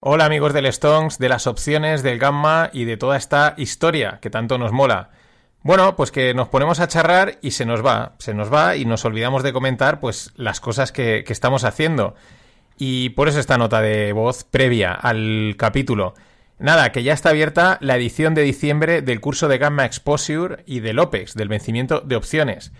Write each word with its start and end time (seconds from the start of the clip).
Hola 0.00 0.26
amigos 0.26 0.52
del 0.52 0.66
Stones, 0.66 1.18
de 1.18 1.28
las 1.28 1.48
opciones, 1.48 2.04
del 2.04 2.20
Gamma 2.20 2.70
y 2.72 2.84
de 2.84 2.96
toda 2.96 3.16
esta 3.16 3.54
historia 3.56 4.20
que 4.22 4.30
tanto 4.30 4.56
nos 4.56 4.70
mola. 4.70 5.10
Bueno, 5.64 5.96
pues 5.96 6.12
que 6.12 6.34
nos 6.34 6.46
ponemos 6.46 6.78
a 6.78 6.86
charrar 6.86 7.38
y 7.42 7.50
se 7.50 7.66
nos 7.66 7.84
va, 7.84 8.14
se 8.20 8.32
nos 8.32 8.52
va 8.52 8.76
y 8.76 8.84
nos 8.84 9.04
olvidamos 9.04 9.42
de 9.42 9.52
comentar 9.52 9.98
pues 9.98 10.30
las 10.36 10.60
cosas 10.60 10.92
que, 10.92 11.24
que 11.26 11.32
estamos 11.32 11.64
haciendo. 11.64 12.14
Y 12.76 13.08
por 13.10 13.26
eso 13.26 13.40
esta 13.40 13.58
nota 13.58 13.80
de 13.80 14.12
voz 14.12 14.44
previa 14.44 14.92
al 14.92 15.56
capítulo. 15.58 16.14
Nada, 16.60 16.92
que 16.92 17.02
ya 17.02 17.12
está 17.12 17.30
abierta 17.30 17.78
la 17.80 17.96
edición 17.96 18.36
de 18.36 18.42
diciembre 18.42 19.02
del 19.02 19.20
curso 19.20 19.48
de 19.48 19.58
Gamma 19.58 19.84
Exposure 19.84 20.62
y 20.64 20.78
del 20.78 21.00
OPEX, 21.00 21.34
del 21.34 21.48
vencimiento 21.48 22.02
de 22.02 22.14
opciones. 22.14 22.70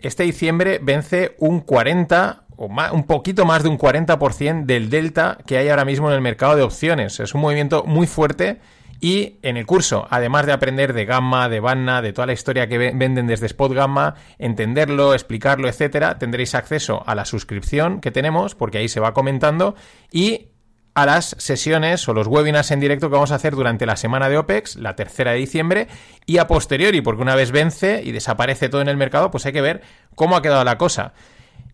Este 0.00 0.24
diciembre 0.24 0.80
vence 0.82 1.36
un 1.38 1.60
40 1.60 2.45
o 2.56 2.66
un 2.66 3.04
poquito 3.04 3.44
más 3.44 3.62
de 3.62 3.68
un 3.68 3.78
40% 3.78 4.64
del 4.64 4.90
delta 4.90 5.38
que 5.46 5.58
hay 5.58 5.68
ahora 5.68 5.84
mismo 5.84 6.08
en 6.08 6.14
el 6.14 6.20
mercado 6.20 6.56
de 6.56 6.62
opciones. 6.62 7.20
Es 7.20 7.34
un 7.34 7.40
movimiento 7.42 7.84
muy 7.84 8.06
fuerte 8.06 8.60
y 9.00 9.36
en 9.42 9.56
el 9.56 9.66
curso, 9.66 10.06
además 10.10 10.46
de 10.46 10.52
aprender 10.52 10.92
de 10.92 11.04
Gamma, 11.04 11.48
de 11.48 11.60
Banna, 11.60 12.00
de 12.00 12.12
toda 12.12 12.26
la 12.26 12.32
historia 12.32 12.66
que 12.66 12.78
venden 12.78 13.26
desde 13.26 13.46
Spot 13.46 13.72
Gamma, 13.72 14.14
entenderlo, 14.38 15.12
explicarlo, 15.12 15.68
etcétera, 15.68 16.18
tendréis 16.18 16.54
acceso 16.54 17.02
a 17.06 17.14
la 17.14 17.26
suscripción 17.26 18.00
que 18.00 18.10
tenemos, 18.10 18.54
porque 18.54 18.78
ahí 18.78 18.88
se 18.88 19.00
va 19.00 19.12
comentando, 19.12 19.74
y 20.10 20.48
a 20.94 21.04
las 21.04 21.36
sesiones 21.38 22.08
o 22.08 22.14
los 22.14 22.26
webinars 22.26 22.70
en 22.70 22.80
directo 22.80 23.10
que 23.10 23.14
vamos 23.14 23.30
a 23.30 23.34
hacer 23.34 23.54
durante 23.54 23.84
la 23.84 23.96
semana 23.96 24.30
de 24.30 24.38
OPEX, 24.38 24.76
la 24.76 24.96
tercera 24.96 25.32
de 25.32 25.38
diciembre, 25.38 25.88
y 26.24 26.38
a 26.38 26.46
posteriori, 26.46 27.02
porque 27.02 27.20
una 27.20 27.34
vez 27.34 27.50
vence 27.50 28.00
y 28.02 28.12
desaparece 28.12 28.70
todo 28.70 28.80
en 28.80 28.88
el 28.88 28.96
mercado, 28.96 29.30
pues 29.30 29.44
hay 29.44 29.52
que 29.52 29.60
ver 29.60 29.82
cómo 30.14 30.36
ha 30.36 30.42
quedado 30.42 30.64
la 30.64 30.78
cosa. 30.78 31.12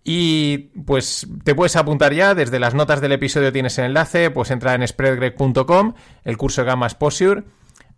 Y 0.04 0.70
pues 0.84 1.28
te 1.44 1.54
puedes 1.54 1.76
apuntar 1.76 2.12
ya, 2.12 2.34
desde 2.34 2.58
las 2.58 2.74
notas 2.74 3.00
del 3.00 3.12
episodio 3.12 3.52
tienes 3.52 3.78
el 3.78 3.86
enlace, 3.86 4.30
pues 4.30 4.50
entra 4.50 4.74
en 4.74 4.86
spreadgreg.com, 4.86 5.94
el 6.24 6.36
curso 6.36 6.62
de 6.62 6.66
Gamma 6.66 6.86
Exposure. 6.86 7.44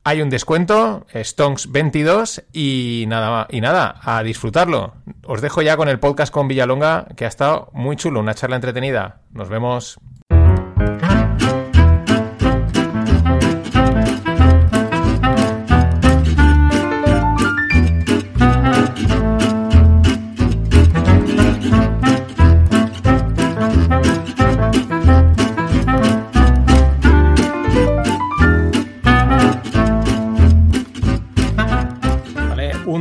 Hay 0.07 0.21
un 0.21 0.29
descuento, 0.29 1.07
Stonks 1.15 1.73
22 1.73 2.45
y 2.53 3.07
nada, 3.09 3.47
y 3.51 3.63
nada, 3.63 4.01
a 4.03 4.23
disfrutarlo. 4.23 4.97
Os 5.25 5.41
dejo 5.41 5.63
ya 5.63 5.79
con 5.79 5.89
el 5.89 5.99
podcast 5.99 6.33
con 6.33 6.47
Villalonga, 6.47 7.07
que 7.17 7.25
ha 7.25 7.29
estado 7.29 7.71
muy 7.73 7.97
chulo, 7.97 8.21
una 8.21 8.35
charla 8.35 8.57
entretenida. 8.57 9.23
Nos 9.33 9.49
vemos. 9.49 9.99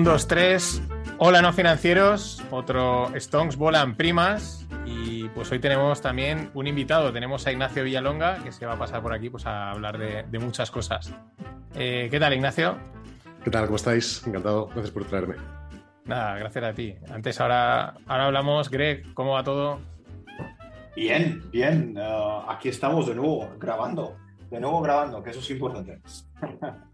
Tres. 0.04 0.82
Hola, 1.18 1.42
no 1.42 1.54
financieros. 1.54 2.44
Otro 2.52 3.12
Stonks 3.18 3.56
volan 3.56 3.96
primas. 3.96 4.68
Y 4.86 5.30
pues 5.30 5.50
hoy 5.52 5.60
tenemos 5.60 6.02
también 6.02 6.52
un 6.54 6.68
invitado. 6.68 7.14
Tenemos 7.14 7.48
a 7.48 7.52
Ignacio 7.54 7.84
Villalonga, 7.84 8.44
que 8.44 8.52
se 8.52 8.66
va 8.66 8.74
a 8.74 8.78
pasar 8.78 9.02
por 9.02 9.14
aquí 9.14 9.30
pues, 9.30 9.46
a 9.46 9.72
hablar 9.72 9.98
de, 9.98 10.40
muchas 10.40 10.72
cosas. 10.72 11.14
Eh, 11.76 12.10
¿Qué 12.12 12.20
tal, 12.20 12.34
Ignacio? 12.34 12.78
¿Qué 13.44 13.50
tal? 13.50 13.66
¿Cómo 13.66 13.78
estáis? 13.78 14.26
Encantado. 14.28 14.68
Gracias 14.68 14.92
por 14.92 15.06
traerme. 15.06 15.36
Nada, 16.06 16.38
gracias 16.38 16.64
a 16.66 16.74
ti. 16.74 16.96
Antes, 17.10 17.40
ahora, 17.40 17.94
ahora 18.06 18.26
hablamos. 18.26 18.70
Greg, 18.70 19.14
¿cómo 19.14 19.34
va 19.34 19.44
todo? 19.44 19.80
Bien, 20.98 21.50
bien. 21.50 21.98
Uh, 21.98 22.50
aquí 22.50 22.68
estamos 22.68 23.08
de 23.08 23.16
nuevo 23.16 23.50
grabando. 23.58 24.18
De 24.52 24.60
nuevo 24.60 24.82
grabando, 24.82 25.24
que 25.24 25.30
eso 25.30 25.40
es 25.40 25.50
importante. 25.50 26.02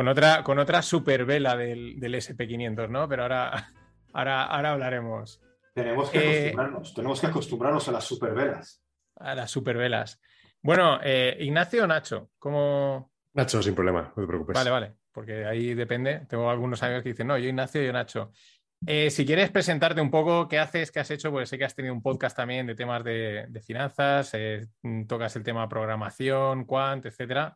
Con 0.00 0.08
otra, 0.08 0.42
con 0.42 0.58
otra 0.58 0.80
super 0.80 1.26
vela 1.26 1.58
del, 1.58 2.00
SP500, 2.00 2.88
¿no? 2.88 3.06
Pero 3.06 3.24
ahora, 3.24 3.52
ahora, 4.14 4.44
ahora 4.44 4.72
hablaremos. 4.72 5.42
Tenemos 5.74 6.08
que 6.08 6.18
eh, 6.18 6.38
acostumbrarnos, 6.38 6.94
tenemos 6.94 7.20
que 7.20 7.26
acostumbrarnos 7.26 7.88
a 7.88 7.92
las 7.92 8.04
supervelas. 8.04 8.82
A 9.16 9.34
las 9.34 9.50
supervelas. 9.50 10.18
Bueno, 10.62 11.00
eh, 11.02 11.36
Ignacio 11.40 11.84
o 11.84 11.86
Nacho, 11.86 12.30
¿cómo...? 12.38 13.12
Nacho, 13.34 13.62
sin 13.62 13.74
problema, 13.74 14.10
no 14.16 14.22
te 14.22 14.26
preocupes. 14.26 14.54
Vale, 14.54 14.70
vale, 14.70 14.94
porque 15.12 15.44
ahí 15.44 15.74
depende. 15.74 16.24
Tengo 16.26 16.48
algunos 16.48 16.82
amigos 16.82 17.02
que 17.02 17.10
dicen, 17.10 17.26
no, 17.26 17.36
yo 17.36 17.50
Ignacio, 17.50 17.82
yo 17.82 17.92
Nacho. 17.92 18.32
Eh, 18.86 19.10
si 19.10 19.26
quieres 19.26 19.50
presentarte 19.50 20.00
un 20.00 20.10
poco 20.10 20.48
qué 20.48 20.58
haces, 20.58 20.90
qué 20.90 21.00
has 21.00 21.10
hecho, 21.10 21.30
porque 21.30 21.44
sé 21.44 21.58
que 21.58 21.66
has 21.66 21.74
tenido 21.74 21.92
un 21.92 22.00
podcast 22.00 22.34
también 22.34 22.66
de 22.66 22.74
temas 22.74 23.04
de, 23.04 23.44
de 23.50 23.60
finanzas, 23.60 24.32
tocas 25.06 25.36
el 25.36 25.42
tema 25.42 25.68
programación, 25.68 26.64
quant, 26.64 27.04
etcétera 27.04 27.54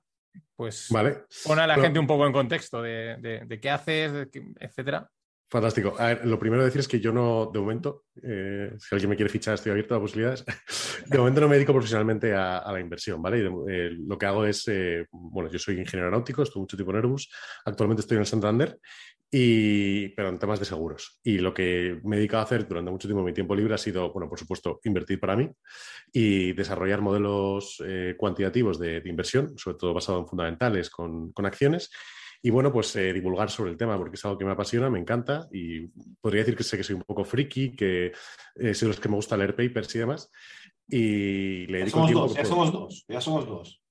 pues 0.57 0.89
vale. 0.91 1.25
pon 1.45 1.59
a 1.59 1.67
la 1.67 1.77
gente 1.77 1.99
un 1.99 2.07
poco 2.07 2.27
en 2.27 2.33
contexto 2.33 2.83
de, 2.83 3.59
qué 3.61 3.71
haces, 3.71 4.29
etcétera. 4.61 5.09
Fantástico. 5.51 5.95
lo 6.25 6.39
primero 6.39 6.65
decir 6.65 6.81
es 6.81 6.89
que 6.89 6.99
yo 6.99 7.13
no, 7.13 7.49
de 7.53 7.61
momento, 7.61 8.07
eh, 8.23 8.73
si 8.77 8.95
alguien 8.95 9.11
me 9.11 9.17
quiere 9.17 9.31
fichar, 9.31 9.55
estoy 9.55 9.71
abierto 9.71 9.95
a 9.95 10.01
posibilidades. 10.01 10.45
De 11.07 11.19
momento 11.19 11.41
no 11.43 11.49
me 11.49 11.57
dedico 11.57 11.73
profesionalmente 11.73 12.35
a, 12.35 12.73
la 12.73 12.81
inversión, 12.81 13.23
¿vale? 13.23 13.47
Eh, 13.69 13.91
lo 13.91 14.19
que 14.19 14.27
hago 14.27 14.47
es, 14.47 14.67
eh, 14.69 15.07
bueno, 15.13 15.51
yo 15.51 15.59
soy 15.59 15.79
ingeniero 15.79 16.07
aeronáutico, 16.07 16.43
estuve 16.43 16.63
mucho 16.63 16.77
tiempo 16.77 16.93
en 16.93 16.97
Airbus, 16.97 17.31
actualmente 17.67 18.01
estoy 18.01 18.17
en 18.17 18.23
el 18.23 18.27
Santander 18.27 18.79
y, 19.37 20.11
pero 20.11 20.29
en 20.29 20.39
temas 20.39 20.61
de 20.61 20.65
seguros. 20.65 21.19
Y 21.25 21.39
lo 21.39 21.53
que 21.53 21.99
me 22.05 22.15
he 22.15 22.19
dedicado 22.21 22.43
a 22.43 22.45
hacer 22.45 22.69
durante 22.69 22.93
mucho 22.93 23.09
tiempo 23.09 23.25
mi 23.25 23.33
tiempo 23.33 23.57
libre 23.57 23.75
ha 23.75 23.79
sido, 23.79 24.13
bueno, 24.13 24.29
por 24.29 24.39
supuesto, 24.39 24.79
invertir 24.85 25.19
para 25.19 25.35
mí 25.35 25.51
y 26.13 26.53
desarrollar 26.53 27.01
modelos 27.01 27.83
eh, 27.85 28.15
cuantitativos 28.17 28.79
de, 28.79 29.03
inversión, 29.07 29.59
sobre 29.59 29.77
todo 29.77 29.93
basado 29.93 30.21
en 30.21 30.29
fundamentales 30.29 30.89
con, 30.89 31.33
acciones. 31.39 31.91
Y 32.43 32.51
bueno, 32.51 32.73
pues 32.73 32.95
eh, 32.95 33.13
divulgar 33.13 33.51
sobre 33.51 33.73
el 33.73 33.77
tema, 33.77 33.99
porque 33.99 34.15
es 34.15 34.25
algo 34.25 34.39
que 34.39 34.45
me 34.45 34.53
apasiona, 34.53 34.89
me 34.89 35.01
encanta 35.01 35.49
y 35.51 35.89
podría 36.21 36.43
decir 36.43 36.57
que 36.57 36.63
sé 36.63 36.77
que 36.77 36.85
soy 36.85 36.95
un 36.95 37.03
poco 37.03 37.25
friki, 37.25 37.75
que 37.75 38.13
eh, 38.55 38.75
soy 38.75 38.87
de 38.87 38.95
los 38.95 39.01
que 39.01 39.09
me 39.09 39.17
gusta 39.17 39.37
leer 39.37 39.57
papers 39.57 39.93
y 39.97 39.99
demás. 39.99 40.31
Y 40.89 41.67
le 41.67 41.81
ya 41.81 41.91
somos 41.91 42.13
dos, 42.13 42.35
ya 42.37 42.45
somos 42.45 42.73
dos, 42.73 43.05
ya 43.09 43.21
somos 43.21 43.47
dos. 43.49 43.84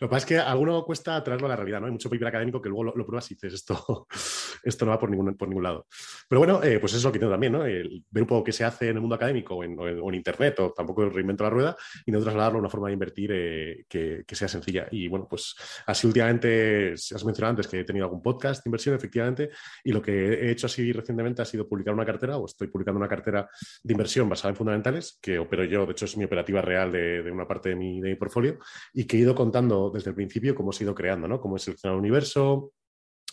Lo 0.00 0.08
que 0.08 0.12
pasa 0.12 0.24
es 0.24 0.24
que 0.24 0.38
a 0.38 0.50
alguno 0.50 0.82
cuesta 0.82 1.22
traerlo 1.22 1.46
a 1.46 1.50
la 1.50 1.56
realidad, 1.56 1.80
¿no? 1.80 1.86
Hay 1.86 1.92
mucho 1.92 2.08
paper 2.08 2.28
académico 2.28 2.62
que 2.62 2.70
luego 2.70 2.84
lo, 2.84 3.06
pruebas 3.06 3.30
y 3.30 3.34
dices, 3.34 3.52
esto, 3.52 4.06
esto 4.64 4.86
no 4.86 4.92
va 4.92 4.98
por 4.98 5.10
ningún, 5.10 5.36
por 5.36 5.46
ningún 5.46 5.62
lado. 5.62 5.86
Pero 6.26 6.40
bueno, 6.40 6.62
eh, 6.62 6.78
pues 6.78 6.92
eso 6.92 6.98
es 6.98 7.04
lo 7.04 7.12
que 7.12 7.18
tengo 7.18 7.30
también, 7.30 7.52
¿no? 7.52 7.60
ver 7.60 8.22
un 8.22 8.26
poco 8.26 8.44
qué 8.44 8.52
se 8.52 8.64
hace 8.64 8.88
en 8.88 8.96
el 8.96 9.00
mundo 9.02 9.16
académico 9.16 9.56
o 9.56 9.64
en, 9.64 10.14
Internet, 10.14 10.58
o 10.60 10.72
tampoco 10.72 11.08
reinvento 11.08 11.44
la 11.44 11.50
rueda, 11.50 11.76
y 12.06 12.12
no 12.12 12.20
trasladarlo 12.20 12.58
a 12.58 12.60
una 12.60 12.70
forma 12.70 12.88
de 12.88 12.94
invertir 12.94 13.30
eh, 13.32 13.84
que, 13.88 14.24
sea 14.32 14.48
sencilla. 14.48 14.88
Y 14.90 15.06
bueno, 15.06 15.26
pues 15.28 15.54
así 15.86 16.06
últimamente, 16.06 16.92
has 16.92 17.24
mencionado 17.24 17.50
antes 17.50 17.68
que 17.68 17.80
he 17.80 17.84
tenido 17.84 18.06
algún 18.06 18.22
podcast 18.22 18.64
de 18.64 18.68
inversión, 18.68 18.94
efectivamente, 18.94 19.50
y 19.84 19.92
lo 19.92 20.00
que 20.00 20.12
he 20.12 20.50
hecho 20.50 20.66
así 20.66 20.92
recientemente 20.92 21.42
ha 21.42 21.44
sido 21.44 21.68
publicar 21.68 21.92
una 21.92 22.06
cartera, 22.06 22.38
o 22.38 22.46
estoy 22.46 22.68
publicando 22.68 22.98
una 22.98 23.08
cartera 23.08 23.48
de 23.82 23.92
inversión 23.92 24.30
basada 24.30 24.50
en 24.50 24.56
fundamentales, 24.56 25.18
que 25.20 25.38
opero 25.38 25.64
yo, 25.64 25.84
de 25.84 25.92
hecho 25.92 26.06
es 26.06 26.16
mi 26.16 26.24
operativa 26.24 26.62
real 26.62 26.90
de, 26.90 27.30
una 27.30 27.46
parte 27.46 27.70
de 27.70 27.76
mi, 27.76 28.00
de 28.00 28.08
mi 28.08 28.14
portfolio, 28.14 28.58
y 28.94 29.04
que 29.04 29.18
he 29.18 29.20
ido 29.20 29.34
contando 29.34 29.89
desde 29.90 30.10
el 30.10 30.16
principio 30.16 30.54
cómo 30.54 30.72
se 30.72 30.82
ha 30.82 30.86
ido 30.86 30.94
creando, 30.94 31.28
¿no? 31.28 31.40
Cómo 31.40 31.56
he 31.56 31.58
seleccionado 31.58 31.96
el 31.96 32.00
universo, 32.00 32.72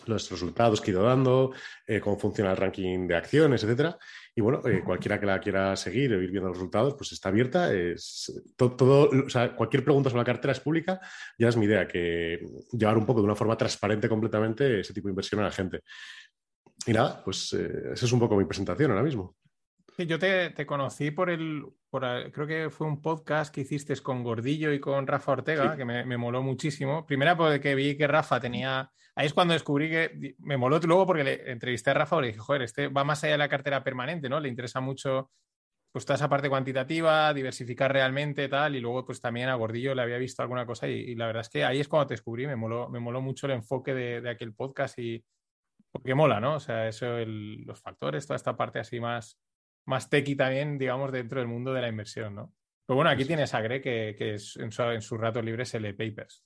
los 0.05 0.29
resultados 0.29 0.79
que 0.79 0.91
he 0.91 0.93
ido 0.93 1.03
dando, 1.03 1.51
eh, 1.85 1.99
cómo 1.99 2.17
funciona 2.17 2.51
el 2.51 2.57
ranking 2.57 3.07
de 3.07 3.15
acciones, 3.15 3.63
etcétera. 3.63 3.97
Y 4.35 4.41
bueno, 4.41 4.61
eh, 4.67 4.83
cualquiera 4.83 5.19
que 5.19 5.25
la 5.25 5.39
quiera 5.39 5.75
seguir 5.75 6.13
o 6.13 6.21
ir 6.21 6.29
viendo 6.29 6.49
los 6.49 6.57
resultados, 6.57 6.93
pues 6.95 7.11
está 7.11 7.29
abierta. 7.29 7.73
Es, 7.73 8.31
todo, 8.55 9.09
cualquier 9.55 9.83
pregunta 9.83 10.09
sobre 10.09 10.21
la 10.21 10.25
cartera 10.25 10.51
es 10.51 10.59
pública. 10.59 10.99
Ya 11.37 11.49
es 11.49 11.57
mi 11.57 11.65
idea, 11.65 11.87
que 11.87 12.45
llevar 12.71 12.97
un 12.97 13.05
poco 13.05 13.21
de 13.21 13.25
una 13.25 13.35
forma 13.35 13.57
transparente 13.57 14.07
completamente 14.07 14.81
ese 14.81 14.93
tipo 14.93 15.07
de 15.07 15.13
inversión 15.13 15.41
a 15.41 15.45
la 15.45 15.51
gente. 15.51 15.81
Y 16.85 16.93
nada, 16.93 17.23
pues 17.23 17.53
eh, 17.53 17.93
esa 17.93 18.05
es 18.05 18.11
un 18.11 18.19
poco 18.19 18.37
mi 18.37 18.45
presentación 18.45 18.91
ahora 18.91 19.03
mismo. 19.03 19.35
Yo 20.05 20.19
te, 20.19 20.53
conocí 20.67 21.09
por 21.09 21.31
el, 21.31 21.65
creo 22.31 22.45
que 22.45 22.69
fue 22.69 22.85
un 22.85 23.01
podcast 23.01 23.51
que 23.53 23.61
hiciste 23.61 23.95
con 23.97 24.23
Gordillo 24.23 24.71
y 24.71 24.79
con 24.79 25.07
Rafa 25.07 25.31
Ortega, 25.31 25.75
que 25.75 25.85
me, 25.85 26.17
moló 26.17 26.43
muchísimo. 26.43 27.03
Primera 27.07 27.35
porque 27.35 27.73
vi 27.73 27.97
que 27.97 28.05
Rafa 28.05 28.39
tenía, 28.39 28.91
ahí 29.15 29.25
es 29.25 29.33
cuando 29.33 29.55
descubrí 29.55 29.89
que 29.89 30.35
me 30.37 30.55
moló 30.55 30.77
luego 30.79 31.07
porque 31.07 31.23
le 31.23 31.51
entrevisté 31.51 31.89
a 31.89 31.95
Rafa 31.95 32.17
y 32.17 32.21
le 32.21 32.27
dije, 32.27 32.39
joder, 32.39 32.61
este 32.61 32.89
va 32.89 33.03
más 33.03 33.23
allá 33.23 33.31
de 33.31 33.37
la 33.39 33.49
cartera 33.49 33.83
permanente, 33.83 34.29
¿no? 34.29 34.39
Le 34.39 34.49
interesa 34.49 34.81
mucho 34.81 35.31
pues 35.91 36.05
toda 36.05 36.15
esa 36.15 36.29
parte 36.29 36.47
cuantitativa, 36.47 37.33
diversificar 37.33 37.91
realmente, 37.91 38.47
tal, 38.49 38.75
y 38.75 38.79
luego 38.79 39.03
pues 39.03 39.19
también 39.19 39.49
a 39.49 39.55
Gordillo 39.55 39.95
le 39.95 40.03
había 40.03 40.19
visto 40.19 40.43
alguna 40.43 40.67
cosa 40.67 40.87
y, 40.87 41.15
la 41.15 41.25
verdad 41.25 41.41
es 41.41 41.49
que 41.49 41.65
ahí 41.65 41.79
es 41.79 41.87
cuando 41.87 42.05
te 42.05 42.13
descubrí, 42.13 42.45
me 42.45 42.55
moló, 42.55 42.87
me 42.87 42.99
moló 42.99 43.19
mucho 43.19 43.47
el 43.47 43.53
enfoque 43.53 43.95
de, 43.95 44.29
aquel 44.29 44.53
podcast 44.53 44.99
y 44.99 45.25
porque 45.91 46.13
mola, 46.13 46.39
¿no? 46.39 46.55
O 46.55 46.59
sea, 46.59 46.87
eso, 46.87 47.17
los 47.25 47.81
factores, 47.81 48.27
toda 48.27 48.35
esta 48.35 48.55
parte 48.55 48.77
así 48.77 48.99
más 48.99 49.39
más 49.87 50.09
tequi 50.09 50.35
también, 50.35 50.77
digamos, 50.77 51.11
dentro 51.11 51.39
del 51.39 51.47
mundo 51.47 51.73
de 51.73 51.81
la 51.81 51.87
inversión, 51.87 52.35
¿no? 52.35 52.53
Pero 52.85 52.95
bueno, 52.95 53.09
aquí 53.09 53.25
tienes 53.25 53.53
a 53.53 53.61
Greg 53.61 53.81
que, 53.81 54.37
en, 54.55 55.01
su, 55.01 55.17
rato 55.17 55.41
libre 55.41 55.65
se 55.65 55.79
lee 55.79 55.93
papers. 55.93 56.43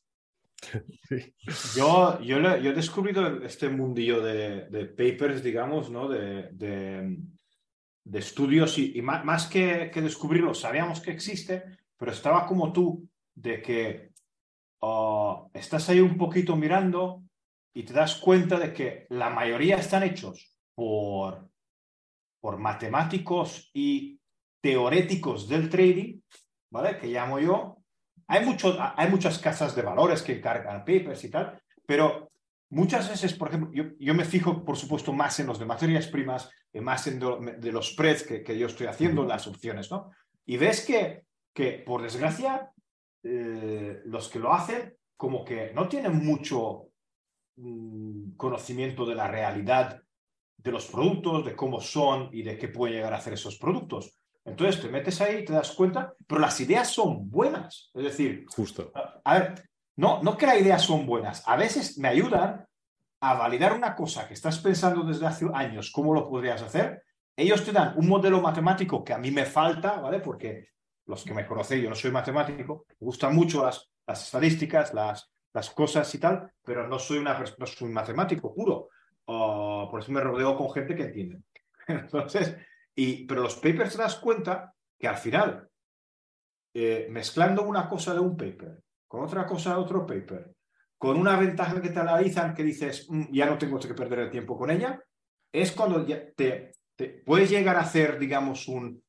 Yo, 1.75 2.21
yo, 2.21 2.37
he 2.37 2.73
descubierto 2.73 3.43
este 3.43 3.67
mundillo 3.67 4.21
de, 4.21 4.85
papers, 4.95 5.41
digamos, 5.41 5.89
¿no? 5.89 6.07
De, 6.07 6.49
de, 6.51 8.19
estudios 8.19 8.77
y, 8.77 9.01
más, 9.01 9.47
que, 9.47 9.89
que, 9.91 10.01
descubrirlo, 10.01 10.53
sabíamos 10.53 11.01
que 11.01 11.09
existe, 11.09 11.63
pero 11.97 12.11
estaba 12.11 12.45
como 12.45 12.71
tú, 12.71 13.09
de 13.33 13.59
que 13.59 14.11
ah, 14.83 15.47
estás 15.53 15.89
ahí 15.89 15.99
un 15.99 16.15
poquito 16.15 16.55
mirando 16.55 17.23
y 17.73 17.81
te 17.83 17.93
das 17.93 18.17
cuenta 18.17 18.59
de 18.59 18.71
que 18.71 19.07
la 19.09 19.31
mayoría 19.31 19.77
están 19.77 20.03
hechos 20.03 20.55
por, 20.75 21.50
por 22.41 22.57
matemáticos 22.57 23.69
y 23.73 24.19
teoréticos 24.61 25.47
del 25.47 25.69
trading, 25.69 26.19
¿vale? 26.71 26.97
Que 26.97 27.07
llamo 27.07 27.39
yo. 27.39 27.77
Hay, 28.27 28.45
hay 28.95 29.09
muchas 29.09 29.39
casas 29.39 29.75
de 29.75 29.81
valores 29.81 30.21
que 30.21 30.37
encargan 30.37 30.79
papers 30.79 31.23
y 31.23 31.29
tal, 31.29 31.61
pero 31.85 32.31
muchas 32.69 33.09
veces, 33.09 33.33
por 33.33 33.49
ejemplo, 33.49 33.71
yo, 33.73 33.91
yo 33.99 34.13
me 34.13 34.25
fijo, 34.25 34.65
por 34.65 34.77
supuesto, 34.77 35.13
más 35.13 35.39
en 35.39 35.47
los 35.47 35.59
de 35.59 35.65
materias 35.65 36.07
primas, 36.07 36.49
más 36.73 37.07
en 37.07 37.19
de 37.19 37.71
los 37.71 37.93
spreads 37.93 38.23
que, 38.23 38.43
que 38.43 38.57
yo 38.57 38.67
estoy 38.67 38.87
haciendo, 38.87 39.25
las 39.25 39.47
opciones, 39.47 39.91
¿no? 39.91 40.11
Y 40.45 40.57
ves 40.57 40.85
que, 40.85 41.23
que 41.53 41.83
por 41.85 42.01
desgracia, 42.01 42.71
eh, 43.23 44.01
los 44.05 44.29
que 44.29 44.39
lo 44.39 44.51
hacen 44.51 44.95
como 45.15 45.45
que 45.45 45.71
no 45.73 45.87
tienen 45.87 46.25
mucho 46.25 46.87
mm, 47.57 48.31
conocimiento 48.35 49.05
de 49.05 49.13
la 49.13 49.27
realidad 49.27 50.00
de 50.63 50.71
los 50.71 50.85
productos, 50.87 51.45
de 51.45 51.55
cómo 51.55 51.79
son 51.79 52.29
y 52.31 52.43
de 52.43 52.57
qué 52.57 52.67
pueden 52.67 52.95
llegar 52.95 53.13
a 53.13 53.17
hacer 53.17 53.33
esos 53.33 53.57
productos. 53.57 54.13
Entonces 54.43 54.81
te 54.81 54.89
metes 54.89 55.21
ahí 55.21 55.39
y 55.39 55.45
te 55.45 55.53
das 55.53 55.71
cuenta, 55.71 56.13
pero 56.27 56.41
las 56.41 56.59
ideas 56.59 56.89
son 56.89 57.29
buenas. 57.29 57.91
Es 57.93 58.03
decir, 58.03 58.45
justo. 58.47 58.91
A, 59.23 59.39
ver, 59.39 59.69
no, 59.95 60.21
no 60.23 60.37
que 60.37 60.47
las 60.47 60.59
ideas 60.59 60.81
son 60.81 61.05
buenas, 61.05 61.47
a 61.47 61.55
veces 61.55 61.97
me 61.97 62.07
ayudan 62.07 62.65
a 63.23 63.33
validar 63.35 63.73
una 63.73 63.95
cosa 63.95 64.27
que 64.27 64.33
estás 64.33 64.59
pensando 64.59 65.03
desde 65.03 65.27
hace 65.27 65.45
años, 65.53 65.91
cómo 65.91 66.13
lo 66.13 66.27
podrías 66.27 66.61
hacer. 66.61 67.03
Ellos 67.35 67.63
te 67.63 67.71
dan 67.71 67.93
un 67.97 68.07
modelo 68.07 68.41
matemático 68.41 69.03
que 69.03 69.13
a 69.13 69.17
mí 69.17 69.29
me 69.31 69.45
falta, 69.45 69.99
¿vale? 69.99 70.19
Porque 70.19 70.69
los 71.05 71.23
que 71.23 71.33
me 71.33 71.45
conocéis, 71.45 71.83
yo 71.83 71.89
no 71.89 71.95
soy 71.95 72.11
matemático, 72.11 72.85
me 72.99 73.05
gustan 73.05 73.35
mucho 73.35 73.63
las, 73.63 73.91
las 74.07 74.25
estadísticas, 74.25 74.93
las, 74.93 75.31
las 75.53 75.69
cosas 75.69 76.13
y 76.15 76.17
tal, 76.17 76.51
pero 76.63 76.87
no 76.87 76.97
soy, 76.97 77.19
una, 77.19 77.37
no 77.57 77.65
soy 77.67 77.87
un 77.87 77.93
matemático 77.93 78.53
puro. 78.53 78.80
Por 79.89 80.01
eso 80.01 80.11
me 80.11 80.21
rodeo 80.21 80.55
con 80.55 80.71
gente 80.71 80.95
que 80.95 81.03
entiende. 81.03 81.41
Entonces, 81.87 82.55
y, 82.95 83.25
pero 83.25 83.41
los 83.41 83.55
papers 83.55 83.93
te 83.93 84.01
das 84.01 84.15
cuenta 84.15 84.73
que 84.99 85.07
al 85.07 85.17
final, 85.17 85.67
eh, 86.73 87.07
mezclando 87.09 87.63
una 87.63 87.89
cosa 87.89 88.13
de 88.13 88.19
un 88.19 88.37
paper 88.37 88.81
con 89.11 89.25
otra 89.25 89.45
cosa 89.45 89.71
de 89.71 89.81
otro 89.81 90.05
paper, 90.05 90.55
con 90.97 91.17
una 91.17 91.37
ventaja 91.37 91.81
que 91.81 91.89
te 91.89 91.99
analizan 91.99 92.53
que 92.53 92.63
dices, 92.63 93.07
mm, 93.09 93.33
ya 93.33 93.45
no 93.45 93.57
tengo 93.57 93.77
que 93.77 93.93
perder 93.93 94.19
el 94.19 94.31
tiempo 94.31 94.57
con 94.57 94.71
ella, 94.71 95.03
es 95.51 95.73
cuando 95.73 96.05
te, 96.05 96.71
puedes 97.25 97.49
llegar 97.49 97.75
a 97.75 97.81
hacer, 97.81 98.17
digamos, 98.17 98.69
un, 98.69 99.03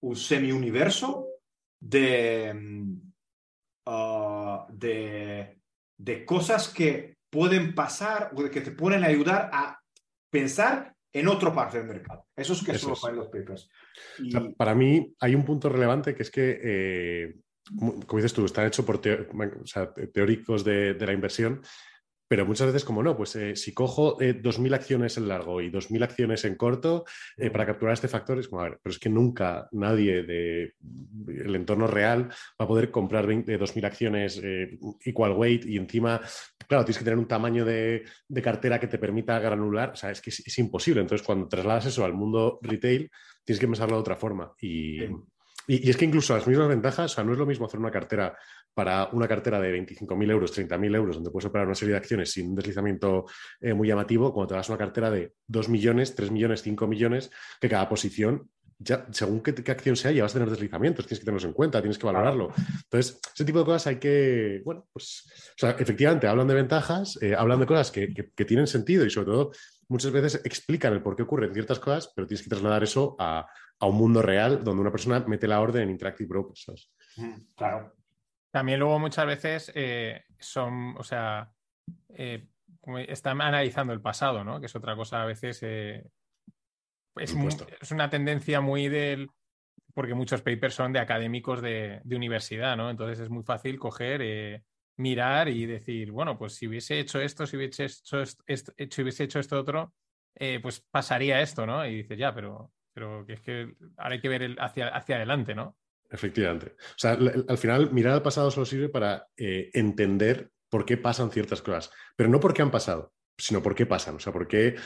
un 0.00 0.16
semi-universo 0.16 1.28
de, 1.78 2.54
mm, 2.54 3.12
ah, 3.84 4.66
de, 4.70 5.60
de, 5.98 6.24
cosas 6.24 6.72
que 6.72 7.15
pueden 7.30 7.74
pasar 7.74 8.30
o 8.34 8.50
que 8.50 8.60
te 8.60 8.70
pueden 8.70 9.04
ayudar 9.04 9.50
a 9.52 9.80
pensar 10.30 10.94
en 11.12 11.28
otra 11.28 11.52
parte 11.54 11.78
del 11.78 11.86
mercado. 11.86 12.26
Eso 12.36 12.52
es 12.52 12.62
que 12.62 12.78
son 12.78 13.16
los 13.16 13.28
papers. 13.28 13.70
para 14.56 14.74
mí 14.74 15.14
hay 15.20 15.34
un 15.34 15.44
punto 15.44 15.68
relevante 15.68 16.14
que 16.14 16.22
es 16.22 16.30
que, 16.30 16.60
eh, 16.62 17.36
como 17.78 18.16
dices 18.16 18.34
tú, 18.34 18.44
están 18.44 18.66
hechos 18.66 18.84
por 18.84 19.00
teóricos 19.00 20.64
de, 20.64 20.94
de 20.94 21.06
la 21.06 21.12
inversión 21.12 21.62
pero 22.28 22.44
muchas 22.44 22.66
veces, 22.66 22.84
como 22.84 23.02
no, 23.02 23.16
pues 23.16 23.36
eh, 23.36 23.54
si 23.54 23.72
cojo 23.72 24.20
eh, 24.20 24.40
2.000 24.40 24.74
acciones 24.74 25.16
en 25.16 25.28
largo 25.28 25.60
y 25.60 25.70
2.000 25.70 26.02
acciones 26.02 26.44
en 26.44 26.56
corto 26.56 27.04
eh, 27.36 27.50
para 27.50 27.66
capturar 27.66 27.94
este 27.94 28.08
factor, 28.08 28.38
es 28.38 28.48
como, 28.48 28.62
a 28.62 28.64
ver, 28.64 28.80
pero 28.82 28.92
es 28.92 28.98
que 28.98 29.08
nunca 29.08 29.68
nadie 29.72 30.22
del 30.22 30.74
el 31.28 31.54
entorno 31.54 31.86
real 31.86 32.28
va 32.28 32.64
a 32.64 32.68
poder 32.68 32.90
comprar 32.90 33.26
2.000 33.26 33.84
acciones 33.84 34.40
eh, 34.42 34.78
equal 35.04 35.32
weight 35.32 35.66
y 35.66 35.76
encima, 35.76 36.20
claro, 36.66 36.84
tienes 36.84 36.98
que 36.98 37.04
tener 37.04 37.18
un 37.18 37.28
tamaño 37.28 37.64
de, 37.64 38.04
de 38.28 38.42
cartera 38.42 38.80
que 38.80 38.88
te 38.88 38.98
permita 38.98 39.38
granular, 39.38 39.90
o 39.90 39.96
sea, 39.96 40.10
es 40.10 40.20
que 40.20 40.30
es, 40.30 40.58
imposible. 40.58 41.02
Entonces, 41.02 41.24
cuando 41.24 41.48
trasladas 41.48 41.86
eso 41.86 42.04
al 42.04 42.14
mundo 42.14 42.58
retail, 42.62 43.10
tienes 43.44 43.60
que 43.60 43.66
pensarlo 43.66 43.96
de 43.96 44.00
otra 44.00 44.16
forma. 44.16 44.52
Y, 44.60 45.04
y, 45.04 45.86
y, 45.86 45.90
es 45.90 45.96
que 45.96 46.04
incluso 46.04 46.34
las 46.34 46.46
mismas 46.46 46.68
ventajas, 46.68 47.12
o 47.12 47.14
sea, 47.14 47.24
no 47.24 47.32
es 47.32 47.38
lo 47.38 47.46
mismo 47.46 47.66
hacer 47.66 47.78
una 47.78 47.90
cartera 47.90 48.36
para 48.76 49.08
una 49.12 49.26
cartera 49.26 49.58
de 49.58 49.72
25.000 49.72 50.30
euros, 50.30 50.54
30.000 50.54 50.94
euros, 50.94 51.16
donde 51.16 51.30
puedes 51.30 51.46
operar 51.46 51.66
una 51.66 51.74
serie 51.74 51.92
de 51.92 51.98
acciones 51.98 52.30
sin 52.30 52.50
un 52.50 52.56
deslizamiento 52.56 53.24
eh, 53.58 53.72
muy 53.72 53.88
llamativo, 53.88 54.34
cuando 54.34 54.48
te 54.48 54.54
das 54.54 54.68
una 54.68 54.76
cartera 54.76 55.10
de 55.10 55.32
2 55.46 55.70
millones, 55.70 56.14
3 56.14 56.30
millones, 56.30 56.60
5 56.60 56.86
millones, 56.86 57.30
que 57.58 57.70
cada 57.70 57.88
posición 57.88 58.50
ya, 58.78 59.06
según 59.12 59.40
qué, 59.40 59.54
acción 59.72 59.96
sea, 59.96 60.10
ya 60.10 60.24
vas 60.24 60.32
a 60.32 60.34
tener 60.34 60.50
deslizamientos, 60.50 61.06
tienes 61.06 61.20
que 61.20 61.24
tenerlos 61.24 61.46
en 61.46 61.54
cuenta, 61.54 61.80
tienes 61.80 61.96
que 61.96 62.04
valorarlo. 62.04 62.52
Entonces, 62.84 63.18
ese 63.34 63.46
tipo 63.46 63.60
de 63.60 63.64
cosas 63.64 63.86
hay 63.86 63.96
que, 63.96 64.60
bueno, 64.62 64.86
pues, 64.92 65.24
o 65.24 65.58
sea, 65.58 65.70
efectivamente, 65.70 66.26
hablan 66.26 66.46
de 66.46 66.54
ventajas, 66.54 67.18
eh, 67.22 67.34
hablan 67.34 67.60
de 67.60 67.66
cosas 67.66 67.90
que, 67.90 68.12
que, 68.12 68.44
tienen 68.44 68.66
sentido 68.66 69.06
y 69.06 69.10
sobre 69.10 69.28
todo 69.28 69.52
muchas 69.88 70.12
veces 70.12 70.42
explican 70.44 70.92
el 70.92 71.02
por 71.02 71.16
qué 71.16 71.22
ocurren 71.22 71.54
ciertas 71.54 71.78
cosas, 71.78 72.12
pero 72.14 72.26
tienes 72.26 72.42
que 72.42 72.50
trasladar 72.50 72.82
eso 72.82 73.16
a, 73.18 73.46
a 73.80 73.86
un 73.86 73.96
mundo 73.96 74.20
real 74.20 74.62
donde 74.62 74.82
una 74.82 74.92
persona 74.92 75.24
mete 75.26 75.48
la 75.48 75.62
orden 75.62 75.84
en 75.84 75.90
Interactive 75.90 76.28
Brokers. 76.28 76.90
Claro. 77.56 77.94
También 78.56 78.80
luego 78.80 78.98
muchas 78.98 79.26
veces 79.26 79.70
eh, 79.74 80.24
son, 80.38 80.96
o 80.96 81.02
sea, 81.02 81.52
eh, 82.08 82.48
están 83.06 83.42
analizando 83.42 83.92
el 83.92 84.00
pasado, 84.00 84.44
¿no? 84.44 84.60
Que 84.60 84.64
es 84.64 84.74
otra 84.74 84.96
cosa 84.96 85.20
a 85.20 85.26
veces. 85.26 85.62
Eh, 85.62 86.02
es, 87.16 87.36
es, 87.82 87.90
una 87.92 88.08
tendencia 88.08 88.62
muy 88.62 88.88
del. 88.88 89.28
Porque 89.92 90.14
muchos 90.14 90.40
papers 90.40 90.72
son 90.72 90.94
de 90.94 91.00
académicos 91.00 91.60
de, 91.60 92.00
universidad, 92.06 92.78
¿no? 92.78 92.88
Entonces 92.88 93.20
es 93.20 93.28
muy 93.28 93.42
fácil 93.42 93.78
coger, 93.78 94.64
mirar 94.96 95.50
y 95.50 95.66
decir, 95.66 96.10
bueno, 96.10 96.38
pues 96.38 96.54
si 96.54 96.66
hubiese 96.66 96.98
hecho 96.98 97.20
esto, 97.20 97.46
si 97.46 97.58
hubiese 97.58 97.84
hecho 97.84 98.22
esto, 98.22 98.42
si 98.46 99.02
hubiese 99.02 99.24
hecho 99.24 99.38
esto 99.38 99.60
otro, 99.60 99.92
pues 100.62 100.80
pasaría 100.80 101.42
esto, 101.42 101.66
¿no? 101.66 101.84
Y 101.84 101.96
dices, 101.96 102.16
ya, 102.16 102.34
pero, 102.34 102.72
pero 102.94 103.26
que 103.26 103.34
es 103.34 103.40
que 103.42 103.74
ahora 103.98 104.14
hay 104.14 104.20
que 104.22 104.30
ver 104.30 104.42
el, 104.42 104.56
hacia, 104.58 104.88
hacia 104.88 105.16
adelante, 105.16 105.54
¿no? 105.54 105.76
Efectivamente. 106.10 106.76
O 106.78 106.98
sea, 106.98 107.12
al 107.12 107.58
final, 107.58 107.90
mirar 107.92 108.14
al 108.14 108.22
pasado 108.22 108.50
solo 108.50 108.66
sirve 108.66 108.88
para 108.88 109.28
eh, 109.36 109.70
entender 109.74 110.50
por 110.68 110.84
qué 110.84 110.96
pasan 110.96 111.30
ciertas 111.30 111.62
cosas, 111.62 111.90
pero 112.16 112.28
no 112.28 112.40
por 112.40 112.54
qué 112.54 112.62
han 112.62 112.70
pasado, 112.70 113.12
sino 113.36 113.62
por 113.62 113.74
qué 113.74 113.86
pasan. 113.86 114.16
O 114.16 114.18
sea, 114.18 114.32
por 114.32 114.46
qué, 114.46 114.76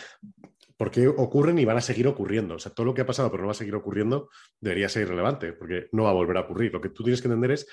por 0.76 0.90
qué 0.90 1.08
ocurren 1.08 1.58
y 1.58 1.64
van 1.64 1.76
a 1.76 1.82
seguir 1.82 2.06
ocurriendo. 2.06 2.54
O 2.54 2.58
sea, 2.58 2.72
todo 2.72 2.86
lo 2.86 2.94
que 2.94 3.02
ha 3.02 3.06
pasado 3.06 3.30
pero 3.30 3.42
no 3.42 3.48
va 3.48 3.52
a 3.52 3.54
seguir 3.54 3.74
ocurriendo 3.74 4.30
debería 4.60 4.88
ser 4.88 5.02
irrelevante, 5.02 5.52
porque 5.52 5.88
no 5.92 6.04
va 6.04 6.10
a 6.10 6.14
volver 6.14 6.36
a 6.36 6.42
ocurrir. 6.42 6.72
Lo 6.72 6.80
que 6.80 6.90
tú 6.90 7.02
tienes 7.02 7.20
que 7.20 7.28
entender 7.28 7.52
es 7.52 7.66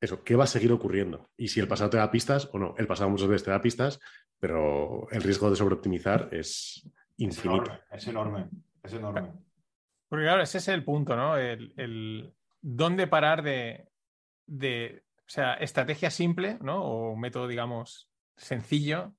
eso, 0.00 0.22
qué 0.22 0.36
va 0.36 0.44
a 0.44 0.48
seguir 0.48 0.72
ocurriendo. 0.72 1.30
Y 1.36 1.48
si 1.48 1.60
el 1.60 1.68
pasado 1.68 1.90
te 1.90 1.96
da 1.96 2.10
pistas 2.10 2.50
o 2.52 2.58
no. 2.58 2.74
El 2.76 2.86
pasado 2.86 3.10
muchas 3.10 3.28
veces 3.28 3.44
te 3.44 3.50
da 3.50 3.60
pistas, 3.60 4.00
pero 4.38 5.08
el 5.10 5.22
riesgo 5.22 5.50
de 5.50 5.56
sobreoptimizar 5.56 6.28
es 6.32 6.88
infinito. 7.16 7.72
Es 7.90 8.06
enorme, 8.06 8.48
es 8.82 8.92
enorme. 8.92 9.32
Porque 10.08 10.24
claro, 10.24 10.42
ese 10.42 10.58
es 10.58 10.68
el 10.68 10.84
punto, 10.84 11.16
¿no? 11.16 11.36
el, 11.36 12.34
dónde 12.60 13.06
parar 13.06 13.42
de, 13.42 13.88
de, 14.46 15.04
o 15.18 15.28
sea, 15.28 15.54
estrategia 15.54 16.10
simple, 16.10 16.58
¿no? 16.60 16.82
O 16.82 17.12
un 17.12 17.20
método, 17.20 17.48
digamos, 17.48 18.08
sencillo 18.36 19.14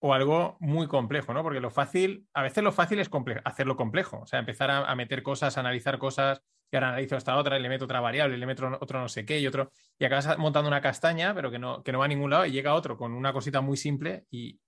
o 0.00 0.14
algo 0.14 0.56
muy 0.60 0.86
complejo, 0.86 1.34
¿no? 1.34 1.42
Porque 1.42 1.60
lo 1.60 1.70
fácil, 1.70 2.26
a 2.32 2.42
veces 2.42 2.62
lo 2.62 2.72
fácil 2.72 3.00
es 3.00 3.10
hacerlo 3.44 3.76
complejo, 3.76 4.20
o 4.20 4.26
sea, 4.26 4.38
empezar 4.38 4.70
a, 4.70 4.94
meter 4.94 5.22
cosas, 5.22 5.56
a 5.56 5.60
analizar 5.60 5.98
cosas, 5.98 6.40
y 6.70 6.76
ahora 6.76 6.90
analizo 6.90 7.16
esta 7.16 7.36
otra, 7.36 7.58
y 7.58 7.62
le 7.62 7.68
meto 7.68 7.86
otra 7.86 8.00
variable, 8.00 8.38
le 8.38 8.46
meto 8.46 8.70
otro 8.80 9.00
no 9.00 9.08
sé 9.08 9.24
qué 9.24 9.40
y 9.40 9.46
otro, 9.46 9.72
y 9.98 10.04
acabas 10.04 10.38
montando 10.38 10.68
una 10.68 10.80
castaña, 10.80 11.34
pero 11.34 11.50
que 11.50 11.58
no, 11.58 11.82
que 11.82 11.90
no 11.90 11.98
va 11.98 12.04
a 12.04 12.08
ningún 12.08 12.30
lado, 12.30 12.46
y 12.46 12.52
llega 12.52 12.74
otro 12.74 12.96
con 12.96 13.12
una 13.12 13.32
cosita 13.32 13.60
muy 13.60 13.76
simple 13.76 14.26
y, 14.30 14.60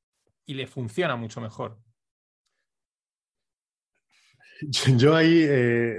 y 0.47 0.55
le 0.55 0.67
funciona 0.67 1.15
mucho 1.15 1.41
mejor. 1.41 1.79
Yo 4.97 5.15
ahí 5.15 5.45
eh, 5.49 5.99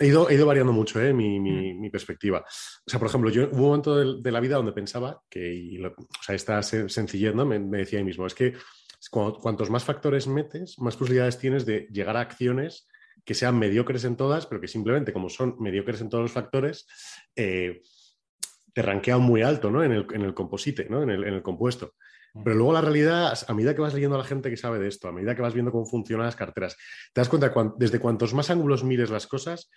he, 0.00 0.06
ido, 0.06 0.28
he, 0.30 0.34
ido, 0.34 0.46
variando 0.46 0.72
mucho 0.72 1.00
eh, 1.00 1.12
mi, 1.12 1.40
mi, 1.40 1.74
mm. 1.74 1.80
mi, 1.80 1.90
perspectiva. 1.90 2.40
O 2.40 2.90
sea, 2.90 2.98
por 2.98 3.08
ejemplo, 3.08 3.30
yo 3.30 3.48
hubo 3.50 3.62
un 3.62 3.68
momento 3.68 3.96
de, 3.96 4.22
de 4.22 4.32
la 4.32 4.40
vida 4.40 4.56
donde 4.56 4.72
pensaba 4.72 5.22
que, 5.28 5.78
o 5.84 6.22
sea, 6.22 6.34
esta 6.34 6.62
sencillez, 6.62 7.34
¿no? 7.34 7.44
Me, 7.44 7.58
me, 7.58 7.78
decía 7.78 7.98
ahí 7.98 8.04
mismo, 8.04 8.26
es 8.26 8.34
que 8.34 8.54
cuantos 9.10 9.70
más 9.70 9.84
factores 9.84 10.26
metes, 10.26 10.78
más 10.78 10.96
posibilidades 10.96 11.38
tienes 11.38 11.66
de 11.66 11.88
llegar 11.90 12.16
a 12.16 12.20
acciones 12.20 12.86
que 13.24 13.34
sean 13.34 13.58
mediocres 13.58 14.04
en 14.04 14.16
todas, 14.16 14.46
pero 14.46 14.60
que 14.60 14.68
simplemente 14.68 15.12
como 15.12 15.28
son 15.28 15.56
mediocres 15.58 16.00
en 16.00 16.08
todos 16.08 16.22
los 16.22 16.32
factores, 16.32 16.86
eh, 17.36 17.82
te 18.72 18.82
ranquean 18.82 19.20
muy 19.20 19.42
alto 19.42 19.70
¿no? 19.70 19.84
en, 19.84 19.92
el, 19.92 20.06
en 20.12 20.22
el 20.22 20.34
composite, 20.34 20.88
¿no? 20.88 21.02
en, 21.02 21.10
el, 21.10 21.24
en 21.24 21.34
el 21.34 21.42
compuesto. 21.42 21.94
Pero 22.44 22.56
luego 22.56 22.72
la 22.72 22.80
realidad, 22.80 23.38
a 23.46 23.54
medida 23.54 23.74
que 23.74 23.82
vas 23.82 23.94
leyendo 23.94 24.16
a 24.16 24.18
la 24.18 24.24
gente 24.24 24.48
que 24.48 24.56
sabe 24.56 24.78
de 24.78 24.88
esto, 24.88 25.08
a 25.08 25.12
medida 25.12 25.34
que 25.34 25.42
vas 25.42 25.52
viendo 25.52 25.70
cómo 25.70 25.84
funcionan 25.84 26.26
las 26.26 26.36
carteras, 26.36 26.76
te 27.12 27.20
das 27.20 27.28
cuenta 27.28 27.52
que 27.52 27.60
desde 27.76 28.00
cuantos 28.00 28.32
más 28.32 28.50
ángulos 28.50 28.84
mires 28.84 29.10
las 29.10 29.26
cosas, 29.26 29.70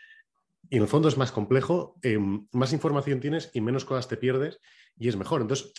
y 0.69 0.77
en 0.77 0.83
el 0.83 0.88
fondo 0.88 1.07
es 1.07 1.17
más 1.17 1.31
complejo, 1.31 1.95
eh, 2.01 2.17
más 2.51 2.74
información 2.74 3.19
tienes 3.19 3.51
y 3.53 3.62
menos 3.62 3.85
cosas 3.85 4.07
te 4.07 4.17
pierdes 4.17 4.59
y 4.97 5.09
es 5.09 5.15
mejor. 5.15 5.41
Entonces, 5.41 5.74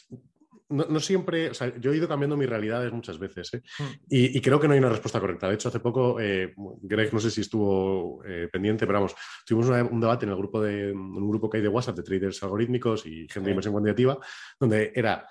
no, 0.69 0.99
siempre, 0.99 1.51
o 1.51 1.55
sea, 1.55 1.77
yo 1.79 1.93
he 1.93 1.97
ido 1.97 2.09
cambiando 2.09 2.37
mis 2.37 2.49
realidades 2.49 2.93
muchas 2.93 3.21
veces 3.21 3.55
¿eh? 3.55 3.63
Mm. 3.79 3.85
y, 4.09 4.41
creo 4.41 4.59
que 4.59 4.67
no 4.67 4.75
hay 4.75 4.81
una 4.81 4.89
respuesta 4.89 5.21
correcta. 5.21 5.49
De 5.49 5.55
hecho, 5.55 5.69
hace 5.69 5.79
poco, 5.79 6.19
eh, 6.21 6.55
Greg, 6.83 7.13
no 7.13 7.21
sé 7.21 7.31
si 7.31 7.43
estuvo 7.43 8.25
eh, 8.25 8.49
pendiente, 8.51 8.85
pero 8.87 8.99
vamos, 8.99 9.15
tuvimos 9.47 9.69
un 9.91 10.01
debate 10.01 10.27
en 10.27 10.33
el 10.33 10.37
grupo 10.37 10.61
de 10.61 10.93
un 10.93 11.29
grupo 11.29 11.49
que 11.49 11.59
hay 11.59 11.63
de 11.63 11.69
WhatsApp 11.69 11.97
de 11.97 12.03
traders 12.03 12.43
algorítmicos 12.43 13.07
y 13.07 13.29
gente 13.29 13.43
de 13.43 13.51
inversión 13.51 13.75
cuantitativa, 13.75 14.19
donde 14.59 14.93
era 14.95 15.27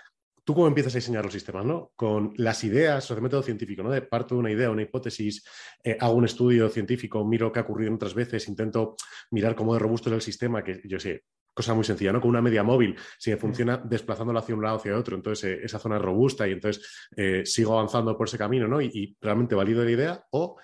tú 0.46 0.54
cómo 0.54 0.68
empiezas 0.68 0.94
a 0.94 1.00
diseñar 1.00 1.24
los 1.26 1.34
sistemas, 1.34 1.66
¿no? 1.66 1.92
Con 1.96 2.34
las 2.38 2.64
ideas, 2.64 3.10
o 3.10 3.16
el 3.16 3.22
método 3.22 3.42
científico, 3.42 3.84
¿no? 3.84 3.90
De 3.90 4.04
parto 4.04 4.36
de 4.36 4.40
una 4.40 4.52
idea, 4.52 4.70
una 4.70 4.84
hipótesis, 4.84 5.44
eh, 5.84 5.98
hago 6.00 6.14
un 6.14 6.26
estudio 6.26 6.70
científico, 6.70 7.26
miro 7.26 7.52
qué 7.52 7.60
ha 7.60 7.64
ocurrido 7.64 7.94
otras 7.94 8.14
veces, 8.14 8.48
intento 8.48 8.96
mirar 9.32 9.56
cómo 9.56 9.74
de 9.74 9.80
robusto 9.80 10.10
es 10.10 10.16
el 10.16 10.22
sistema, 10.22 10.64
que 10.64 10.82
yo 10.86 11.00
sé, 11.00 11.24
cosa 11.56 11.74
muy 11.74 11.86
sencilla, 11.86 12.12
¿no? 12.12 12.20
Con 12.20 12.30
una 12.30 12.42
media 12.42 12.64
móvil, 12.64 12.96
si 13.18 13.32
me 13.32 13.38
funciona 13.38 13.78
desplazándolo 13.78 14.38
hacia 14.40 14.54
un 14.54 14.62
lado 14.62 14.76
hacia 14.76 14.96
otro, 14.96 15.16
entonces 15.16 15.52
eh, 15.52 15.62
esa 15.64 15.80
zona 15.80 15.96
es 15.96 16.02
robusta 16.02 16.48
y 16.48 16.52
entonces 16.52 16.86
eh, 17.16 17.44
sigo 17.46 17.74
avanzando 17.74 18.16
por 18.18 18.28
ese 18.28 18.38
camino, 18.38 18.68
¿no? 18.68 18.82
Y, 18.82 19.18
realmente 19.22 19.56
valido 19.56 19.84
la 19.84 19.92
idea 19.92 20.26
o 20.32 20.58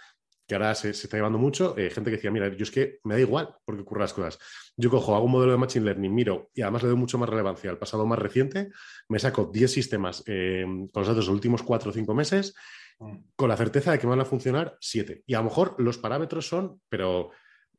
que 0.52 0.56
ahora 0.56 0.76
se, 0.76 0.90
está 0.90 1.16
llevando 1.16 1.38
mucho, 1.38 1.76
gente 1.76 2.12
que 2.12 2.18
decía, 2.18 2.30
mira, 2.30 2.50
yo 2.54 2.64
es 2.64 2.72
que 2.72 3.00
me 3.06 3.14
da 3.14 3.22
igual 3.22 3.56
porque 3.64 3.84
ocurren 3.84 4.02
las 4.02 4.12
cosas. 4.12 4.38
Yo 4.76 4.90
cojo, 4.90 5.16
hago 5.16 5.24
un 5.24 5.32
modelo 5.32 5.54
de 5.54 5.58
Machine 5.58 5.86
Learning, 5.86 6.14
miro 6.14 6.50
y 6.54 6.62
además 6.62 6.84
le 6.84 6.90
doy 6.90 6.98
mucho 6.98 7.18
más 7.18 7.30
relevancia 7.30 7.70
al 7.70 7.78
pasado 7.78 8.06
más 8.06 8.20
reciente, 8.20 8.70
me 9.08 9.18
saco 9.18 9.50
10 9.54 9.72
sistemas 9.72 10.26
eh, 10.28 10.66
con 10.66 11.04
los 11.04 11.08
datos 11.08 11.24
de 11.24 11.30
los 11.30 11.36
últimos 11.36 11.64
4 11.64 11.92
o 11.92 11.94
5 11.94 12.14
meses 12.14 12.54
mm. 13.00 13.18
con 13.34 13.48
la 13.48 13.56
certeza 13.56 13.94
de 13.94 14.00
que 14.00 14.08
van 14.08 14.20
a 14.20 14.26
funcionar 14.26 14.76
7. 14.82 15.24
Y 15.26 15.36
a 15.36 15.38
lo 15.38 15.46
mejor 15.46 15.76
los 15.78 15.98
parámetros 15.98 16.50
son, 16.50 16.82
pero 16.90 17.32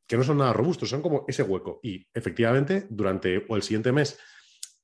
que 0.07 0.17
no 0.17 0.23
son 0.23 0.39
nada 0.39 0.51
robustos, 0.53 0.89
son 0.89 1.03
como 1.03 1.25
ese 1.27 1.43
hueco. 1.43 1.79
Y 1.83 2.07
efectivamente, 2.11 2.87
durante 2.89 3.45
o 3.49 3.55
el 3.55 3.61
siguiente 3.61 3.91
mes 3.91 4.17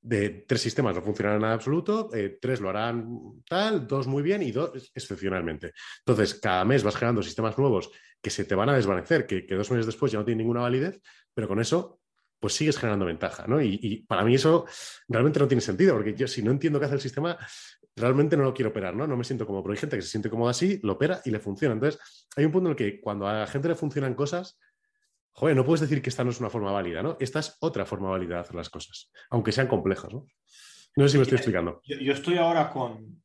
de 0.01 0.45
tres 0.47 0.61
sistemas 0.61 0.95
no 0.95 1.01
funcionarán 1.01 1.43
en 1.43 1.49
absoluto, 1.49 2.09
eh, 2.13 2.37
tres 2.41 2.61
lo 2.61 2.69
harán 2.69 3.43
tal, 3.47 3.87
dos 3.87 4.07
muy 4.07 4.23
bien 4.23 4.41
y 4.41 4.51
dos 4.51 4.91
excepcionalmente. 4.93 5.73
Entonces, 6.05 6.35
cada 6.35 6.63
mes 6.65 6.83
vas 6.83 6.95
generando 6.95 7.21
sistemas 7.21 7.57
nuevos 7.57 7.91
que 8.21 8.29
se 8.29 8.45
te 8.45 8.55
van 8.55 8.69
a 8.69 8.75
desvanecer, 8.75 9.25
que, 9.25 9.45
que 9.45 9.55
dos 9.55 9.69
meses 9.71 9.85
después 9.85 10.11
ya 10.11 10.19
no 10.19 10.25
tienen 10.25 10.39
ninguna 10.39 10.61
validez, 10.61 11.01
pero 11.33 11.47
con 11.47 11.59
eso 11.59 11.99
pues 12.39 12.53
sigues 12.53 12.77
generando 12.77 13.05
ventaja, 13.05 13.45
¿no? 13.47 13.61
Y, 13.61 14.05
para 14.07 14.23
mí 14.23 14.35
eso 14.35 14.65
realmente 15.07 15.39
no 15.39 15.47
tiene 15.47 15.61
sentido, 15.61 15.93
porque 15.95 16.15
yo 16.15 16.27
si 16.27 16.41
no 16.41 16.51
entiendo 16.51 16.79
qué 16.79 16.85
hace 16.85 16.95
el 16.95 17.01
sistema, 17.01 17.37
realmente 17.95 18.37
no 18.37 18.43
lo 18.43 18.53
quiero 18.53 18.69
operar, 18.69 18.95
¿no? 18.95 19.05
No 19.05 19.17
me 19.17 19.23
siento 19.23 19.45
como, 19.45 19.61
pero 19.61 19.73
hay 19.73 19.79
gente 19.79 19.97
que 19.97 20.01
se 20.01 20.09
siente 20.09 20.29
cómoda 20.29 20.51
así, 20.51 20.79
lo 20.83 20.93
opera 20.93 21.21
y 21.25 21.31
le 21.31 21.39
funciona. 21.39 21.73
Entonces, 21.73 21.99
hay 22.35 22.45
un 22.45 22.51
punto 22.51 22.69
en 22.69 22.71
el 22.71 22.77
que 22.77 23.01
cuando 23.01 23.27
a 23.27 23.33
la 23.33 23.47
gente 23.47 23.67
le 23.67 23.75
funcionan 23.75 24.15
cosas, 24.15 24.57
no 25.41 25.65
puedes 25.65 25.81
decir 25.81 26.01
que 26.01 26.09
esta 26.09 26.23
no 26.23 26.31
es 26.31 26.39
una 26.39 26.49
forma 26.49 26.71
válida, 26.71 27.01
¿no? 27.01 27.17
Esta 27.19 27.39
es 27.39 27.57
otra 27.61 27.85
forma 27.85 28.09
válida 28.09 28.35
de 28.35 28.41
hacer 28.41 28.55
las 28.55 28.69
cosas, 28.69 29.11
aunque 29.29 29.51
sean 29.51 29.67
complejas, 29.67 30.13
¿no? 30.13 30.25
No 30.95 31.07
sé 31.07 31.11
si 31.11 31.17
me 31.17 31.23
estoy 31.23 31.37
explicando. 31.37 31.81
Yo, 31.83 32.13
estoy 32.13 32.37
ahora 32.37 32.69
con, 32.69 33.21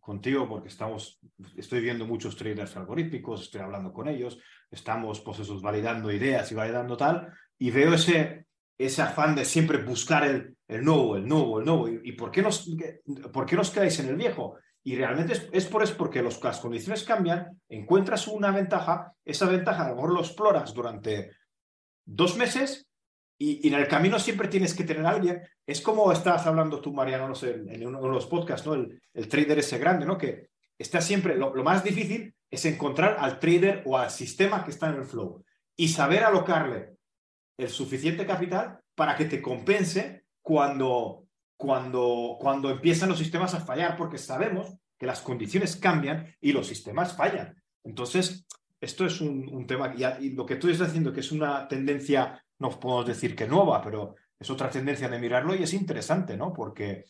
contigo 0.00 0.48
porque 0.48 0.68
estamos, 0.68 1.20
estoy 1.56 1.80
viendo 1.80 2.06
muchos 2.06 2.36
traders 2.36 2.76
algorítmicos, 2.76 3.42
estoy 3.42 3.60
hablando 3.60 3.92
con 3.92 4.08
ellos, 4.08 4.38
estamos 4.70 5.20
pues 5.20 5.38
validando 5.60 6.10
ideas 6.10 6.50
y 6.52 6.54
validando 6.54 6.96
tal, 6.96 7.32
y 7.58 7.70
veo 7.70 7.92
ese, 7.94 8.46
ese 8.78 9.02
afán 9.02 9.34
de 9.34 9.44
siempre 9.44 9.78
buscar 9.78 10.24
el, 10.24 10.56
el 10.68 10.84
nuevo, 10.84 11.16
el 11.16 11.26
nuevo, 11.26 11.58
el 11.60 11.66
nuevo. 11.66 11.88
¿Y, 11.88 12.12
por, 12.12 12.30
qué 12.30 12.42
nos, 12.42 12.68
por 13.32 13.46
qué 13.46 13.56
nos 13.56 13.70
quedáis 13.70 13.98
en 14.00 14.08
el 14.08 14.16
viejo? 14.16 14.58
Y 14.86 14.94
realmente 14.94 15.32
es, 15.32 15.48
es 15.50 15.66
por 15.66 15.82
eso 15.82 15.96
porque 15.96 16.22
los, 16.22 16.40
las 16.44 16.60
condiciones 16.60 17.02
cambian, 17.02 17.60
encuentras 17.68 18.28
una 18.28 18.52
ventaja, 18.52 19.12
esa 19.24 19.48
ventaja 19.48 19.84
a 19.84 19.88
lo 19.88 19.96
mejor 19.96 20.12
lo 20.12 20.20
exploras 20.20 20.72
durante 20.72 21.32
dos 22.04 22.36
meses 22.36 22.86
y, 23.36 23.66
en 23.66 23.74
el 23.74 23.88
camino 23.88 24.20
siempre 24.20 24.46
tienes 24.46 24.74
que 24.74 24.84
tener 24.84 25.04
a 25.04 25.10
alguien. 25.10 25.42
Es 25.66 25.80
como 25.80 26.12
estabas 26.12 26.46
hablando 26.46 26.80
tú, 26.80 26.92
Mariano, 26.92 27.26
no 27.26 27.34
sé, 27.34 27.64
en 27.66 27.84
uno 27.84 28.00
de 28.00 28.08
los 28.10 28.26
podcasts, 28.26 28.64
¿no? 28.64 28.74
El, 28.74 29.02
el 29.12 29.28
trader 29.28 29.58
ese 29.58 29.78
grande, 29.78 30.06
¿no? 30.06 30.16
Que 30.16 30.50
está 30.78 31.00
siempre, 31.00 31.34
lo, 31.34 31.52
lo, 31.52 31.64
más 31.64 31.82
difícil 31.82 32.32
es 32.48 32.64
encontrar 32.64 33.16
al 33.18 33.40
trader 33.40 33.82
o 33.86 33.98
al 33.98 34.12
sistema 34.12 34.64
que 34.64 34.70
está 34.70 34.88
en 34.90 35.00
el 35.00 35.04
flow 35.04 35.44
y 35.74 35.88
saber 35.88 36.22
alocarle 36.22 36.90
el 37.58 37.70
suficiente 37.70 38.24
capital 38.24 38.78
para 38.94 39.16
que 39.16 39.24
te 39.24 39.42
compense 39.42 40.26
cuando, 40.42 41.25
cuando, 41.56 42.36
cuando 42.40 42.70
empiezan 42.70 43.08
los 43.08 43.18
sistemas 43.18 43.54
a 43.54 43.60
fallar, 43.60 43.96
porque 43.96 44.18
sabemos 44.18 44.76
que 44.98 45.06
las 45.06 45.20
condiciones 45.20 45.76
cambian 45.76 46.34
y 46.40 46.52
los 46.52 46.66
sistemas 46.66 47.16
fallan. 47.16 47.54
Entonces, 47.84 48.46
esto 48.80 49.06
es 49.06 49.20
un, 49.20 49.66
tema, 49.66 49.94
y, 50.20 50.30
lo 50.30 50.44
que 50.44 50.56
tú 50.56 50.68
estás 50.68 50.88
diciendo, 50.88 51.12
que 51.12 51.20
es 51.20 51.32
una 51.32 51.66
tendencia, 51.66 52.42
no 52.58 52.70
podemos 52.70 53.06
decir 53.06 53.34
que 53.34 53.46
nueva, 53.46 53.80
pero 53.80 54.16
es 54.38 54.50
otra 54.50 54.70
tendencia 54.70 55.08
de 55.08 55.18
mirarlo 55.18 55.54
y 55.54 55.62
es 55.62 55.72
interesante, 55.72 56.36
¿no? 56.36 56.52
Porque... 56.52 57.04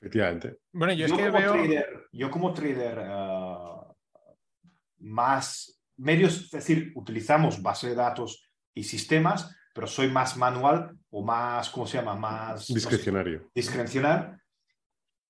Efectivamente. 0.00 0.58
Bueno, 0.72 0.92
yo, 0.92 1.06
es 1.06 1.12
que 1.12 1.26
como 1.26 1.38
veo... 1.38 1.52
Trader, 1.52 2.08
yo 2.12 2.30
como 2.30 2.54
trader 2.54 2.98
uh, 2.98 3.94
más 4.98 5.80
medios, 5.96 6.44
es 6.44 6.50
decir, 6.50 6.92
utilizamos 6.94 7.60
base 7.60 7.88
de 7.88 7.96
datos 7.96 8.48
y 8.74 8.84
sistemas, 8.84 9.56
pero 9.74 9.88
soy 9.88 10.08
más 10.08 10.36
manual 10.36 10.97
o 11.10 11.22
más, 11.22 11.70
¿cómo 11.70 11.86
se 11.86 11.98
llama? 11.98 12.14
Más 12.14 12.66
discrecionario. 12.66 13.50
discrecional. 13.54 14.40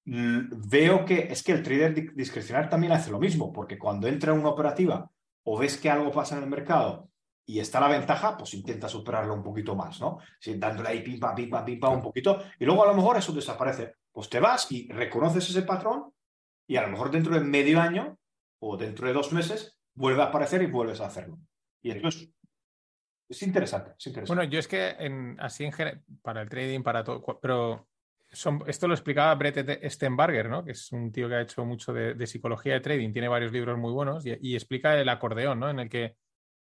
Veo 0.04 1.04
que 1.04 1.28
es 1.30 1.42
que 1.42 1.52
el 1.52 1.62
trader 1.62 2.14
discrecional 2.14 2.68
también 2.68 2.92
hace 2.92 3.11
lo 3.11 3.18
mismo, 3.18 3.52
porque 3.52 3.78
cuando 3.78 4.08
entra 4.08 4.32
en 4.32 4.40
una 4.40 4.49
operativa 4.49 5.11
o 5.44 5.58
ves 5.58 5.76
que 5.76 5.90
algo 5.90 6.11
pasa 6.11 6.37
en 6.37 6.44
el 6.44 6.49
mercado 6.49 7.11
y 7.44 7.61
está 7.61 7.80
la 7.80 7.88
ventaja, 7.88 8.37
pues 8.37 8.54
intenta 8.54 8.88
superarlo 8.88 9.35
un 9.35 9.42
poquito 9.42 9.75
más, 9.75 10.00
¿no? 10.00 10.18
dándole 10.56 10.88
ahí 10.88 11.02
pim, 11.02 11.18
pam, 11.18 11.35
pim, 11.35 11.49
pam, 11.49 11.64
pim, 11.64 11.80
pam, 11.80 11.94
un 11.94 12.02
poquito, 12.02 12.42
y 12.58 12.64
luego 12.64 12.85
a 12.85 12.88
lo 12.88 12.94
mejor 12.94 13.16
eso 13.16 13.32
desaparece. 13.32 13.94
Pues 14.12 14.28
te 14.28 14.40
vas 14.40 14.70
y 14.73 14.88
reconoces 14.88 15.49
ese 15.49 15.62
patrón 15.62 16.12
y 16.66 16.76
a 16.76 16.82
lo 16.82 16.88
mejor 16.88 17.11
dentro 17.11 17.35
de 17.35 17.40
medio 17.40 17.80
año 17.80 18.18
o 18.61 18.76
dentro 18.76 19.06
de 19.06 19.14
dos 19.14 19.32
meses 19.32 19.78
vuelve 19.94 20.23
a 20.23 20.26
aparecer 20.26 20.62
y 20.62 20.66
vuelves 20.66 21.00
a 21.00 21.06
hacerlo. 21.06 21.38
Y 21.82 21.92
entonces 21.92 22.30
es 23.28 23.42
interesante, 23.42 23.92
Bueno, 24.26 24.44
yo 24.44 24.58
es 24.58 24.68
que 24.68 24.97
así 25.38 25.64
en 25.64 25.73
general, 25.73 26.02
para 26.23 26.42
el 26.42 26.49
trading, 26.49 26.82
para 26.82 27.04
todo, 27.04 27.23
pero 27.40 27.87
esto 28.66 28.88
lo 28.88 28.94
explicaba 28.94 29.35
Brett 29.35 29.85
Stenbarger, 29.90 30.49
¿no? 30.49 30.64
que 30.64 30.73
es 30.73 30.92
un 30.92 31.12
tío 31.12 31.28
que 31.28 31.35
ha 31.35 31.40
hecho 31.40 31.64
mucho 31.64 31.92
de, 31.92 32.26
psicología 32.26 32.75
de 32.75 32.80
trading, 32.80 33.12
tiene 33.12 33.28
varios 33.28 33.52
libros 33.52 33.78
muy 33.78 33.92
buenos 33.92 34.25
y, 34.26 34.54
explica 34.54 34.99
el 34.99 35.08
acordeón, 35.08 35.61
¿no? 35.61 35.70
en 35.70 35.80
el 35.80 35.88
que 35.88 36.16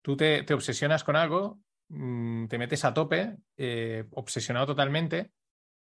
tú 0.02 0.16
te, 0.16 0.46
obsesionas 0.54 1.04
con 1.04 1.16
algo, 1.16 1.60
mm, 1.90 2.48
te 2.48 2.58
metes 2.58 2.86
a 2.86 2.94
tope, 2.94 3.36
eh, 3.58 4.06
obsesionado 4.12 4.68
totalmente, 4.68 5.32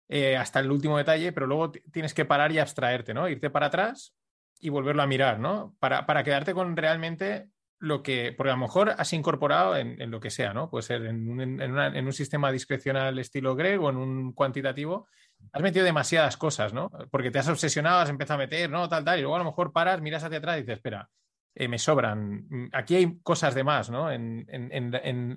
eh, 0.09 0.37
hasta 0.37 0.59
el 0.59 0.71
último 0.71 0.97
detalle, 0.97 1.33
pero 1.33 1.47
luego 1.47 1.71
tienes 1.91 2.13
que 2.13 2.25
parar 2.25 2.51
y 2.51 2.59
abstraerte, 2.59 3.13
¿no? 3.13 3.27
Irte 3.27 3.49
para 3.49 3.67
atrás 3.67 4.15
y 4.59 4.69
volverlo 4.69 5.01
a 5.01 5.07
mirar, 5.07 5.39
¿no? 5.39 5.75
Para, 5.79 6.05
para 6.05 6.23
quedarte 6.23 6.53
con 6.53 6.77
realmente 6.77 7.49
lo 7.79 8.01
que, 8.01 8.33
porque 8.35 8.49
a 8.49 8.55
lo 8.55 8.61
mejor 8.61 8.95
has 8.97 9.13
incorporado 9.13 9.75
en, 9.75 10.09
lo 10.09 10.19
que 10.19 10.31
sea, 10.31 10.53
¿no? 10.53 10.69
Puede 10.69 10.83
ser 10.83 11.05
en 11.05 11.29
un, 11.29 12.13
sistema 12.13 12.51
discrecional 12.51 13.19
estilo 13.19 13.55
Greg 13.55 13.81
o 13.81 13.89
en 13.89 13.97
un 13.97 14.33
cuantitativo, 14.33 15.07
has 15.53 15.61
metido 15.61 15.85
demasiadas 15.85 16.37
cosas, 16.37 16.73
¿no? 16.73 16.89
Porque 17.11 17.31
te 17.31 17.39
has 17.39 17.47
obsesionado, 17.47 17.99
has 17.99 18.09
empezado 18.09 18.35
a 18.35 18.45
meter, 18.45 18.69
¿no? 18.69 18.89
Tal, 18.89 19.05
tal, 19.05 19.19
y 19.19 19.21
luego 19.21 19.35
a 19.35 19.39
lo 19.39 19.45
mejor 19.45 19.71
paras, 19.71 20.01
miras 20.01 20.23
hacia 20.23 20.39
atrás 20.39 20.57
y 20.57 20.61
dices, 20.61 20.77
espera, 20.77 21.09
eh, 21.55 21.67
me 21.67 21.77
sobran. 21.77 22.69
Aquí 22.73 22.95
hay 22.95 23.19
cosas 23.21 23.53
de 23.55 23.63
más, 23.63 23.89
¿no? 23.89 24.11
En, 24.11 24.45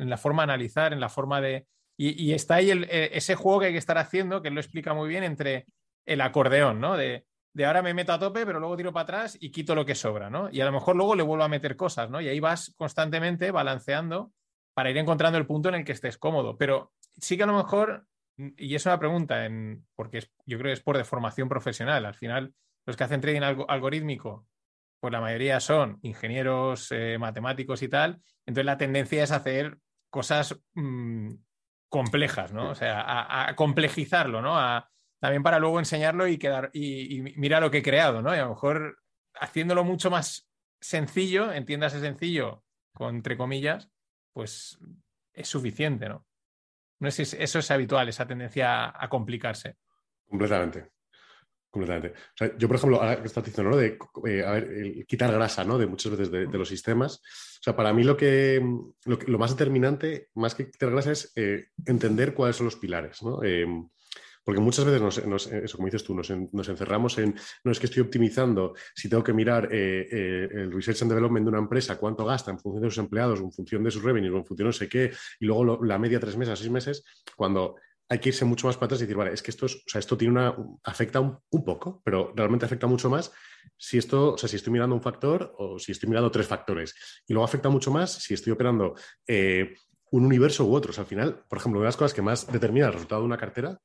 la 0.08 0.16
forma 0.16 0.42
de 0.42 0.52
analizar, 0.52 0.92
en 0.92 1.00
la 1.00 1.08
forma 1.08 1.40
de... 1.40 1.66
Y, 1.98 2.32
está 2.32 2.54
ahí 2.56 2.70
eh, 2.70 3.10
ese 3.12 3.34
juego 3.34 3.60
que 3.60 3.66
hay 3.66 3.72
que 3.72 3.78
estar 3.78 3.98
haciendo, 3.98 4.40
que 4.40 4.50
lo 4.50 4.60
explica 4.60 4.94
muy 4.94 5.08
bien, 5.08 5.22
entre 5.22 5.66
el 6.06 6.22
acordeón, 6.22 6.80
¿no? 6.80 6.96
De 6.96 7.26
de 7.52 7.66
ahora 7.66 7.82
me 7.82 7.94
meto 7.94 8.12
a 8.12 8.18
tope, 8.18 8.46
pero 8.46 8.60
luego 8.60 8.76
tiro 8.76 8.92
para 8.92 9.02
atrás 9.02 9.36
y 9.40 9.50
quito 9.50 9.74
lo 9.74 9.84
que 9.84 9.94
sobra, 9.94 10.30
¿no? 10.30 10.48
Y 10.50 10.60
a 10.60 10.64
lo 10.64 10.72
mejor 10.72 10.96
luego 10.96 11.14
le 11.14 11.22
vuelvo 11.22 11.44
a 11.44 11.48
meter 11.48 11.76
cosas, 11.76 12.08
¿no? 12.10 12.20
Y 12.20 12.28
ahí 12.28 12.38
vas 12.38 12.74
constantemente 12.76 13.50
balanceando 13.50 14.32
para 14.74 14.90
ir 14.90 14.98
encontrando 14.98 15.38
el 15.38 15.46
punto 15.46 15.68
en 15.68 15.74
el 15.76 15.84
que 15.84 15.92
estés 15.92 16.16
cómodo. 16.16 16.56
Pero 16.56 16.92
sí 17.18 17.36
que 17.36 17.42
a 17.42 17.46
lo 17.46 17.56
mejor, 17.56 18.06
y 18.36 18.74
es 18.74 18.86
una 18.86 18.98
pregunta, 18.98 19.44
en, 19.46 19.84
porque 19.96 20.20
yo 20.46 20.58
creo 20.58 20.70
que 20.70 20.74
es 20.74 20.82
por 20.82 20.96
deformación 20.96 21.48
profesional, 21.48 22.06
al 22.06 22.14
final 22.14 22.54
los 22.86 22.96
que 22.96 23.04
hacen 23.04 23.20
trading 23.20 23.42
algorítmico, 23.68 24.46
pues 25.00 25.12
la 25.12 25.20
mayoría 25.20 25.58
son 25.60 25.98
ingenieros, 26.02 26.92
eh, 26.92 27.18
matemáticos 27.18 27.82
y 27.82 27.88
tal, 27.88 28.20
entonces 28.46 28.66
la 28.66 28.78
tendencia 28.78 29.24
es 29.24 29.32
hacer 29.32 29.78
cosas 30.08 30.60
mm, 30.74 31.30
complejas, 31.88 32.52
¿no? 32.52 32.70
O 32.70 32.74
sea, 32.74 33.00
a, 33.00 33.50
a 33.50 33.56
complejizarlo, 33.56 34.40
¿no? 34.40 34.58
A, 34.58 34.90
también 35.20 35.42
para 35.42 35.58
luego 35.58 35.78
enseñarlo 35.78 36.26
y 36.26 36.38
quedar 36.38 36.70
y, 36.72 37.20
mira 37.36 37.60
lo 37.60 37.70
que 37.70 37.78
he 37.78 37.82
creado, 37.82 38.22
¿no? 38.22 38.34
Y 38.34 38.38
a 38.38 38.44
lo 38.44 38.50
mejor 38.50 38.98
haciéndolo 39.34 39.84
mucho 39.84 40.10
más 40.10 40.50
sencillo, 40.80 41.52
entiéndase 41.52 42.00
sencillo, 42.00 42.64
entre 42.98 43.36
comillas, 43.36 43.90
pues 44.32 44.78
es 45.32 45.48
suficiente, 45.48 46.08
¿no? 46.08 46.26
No 47.00 47.10
sé 47.10 47.24
si 47.24 47.36
eso 47.38 47.58
es 47.58 47.70
habitual, 47.70 48.08
esa 48.08 48.26
tendencia 48.26 48.92
a, 48.94 49.08
complicarse. 49.08 49.76
Completamente. 50.26 50.90
Completamente. 51.70 52.14
yo, 52.58 52.66
por 52.66 52.76
ejemplo, 52.76 53.00
ahora 53.00 53.20
que 53.20 53.26
estás 53.26 53.44
diciendo, 53.44 53.70
¿no? 53.70 53.76
De 53.76 53.96
eh, 54.26 55.04
quitar 55.06 55.32
grasa, 55.32 55.64
¿no? 55.64 55.78
De 55.78 55.86
muchas 55.86 56.12
veces 56.12 56.30
de, 56.30 56.46
los 56.46 56.68
sistemas. 56.68 57.22
O 57.60 57.62
sea, 57.62 57.76
para 57.76 57.92
mí 57.92 58.02
lo 58.04 58.16
que, 58.16 58.60
lo, 59.04 59.38
más 59.38 59.56
determinante, 59.56 60.28
más 60.34 60.54
que 60.54 60.70
quitar 60.70 60.90
grasa, 60.90 61.12
es 61.12 61.32
eh, 61.36 61.68
entender 61.86 62.34
cuáles 62.34 62.56
son 62.56 62.66
los 62.66 62.76
pilares, 62.76 63.22
¿no? 63.22 63.42
Eh, 63.44 63.66
Porque 64.44 64.60
muchas 64.60 64.84
veces, 64.84 65.26
nos, 65.26 65.46
eso 65.46 65.76
como 65.76 65.86
dices 65.86 66.04
tú, 66.04 66.14
nos, 66.14 66.30
encerramos 66.30 67.18
en, 67.18 67.34
no 67.64 67.72
es 67.72 67.78
que 67.78 67.86
estoy 67.86 68.02
optimizando, 68.02 68.74
si 68.94 69.08
tengo 69.08 69.22
que 69.22 69.32
mirar 69.32 69.68
eh, 69.70 70.08
eh, 70.10 70.48
el 70.52 70.72
research 70.72 71.02
and 71.02 71.10
development 71.10 71.44
de 71.44 71.50
una 71.50 71.58
empresa, 71.58 71.98
cuánto 71.98 72.24
gasta 72.24 72.50
en 72.50 72.58
función 72.58 72.82
de 72.82 72.90
sus 72.90 72.98
empleados, 72.98 73.40
en 73.40 73.52
función 73.52 73.84
de 73.84 73.90
sus 73.90 74.02
revenues, 74.02 74.32
en 74.34 74.46
función 74.46 74.56
de 74.56 74.64
no 74.64 74.72
sé 74.72 74.88
qué, 74.88 75.12
y 75.40 75.46
luego 75.46 75.84
la 75.84 75.98
media 75.98 76.18
tres 76.18 76.36
meses, 76.36 76.58
seis 76.58 76.70
meses, 76.70 77.04
cuando 77.36 77.76
hay 78.10 78.18
que 78.18 78.30
irse 78.30 78.44
mucho 78.44 78.66
más 78.66 78.76
para 78.76 78.86
atrás 78.86 79.00
y 79.00 79.04
decir, 79.04 79.16
vale, 79.16 79.32
es 79.32 79.40
que 79.40 79.52
esto, 79.52 79.66
o 79.66 79.68
sea, 79.68 80.00
esto 80.00 80.18
tiene 80.18 80.32
una, 80.32 80.56
afecta 80.82 81.20
un, 81.20 81.64
poco, 81.64 82.02
pero 82.04 82.32
realmente 82.34 82.66
afecta 82.66 82.88
mucho 82.88 83.08
más 83.08 83.30
si 83.76 83.98
esto, 83.98 84.34
o 84.34 84.38
sea, 84.38 84.48
si 84.48 84.56
estoy 84.56 84.72
mirando 84.72 84.96
un 84.96 85.02
factor 85.02 85.54
o 85.58 85.78
si 85.78 85.92
estoy 85.92 86.08
mirando 86.08 86.28
tres 86.30 86.48
factores. 86.48 87.22
Y 87.28 87.32
luego 87.32 87.44
afecta 87.44 87.68
mucho 87.68 87.92
más 87.92 88.12
si 88.12 88.34
estoy 88.34 88.52
operando 88.52 88.96
eh, 89.28 89.74
un 90.10 90.24
universo 90.24 90.64
u 90.64 90.74
otros. 90.74 90.98
al 90.98 91.06
final, 91.06 91.44
por 91.48 91.58
ejemplo, 91.58 91.78
una 91.78 91.86
de 91.86 91.88
las 91.90 91.96
cosas 91.96 92.12
que 92.12 92.20
más 92.20 92.50
determina 92.50 92.86
el 92.86 92.94
resultado 92.94 93.20
de 93.20 93.26
una 93.26 93.38
cartera 93.38 93.80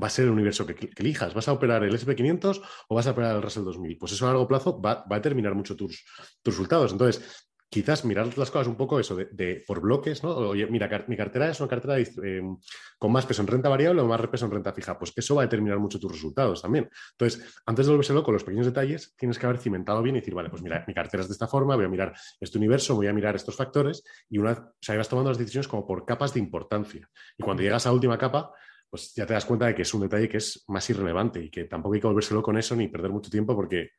va 0.00 0.06
a 0.06 0.10
ser 0.10 0.26
el 0.26 0.30
universo 0.30 0.66
que, 0.66 0.90
elijas. 0.96 1.34
¿Vas 1.34 1.48
a 1.48 1.52
operar 1.52 1.84
el 1.84 1.94
SP500 1.94 2.62
o 2.88 2.94
vas 2.94 3.06
a 3.06 3.10
operar 3.10 3.36
el 3.36 3.42
Russell 3.42 3.64
2000? 3.64 3.98
Pues 3.98 4.12
eso 4.12 4.26
a 4.26 4.28
largo 4.30 4.48
plazo 4.48 4.80
va, 4.80 5.04
va 5.10 5.16
a 5.16 5.18
determinar 5.18 5.54
mucho 5.54 5.76
tus, 5.76 6.04
tus 6.42 6.54
resultados. 6.54 6.92
Entonces, 6.92 7.48
quizás 7.72 8.04
mirar 8.04 8.36
las 8.36 8.50
cosas 8.50 8.68
un 8.68 8.76
poco 8.76 9.00
eso 9.00 9.16
de, 9.16 9.64
por 9.66 9.80
bloques, 9.80 10.22
¿no? 10.22 10.36
Oye, 10.36 10.66
mira, 10.66 10.90
mi 11.08 11.16
cartera 11.16 11.48
es 11.48 11.58
una 11.58 11.70
cartera 11.70 11.98
em, 11.98 12.58
con 12.98 13.10
más 13.10 13.24
peso 13.24 13.40
en 13.40 13.48
renta 13.48 13.70
variable 13.70 14.02
o 14.02 14.06
más 14.06 14.20
peso 14.28 14.44
en 14.44 14.50
renta 14.50 14.74
fija. 14.74 14.98
Pues 14.98 15.14
eso 15.16 15.36
va 15.36 15.42
a 15.42 15.46
determinar 15.46 15.78
mucho 15.78 15.98
tus 15.98 16.12
resultados 16.12 16.60
también. 16.60 16.90
Entonces, 17.12 17.42
antes 17.64 17.86
de 17.86 17.92
volverse 17.92 18.12
loco, 18.12 18.30
los 18.30 18.44
pequeños 18.44 18.66
detalles, 18.66 19.14
tienes 19.16 19.38
que 19.38 19.46
haber 19.46 19.56
cimentado 19.56 20.02
bien 20.02 20.16
y 20.16 20.20
decir, 20.20 20.34
vale, 20.34 20.50
pues 20.50 20.60
mira, 20.60 20.84
mi 20.86 20.92
cartera 20.92 21.22
es 21.22 21.30
de 21.30 21.32
esta 21.32 21.48
forma, 21.48 21.74
voy 21.74 21.86
a 21.86 21.88
mirar 21.88 22.12
este 22.38 22.58
universo, 22.58 22.94
voy 22.94 23.06
a 23.06 23.14
mirar 23.14 23.36
estos 23.36 23.56
factores 23.56 24.04
y 24.28 24.36
una 24.36 24.52
o 24.52 24.72
sea, 24.78 24.94
vas 24.98 25.08
tomando 25.08 25.30
las 25.30 25.38
decisiones 25.38 25.66
como 25.66 25.86
por 25.86 26.04
capas 26.04 26.34
de 26.34 26.40
importancia. 26.40 27.08
Y 27.38 27.42
cuando 27.42 27.62
llegas 27.62 27.86
a 27.86 27.88
la 27.88 27.94
última 27.94 28.18
capa, 28.18 28.52
pues 28.92 29.14
ya 29.14 29.24
te 29.24 29.32
das 29.32 29.46
cuenta 29.46 29.64
de 29.64 29.74
que 29.74 29.82
es 29.82 29.94
un 29.94 30.02
detalle 30.02 30.28
que 30.28 30.36
es 30.36 30.64
más 30.68 30.88
irrelevante 30.90 31.42
y 31.42 31.50
que 31.50 31.64
tampoco 31.64 31.94
hay 31.94 32.00
que 32.02 32.06
volverse 32.06 32.34
loco 32.34 32.44
con 32.44 32.58
eso 32.58 32.76
ni 32.76 32.88
perder 32.88 33.10
mucho 33.10 33.30
tiempo 33.30 33.56
porque 33.56 33.92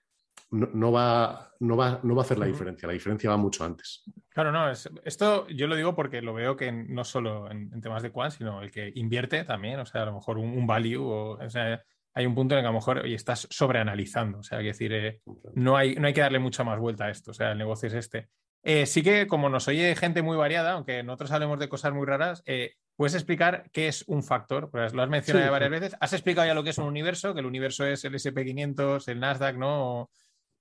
no, 0.52 0.92
va, 0.92 1.52
no, 1.62 1.76
va, 1.76 2.00
no 2.04 2.14
va 2.14 2.22
a 2.22 2.26
hacer 2.26 2.38
la 2.38 2.46
diferencia. 2.46 2.86
La 2.86 2.94
diferencia 2.94 3.32
va 3.32 3.38
mucho 3.38 3.66
antes. 3.66 4.04
Claro, 4.30 4.52
no, 4.52 4.70
esto 4.70 5.48
yo 5.48 5.66
lo 5.66 5.76
digo 5.76 5.96
porque 5.96 6.22
lo 6.22 6.36
veo 6.36 6.56
que 6.56 6.72
no 6.72 7.04
solo 7.04 7.50
en, 7.50 7.82
temas 7.82 8.04
de 8.04 8.12
quant, 8.12 8.34
sino 8.34 8.62
el 8.62 8.70
que 8.70 8.92
invierte 8.94 9.46
también, 9.46 9.80
o 9.80 9.86
sea, 9.88 10.04
a 10.04 10.06
lo 10.06 10.14
mejor 10.14 10.38
un, 10.38 10.68
value, 10.68 11.02
o, 11.02 11.40
hay 12.14 12.26
un 12.28 12.36
punto 12.36 12.54
en 12.54 12.60
el 12.60 12.64
que 12.64 12.68
a 12.68 12.72
lo 12.72 12.78
mejor 12.78 13.08
y 13.08 13.16
estás 13.16 13.48
sobreanalizando, 13.50 14.38
o 14.40 14.44
sea, 14.44 14.60
hay 14.60 14.68
decir, 14.68 14.94
eh, 14.94 15.22
no, 15.56 15.76
hay, 15.76 15.96
no 15.96 16.06
hay 16.06 16.14
que 16.14 16.22
darle 16.22 16.38
mucha 16.38 16.64
más 16.64 16.78
vuelta 16.78 17.06
a 17.06 17.10
esto, 17.10 17.32
o 17.32 17.34
sea, 17.34 17.54
el 17.54 17.58
negocio 17.58 17.88
es 17.88 17.96
este. 17.96 18.30
Eh, 18.62 18.86
sí 18.86 19.02
que 19.02 19.26
como 19.26 19.50
nos 19.50 19.68
oye 19.68 19.96
gente 19.96 20.22
muy 20.22 20.38
variada, 20.38 20.74
aunque 20.74 21.02
nosotros 21.02 21.32
hablemos 21.32 21.58
de 21.58 21.68
cosas 21.68 21.94
muy 21.94 22.06
raras, 22.06 22.44
eh, 22.46 22.76
¿puedes 22.96 23.16
explicar 23.16 23.70
qué 23.72 23.88
es 23.88 24.04
un 24.08 24.24
factor? 24.24 24.70
Pues 24.70 24.94
lo 24.94 25.04
has 25.04 25.10
mencionado 25.10 25.52
varias 25.52 25.72
veces. 25.72 25.96
Has 26.00 26.14
explicado 26.14 26.48
ya 26.48 26.54
lo 26.54 26.64
que 26.64 26.72
es 26.72 26.78
un 26.78 26.86
universo, 26.86 27.34
que 27.34 27.40
el 27.40 27.46
universo 27.46 27.86
es 27.86 28.04
el 28.06 28.14
SP500, 28.14 29.08
el 29.08 29.20
Nasdaq, 29.20 29.58
¿no? 29.58 30.10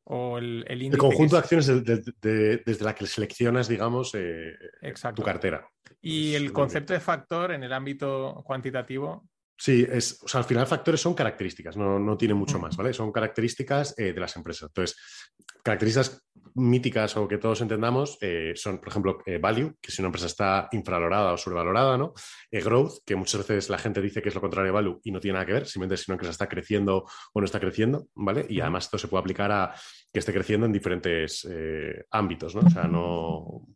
o 0.05 0.39
el, 0.39 0.65
el, 0.69 0.99
conjunto 0.99 1.37
de 1.37 1.41
acciones 1.41 1.67
desde 1.85 2.85
la 2.85 2.95
que 2.95 3.07
seleccionas, 3.07 3.69
digamos, 3.69 4.15
eh, 4.15 4.53
tu 5.15 5.23
cartera. 5.23 5.69
Y 6.01 6.35
el 6.35 6.53
concepto 6.53 6.93
de 6.93 7.01
factor 7.01 7.53
en 7.53 7.63
el 7.63 7.73
ámbito 7.73 8.43
cuantitativo. 8.45 9.25
Sí, 9.57 9.87
es, 9.89 10.21
o 10.23 10.29
sea, 10.29 10.41
al 10.41 10.45
final 10.45 10.67
factores 10.67 11.01
son 11.01 11.15
características, 11.15 11.77
no, 11.77 11.99
no 11.99 12.17
tiene 12.17 12.35
mucho 12.35 12.59
más, 12.59 12.77
¿vale? 12.77 12.93
Son 12.93 13.13
características 13.13 13.95
eh, 13.97 14.13
de 14.13 14.21
las 14.21 14.35
empresas. 14.37 14.69
Entonces, 14.71 14.99
características 15.63 16.27
míticas 16.55 17.17
o 17.17 17.29
que 17.29 17.39
todos 17.39 17.61
entendamos 17.61 18.19
eh, 18.21 18.53
son, 18.57 18.79
por 18.79 18.89
ejemplo, 18.89 19.19
eh, 19.25 19.39
value, 19.39 19.77
que 19.81 19.93
si 19.93 20.03
una 20.03 20.09
empresa 20.09 20.27
está 20.27 20.69
infravalorada 20.73 21.33
o 21.33 21.37
sobrevalorada, 21.37 21.97
¿no? 21.97 22.13
growth, 22.51 23.05
que 23.07 23.15
muchas 23.15 23.47
veces 23.47 23.71
la 23.71 23.79
gente 23.79 24.01
dice 24.01 24.21
que 24.21 24.31
es 24.31 24.35
lo 24.35 24.41
contrario 24.41 24.73
de 24.73 24.75
value 24.75 25.01
y 25.05 25.13
no 25.13 25.21
tiene 25.21 25.35
nada 25.35 25.47
que 25.47 25.53
ver, 25.53 25.67
simplemente 25.67 26.03
si 26.03 26.11
una 26.11 26.15
empresa 26.15 26.33
está 26.33 26.49
creciendo 26.49 27.05
o 27.33 27.41
no 27.41 27.45
está 27.45 27.61
creciendo, 27.61 28.09
¿vale? 28.15 28.47
Y 28.49 28.61
además 28.61 28.85
esto 28.85 28.99
se 28.99 29.09
puede 29.09 29.21
aplicar 29.21 29.53
a 29.53 29.75
que 30.13 30.19
esté 30.19 30.33
creciendo 30.33 30.67
en 30.67 30.73
diferentes 30.73 31.49
ámbitos, 32.11 32.55
¿no? 32.55 32.63
O 32.67 32.71
sea, 32.71 32.85
no 32.85 33.67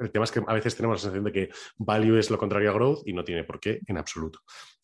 el 0.00 0.10
tema 0.10 0.24
es 0.24 0.32
que 0.32 0.42
a 0.46 0.54
veces 0.54 0.76
tenemos 0.76 0.96
la 0.96 1.00
sensación 1.00 1.24
de 1.24 1.32
que 1.32 1.50
value 1.78 2.18
es 2.18 2.30
lo 2.30 2.38
contrario 2.38 2.70
a 2.70 2.74
growth 2.74 3.02
y 3.06 3.12
no 3.12 3.24
tiene 3.24 3.44
por 3.44 3.60
qué 3.60 3.80
en 3.86 3.98
absoluto. 3.98 4.40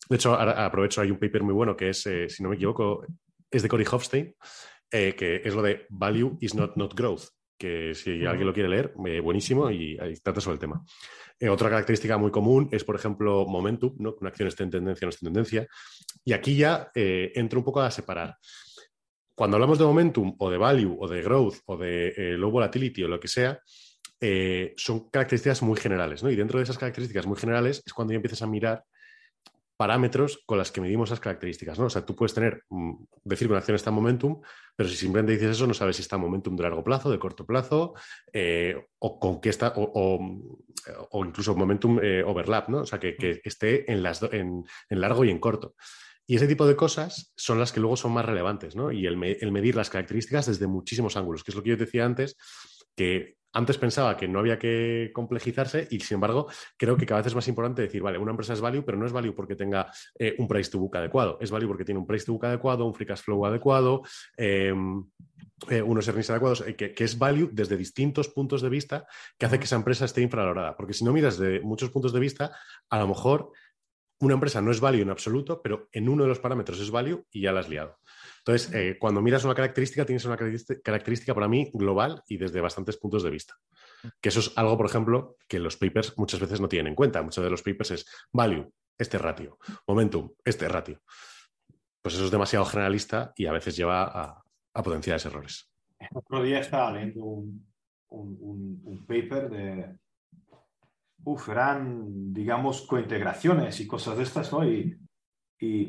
De 0.09 0.15
hecho, 0.15 0.33
aprovecho, 0.33 1.01
hay 1.01 1.11
un 1.11 1.19
paper 1.19 1.43
muy 1.43 1.53
bueno 1.53 1.75
que 1.75 1.89
es, 1.89 2.05
eh, 2.07 2.29
si 2.29 2.41
no 2.41 2.49
me 2.49 2.55
equivoco, 2.55 3.05
es 3.51 3.61
de 3.61 3.69
Cory 3.69 3.85
Hofstein, 3.89 4.35
eh, 4.91 5.15
que 5.15 5.41
es 5.43 5.53
lo 5.53 5.61
de 5.61 5.85
value 5.89 6.37
is 6.39 6.55
not 6.55 6.77
not 6.77 6.93
growth, 6.93 7.25
que 7.57 7.93
si 7.93 8.25
alguien 8.25 8.47
lo 8.47 8.53
quiere 8.53 8.69
leer, 8.69 8.93
eh, 9.05 9.19
buenísimo 9.19 9.69
y, 9.69 9.97
trata 10.23 10.39
sobre 10.39 10.55
el 10.55 10.59
tema. 10.59 10.83
otra 11.49 11.69
característica 11.69 12.17
muy 12.17 12.31
común 12.31 12.69
es, 12.71 12.83
por 12.83 12.95
ejemplo, 12.95 13.45
momentum, 13.45 13.95
¿no? 13.99 14.15
una 14.19 14.29
acción 14.29 14.47
esté 14.47 14.63
en 14.63 14.71
tendencia 14.71 15.05
o 15.05 15.07
no 15.07 15.09
esté 15.09 15.25
en 15.25 15.33
tendencia. 15.33 15.67
Y 16.23 16.33
aquí 16.33 16.55
ya 16.55 16.89
entro 16.93 17.59
un 17.59 17.65
poco 17.65 17.81
a 17.81 17.91
separar. 17.91 18.37
Cuando 19.35 19.57
hablamos 19.57 19.77
de 19.77 19.85
momentum 19.85 20.35
o 20.39 20.49
de 20.49 20.57
value 20.57 20.97
o 20.99 21.07
de 21.07 21.21
growth 21.21 21.57
o 21.65 21.77
de 21.77 22.35
low 22.37 22.49
volatility 22.49 23.03
o 23.03 23.07
lo 23.07 23.19
que 23.19 23.27
sea, 23.27 23.61
son 24.77 25.09
características 25.09 25.61
muy 25.61 25.77
generales, 25.77 26.23
¿no? 26.23 26.29
Y 26.29 26.35
dentro 26.35 26.59
de 26.59 26.63
esas 26.63 26.77
características 26.77 27.25
muy 27.25 27.37
generales 27.37 27.83
es 27.85 27.93
cuando 27.93 28.13
ya 28.13 28.17
empiezas 28.17 28.41
a 28.41 28.47
mirar 28.47 28.83
parámetros 29.77 30.43
con 30.45 30.57
las 30.57 30.71
que 30.71 30.81
medimos 30.81 31.09
esas 31.09 31.19
características, 31.19 31.77
¿no? 31.77 31.85
O 31.85 31.89
sea, 31.89 32.03
tú 32.03 32.15
puedes 32.15 32.33
tener, 32.33 32.63
mm, 32.69 32.95
decir 33.23 33.47
que 33.47 33.51
una 33.51 33.59
acción 33.59 33.75
está 33.75 33.91
en 33.91 33.95
momentum, 33.95 34.41
pero 34.75 34.89
si 34.89 34.95
simplemente 34.95 35.33
dices 35.33 35.51
eso, 35.51 35.67
no 35.67 35.75
sabes 35.75 35.95
si 35.95 36.01
está 36.01 36.15
en 36.15 36.23
momentum 36.23 36.55
de 36.55 36.63
largo 36.63 36.83
plazo, 36.83 37.11
de 37.11 37.19
corto 37.19 37.45
plazo, 37.45 37.93
eh, 38.33 38.75
o 38.99 39.19
con 39.19 39.39
qué 39.39 39.49
está, 39.49 39.73
o, 39.75 40.19
incluso 41.25 41.55
momentum 41.55 41.99
eh, 42.01 42.23
overlap, 42.23 42.69
¿no? 42.69 42.79
O 42.79 42.85
sea, 42.85 42.99
que, 42.99 43.15
esté 43.43 43.91
en, 43.91 44.01
las 44.01 44.21
en, 44.23 44.65
largo 44.89 45.23
y 45.25 45.29
en 45.29 45.39
corto. 45.39 45.75
Y 46.25 46.35
ese 46.35 46.47
tipo 46.47 46.65
de 46.67 46.75
cosas 46.75 47.31
son 47.35 47.59
las 47.59 47.71
que 47.71 47.79
luego 47.79 47.95
son 47.95 48.13
más 48.13 48.25
relevantes, 48.25 48.75
¿no? 48.75 48.91
Y 48.91 49.05
el, 49.05 49.23
el 49.23 49.51
medir 49.51 49.75
las 49.75 49.89
características 49.89 50.47
desde 50.47 50.67
muchísimos 50.67 51.15
ángulos, 51.17 51.43
que 51.43 51.51
es 51.51 51.55
lo 51.55 51.63
que 51.63 51.69
yo 51.69 51.77
decía 51.77 52.03
antes, 52.03 52.35
que 52.97 53.37
antes 53.53 53.77
pensaba 53.77 54.17
que 54.17 54.27
no 54.27 54.39
había 54.39 54.59
que 54.59 55.11
complejizarse 55.13 55.87
y 55.89 55.99
sin 55.99 56.15
embargo 56.15 56.47
creo 56.77 56.97
que 56.97 57.05
cada 57.05 57.21
vez 57.21 57.27
es 57.27 57.35
más 57.35 57.47
importante 57.47 57.81
decir, 57.81 58.01
vale, 58.01 58.17
una 58.17 58.31
empresa 58.31 58.53
es 58.53 58.61
value, 58.61 58.83
pero 58.83 58.97
no 58.97 59.05
es 59.05 59.13
value 59.13 59.33
porque 59.33 59.55
tenga 59.55 59.91
eh, 60.19 60.35
un 60.37 60.47
price 60.47 60.69
to 60.69 60.79
book 60.79 60.97
adecuado, 60.97 61.37
es 61.39 61.49
value 61.49 61.67
porque 61.67 61.85
tiene 61.85 61.99
un 61.99 62.05
price 62.05 62.25
to 62.25 62.33
book 62.33 62.45
adecuado, 62.45 62.85
un 62.85 62.93
free 62.93 63.07
cash 63.07 63.21
flow 63.21 63.45
adecuado, 63.45 64.01
em, 64.35 65.03
eh, 65.69 65.81
unos 65.81 66.07
earnings 66.07 66.29
adecuados, 66.29 66.63
eh, 66.67 66.75
que, 66.75 67.03
es 67.03 67.17
value 67.17 67.49
desde 67.51 67.77
distintos 67.77 68.27
puntos 68.29 68.61
de 68.61 68.69
vista 68.69 69.07
que 69.37 69.45
hace 69.45 69.57
que 69.57 69.65
esa 69.65 69.75
empresa 69.75 70.05
esté 70.05 70.21
infravalorada. 70.21 70.75
Porque 70.75 70.93
si 70.93 71.03
no 71.03 71.13
miras 71.13 71.37
de 71.37 71.61
muchos 71.61 71.89
puntos 71.89 72.13
de 72.13 72.19
vista, 72.19 72.55
a 72.89 72.99
lo 72.99 73.07
mejor 73.07 73.51
una 74.19 74.35
empresa 74.35 74.61
no 74.61 74.71
es 74.71 74.79
value 74.79 75.01
en 75.01 75.09
absoluto, 75.09 75.61
pero 75.61 75.87
en 75.91 76.09
uno 76.09 76.23
de 76.23 76.29
los 76.29 76.39
parámetros 76.39 76.79
es 76.79 76.91
value 76.91 77.25
y 77.31 77.41
ya 77.41 77.51
la 77.51 77.61
has 77.61 77.69
liado. 77.69 77.97
Entonces, 78.47 78.73
eh, 78.73 78.97
cuando 78.97 79.21
miras 79.21 79.43
una 79.43 79.53
característica, 79.53 80.05
tienes 80.05 80.23
una 80.23 80.37
característica 80.37 81.33
para 81.33 81.49
mí 81.49 81.69
global 81.73 82.23
y 82.27 82.37
desde 82.37 82.61
bastantes 82.61 82.95
puntos 82.95 83.23
de 83.23 83.29
vista. 83.29 83.55
Que 84.21 84.29
eso 84.29 84.39
es 84.39 84.53
algo, 84.55 84.77
por 84.77 84.85
ejemplo, 84.85 85.35
que 85.49 85.59
los 85.59 85.75
papers 85.75 86.17
muchas 86.17 86.39
veces 86.39 86.61
no 86.61 86.69
tienen 86.69 86.87
en 86.87 86.95
cuenta. 86.95 87.21
Muchos 87.21 87.43
de 87.43 87.49
los 87.49 87.61
papers 87.61 87.91
es 87.91 88.05
value, 88.31 88.71
este 88.97 89.17
ratio, 89.17 89.57
momentum, 89.85 90.31
este 90.45 90.69
ratio. 90.69 91.01
Pues 92.01 92.15
eso 92.15 92.23
es 92.23 92.31
demasiado 92.31 92.63
generalista 92.63 93.33
y 93.35 93.47
a 93.47 93.51
veces 93.51 93.75
lleva 93.75 94.03
a, 94.03 94.43
a 94.73 94.83
potenciales 94.83 95.25
errores. 95.25 95.69
El 95.99 96.09
otro 96.13 96.41
día 96.41 96.59
estaba 96.59 96.93
leyendo 96.93 97.25
un, 97.25 99.05
paper 99.07 99.49
de, 99.49 99.97
uf, 101.23 101.49
eran, 101.49 102.33
digamos, 102.33 102.83
cointegraciones 102.83 103.79
y 103.79 103.87
cosas 103.87 104.17
de 104.17 104.23
estas, 104.23 104.51
¿no? 104.53 104.63
Y, 104.65 104.97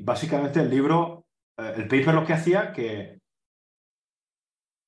básicamente 0.03 0.61
el 0.61 0.71
libro 0.71 1.28
el 1.59 1.89
paper 1.89 2.15
lo 2.15 2.25
que 2.25 2.33
hacía 2.33 2.73
que 2.73 3.21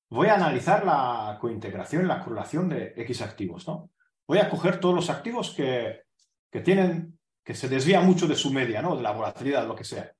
voy 0.09 0.27
a 0.27 0.35
analizar 0.35 0.85
la 0.85 1.37
cointegración, 1.39 2.07
la 2.07 2.23
correlación 2.23 2.69
de 2.69 2.93
X 2.97 3.21
activos, 3.21 3.67
¿no? 3.67 3.91
Voy 4.27 4.39
a 4.39 4.49
coger 4.49 4.79
todos 4.79 4.95
los 4.95 5.09
activos 5.09 5.51
que, 5.51 6.03
que 6.49 6.61
tienen, 6.61 7.19
que 7.43 7.53
se 7.53 7.67
desvían 7.67 8.05
mucho 8.05 8.27
de 8.27 8.35
su 8.35 8.51
media, 8.51 8.81
¿no? 8.81 8.95
De 8.95 9.03
la 9.03 9.11
volatilidad, 9.11 9.67
lo 9.67 9.75
que 9.75 9.83
sea. 9.83 10.11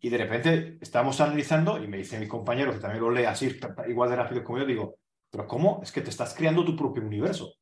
Y 0.00 0.08
de 0.08 0.18
repente 0.18 0.78
estamos 0.80 1.20
analizando, 1.20 1.82
y 1.82 1.86
me 1.86 1.98
dice 1.98 2.18
mi 2.18 2.28
compañero, 2.28 2.72
que 2.72 2.78
también 2.78 3.02
lo 3.02 3.10
lee 3.10 3.24
así, 3.24 3.58
igual 3.88 4.10
de 4.10 4.16
rápido 4.16 4.44
como 4.44 4.58
yo, 4.58 4.66
digo, 4.66 4.96
pero 5.30 5.46
¿cómo? 5.46 5.80
Es 5.82 5.92
que 5.92 6.00
te 6.00 6.10
estás 6.10 6.34
creando 6.34 6.64
tu 6.64 6.76
propio 6.76 7.02
universo. 7.02 7.54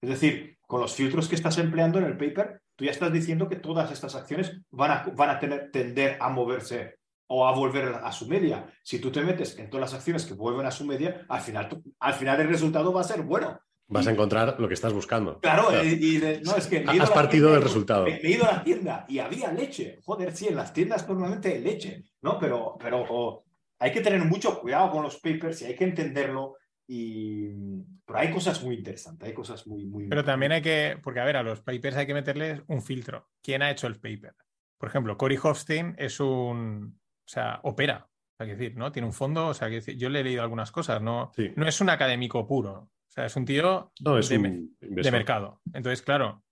Es 0.00 0.08
decir, 0.08 0.58
con 0.66 0.80
los 0.80 0.94
filtros 0.94 1.28
que 1.28 1.34
estás 1.34 1.58
empleando 1.58 1.98
en 1.98 2.04
el 2.04 2.16
paper, 2.16 2.62
tú 2.76 2.84
ya 2.84 2.90
estás 2.90 3.12
diciendo 3.12 3.48
que 3.48 3.56
todas 3.56 3.90
estas 3.90 4.14
acciones 4.14 4.60
van 4.70 4.90
a, 4.90 5.04
van 5.14 5.30
a 5.30 5.70
tender 5.70 6.18
a 6.20 6.28
moverse 6.28 6.98
o 7.26 7.46
a 7.46 7.52
volver 7.52 7.94
a 8.02 8.12
su 8.12 8.26
media. 8.28 8.66
Si 8.82 8.98
tú 8.98 9.10
te 9.10 9.22
metes 9.22 9.58
en 9.58 9.70
todas 9.70 9.92
las 9.92 9.98
acciones 9.98 10.26
que 10.26 10.34
vuelven 10.34 10.66
a 10.66 10.70
su 10.70 10.84
media, 10.84 11.24
al 11.28 11.40
final, 11.40 11.82
al 11.98 12.14
final 12.14 12.40
el 12.40 12.48
resultado 12.48 12.92
va 12.92 13.00
a 13.00 13.04
ser 13.04 13.22
bueno. 13.22 13.58
Vas 13.86 14.06
a 14.06 14.12
encontrar 14.12 14.56
lo 14.58 14.66
que 14.66 14.74
estás 14.74 14.92
buscando. 14.92 15.40
Claro, 15.40 15.68
Y, 15.84 16.20
no, 16.42 16.56
es 16.56 16.66
que... 16.66 16.84
Has 16.86 17.10
partido 17.10 17.52
del 17.52 17.62
resultado. 17.62 18.06
He, 18.06 18.30
ido 18.30 18.44
a 18.44 18.52
la 18.52 18.64
tienda 18.64 19.04
y 19.08 19.18
había 19.18 19.52
leche. 19.52 19.98
Joder, 20.04 20.34
sí, 20.34 20.48
en 20.48 20.56
las 20.56 20.72
tiendas 20.72 21.06
normalmente 21.06 21.48
hay 21.48 21.60
leche, 21.60 22.02
¿no? 22.22 22.38
Pero, 22.38 22.76
pero 22.80 23.44
hay 23.78 23.92
que 23.92 24.00
tener 24.00 24.24
mucho 24.24 24.58
cuidado 24.58 24.90
con 24.90 25.02
los 25.02 25.16
papers 25.16 25.62
y 25.62 25.66
hay 25.66 25.76
que 25.76 25.84
entenderlo. 25.84 26.56
Y... 26.86 27.48
Pero 28.06 28.18
hay 28.18 28.30
cosas 28.30 28.62
muy 28.62 28.76
interesantes, 28.76 29.28
hay 29.28 29.34
cosas 29.34 29.66
muy, 29.66 29.86
muy... 29.86 30.08
Pero 30.08 30.24
también 30.24 30.52
hay 30.52 30.62
que, 30.62 30.98
porque 31.02 31.20
a 31.20 31.24
ver, 31.24 31.36
a 31.36 31.42
los 31.42 31.60
papers 31.60 31.96
hay 31.96 32.06
que 32.06 32.14
meterles 32.14 32.62
un 32.66 32.82
filtro. 32.82 33.28
¿Quién 33.42 33.62
ha 33.62 33.70
hecho 33.70 33.86
el 33.86 33.98
paper? 33.98 34.34
por 34.84 34.90
ejemplo, 34.90 35.16
Cory 35.16 35.38
Hofstein 35.42 35.94
es 35.96 36.20
un, 36.20 37.00
o 37.26 37.28
sea, 37.28 37.60
opera, 37.62 38.08
hay 38.38 38.48
que 38.48 38.56
decir, 38.56 38.76
¿no? 38.76 38.92
Tiene 38.92 39.06
un 39.06 39.14
fondo, 39.14 39.48
o 39.48 39.54
sea, 39.54 39.68
que 39.68 39.76
decir, 39.76 39.96
yo 39.96 40.08
le 40.08 40.20
he 40.20 40.24
leído 40.24 40.42
algunas 40.42 40.70
cosas, 40.70 41.00
no, 41.00 41.32
no 41.56 41.68
es 41.68 41.80
un 41.80 41.90
académico 41.90 42.46
puro, 42.46 42.72
o 42.72 43.10
sea, 43.14 43.26
es 43.26 43.36
un 43.36 43.44
tío 43.44 43.92
de, 44.00 45.10
mercado. 45.12 45.60
Entonces, 45.72 46.02
claro, 46.02 46.42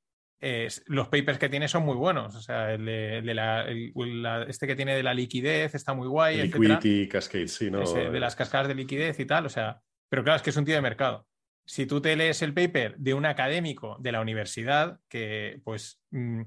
los 0.87 1.09
papers 1.09 1.39
que 1.39 1.49
tiene 1.49 1.69
son 1.69 1.85
muy 1.85 1.97
buenos. 1.97 2.35
O 2.35 2.41
sea, 2.41 2.73
el 2.73 2.85
de, 2.85 4.45
este 4.49 4.67
que 4.67 4.77
tiene 4.77 4.95
de 4.95 5.03
la 5.03 5.15
liquidez 5.15 5.75
está 5.75 5.95
muy 5.95 6.09
guay. 6.09 6.43
Liquidity 6.43 7.09
Cascade, 7.09 7.49
sí, 7.49 7.71
¿no? 7.71 7.81
de 7.81 8.21
las 8.21 8.37
cascadas 8.37 8.69
de 8.69 8.75
liquidez 8.75 9.19
y 9.21 9.27
tal. 9.27 9.47
O 9.47 9.49
sea, 9.49 9.81
pero 10.09 10.23
claro, 10.23 10.37
es 10.37 10.43
que 10.43 10.51
es 10.51 10.57
un 10.57 10.65
tío 10.65 10.75
de 10.75 10.83
mercado. 10.83 11.27
Si 11.65 11.87
tú 11.87 12.01
te 12.01 12.17
lees 12.17 12.43
el 12.43 12.55
paper 12.55 12.97
de 12.97 13.15
un 13.15 13.25
académico 13.25 13.97
de 14.01 14.13
la 14.13 14.21
universidad, 14.21 14.99
que 15.09 15.61
pues, 15.65 16.01
mm, 16.11 16.43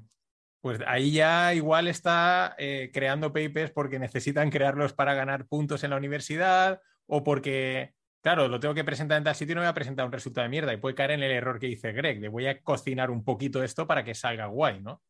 pues 0.66 0.80
ahí 0.84 1.12
ya 1.12 1.54
igual 1.54 1.86
está 1.86 2.56
eh, 2.58 2.90
creando 2.92 3.32
papers 3.32 3.70
porque 3.70 4.00
necesitan 4.00 4.50
crearlos 4.50 4.94
para 4.94 5.14
ganar 5.14 5.46
puntos 5.46 5.84
en 5.84 5.90
la 5.90 5.96
universidad 5.96 6.80
o 7.06 7.22
porque 7.22 7.94
Claro, 8.20 8.48
lo 8.48 8.58
tengo 8.58 8.74
que 8.74 8.82
presentar 8.82 9.18
en 9.18 9.22
tal 9.22 9.36
sitio 9.36 9.52
y 9.52 9.54
no 9.54 9.60
voy 9.60 9.68
a 9.68 9.74
presentar 9.74 10.04
un 10.04 10.10
resultado 10.10 10.42
de 10.42 10.48
mierda 10.48 10.72
y 10.72 10.78
puede 10.78 10.96
caer 10.96 11.12
en 11.12 11.22
el 11.22 11.30
error 11.30 11.60
que 11.60 11.68
dice 11.68 11.92
Greg, 11.92 12.18
de 12.18 12.26
voy 12.26 12.48
a 12.48 12.60
cocinar 12.60 13.12
un 13.12 13.22
poquito 13.22 13.62
esto 13.62 13.86
para 13.86 14.02
que 14.02 14.16
salga 14.16 14.46
guay, 14.46 14.80
¿no? 14.80 15.00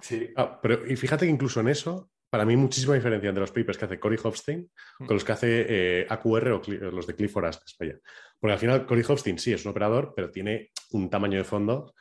Sí. 0.00 0.32
Ah, 0.34 0.58
pero 0.60 0.84
y 0.84 0.96
fíjate 0.96 1.26
que 1.26 1.30
incluso 1.30 1.60
en 1.60 1.68
eso, 1.68 2.10
para 2.28 2.44
mí 2.44 2.56
muchísima 2.56 2.96
diferencia 2.96 3.28
entre 3.28 3.42
los 3.42 3.52
papers 3.52 3.78
que 3.78 3.84
hace 3.84 4.00
Cory 4.00 4.18
Hofstein 4.20 4.68
mm. 4.98 5.06
con 5.06 5.14
los 5.14 5.24
que 5.24 5.30
hace 5.30 5.66
eh, 5.68 6.06
AQR 6.10 6.48
o 6.50 6.62
los 6.90 7.06
de 7.06 7.14
Clifford 7.14 7.44
Astes. 7.44 7.76
Porque 7.76 8.52
al 8.52 8.58
final 8.58 8.86
Cory 8.86 9.04
Hofstein 9.06 9.38
sí 9.38 9.52
es 9.52 9.64
un 9.64 9.70
operador, 9.70 10.12
pero 10.16 10.32
tiene 10.32 10.72
un 10.90 11.08
tamaño 11.08 11.38
de 11.38 11.44
fondo 11.44 11.94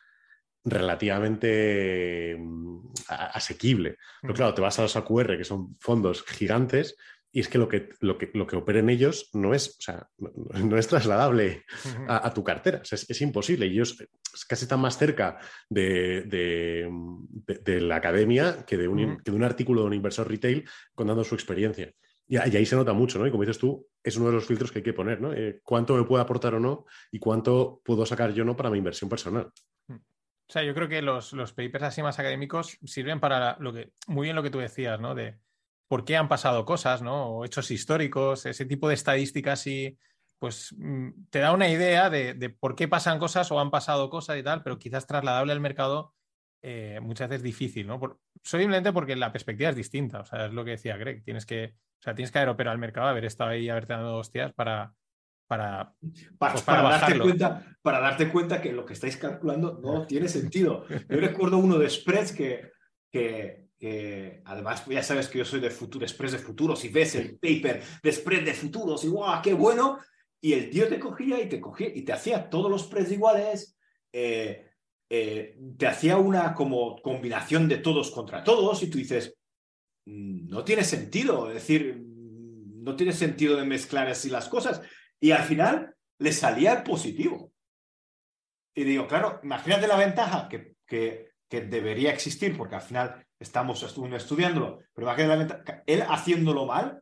relativamente 0.63 2.38
mm, 2.38 2.93
asequible. 3.08 3.97
Pero 4.21 4.34
claro, 4.34 4.54
te 4.54 4.62
vas 4.62 4.80
a 4.80 4.84
los 4.84 4.95
AQR, 4.95 5.38
que 5.38 5.43
son 5.43 5.76
fondos 5.80 6.23
gigantes, 6.23 6.95
y 7.36 7.39
es 7.39 7.49
que 7.49 7.58
lo 7.58 7.67
que, 7.67 7.89
lo 7.99 8.17
que, 8.19 8.30
lo 8.36 8.45
que 8.45 8.56
operen 8.56 8.91
ellos 8.91 9.32
no 9.34 9.56
es, 9.56 9.69
o 9.69 9.82
sea, 9.82 10.08
no, 10.17 10.78
es 10.78 10.88
trasladable 10.88 11.63
a, 12.08 12.32
tu 12.32 12.43
cartera. 12.43 12.84
es, 12.89 13.21
imposible. 13.21 13.65
Ellos 13.65 13.97
casi 14.47 14.65
están 14.65 14.80
más 14.80 14.99
cerca 14.99 15.39
de, 15.67 16.21
de, 16.28 17.82
la 17.82 17.95
academia 17.95 18.63
que 18.67 18.78
de, 18.78 18.88
un, 18.88 19.17
que 19.17 19.32
de 19.32 19.36
un 19.38 19.43
artículo 19.43 19.82
de 19.82 19.88
un 19.88 19.93
inversor 19.95 20.30
retail 20.30 20.63
contando 20.93 21.23
su 21.23 21.34
experiencia. 21.34 21.91
Y, 22.28 22.38
ahí 22.38 22.67
se 22.67 22.76
nota 22.76 22.93
mucho, 22.93 23.17
¿no? 23.17 23.26
Y 23.26 23.32
como 23.32 23.41
dices 23.41 23.58
tú, 23.58 23.88
es 24.04 24.15
uno 24.15 24.28
de 24.28 24.34
los 24.34 24.45
filtros 24.45 24.71
que 24.71 24.80
hay 24.80 24.84
que 24.84 24.93
poner, 24.93 25.19
¿no? 25.19 25.34
Eh, 25.34 25.60
¿Cuánto 25.63 25.95
me 25.95 26.04
puede 26.04 26.21
aportar 26.21 26.54
o 26.54 26.60
no? 26.60 26.86
Y 27.12 27.17
cuánto 27.17 27.82
puedo 27.84 28.06
sacar 28.06 28.32
yo 28.32 28.45
no 28.45 28.56
para 28.56 28.69
mi 28.69 28.78
inversión 28.78 29.10
personal. 29.10 29.49
O 30.49 30.51
sea, 30.51 30.63
yo 30.63 30.73
creo 30.73 30.89
que 30.89 31.01
los, 31.01 31.34
los 31.34 31.53
papers 31.53 31.84
así 31.84 32.03
más 32.03 32.19
académicos 32.19 32.77
sirven 32.84 33.19
para 33.19 33.58
lo 33.60 33.73
que, 33.73 33.91
muy 34.08 34.25
bien 34.25 34.36
lo 34.36 34.43
que 34.43 34.49
tú 34.49 34.60
decías, 34.60 34.99
¿no? 34.99 35.15
De, 35.15 35.39
por 35.88 36.06
qué 36.06 36.17
han 36.17 36.27
pasado 36.27 36.65
cosas, 36.65 37.01
¿no? 37.01 37.27
O 37.27 37.45
hechos 37.45 37.69
históricos, 37.71 38.45
ese 38.45 38.65
tipo 38.65 38.88
de 38.88 38.95
estadísticas 38.95 39.67
y 39.67 39.97
pues 40.39 40.75
mm, 40.77 41.10
te 41.29 41.39
da 41.39 41.53
una 41.53 41.69
idea 41.69 42.10
de, 42.10 42.49
por 42.60 42.75
qué 42.75 42.88
pasan 42.88 43.19
cosas 43.19 43.51
o 43.51 43.60
han 43.60 43.71
pasado 43.71 44.10
cosas 44.10 44.38
y 44.38 44.43
tal, 44.43 44.63
pero 44.63 44.79
quizás 44.79 45.08
trasladable 45.08 45.53
al 45.53 45.60
mercado 45.60 46.13
eh, 46.62 46.99
muchas 47.01 47.29
veces 47.29 47.43
difícil, 47.43 47.88
¿no? 47.88 48.19
simplemente 48.43 48.91
porque 48.91 49.15
la 49.15 49.32
perspectiva 49.32 49.69
es 49.69 49.75
distinta, 49.75 50.21
o 50.21 50.25
sea, 50.25 50.47
es 50.47 50.53
lo 50.53 50.65
que 50.65 50.71
decía 50.71 50.97
Greg, 50.97 51.23
tienes 51.23 51.45
que, 51.45 51.75
o 51.75 52.01
sea, 52.01 52.15
tienes 52.15 52.32
que 52.32 52.39
haber 52.39 52.49
operado 52.49 52.73
al 52.73 52.79
mercado, 52.79 53.08
haber 53.08 53.25
estado 53.25 53.51
ahí, 53.51 53.69
haberte 53.69 53.93
dado 53.93 54.17
hostias 54.17 54.51
para, 54.53 54.93
para, 55.58 55.94
para, 56.38 56.54
pues, 56.54 56.66
darte 56.66 57.20
cuenta, 57.20 57.78
para 57.82 58.00
darte 58.00 58.30
cuenta 58.30 58.62
que 58.62 58.72
lo 58.72 58.86
que 58.86 58.94
estáis 58.94 59.18
calculando 59.18 59.80
no 59.82 60.08
tiene 60.08 60.28
sentido. 60.28 60.86
Yo 60.88 61.20
recuerdo 61.20 61.58
uno 61.58 61.78
de 61.78 61.89
spreads 61.89 62.32
que, 62.32 62.72
que 63.12 64.42
además 64.46 64.86
ya 64.88 65.04
sabes 65.04 65.28
que 65.28 65.39
yo 65.39 65.46
soy 65.46 65.60
de 65.60 65.70
Futuro 65.70 66.06
Express 66.06 66.32
de 66.32 66.39
futuros 66.39 66.84
y 66.86 66.89
ves 66.89 67.16
el 67.16 67.38
paper 67.38 67.84
de 68.02 68.12
spread 68.12 68.44
de 68.44 68.54
futuros 68.54 69.04
y 69.04 69.10
¡guau, 69.10 69.42
qué 69.42 69.54
bueno! 69.54 70.00
Y 70.42 70.54
el 70.54 70.70
tío 70.70 70.88
te 70.88 71.00
cogía 71.00 71.42
y 71.42 71.48
te 71.48 71.62
cogía 71.62 71.89
y 71.94 72.02
te 72.02 72.13
hacía 72.13 72.50
todos 72.50 72.70
los 72.70 72.84
spreads 72.84 73.12
iguales, 73.12 73.78
eh, 74.12 74.72
eh, 75.10 75.58
te 75.78 75.88
hacía 75.88 76.18
una 76.18 76.54
como 76.54 77.02
combinación 77.02 77.70
de 77.70 77.78
todos 77.78 78.12
contra 78.12 78.44
todos 78.44 78.82
y 78.84 78.89
tú 78.89 78.98
dices, 78.98 79.36
mm, 80.06 80.48
no 80.48 80.63
tiene 80.63 80.84
sentido, 80.84 81.50
es 81.50 81.56
decir, 81.56 81.96
mm, 81.96 82.84
no 82.84 82.96
tiene 82.96 83.13
sentido 83.13 83.58
de 83.58 83.66
mezclar 83.66 84.08
así 84.08 84.30
las 84.30 84.50
cosas. 84.50 84.82
Y 85.24 85.32
al 85.32 85.44
final 85.44 85.96
le 86.20 86.34
salía 86.34 86.84
positivo. 86.84 87.54
Y 88.76 88.84
digo, 88.84 89.08
claro, 89.08 89.40
imagínate 89.42 89.88
la 89.88 89.96
ventaja 89.96 90.50
que, 90.50 90.76
que, 90.86 91.32
que 91.48 91.62
debería 91.62 92.12
existir, 92.12 92.58
porque 92.58 92.76
al 92.76 92.82
final 92.82 93.26
estamos 93.40 93.82
estudiándolo, 93.84 94.80
pero 94.94 95.08
imagínate 95.08 95.82
él 95.86 96.04
haciéndolo 96.10 96.66
mal, 96.66 97.02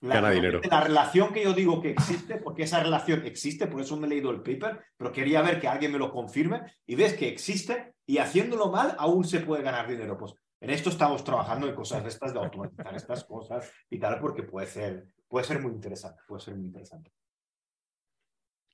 la, 0.00 0.22
la 0.22 0.80
relación 0.80 1.34
que 1.34 1.44
yo 1.44 1.52
digo 1.52 1.82
que 1.82 1.90
existe, 1.90 2.36
porque 2.36 2.62
esa 2.62 2.82
relación 2.82 3.26
existe, 3.26 3.66
por 3.66 3.82
eso 3.82 3.98
me 3.98 4.06
he 4.06 4.10
leído 4.10 4.30
el 4.30 4.40
paper, 4.40 4.86
pero 4.96 5.12
quería 5.12 5.42
ver 5.42 5.60
que 5.60 5.68
alguien 5.68 5.92
me 5.92 5.98
lo 5.98 6.10
confirme 6.10 6.62
y 6.86 6.94
ves 6.94 7.12
que 7.18 7.28
existe 7.28 7.96
y 8.06 8.16
haciéndolo 8.16 8.70
mal 8.70 8.96
aún 8.98 9.24
se 9.24 9.40
puede 9.40 9.62
ganar 9.62 9.86
dinero. 9.86 10.16
Pues 10.16 10.32
en 10.62 10.70
esto 10.70 10.88
estamos 10.88 11.22
trabajando 11.22 11.68
en 11.68 11.74
cosas 11.74 12.02
de 12.02 12.08
estas, 12.08 12.32
de 12.32 12.38
automatizar 12.38 12.96
estas 12.96 13.24
cosas 13.24 13.70
y 13.90 13.98
tal, 13.98 14.20
porque 14.20 14.42
puede 14.42 14.66
ser, 14.68 15.08
puede 15.28 15.44
ser 15.44 15.60
muy 15.60 15.72
interesante, 15.72 16.22
puede 16.26 16.40
ser 16.40 16.54
muy 16.54 16.64
interesante. 16.64 17.10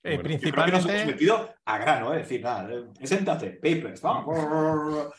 Eh, 0.05 0.19
principalmente... 0.19 0.79
nos 0.79 0.95
hemos 0.95 1.07
metido 1.07 1.55
a 1.65 1.79
grano, 1.79 2.13
es 2.15 2.23
decir, 2.23 2.43
nada, 2.43 2.73
eh, 2.73 2.85
preséntate, 2.97 3.51
papers, 3.51 4.01
vamos. 4.01 5.13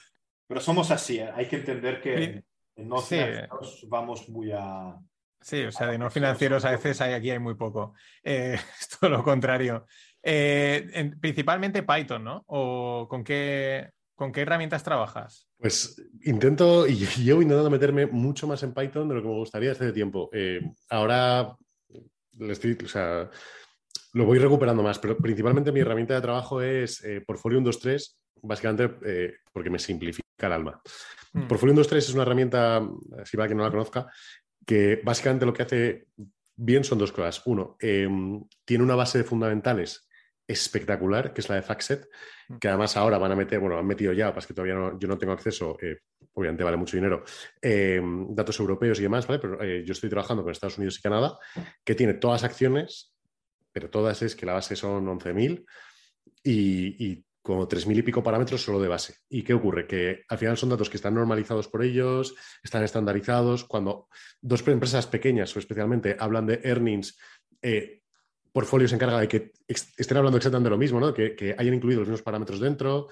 Pero 0.48 0.60
somos 0.62 0.92
así, 0.92 1.20
¿eh? 1.20 1.32
hay 1.34 1.48
que 1.48 1.56
entender 1.58 2.02
que 2.02 2.44
en 2.76 2.88
no 2.88 2.98
financieros 2.98 3.86
vamos 3.88 4.30
muy 4.30 4.52
a... 4.52 4.96
Sí, 5.40 5.64
o 5.64 5.72
sea, 5.72 5.88
de 5.88 5.98
no 5.98 6.10
financieros 6.10 6.64
a 6.64 6.72
veces 6.72 7.00
hay, 7.02 7.14
aquí 7.14 7.32
hay 7.32 7.40
muy 7.40 7.56
poco. 7.56 7.94
Eh, 8.24 8.58
es 8.80 8.90
todo 8.90 9.10
lo 9.10 9.24
contrario. 9.24 9.86
Eh, 10.22 11.12
principalmente 11.20 11.84
Python, 11.84 12.24
¿no? 12.24 12.44
¿O 12.48 13.08
con 13.10 13.24
qué, 13.24 13.90
con 14.16 14.32
qué 14.32 14.42
herramientas 14.42 14.84
trabajas? 14.84 15.48
Pues 15.58 16.02
intento, 16.24 16.88
y 16.88 16.96
llevo 17.24 17.42
intentando 17.42 17.70
meterme 17.70 18.06
mucho 18.06 18.48
más 18.48 18.64
en 18.64 18.74
Python 18.74 19.08
de 19.08 19.16
lo 19.16 19.22
que 19.22 19.28
me 19.28 19.36
gustaría 19.36 19.72
hace 19.72 19.92
tiempo. 19.92 20.30
ahora 20.90 21.56
estoy, 22.40 22.78
o 22.84 22.88
sea, 22.88 23.30
lo 24.14 24.26
voy 24.26 24.40
recuperando 24.40 24.84
más, 24.84 25.00
pero 25.00 25.18
principalmente 25.18 25.72
mi 25.72 25.80
herramienta 25.82 26.14
de 26.16 26.22
trabajo 26.22 26.62
es 26.62 27.04
Portfolio 27.26 27.58
123, 27.60 28.20
básicamente 28.44 28.90
porque 29.52 29.70
me 29.70 29.80
simplifica 29.80 30.24
el 30.48 30.54
alma. 30.54 30.82
Mm. 31.34 31.48
Portfolio 31.48 31.76
2.3 31.76 31.98
es 31.98 32.14
una 32.14 32.24
herramienta, 32.24 32.88
si 33.26 33.38
va 33.38 33.48
que 33.48 33.56
no 33.56 33.64
la 33.64 33.72
conozca, 33.72 34.08
que 34.66 35.02
básicamente 35.04 35.46
lo 35.46 35.54
que 35.54 35.64
hace 35.64 36.08
bien 36.56 36.84
son 36.84 37.00
dos 37.00 37.12
cosas. 37.12 37.42
Uno, 37.46 37.76
em, 37.80 38.44
tiene 38.64 38.84
una 38.84 38.96
base 38.96 39.18
de 39.18 39.24
fundamentales 39.24 40.08
espectacular, 40.46 41.34
que 41.34 41.42
es 41.42 41.50
la 41.50 41.56
de 41.56 41.62
FactSet, 41.62 42.08
mm. 42.50 42.58
que 42.58 42.68
además 42.68 42.96
ahora 42.98 43.18
van 43.18 43.32
a 43.32 43.36
meter, 43.36 43.60
bueno, 43.60 43.78
han 43.78 43.88
metido 43.88 44.14
ya, 44.14 44.34
para 44.34 44.46
que 44.46 44.54
todavía 44.54 44.76
no, 44.76 45.00
yo 45.00 45.08
no 45.08 45.18
tengo 45.18 45.34
acceso, 45.34 45.78
eh, 45.82 46.00
obviamente 46.34 46.64
vale 46.64 46.78
mucho 46.78 46.98
dinero, 46.98 47.24
em, 47.62 48.34
datos 48.36 48.60
europeos 48.60 49.00
y 49.00 49.04
demás, 49.04 49.26
¿vale? 49.26 49.40
Pero 49.40 49.62
eh, 49.64 49.84
yo 49.86 49.94
estoy 49.94 50.10
trabajando 50.10 50.44
con 50.44 50.52
Estados 50.52 50.78
Unidos 50.78 51.00
y 51.00 51.02
Canadá, 51.02 51.38
que 51.84 51.96
tiene 51.96 52.16
todas 52.16 52.42
las 52.42 52.52
acciones, 52.52 53.13
pero 53.74 53.90
todas 53.90 54.22
es 54.22 54.36
que 54.36 54.46
la 54.46 54.54
base 54.54 54.76
son 54.76 55.06
11.000 55.08 55.66
y, 56.44 57.06
y 57.06 57.26
como 57.44 57.68
tres 57.68 57.86
mil 57.86 58.00
y 58.00 58.02
pico 58.02 58.24
parámetros 58.24 58.64
solo 58.64 58.80
de 58.80 58.88
base. 58.88 59.16
¿Y 59.30 59.44
qué 59.44 59.54
ocurre? 59.54 59.86
Que 59.86 60.24
al 60.30 60.38
final 60.38 60.58
son 60.58 60.70
datos 60.70 60.90
que 60.90 60.96
están 60.96 61.14
normalizados 61.14 61.68
por 61.68 61.84
ellos, 61.84 62.34
están 62.64 62.84
estandarizados. 62.84 63.66
Cuando 63.66 64.08
dos 64.42 64.66
empresas 64.66 65.06
pequeñas 65.08 65.54
o 65.56 65.60
especialmente 65.60 66.16
hablan 66.18 66.48
de 66.48 66.62
earnings, 66.64 67.20
eh, 67.62 68.02
Portfolio 68.52 68.88
se 68.88 68.96
encarga 68.96 69.20
de 69.20 69.28
que 69.28 69.52
estén 69.68 70.18
hablando 70.18 70.38
exactamente 70.38 70.70
lo 70.70 70.78
mismo, 70.78 71.00
¿no? 71.00 71.14
que, 71.14 71.56
hayan 71.58 71.74
incluido 71.74 72.00
los 72.00 72.08
mismos 72.08 72.24
parámetros 72.24 72.62
dentro. 72.62 73.10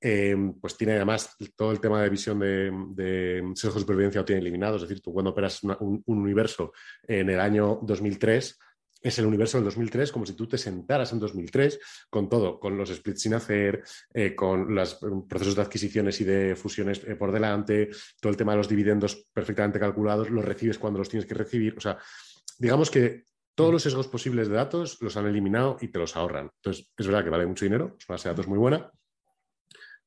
Eh, 0.00 0.36
pues 0.60 0.76
tiene 0.76 0.94
además 0.94 1.36
todo 1.56 1.72
el 1.72 1.80
tema 1.80 2.02
de 2.02 2.08
visión 2.08 2.38
de, 2.38 2.70
de 2.94 3.42
sesgos 3.54 3.74
de 3.74 3.80
supervivencia 3.80 4.20
lo 4.20 4.24
tiene 4.24 4.40
eliminado. 4.40 4.76
Es 4.76 4.82
decir, 4.82 5.00
tú 5.00 5.12
cuando 5.12 5.30
operas 5.30 5.62
un, 5.62 6.02
un 6.04 6.18
universo 6.18 6.72
en 7.06 7.30
el 7.30 7.38
año 7.38 7.78
2003 7.82 8.58
es 9.00 9.18
el 9.18 9.26
universo 9.26 9.58
del 9.58 9.64
2003, 9.66 10.10
como 10.12 10.26
si 10.26 10.34
tú 10.34 10.46
te 10.48 10.58
sentaras 10.58 11.12
en 11.12 11.20
2003 11.20 11.78
con 12.10 12.28
todo, 12.28 12.58
con 12.58 12.76
los 12.76 12.90
splits 12.90 13.22
sin 13.22 13.34
hacer, 13.34 13.82
eh, 14.12 14.34
con 14.34 14.74
los 14.74 14.94
eh, 14.94 15.06
procesos 15.28 15.54
de 15.54 15.62
adquisiciones 15.62 16.20
y 16.20 16.24
de 16.24 16.56
fusiones 16.56 17.02
eh, 17.06 17.14
por 17.14 17.32
delante, 17.32 17.90
todo 18.20 18.30
el 18.30 18.36
tema 18.36 18.52
de 18.52 18.58
los 18.58 18.68
dividendos 18.68 19.28
perfectamente 19.32 19.78
calculados, 19.78 20.30
los 20.30 20.44
recibes 20.44 20.78
cuando 20.78 20.98
los 20.98 21.08
tienes 21.08 21.26
que 21.26 21.34
recibir. 21.34 21.76
O 21.76 21.80
sea, 21.80 21.98
digamos 22.58 22.90
que 22.90 23.24
todos 23.54 23.72
los 23.72 23.82
sesgos 23.82 24.08
posibles 24.08 24.48
de 24.48 24.54
datos 24.54 25.00
los 25.00 25.16
han 25.16 25.26
eliminado 25.26 25.76
y 25.80 25.88
te 25.88 25.98
los 25.98 26.16
ahorran. 26.16 26.50
Entonces, 26.56 26.92
es 26.96 27.06
verdad 27.06 27.24
que 27.24 27.30
vale 27.30 27.46
mucho 27.46 27.64
dinero, 27.64 27.96
es 27.98 28.08
una 28.08 28.14
base 28.14 28.28
de 28.28 28.32
datos 28.32 28.48
muy 28.48 28.58
buena, 28.58 28.90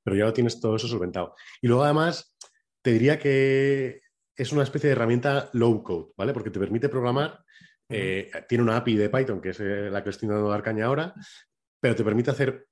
pero 0.03 0.15
ya 0.15 0.25
lo 0.25 0.33
tienes 0.33 0.59
todo 0.59 0.75
eso 0.75 0.87
solventado. 0.87 1.35
Y 1.61 1.67
luego, 1.67 1.83
además, 1.83 2.35
te 2.81 2.91
diría 2.91 3.19
que 3.19 4.01
es 4.35 4.51
una 4.51 4.63
especie 4.63 4.87
de 4.89 4.95
herramienta 4.95 5.49
low 5.53 5.83
code, 5.83 6.13
¿vale? 6.17 6.33
Porque 6.33 6.49
te 6.49 6.59
permite 6.59 6.89
programar 6.89 7.43
eh, 7.91 8.31
tiene 8.47 8.63
una 8.63 8.77
API 8.77 8.95
de 8.95 9.09
Python, 9.09 9.41
que 9.41 9.49
es 9.49 9.59
eh, 9.59 9.89
la 9.89 10.03
que 10.03 10.09
estoy 10.09 10.29
dando 10.29 10.49
dar 10.49 10.63
caña 10.63 10.85
ahora, 10.85 11.13
pero 11.79 11.95
te 11.95 12.03
permite 12.03 12.31
hacer 12.31 12.67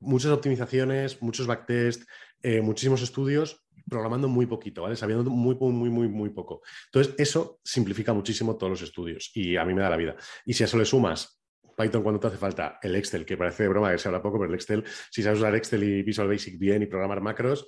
muchas 0.00 0.32
optimizaciones, 0.32 1.22
muchos 1.22 1.46
backtests, 1.46 2.06
eh, 2.42 2.60
muchísimos 2.60 3.02
estudios 3.02 3.66
programando 3.88 4.28
muy 4.28 4.46
poquito, 4.46 4.82
¿vale? 4.82 4.96
Sabiendo 4.96 5.30
muy, 5.30 5.54
muy, 5.54 5.90
muy, 5.90 6.08
muy 6.08 6.30
poco. 6.30 6.62
Entonces, 6.86 7.14
eso 7.18 7.60
simplifica 7.62 8.12
muchísimo 8.12 8.56
todos 8.56 8.70
los 8.70 8.82
estudios 8.82 9.30
y 9.34 9.56
a 9.56 9.64
mí 9.64 9.74
me 9.74 9.82
da 9.82 9.90
la 9.90 9.96
vida. 9.96 10.16
Y 10.44 10.54
si 10.54 10.64
a 10.64 10.66
eso 10.66 10.76
le 10.76 10.84
sumas 10.84 11.40
Python 11.76 12.02
cuando 12.02 12.18
te 12.18 12.26
hace 12.28 12.36
falta 12.36 12.78
el 12.82 12.96
Excel, 12.96 13.24
que 13.24 13.36
parece 13.36 13.64
de 13.64 13.68
broma 13.68 13.92
que 13.92 13.98
se 13.98 14.08
habla 14.08 14.22
poco, 14.22 14.38
pero 14.38 14.48
el 14.48 14.54
Excel, 14.54 14.84
si 15.10 15.22
sabes 15.22 15.38
usar 15.38 15.54
Excel 15.54 15.84
y 15.84 16.02
Visual 16.02 16.28
Basic 16.28 16.58
bien 16.58 16.82
y 16.82 16.86
programar 16.86 17.20
macros, 17.20 17.66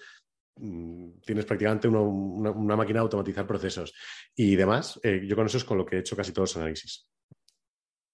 tienes 1.25 1.45
prácticamente 1.45 1.89
una, 1.89 2.77
máquina 2.77 2.99
de 2.99 3.05
automatizar 3.05 3.47
procesos. 3.47 3.95
Y 4.35 4.57
demás, 4.57 4.99
eh, 5.03 5.23
yo 5.27 5.37
con 5.37 5.47
eso 5.47 5.59
es 5.59 5.65
con 5.65 5.79
lo 5.79 5.87
que 5.87 5.97
he 5.97 6.01
hecho 6.01 6.17
casi 6.17 6.33
todos 6.33 6.51
los 6.51 6.57
análisis. 6.57 7.09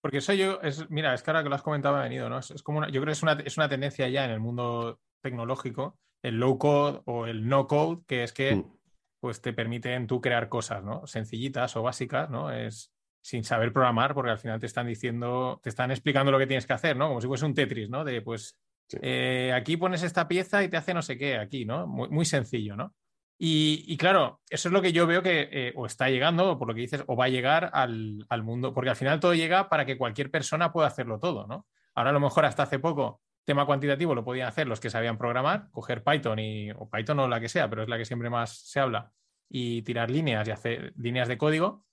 Porque 0.00 0.18
eso 0.18 0.34
yo, 0.34 0.60
es, 0.60 0.88
mira, 0.90 1.14
es 1.14 1.22
que 1.22 1.30
ahora 1.30 1.42
que 1.42 1.48
lo 1.48 1.54
has 1.54 1.62
comentado 1.62 1.96
ha 1.96 2.02
venido, 2.02 2.28
¿no? 2.28 2.38
Es, 2.38 2.62
como 2.62 2.86
yo 2.86 3.00
creo 3.00 3.06
que 3.06 3.12
es 3.12 3.22
una, 3.22 3.32
es 3.32 3.56
una 3.56 3.68
tendencia 3.68 4.08
ya 4.08 4.24
en 4.24 4.32
el 4.32 4.40
mundo 4.40 5.00
tecnológico, 5.22 5.98
el 6.22 6.38
low 6.38 6.58
code 6.58 7.00
o 7.06 7.26
el 7.26 7.48
no 7.48 7.66
code, 7.66 8.02
que 8.06 8.22
es 8.22 8.32
que 8.32 8.56
mm. 8.56 8.78
pues 9.20 9.40
te 9.40 9.52
permiten 9.52 10.06
tú 10.06 10.20
crear 10.20 10.48
cosas, 10.48 10.84
¿no? 10.84 11.06
Sencillitas 11.06 11.76
o 11.76 11.82
básicas, 11.82 12.28
¿no? 12.28 12.50
Es 12.50 12.92
sin 13.22 13.42
saber 13.44 13.72
programar, 13.72 14.12
porque 14.12 14.32
al 14.32 14.38
final 14.38 14.60
te 14.60 14.66
están 14.66 14.86
diciendo, 14.86 15.58
te 15.62 15.70
están 15.70 15.90
explicando 15.90 16.30
lo 16.30 16.38
que 16.38 16.46
tienes 16.46 16.66
que 16.66 16.74
hacer, 16.74 16.94
¿no? 16.94 17.08
Como 17.08 17.22
si 17.22 17.26
fuese 17.26 17.46
un 17.46 17.54
Tetris, 17.54 17.88
¿no? 17.88 18.04
De 18.04 18.20
pues 18.20 18.58
eh, 19.00 19.52
aquí 19.54 19.76
pones 19.76 20.02
esta 20.02 20.28
pieza 20.28 20.62
y 20.62 20.68
te 20.68 20.76
hace 20.76 20.94
no 20.94 21.02
sé 21.02 21.16
qué, 21.18 21.38
aquí, 21.38 21.64
¿no? 21.64 21.86
Muy, 21.86 22.24
sencillo, 22.24 22.76
¿no? 22.76 22.94
Y, 23.36 23.96
claro, 23.96 24.40
eso 24.48 24.68
es 24.68 24.72
lo 24.72 24.80
que 24.80 24.92
yo 24.92 25.06
veo 25.06 25.22
que 25.22 25.48
eh, 25.50 25.72
o 25.76 25.86
está 25.86 26.08
llegando, 26.08 26.58
por 26.58 26.68
lo 26.68 26.74
que 26.74 26.82
dices, 26.82 27.04
o 27.06 27.16
va 27.16 27.26
a 27.26 27.28
llegar 27.28 27.70
al, 27.74 28.26
mundo, 28.42 28.72
porque 28.72 28.90
al 28.90 28.96
final 28.96 29.20
todo 29.20 29.34
llega 29.34 29.68
para 29.68 29.84
que 29.84 29.98
cualquier 29.98 30.30
persona 30.30 30.72
pueda 30.72 30.88
hacerlo 30.88 31.18
todo, 31.18 31.46
¿no? 31.46 31.66
Ahora 31.94 32.10
a 32.10 32.12
lo 32.12 32.20
mejor 32.20 32.44
hasta 32.44 32.62
hace 32.62 32.78
poco 32.78 33.20
tema 33.44 33.66
cuantitativo 33.66 34.14
lo 34.14 34.24
podían 34.24 34.48
hacer 34.48 34.66
los 34.66 34.80
que 34.80 34.88
sabían 34.88 35.18
programar, 35.18 35.68
coger 35.70 36.02
Python 36.02 36.38
y, 36.38 36.70
o 36.70 36.88
Python 36.88 37.20
o 37.20 37.28
la 37.28 37.40
que 37.40 37.48
sea, 37.48 37.68
pero 37.68 37.82
es 37.82 37.88
la 37.88 37.98
que 37.98 38.06
siempre 38.06 38.30
más 38.30 38.56
se 38.70 38.80
habla, 38.80 39.12
y 39.48 39.82
tirar 39.82 40.10
líneas 40.10 40.48
y 40.48 40.50
hacer 40.50 40.94
líneas 40.96 41.28
de 41.28 41.36
código. 41.36 41.84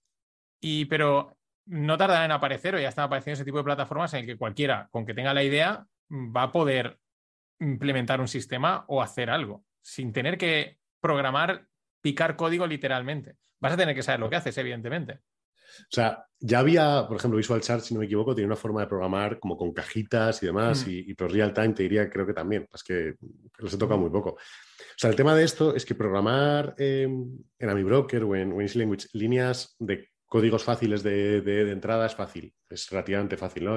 Y, 0.61 0.85
pero 0.85 1.37
no 1.65 1.97
tardará 1.97 2.25
en 2.25 2.31
aparecer 2.31 2.75
o 2.75 2.79
ya 2.79 2.89
están 2.89 3.05
apareciendo 3.05 3.35
ese 3.35 3.45
tipo 3.45 3.57
de 3.57 3.63
plataformas 3.63 4.13
en 4.13 4.21
el 4.21 4.25
que 4.25 4.37
cualquiera 4.37 4.87
con 4.91 5.05
que 5.05 5.13
tenga 5.13 5.33
la 5.33 5.43
idea 5.43 5.85
va 6.11 6.43
a 6.43 6.51
poder 6.51 6.99
implementar 7.59 8.19
un 8.19 8.27
sistema 8.27 8.85
o 8.87 9.01
hacer 9.01 9.29
algo 9.29 9.65
sin 9.81 10.13
tener 10.13 10.37
que 10.37 10.77
programar, 10.99 11.67
picar 12.01 12.35
código 12.35 12.67
literalmente. 12.67 13.37
Vas 13.59 13.73
a 13.73 13.77
tener 13.77 13.95
que 13.95 14.03
saber 14.03 14.19
lo 14.19 14.29
que 14.29 14.35
haces, 14.35 14.57
evidentemente. 14.57 15.21
O 15.79 15.89
sea, 15.89 16.25
ya 16.39 16.59
había, 16.59 17.05
por 17.07 17.17
ejemplo, 17.17 17.37
Visual 17.37 17.61
Chart, 17.61 17.81
si 17.81 17.93
no 17.93 18.01
me 18.01 18.05
equivoco, 18.05 18.35
tiene 18.35 18.47
una 18.47 18.55
forma 18.55 18.81
de 18.81 18.87
programar 18.87 19.39
como 19.39 19.57
con 19.57 19.73
cajitas 19.73 20.41
y 20.43 20.47
demás, 20.47 20.85
mm. 20.85 20.89
y, 20.89 20.93
y 21.11 21.13
Real 21.13 21.53
Time 21.53 21.69
te 21.69 21.83
diría, 21.83 22.09
creo 22.09 22.25
que 22.25 22.33
también, 22.33 22.67
es 22.73 22.83
que 22.83 23.15
los 23.57 23.73
he 23.73 23.77
tocado 23.77 23.99
muy 23.99 24.09
poco. 24.09 24.31
O 24.31 24.97
sea, 24.97 25.09
el 25.09 25.15
tema 25.15 25.35
de 25.35 25.43
esto 25.43 25.75
es 25.75 25.85
que 25.85 25.95
programar 25.95 26.75
em, 26.77 27.39
en 27.57 27.69
AmiBroker 27.69 28.23
o 28.23 28.35
en, 28.35 28.59
Easy 28.59 28.79
Language 28.79 29.07
líneas 29.13 29.75
de 29.79 30.10
códigos 30.31 30.63
fáciles 30.63 31.03
de, 31.03 31.71
entrada 31.73 32.05
es 32.05 32.15
fácil, 32.15 32.53
es 32.69 32.89
relativamente 32.89 33.35
fácil, 33.35 33.65
¿no? 33.65 33.75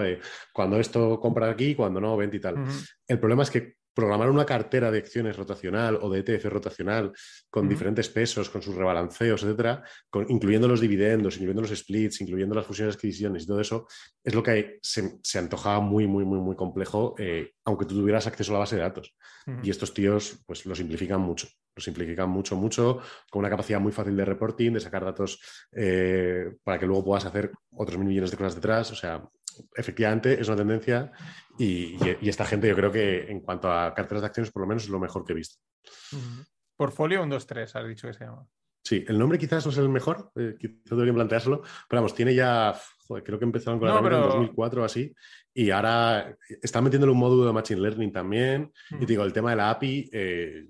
cuando 0.52 0.78
esto 0.78 1.18
compra 1.18 1.50
aquí, 1.50 1.74
cuando 1.74 2.00
no, 2.00 2.16
vende 2.16 2.36
y 2.36 2.40
tal. 2.40 2.64
El 3.08 3.18
problema 3.18 3.42
es 3.42 3.50
que 3.50 3.74
programar 3.94 4.28
una 4.28 4.44
cartera 4.44 4.90
de 4.90 4.98
acciones 4.98 5.36
rotacional 5.36 5.98
o 6.02 6.10
de 6.10 6.20
ETF 6.20 6.46
rotacional 6.46 7.12
con 7.48 7.68
diferentes 7.68 8.08
pesos, 8.08 8.50
con 8.50 8.60
sus 8.60 8.74
rebalanceos, 8.74 9.42
etcétera, 9.42 9.82
incluyendo 10.28 10.68
los 10.68 10.80
dividendos, 10.80 11.36
incluyendo 11.36 11.62
los 11.62 11.70
splits, 11.70 12.20
incluyendo 12.20 12.54
las 12.54 12.66
fusiones, 12.66 12.96
adquisiciones 12.96 13.44
y 13.44 13.46
todo 13.46 13.60
eso, 13.60 13.86
es 14.22 14.34
lo 14.34 14.42
que 14.42 14.78
se, 14.82 15.18
se 15.22 15.38
antojaba 15.38 15.80
muy, 15.80 16.06
muy, 16.06 16.24
muy, 16.24 16.40
muy 16.40 16.56
complejo, 16.56 17.14
eh, 17.18 17.52
aunque 17.64 17.86
tú 17.86 17.94
tuvieras 17.94 18.26
acceso 18.26 18.52
a 18.52 18.54
la 18.54 18.58
base 18.60 18.76
de 18.76 18.82
datos. 18.82 19.14
Y 19.62 19.68
estos 19.68 19.92
tíos, 19.92 20.42
pues 20.46 20.64
lo 20.64 20.74
simplifican 20.74 21.20
mucho, 21.20 21.46
lo 21.76 21.82
simplifican 21.82 22.30
mucho, 22.30 22.56
mucho, 22.56 23.00
con 23.30 23.40
una 23.40 23.50
capacidad 23.50 23.78
muy 23.78 23.92
fácil 23.92 24.16
de 24.16 24.24
reporting, 24.24 24.72
de 24.72 24.80
sacar 24.80 25.04
datos 25.04 25.38
eh, 25.72 26.54
para 26.62 26.78
que 26.78 26.86
luego 26.86 27.04
puedas 27.04 27.26
hacer 27.26 27.52
otros 27.70 27.98
mil 27.98 28.08
millones 28.08 28.30
de 28.30 28.36
cosas 28.38 28.54
detrás. 28.54 28.90
O 28.90 28.94
sea, 28.94 29.22
efectivamente 29.76 30.40
es 30.40 30.48
una 30.48 30.56
tendencia 30.56 31.12
y, 31.58 31.96
esta 32.28 32.44
gente 32.44 32.68
yo 32.68 32.74
creo 32.74 32.90
que 32.90 33.30
en 33.30 33.40
cuanto 33.40 33.72
a 33.72 33.94
carteras 33.94 34.22
de 34.22 34.26
acciones 34.26 34.50
por 34.50 34.62
lo 34.62 34.68
menos 34.68 34.84
es 34.84 34.88
lo 34.88 35.00
mejor 35.00 35.24
que 35.24 35.32
he 35.32 35.36
visto. 35.36 35.56
Portfolio 36.76 37.20
123, 37.20 37.76
has 37.76 37.88
dicho 37.88 38.08
que 38.08 38.14
se 38.14 38.24
llama. 38.24 38.46
Sí, 38.84 39.02
el 39.08 39.18
nombre 39.18 39.38
quizás 39.38 39.64
no 39.64 39.72
es 39.72 39.78
el 39.78 39.88
mejor, 39.88 40.30
eh, 40.36 40.56
quizás 40.60 40.90
debería 40.90 41.14
planteárselo, 41.14 41.62
pero 41.88 42.02
vamos, 42.02 42.14
tiene 42.14 42.34
ya, 42.34 42.78
creo 43.24 43.38
que 43.38 43.44
empezaron 43.46 43.78
con 43.78 43.88
la 43.88 43.96
en 43.96 44.22
2004 44.22 44.82
o 44.82 44.84
así, 44.84 45.14
y 45.54 45.70
ahora 45.70 46.36
están 46.60 46.84
metiéndole 46.84 47.12
un 47.12 47.18
módulo 47.18 47.46
de 47.46 47.52
Machine 47.54 47.80
Learning 47.80 48.12
también, 48.12 48.70
y 49.00 49.06
digo, 49.06 49.24
el 49.24 49.32
tema 49.32 49.50
de 49.50 49.56
la 49.56 49.70
API, 49.70 50.10
eh, 50.12 50.68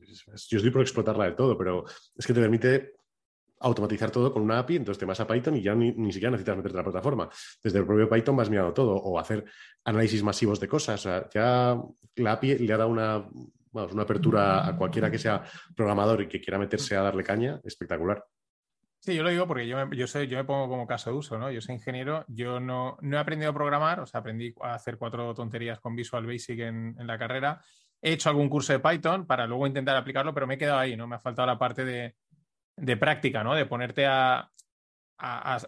yo 0.49 0.59
estoy 0.59 0.71
por 0.71 0.83
explotarla 0.83 1.25
de 1.25 1.33
todo, 1.33 1.59
pero 1.59 1.87
es 2.15 2.25
que 2.25 2.33
te 2.33 2.41
permite 2.41 2.93
automatizar 3.65 4.11
todo 4.11 4.33
con 4.33 4.43
una 4.43 4.59
API, 4.59 4.77
entonces 4.77 4.99
te 4.99 5.07
vas 5.07 5.21
a 5.21 5.27
Python 5.27 5.57
y 5.57 5.63
ya 5.63 5.75
ni, 5.75 5.91
siquiera 6.13 6.31
necesitas 6.31 6.57
meterte 6.57 6.79
a 6.79 6.81
la 6.81 6.85
plataforma. 6.85 7.29
Desde 7.63 7.79
el 7.79 7.87
propio 7.87 8.09
Python 8.09 8.37
vas 8.37 8.51
mirando 8.51 8.73
todo 8.73 8.95
o 8.95 9.19
hacer 9.19 9.45
análisis 9.85 10.23
masivos 10.23 10.61
de 10.61 10.69
cosas. 10.69 11.03
ya 11.33 11.81
la 12.17 12.33
API 12.33 12.59
le 12.59 12.73
ha 12.73 12.77
dado 12.77 12.91
una, 12.91 13.27
una 13.73 14.03
apertura 14.03 14.67
a 14.67 14.77
cualquiera 14.77 15.11
que 15.11 15.19
sea 15.19 15.43
programador 15.75 16.23
y 16.23 16.29
que 16.29 16.41
quiera 16.41 16.59
meterse 16.59 16.97
a 16.97 17.03
darle 17.03 17.25
caña, 17.25 17.61
espectacular. 17.65 18.25
Sí, 19.01 19.15
yo 19.15 19.23
lo 19.23 19.29
digo 19.29 19.47
porque 19.47 19.67
yo 19.67 19.77
me, 19.87 19.97
yo, 19.97 20.07
yo 20.07 20.39
me 20.39 20.45
pongo 20.45 20.69
como 20.69 20.87
caso 20.87 21.11
de 21.11 21.17
uso, 21.17 21.39
¿no? 21.39 21.51
Yo 21.51 21.61
soy 21.61 21.75
ingeniero, 21.75 22.25
yo 22.29 22.59
no, 22.59 22.97
no 23.03 23.17
he 23.17 23.21
aprendido 23.21 23.51
a 23.51 23.55
programar, 23.55 24.01
o 24.01 24.07
sea, 24.07 24.21
aprendí 24.21 24.55
a 24.63 24.75
hacer 24.75 24.97
cuatro 24.97 25.35
tonterías 25.35 25.79
con 25.79 25.95
Visual 25.95 26.27
Basic 26.27 26.59
en, 26.61 26.97
en 26.99 27.07
la 27.07 27.19
carrera. 27.19 27.63
He 28.01 28.13
hecho 28.13 28.31
algún 28.31 28.49
curso 28.49 28.73
de 28.73 28.81
Python 28.81 29.27
para 29.27 29.47
luego 29.47 29.67
intentar 29.67 29.97
aplicarlo, 29.97 30.33
pero 30.33 30.47
me 30.47 30.55
he 30.55 30.59
quedado 30.59 30.79
ahí, 30.79 30.97
¿no? 30.97 31.07
Me 31.07 31.17
ha 31.17 31.21
faltado 31.21 31.47
la 31.47 31.59
parte 31.59 31.85
de, 31.85 32.15
de 32.77 32.97
práctica, 32.97 33.45
¿no? 33.45 33.55
De 33.55 33.67
ponerte 33.67 34.07
a, 34.07 34.51
a, 35.19 35.59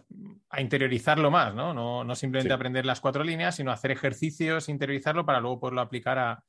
interiorizarlo 0.59 1.31
más, 1.31 1.53
¿no? 1.55 1.73
No, 1.73 2.15
simplemente 2.15 2.53
aprender 2.53 2.85
las 2.85 3.01
cuatro 3.01 3.23
líneas, 3.23 3.55
sino 3.55 3.71
hacer 3.71 3.91
ejercicios, 3.91 4.69
interiorizarlo 4.69 5.25
para 5.25 5.39
luego 5.39 5.59
poderlo 5.59 5.81
aplicar 5.81 6.19
a, 6.19 6.43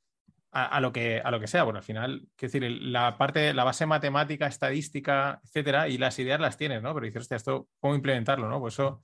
a, 0.51 0.81
lo, 0.81 0.91
que, 0.91 1.21
a 1.23 1.31
lo 1.31 1.39
que 1.39 1.47
sea. 1.47 1.63
Bueno, 1.63 1.79
al 1.79 1.83
final, 1.83 2.27
quiero 2.35 2.51
decir, 2.51 2.81
la 2.81 3.17
parte, 3.17 3.53
la 3.53 3.63
base 3.63 3.85
matemática, 3.85 4.47
estadística, 4.47 5.39
etcétera, 5.43 5.87
y 5.87 5.97
las 5.97 6.17
ideas 6.19 6.39
las 6.39 6.57
tienes, 6.57 6.81
¿no? 6.81 6.93
Pero 6.93 7.05
dices, 7.05 7.21
hostia, 7.21 7.37
esto, 7.37 7.67
¿cómo 7.79 7.95
implementarlo, 7.95 8.49
no? 8.49 8.59
Pues 8.59 8.73
eso, 8.75 9.03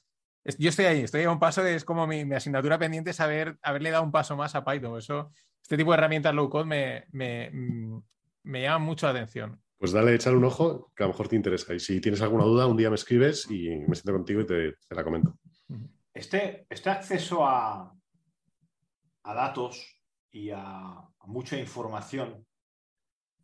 yo 0.59 0.69
estoy 0.69 0.85
ahí, 0.85 1.01
estoy 1.01 1.23
a 1.23 1.31
un 1.31 1.39
paso, 1.39 1.65
es 1.65 1.85
como 1.85 2.05
mi, 2.07 2.21
asignatura 2.33 2.77
pendiente 2.77 3.13
saber, 3.13 3.57
haberle 3.61 3.91
dado 3.91 4.03
un 4.03 4.11
paso 4.11 4.35
más 4.35 4.55
a 4.55 4.63
Python. 4.63 4.97
Eso, 4.97 5.31
este 5.61 5.77
tipo 5.77 5.91
de 5.91 5.97
herramientas 5.97 6.35
low 6.35 6.49
code 6.49 6.65
me, 6.65 7.05
me, 7.11 7.49
mm, 7.51 8.01
me 8.43 8.61
llama 8.61 8.79
mucho 8.79 9.07
la 9.07 9.11
atención. 9.11 9.61
Pues 9.77 9.91
dale, 9.91 10.15
echar 10.15 10.35
un 10.35 10.45
ojo, 10.45 10.91
que 10.95 11.03
a 11.03 11.07
lo 11.07 11.13
mejor 11.13 11.27
te 11.27 11.35
interesa. 11.35 11.73
Y 11.73 11.79
si 11.79 11.99
tienes 11.99 12.21
alguna 12.21 12.45
duda, 12.45 12.65
un 12.65 12.77
día 12.77 12.89
me 12.89 12.95
escribes 12.95 13.49
y 13.49 13.69
me 13.69 13.95
siento 13.95 14.13
contigo 14.13 14.41
y 14.41 14.45
te, 14.45 14.75
la 14.89 15.03
comento. 15.03 15.37
Este, 16.13 16.65
este 16.69 16.89
acceso 16.89 17.45
a, 17.45 17.93
a 19.23 19.33
datos 19.33 20.01
y 20.31 20.49
a, 20.51 21.01
mucha 21.27 21.57
información 21.57 22.45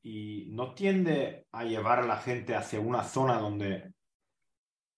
y 0.04 0.46
no 0.52 0.76
tiende 0.76 1.48
a 1.52 1.64
llevar 1.64 2.00
a 2.00 2.06
la 2.06 2.18
gente 2.18 2.56
hacia 2.56 2.80
una 2.80 3.04
zona 3.04 3.40
donde 3.40 3.92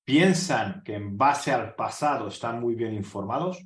piensan 0.03 0.83
que 0.83 0.95
en 0.95 1.17
base 1.17 1.53
al 1.53 1.75
pasado 1.75 2.27
están 2.27 2.59
muy 2.59 2.75
bien 2.75 2.93
informados 2.93 3.65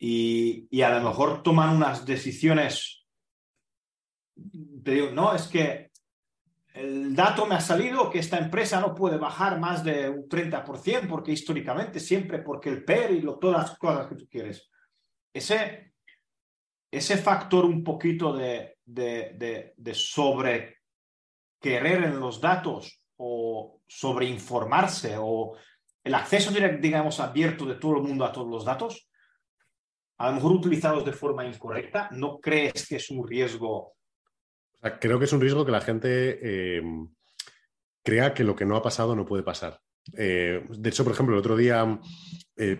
y, 0.00 0.66
y 0.68 0.82
a 0.82 0.98
lo 0.98 1.08
mejor 1.08 1.44
toman 1.44 1.76
unas 1.76 2.04
decisiones 2.04 3.06
te 4.88 4.94
digo, 4.94 5.10
no, 5.10 5.34
es 5.34 5.48
que 5.48 5.90
el 6.72 7.14
dato 7.14 7.44
me 7.44 7.56
ha 7.56 7.60
salido 7.60 8.08
que 8.08 8.20
esta 8.20 8.38
empresa 8.38 8.80
no 8.80 8.94
puede 8.94 9.18
bajar 9.18 9.60
más 9.60 9.84
de 9.84 10.08
un 10.08 10.26
30% 10.26 11.06
porque 11.06 11.32
históricamente 11.32 12.00
siempre, 12.00 12.38
porque 12.38 12.70
el 12.70 12.84
PER 12.86 13.10
y 13.10 13.20
todas 13.38 13.68
las 13.68 13.78
cosas 13.78 14.06
que 14.06 14.14
tú 14.14 14.26
quieres. 14.30 14.70
Ese, 15.30 15.92
ese 16.90 17.18
factor 17.18 17.66
un 17.66 17.84
poquito 17.84 18.32
de, 18.32 18.78
de, 18.82 19.74
de, 19.76 19.94
sobre 19.94 20.78
querer 21.60 22.04
en 22.04 22.18
los 22.18 22.40
datos 22.40 23.02
o 23.18 23.82
sobre 23.86 24.24
informarse 24.24 25.16
o 25.18 25.54
el 26.02 26.14
acceso, 26.14 26.50
digamos, 26.80 27.20
abierto 27.20 27.66
de 27.66 27.74
todo 27.74 27.98
el 27.98 28.04
mundo 28.04 28.24
a 28.24 28.32
todos 28.32 28.48
los 28.48 28.64
datos, 28.64 29.10
a 30.16 30.30
lo 30.30 30.36
mejor 30.36 30.52
utilizados 30.52 31.04
de 31.04 31.12
forma 31.12 31.44
incorrecta, 31.44 32.08
¿no 32.12 32.40
crees 32.40 32.88
que 32.88 32.96
es 32.96 33.10
un 33.10 33.28
riesgo 33.28 33.97
creo 35.00 35.18
que 35.18 35.24
es 35.24 35.32
un 35.32 35.40
riesgo 35.40 35.64
que 35.64 35.72
la 35.72 35.80
gente 35.80 36.38
eh, 36.42 36.82
crea 38.02 38.34
que 38.34 38.44
lo 38.44 38.56
que 38.56 38.64
no 38.64 38.76
ha 38.76 38.82
pasado 38.82 39.14
no 39.14 39.26
puede 39.26 39.42
pasar. 39.42 39.80
Eh, 40.16 40.64
de 40.70 40.88
hecho, 40.88 41.04
por 41.04 41.12
ejemplo, 41.12 41.34
el 41.34 41.40
otro 41.40 41.56
día, 41.56 42.00
eh, 42.56 42.78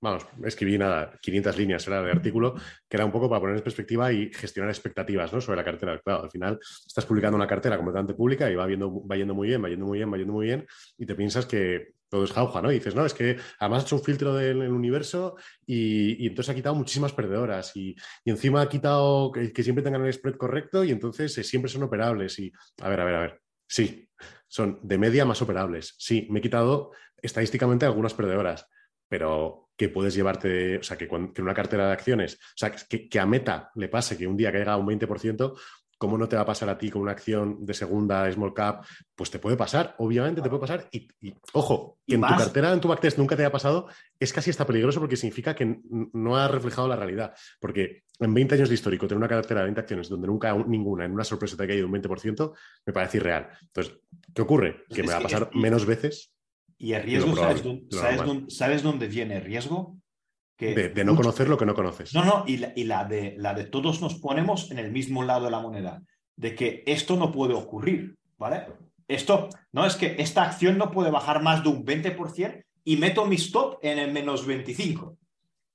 vamos, 0.00 0.26
escribí 0.44 0.78
nada, 0.78 1.18
500 1.20 1.58
líneas 1.58 1.86
era 1.86 2.02
de 2.02 2.10
artículo, 2.10 2.54
que 2.88 2.96
era 2.96 3.04
un 3.04 3.12
poco 3.12 3.28
para 3.28 3.40
poner 3.40 3.56
en 3.56 3.62
perspectiva 3.62 4.12
y 4.12 4.32
gestionar 4.32 4.70
expectativas 4.70 5.32
¿no? 5.32 5.40
sobre 5.40 5.56
la 5.56 5.64
cartera. 5.64 5.98
Claro, 6.00 6.24
al 6.24 6.30
final 6.30 6.58
estás 6.86 7.06
publicando 7.06 7.36
una 7.36 7.46
cartera 7.46 7.76
completamente 7.76 8.14
pública 8.14 8.50
y 8.50 8.54
va, 8.54 8.66
viendo, 8.66 9.04
va 9.06 9.16
yendo 9.16 9.34
muy 9.34 9.48
bien, 9.48 9.64
va 9.64 9.68
yendo 9.68 9.86
muy 9.86 9.98
bien, 9.98 10.12
va 10.12 10.18
yendo 10.18 10.32
muy 10.32 10.46
bien, 10.46 10.66
y 10.98 11.06
te 11.06 11.14
piensas 11.14 11.46
que 11.46 11.94
todo 12.14 12.22
es 12.22 12.32
jauja, 12.32 12.62
¿no? 12.62 12.70
Y 12.70 12.76
dices, 12.76 12.94
no, 12.94 13.04
es 13.04 13.12
que 13.12 13.38
además 13.58 13.82
ha 13.82 13.86
hecho 13.86 13.96
un 13.96 14.04
filtro 14.04 14.34
del 14.34 14.70
universo 14.70 15.34
y, 15.66 16.24
entonces 16.28 16.52
ha 16.52 16.54
quitado 16.54 16.76
muchísimas 16.76 17.12
perdedoras 17.12 17.76
y, 17.76 17.96
encima 18.24 18.62
ha 18.62 18.68
quitado 18.68 19.32
que, 19.32 19.62
siempre 19.64 19.82
tengan 19.82 20.06
el 20.06 20.12
spread 20.12 20.36
correcto 20.36 20.84
y 20.84 20.92
entonces 20.92 21.36
eh, 21.38 21.42
siempre 21.42 21.68
son 21.68 21.82
operables. 21.82 22.38
Y, 22.38 22.52
a 22.80 22.88
ver, 22.88 23.00
a 23.00 23.04
ver, 23.04 23.14
a 23.16 23.20
ver. 23.20 23.40
Sí, 23.66 24.08
son 24.46 24.78
de 24.84 24.96
media 24.96 25.24
más 25.24 25.42
operables. 25.42 25.96
Sí, 25.98 26.28
me 26.30 26.38
he 26.38 26.42
quitado 26.42 26.92
estadísticamente 27.20 27.84
algunas 27.84 28.14
perdedoras, 28.14 28.68
pero 29.08 29.70
que 29.76 29.88
puedes 29.88 30.14
llevarte, 30.14 30.78
o 30.78 30.82
sea, 30.84 30.96
que, 30.96 31.06
en 31.06 31.32
una 31.38 31.54
cartera 31.54 31.88
de 31.88 31.94
acciones, 31.94 32.34
o 32.36 32.56
sea, 32.56 32.70
que, 32.70 33.08
que, 33.08 33.18
a 33.18 33.26
Meta 33.26 33.72
le 33.74 33.88
pase 33.88 34.16
que 34.16 34.28
un 34.28 34.36
día 34.36 34.52
caiga 34.52 34.76
un 34.76 34.86
20%, 34.86 35.58
¿cómo 35.98 36.18
no 36.18 36.28
te 36.28 36.36
va 36.36 36.42
a 36.42 36.46
pasar 36.46 36.68
a 36.68 36.78
ti 36.78 36.90
con 36.90 37.02
una 37.02 37.12
acción 37.12 37.64
de 37.64 37.74
segunda 37.74 38.30
small 38.32 38.54
cap? 38.54 38.84
Pues 39.14 39.30
te 39.30 39.38
puede 39.38 39.56
pasar, 39.56 39.94
obviamente 39.98 40.42
te 40.42 40.48
puede 40.48 40.60
pasar. 40.60 40.88
Y, 40.90 41.08
ojo, 41.52 41.98
que 42.06 42.14
en 42.14 42.20
tu 42.20 42.28
cartera, 42.28 42.72
en 42.72 42.80
tu 42.80 42.88
backtest 42.88 43.18
nunca 43.18 43.36
te 43.36 43.42
haya 43.42 43.52
pasado, 43.52 43.88
es 44.18 44.32
casi 44.32 44.50
hasta 44.50 44.66
peligroso 44.66 45.00
porque 45.00 45.16
significa 45.16 45.54
que 45.54 45.80
no 45.84 46.36
ha 46.36 46.48
reflejado 46.48 46.88
la 46.88 46.96
realidad. 46.96 47.34
Porque 47.60 48.04
en 48.18 48.34
20 48.34 48.54
años 48.54 48.68
de 48.68 48.74
histórico, 48.74 49.06
tener 49.06 49.18
una 49.18 49.28
cartera 49.28 49.60
de 49.60 49.66
20 49.66 49.80
acciones 49.80 50.08
donde 50.08 50.26
nunca 50.26 50.54
ninguna 50.54 51.04
en 51.04 51.12
una 51.12 51.24
sorpresa 51.24 51.56
te 51.56 51.64
ha 51.64 51.66
caído 51.66 51.86
un 51.86 51.92
20%, 51.92 52.52
me 52.86 52.92
parece 52.92 53.18
irreal. 53.18 53.48
Entonces, 53.62 53.98
¿qué 54.34 54.42
ocurre? 54.42 54.84
Que 54.88 55.02
me 55.02 55.12
va 55.12 55.18
a 55.18 55.22
pasar 55.22 55.50
menos 55.54 55.86
veces. 55.86 56.32
Y 56.76 56.92
el 56.92 57.02
riesgo, 57.02 57.36
¿sabes, 57.36 57.62
dónde, 57.62 58.50
¿sabes 58.50 58.82
dónde 58.82 59.06
viene 59.06 59.36
el 59.36 59.44
riesgo? 59.44 59.96
De, 60.58 61.04
no 61.04 61.16
conocer 61.16 61.48
lo 61.48 61.58
que 61.58 61.66
no 61.66 61.74
conoces. 61.74 62.14
No, 62.14 62.24
no, 62.24 62.44
y, 62.46 62.56
la, 62.84 63.04
de, 63.04 63.34
la 63.38 63.54
de 63.54 63.64
todos 63.64 64.00
nos 64.00 64.14
ponemos 64.14 64.70
en 64.70 64.78
el 64.78 64.92
mismo 64.92 65.22
lado 65.22 65.46
de 65.46 65.50
la 65.50 65.60
moneda, 65.60 66.02
de 66.36 66.54
que 66.54 66.82
esto 66.86 67.16
no 67.16 67.32
puede 67.32 67.54
ocurrir, 67.54 68.16
¿vale? 68.38 68.66
Esto, 69.08 69.48
no 69.72 69.84
es 69.84 69.96
que 69.96 70.16
esta 70.18 70.44
acción 70.44 70.78
no 70.78 70.90
puede 70.90 71.10
bajar 71.10 71.42
más 71.42 71.62
de 71.62 71.68
un 71.68 71.84
20% 71.84 72.64
y 72.84 72.96
meto 72.96 73.26
mi 73.26 73.36
stop 73.36 73.78
en 73.82 73.98
el 73.98 74.12
menos 74.12 74.46
25. 74.46 75.16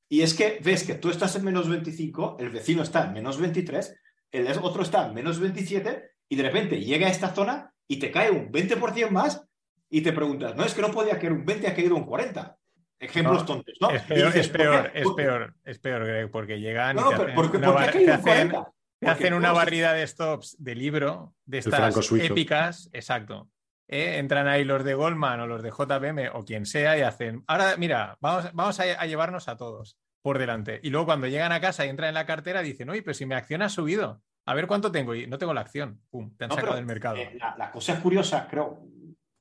Y 0.09 0.21
es 0.21 0.33
que 0.33 0.59
ves 0.63 0.83
que 0.83 0.95
tú 0.95 1.09
estás 1.09 1.35
en 1.35 1.43
menos 1.43 1.69
25, 1.69 2.37
el 2.39 2.49
vecino 2.49 2.81
está 2.81 3.05
en 3.05 3.13
menos 3.13 3.39
23, 3.39 3.95
el 4.31 4.47
otro 4.61 4.81
está 4.81 5.07
en 5.07 5.13
menos 5.13 5.39
27 5.39 6.03
y 6.29 6.35
de 6.35 6.43
repente 6.43 6.83
llega 6.83 7.07
a 7.07 7.11
esta 7.11 7.33
zona 7.33 7.73
y 7.87 7.97
te 7.97 8.11
cae 8.11 8.31
un 8.31 8.51
20% 8.51 9.09
más 9.11 9.43
y 9.89 10.01
te 10.01 10.13
preguntas, 10.13 10.55
no, 10.55 10.63
es 10.63 10.73
que 10.73 10.81
no 10.81 10.91
podía 10.91 11.19
caer 11.19 11.33
un 11.33 11.45
20, 11.45 11.67
ha 11.67 11.75
caído 11.75 11.95
un 11.95 12.05
40. 12.05 12.57
Ejemplos 12.99 13.45
tontos, 13.45 13.75
¿no? 13.79 13.89
Es 13.91 14.03
peor, 14.03 14.35
es, 14.35 14.49
peor 14.49 14.91
es 14.93 15.07
peor, 15.15 15.55
es 15.63 15.79
peor, 15.79 16.05
Greg, 16.05 16.29
porque 16.29 16.59
llegan 16.59 16.97
y 16.97 18.05
te 18.05 19.07
hacen, 19.07 19.33
una, 19.33 19.53
barrida 19.53 19.93
de 19.93 20.05
stops 20.05 20.57
de 20.59 20.75
libro, 20.75 21.33
de 21.45 21.59
estas 21.59 22.11
épicas, 22.11 22.89
exacto. 22.91 23.49
Eh, 23.87 24.17
entran 24.17 24.47
ahí 24.47 24.65
los 24.65 24.83
de 24.83 24.93
Goldman 24.93 25.39
o 25.39 25.47
los 25.47 25.63
de 25.63 25.71
JPM 25.71 26.29
o 26.33 26.43
quien 26.43 26.65
sea 26.65 26.97
y 26.97 27.01
hacen, 27.01 27.43
ahora 27.47 27.75
mira, 27.77 28.17
vamos, 28.19 28.51
vamos 28.53 28.79
a, 28.81 29.05
llevarnos 29.05 29.47
a 29.47 29.55
todos 29.55 29.97
por 30.21 30.37
delante. 30.37 30.81
Y 30.83 30.89
luego 30.89 31.05
cuando 31.05 31.27
llegan 31.27 31.53
a 31.53 31.61
casa 31.61 31.85
y 31.85 31.89
entran 31.89 32.09
en 32.09 32.15
la 32.15 32.25
cartera 32.25 32.61
dicen, 32.61 32.89
oye, 32.89 33.01
pero 33.01 33.13
si 33.13 33.25
mi 33.25 33.33
acción 33.33 33.61
ha 33.61 33.69
subido, 33.69 34.21
a 34.45 34.53
ver 34.53 34.67
cuánto 34.67 34.91
tengo 34.91 35.15
y 35.15 35.25
no 35.25 35.37
tengo 35.37 35.53
la 35.53 35.61
acción. 35.61 36.01
Pum, 36.09 36.35
te 36.35 36.45
han 36.45 36.51
sacado 36.51 36.75
del 36.75 36.85
mercado. 36.85 37.15
Eh, 37.15 37.37
la, 37.39 37.55
la, 37.57 37.71
cosa 37.71 37.99
curiosa, 38.01 38.45
creo, 38.49 38.81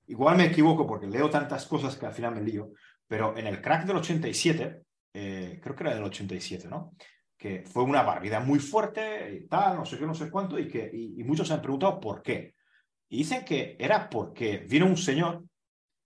igual 0.06 0.36
me 0.36 0.46
equivoco 0.46 0.86
porque 0.86 1.08
leo 1.08 1.28
tantas 1.28 1.66
cosas 1.66 1.96
que 1.96 2.06
al 2.06 2.12
final 2.12 2.34
me 2.34 2.42
lío, 2.42 2.72
pero 3.08 3.36
en 3.36 3.46
el 3.46 3.60
crack 3.60 3.86
del 3.86 3.96
87, 3.96 4.82
eh, 5.14 5.58
creo 5.62 5.74
que 5.74 5.82
era 5.82 5.94
del 5.94 6.04
87, 6.04 6.68
¿no? 6.68 6.94
Que 7.36 7.64
fue 7.64 7.82
una 7.82 8.02
barbaridad 8.02 8.44
muy 8.44 8.58
fuerte 8.58 9.34
y 9.34 9.48
tal, 9.48 9.76
no 9.76 9.86
sé 9.86 9.98
qué, 9.98 10.06
no 10.06 10.14
sé 10.14 10.30
cuánto, 10.30 10.58
y 10.58 10.68
que 10.68 10.90
y, 10.92 11.24
muchos 11.24 11.48
se 11.48 11.54
han 11.54 11.62
preguntado 11.62 11.98
por 11.98 12.22
qué. 12.22 12.54
Y 13.08 13.18
dicen 13.18 13.44
que 13.44 13.76
era 13.78 14.08
porque 14.08 14.58
vino 14.58 14.86
un 14.86 14.96
señor 14.96 15.44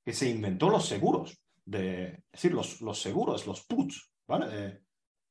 que 0.05 0.13
se 0.13 0.31
inventó 0.31 0.71
los 0.71 0.87
seguros, 0.87 1.43
de, 1.65 2.05
es 2.07 2.23
decir, 2.33 2.55
los, 2.55 2.81
los 2.81 3.01
seguros, 3.01 3.47
los 3.47 3.67
puts, 3.67 4.11
¿vale? 4.27 4.81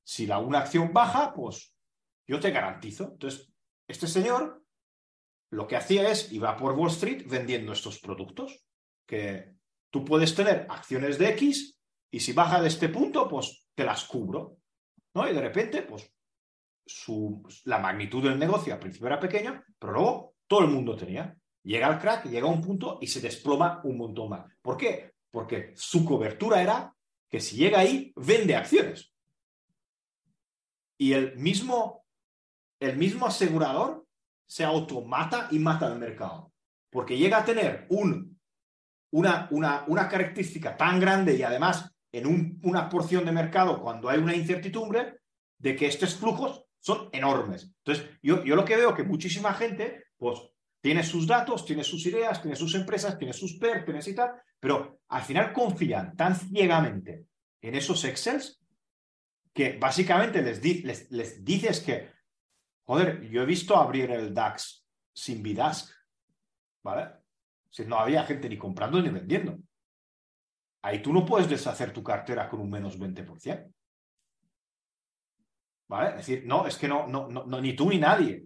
si 0.04 0.28
la, 0.28 0.40
una 0.40 0.60
acción 0.60 0.92
baja, 0.92 1.34
pues 1.34 1.74
yo 2.28 2.40
te 2.40 2.52
garantizo. 2.52 3.12
Entonces, 3.14 3.52
este 3.88 4.08
señor 4.08 4.62
lo 5.52 5.68
que 5.68 5.76
hacía 5.76 6.10
es, 6.10 6.32
iba 6.32 6.56
por 6.56 6.74
Wall 6.74 6.90
Street 6.90 7.26
vendiendo 7.28 7.74
estos 7.74 8.00
productos, 8.00 8.66
que 9.06 9.54
Tú 9.92 10.04
puedes 10.06 10.34
tener 10.34 10.66
acciones 10.70 11.20
de 11.20 11.30
X 11.30 11.78
y 12.10 12.20
si 12.20 12.34
baja 12.34 12.62
de 12.62 12.70
este 12.70 12.90
punto, 12.90 13.28
pues 13.28 13.68
te 13.76 13.84
las 13.84 14.06
cubro. 14.06 14.58
¿no? 15.14 15.30
Y 15.30 15.34
de 15.34 15.42
repente, 15.42 15.84
pues 15.84 16.12
la 17.66 17.80
magnitud 17.80 18.24
del 18.24 18.40
negocio 18.40 18.74
al 18.74 18.80
principio 18.80 19.08
era 19.08 19.20
pequeña, 19.20 19.64
pero 19.78 19.94
luego 19.94 20.36
todo 20.48 20.62
el 20.62 20.70
mundo 20.70 20.96
tenía. 20.96 21.38
Llega 21.64 21.90
el 21.90 22.00
crack, 22.00 22.26
llega 22.26 22.48
a 22.48 22.52
un 22.52 22.62
punto 22.62 22.98
y 23.02 23.08
se 23.08 23.22
desploma 23.22 23.82
un 23.84 23.98
montón 23.98 24.30
más. 24.30 24.52
¿Por 24.62 24.78
qué? 24.78 25.14
Porque 25.30 25.74
su 25.76 26.04
cobertura 26.04 26.62
era 26.62 26.96
que 27.30 27.40
si 27.40 27.56
llega 27.56 27.80
ahí, 27.80 28.12
vende 28.16 28.56
acciones. 28.56 29.14
Y 30.98 31.14
el 31.14 31.38
mismo, 31.38 32.06
el 32.80 32.98
mismo 32.98 33.26
asegurador 33.26 34.06
se 34.46 34.64
automata 34.64 35.48
y 35.52 35.60
mata 35.60 35.88
el 35.88 36.00
mercado. 36.00 36.52
Porque 36.90 37.18
llega 37.18 37.38
a 37.38 37.46
tener 37.46 37.86
un 37.90 38.31
una, 39.12 39.48
una, 39.52 40.08
característica 40.08 40.76
tan 40.76 41.00
grande 41.00 41.36
y 41.36 41.44
además 41.44 41.92
en 42.12 42.60
una 42.64 42.90
porción 42.90 43.26
de 43.26 43.32
mercado 43.32 43.82
cuando 43.82 44.10
hay 44.10 44.20
una 44.20 44.36
incertidumbre 44.36 45.20
de 45.58 45.76
que 45.76 45.88
estos 45.88 46.16
flujos 46.16 46.66
son 46.80 47.10
enormes. 47.12 47.72
Entonces, 47.84 48.10
yo, 48.22 48.44
yo 48.44 48.56
lo 48.56 48.66
que 48.66 48.76
veo 48.76 48.94
que 48.94 49.04
muchísima 49.04 49.54
gente, 49.54 50.06
pues, 50.18 50.40
tiene 50.82 51.04
sus 51.04 51.28
datos, 51.28 51.66
tiene 51.66 51.84
sus 51.84 52.06
ideas, 52.08 52.42
tiene 52.42 52.56
sus 52.56 52.74
empresas, 52.74 53.18
tiene 53.18 53.34
sus 53.34 53.58
PER, 53.58 53.86
tiene 53.86 54.00
y 54.06 54.16
tal, 54.16 54.32
pero 54.60 55.02
al 55.10 55.22
final 55.22 55.54
confían 55.54 56.16
tan 56.16 56.36
ciegamente 56.36 57.28
en 57.62 57.76
esos 57.76 58.04
Excels 58.04 58.60
que 59.54 59.78
básicamente 59.78 60.42
les, 60.42 60.64
les, 60.84 61.12
les 61.12 61.46
dices 61.46 61.82
que, 61.82 62.10
joder, 62.86 63.22
yo 63.30 63.44
he 63.44 63.46
visto 63.46 63.76
abrir 63.76 64.10
el 64.10 64.34
DAX 64.34 64.84
sin 65.14 65.44
Bidask, 65.44 65.92
¿vale? 66.84 67.21
Si 67.72 67.86
no 67.86 67.98
había 67.98 68.24
gente 68.24 68.48
ni 68.48 68.58
comprando 68.58 69.02
ni 69.02 69.10
vendiendo. 69.10 69.58
Ahí 70.84 71.02
tú 71.02 71.14
no 71.14 71.26
puedes 71.26 71.50
deshacer 71.50 71.94
tu 71.94 72.04
cartera 72.04 72.50
con 72.50 72.60
un 72.60 72.70
menos 72.70 73.00
20%. 73.00 73.74
¿Vale? 75.88 76.10
Es 76.12 76.16
decir, 76.18 76.44
no, 76.46 76.68
es 76.68 76.78
que 76.78 76.88
no, 76.88 77.08
no, 77.08 77.28
no 77.28 77.62
ni 77.62 77.74
tú 77.74 77.90
ni 77.90 77.98
nadie. 77.98 78.46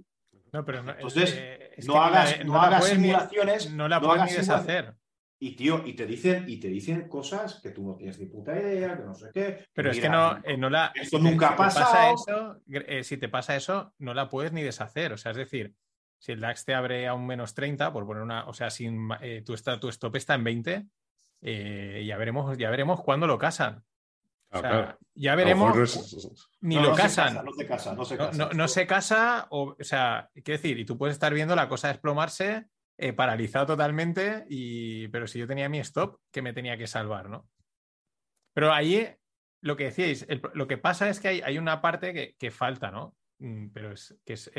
No, 0.52 0.64
pero 0.64 0.84
no, 0.84 0.92
Entonces, 0.92 1.86
no 1.86 2.02
hagas, 2.02 2.46
no, 2.46 2.62
hagas 2.62 2.86
simulaciones. 2.86 3.72
no 3.72 3.88
la 3.88 4.00
puedes 4.00 4.26
ni 4.26 4.38
deshacer. 4.38 4.96
Y 5.38 5.56
tío, 5.56 5.86
y 5.86 5.94
te 5.94 6.06
dicen, 6.06 6.46
y 6.48 6.60
te 6.60 6.70
dicen 6.70 7.10
cosas 7.10 7.60
que 7.62 7.72
tú 7.72 7.86
no 7.86 7.96
tienes 7.96 8.18
ni 8.20 8.26
puta 8.26 8.58
idea, 8.58 8.96
que 8.96 9.04
no 9.04 9.14
sé 9.14 9.30
qué. 9.34 9.66
Pero 9.74 9.92
es 9.92 10.00
que 10.00 10.08
no, 10.08 10.38
eh, 10.44 10.58
no 10.58 10.70
la. 10.70 10.92
Esto 10.96 11.20
nunca 11.20 11.50
ha 11.50 11.56
pasado. 11.56 12.16
eso, 12.16 12.62
eh, 12.68 13.04
si 13.04 13.18
te 13.18 13.28
pasa 13.28 13.56
eso, 13.56 13.94
no 14.00 14.14
la 14.14 14.30
puedes 14.30 14.54
ni 14.54 14.64
deshacer. 14.64 15.12
O 15.12 15.18
sea, 15.18 15.32
es 15.32 15.38
decir, 15.38 15.76
si 16.20 16.32
el 16.32 16.40
DAX 16.40 16.66
te 16.66 16.74
abre 16.74 17.08
a 17.08 17.14
un 17.14 17.26
menos 17.26 17.54
30, 17.54 17.92
por 17.94 18.06
poner 18.06 18.24
una, 18.24 18.46
o 18.48 18.54
sea, 18.54 18.70
sin, 18.70 19.10
eh, 19.22 19.44
tu, 19.46 19.54
está, 19.54 19.80
tu 19.80 19.90
stop 19.90 20.16
está 20.16 20.36
en 20.36 20.44
20, 20.44 20.86
eh, 21.42 22.04
ya, 22.08 22.18
veremos, 22.18 22.58
ya 22.58 22.70
veremos 22.70 23.02
cuándo 23.02 23.28
lo 23.28 23.38
casan. 23.38 23.84
Ya 25.14 25.36
veremos. 25.36 26.50
Ni 26.62 26.76
lo 26.76 26.94
casan. 26.94 27.44
no 27.44 27.52
se 27.52 27.68
casa, 27.68 27.94
no 27.94 28.06
se 28.06 28.18
casa. 28.18 28.50
No, 28.54 28.68
se 28.68 28.88
casa, 28.88 29.48
o, 29.50 29.76
o 29.80 29.84
sea, 29.84 30.30
quiero 30.34 30.62
decir, 30.62 30.80
y 30.80 30.86
tú 30.86 30.98
puedes 30.98 31.16
estar 31.16 31.34
viendo 31.34 31.56
la 31.56 31.68
cosa 31.68 31.90
desplomarse, 31.90 32.66
eh, 32.98 33.14
paralizado 33.14 33.66
totalmente, 33.66 34.46
y, 34.50 35.10
pero 35.10 35.28
si 35.28 35.40
yo 35.40 35.48
tenía 35.48 35.68
mi 35.68 35.80
stop, 35.80 36.20
que 36.32 36.42
me 36.42 36.54
tenía 36.54 36.78
que 36.78 36.88
salvar, 36.88 37.30
¿no? 37.30 37.50
Pero 38.54 38.72
ahí, 38.72 39.14
lo 39.62 39.76
que 39.76 39.86
decíais, 39.86 40.26
lo 40.54 40.68
que 40.68 40.78
pasa 40.78 41.10
es 41.10 41.20
que 41.20 41.28
hay, 41.28 41.42
hay 41.42 41.58
una 41.58 41.82
parte 41.82 42.36
que, 42.38 42.52
falta, 42.52 42.92
¿no? 42.92 43.18
Mm, 43.40 43.68
pero 43.74 43.92
es 43.92 44.18
que 44.26 44.34
es 44.34 44.50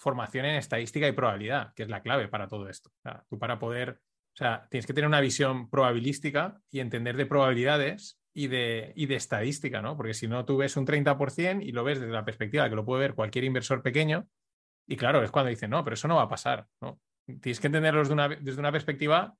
formación 0.00 0.46
en 0.46 0.56
estadística 0.56 1.06
y 1.06 1.12
probabilidad, 1.12 1.74
que 1.74 1.82
es 1.82 1.88
la 1.90 2.02
clave 2.02 2.26
para 2.28 2.48
todo 2.48 2.68
esto. 2.68 2.90
tú 3.28 3.38
para 3.38 3.58
poder, 3.58 4.00
o 4.00 4.36
sea, 4.36 4.66
tienes 4.70 4.86
que 4.86 4.94
tener 4.94 5.06
una 5.06 5.20
visión 5.20 5.68
probabilística 5.68 6.58
y 6.70 6.80
entender 6.80 7.16
de 7.16 7.26
probabilidades 7.26 8.18
y 8.32 8.48
de, 8.48 8.94
y 8.96 9.06
de 9.06 9.16
estadística, 9.16 9.82
¿no? 9.82 9.96
Porque 9.98 10.14
si 10.14 10.26
no, 10.26 10.46
tú 10.46 10.56
ves 10.56 10.76
un 10.78 10.86
30% 10.86 11.62
y 11.62 11.72
lo 11.72 11.84
ves 11.84 12.00
desde 12.00 12.12
la 12.12 12.24
perspectiva 12.24 12.68
que 12.70 12.76
lo 12.76 12.84
puede 12.84 13.02
ver 13.02 13.14
cualquier 13.14 13.44
inversor 13.44 13.82
pequeño, 13.82 14.26
y 14.88 14.96
claro, 14.96 15.22
es 15.22 15.30
cuando 15.30 15.50
dicen, 15.50 15.70
no, 15.70 15.84
pero 15.84 15.94
eso 15.94 16.08
no 16.08 16.16
va 16.16 16.22
a 16.22 16.28
pasar, 16.28 16.66
¿no? 16.80 16.98
Tienes 17.26 17.60
que 17.60 17.66
entenderlos 17.66 18.08
desde 18.08 18.58
una 18.58 18.72
perspectiva 18.72 19.36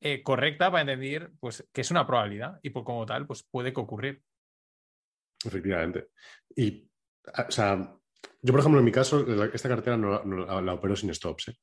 eh, 0.00 0.22
correcta 0.22 0.70
para 0.70 0.80
entender 0.80 1.32
pues, 1.38 1.68
que 1.72 1.82
es 1.82 1.90
una 1.90 2.06
probabilidad 2.06 2.58
y 2.62 2.70
por 2.70 2.82
como 2.82 3.04
tal, 3.04 3.26
pues 3.26 3.42
puede 3.42 3.72
ocurrir. 3.76 4.22
Efectivamente. 5.44 6.08
Y, 6.56 6.88
o 7.26 7.50
sea, 7.50 7.97
yo, 8.40 8.52
por 8.52 8.60
ejemplo, 8.60 8.78
en 8.78 8.84
mi 8.84 8.92
caso, 8.92 9.26
esta 9.52 9.68
cartera 9.68 9.96
no, 9.96 10.60
la 10.60 10.74
opero 10.74 10.94
sin 10.96 11.12
stops. 11.14 11.48
¿eh? 11.48 11.54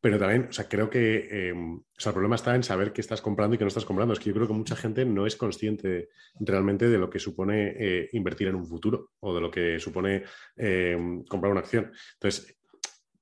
Pero 0.00 0.18
también, 0.18 0.48
o 0.50 0.52
sea, 0.52 0.68
creo 0.68 0.90
que 0.90 1.48
em, 1.48 1.76
o 1.76 1.84
sea, 1.96 2.10
el 2.10 2.14
problema 2.14 2.34
está 2.34 2.54
en 2.56 2.62
saber 2.64 2.92
qué 2.92 3.00
estás 3.00 3.22
comprando 3.22 3.54
y 3.54 3.58
qué 3.58 3.64
no 3.64 3.68
estás 3.68 3.84
comprando. 3.84 4.12
Es 4.12 4.18
que 4.18 4.30
yo 4.30 4.34
creo 4.34 4.48
que 4.48 4.52
mucha 4.52 4.74
gente 4.74 5.04
no 5.04 5.26
es 5.26 5.36
consciente 5.36 6.08
realmente 6.40 6.88
de 6.88 6.98
lo 6.98 7.08
que 7.08 7.20
supone 7.20 7.74
eh, 7.78 8.08
invertir 8.12 8.48
en 8.48 8.56
un 8.56 8.66
futuro 8.66 9.10
o 9.20 9.34
de 9.34 9.40
lo 9.40 9.50
que 9.50 9.78
supone 9.78 10.24
em, 10.56 11.24
comprar 11.24 11.52
una 11.52 11.60
acción. 11.60 11.92
Entonces, 12.14 12.56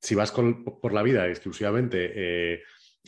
si 0.01 0.15
vas 0.15 0.33
por 0.33 0.93
la 0.95 1.03
vida 1.03 1.29
exclusivamente 1.29 2.13
eh, 2.15 2.63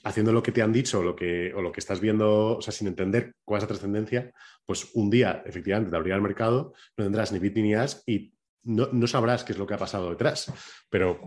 haciendo 0.04 0.32
lo 0.32 0.42
que 0.42 0.52
te 0.52 0.62
han 0.62 0.72
dicho 0.72 1.02
lo 1.02 1.14
que, 1.16 1.52
o 1.54 1.62
lo 1.62 1.72
que 1.72 1.80
estás 1.80 2.00
viendo, 2.00 2.58
o 2.58 2.62
sea, 2.62 2.72
sin 2.72 2.88
entender 2.88 3.34
cuál 3.44 3.58
es 3.58 3.64
la 3.64 3.68
trascendencia, 3.68 4.32
pues 4.66 4.90
un 4.94 5.10
día 5.10 5.42
efectivamente 5.46 5.90
te 5.90 5.96
abrirá 5.96 6.16
el 6.16 6.22
mercado, 6.22 6.74
no 6.96 7.04
tendrás 7.04 7.32
ni 7.32 7.38
bit 7.38 7.56
ni 7.56 7.74
as 7.74 8.02
y 8.06 8.34
no, 8.64 9.06
sabrás 9.06 9.44
qué 9.44 9.52
es 9.52 9.58
lo 9.58 9.66
que 9.66 9.74
ha 9.74 9.78
pasado 9.78 10.10
detrás, 10.10 10.52
pero 10.88 11.20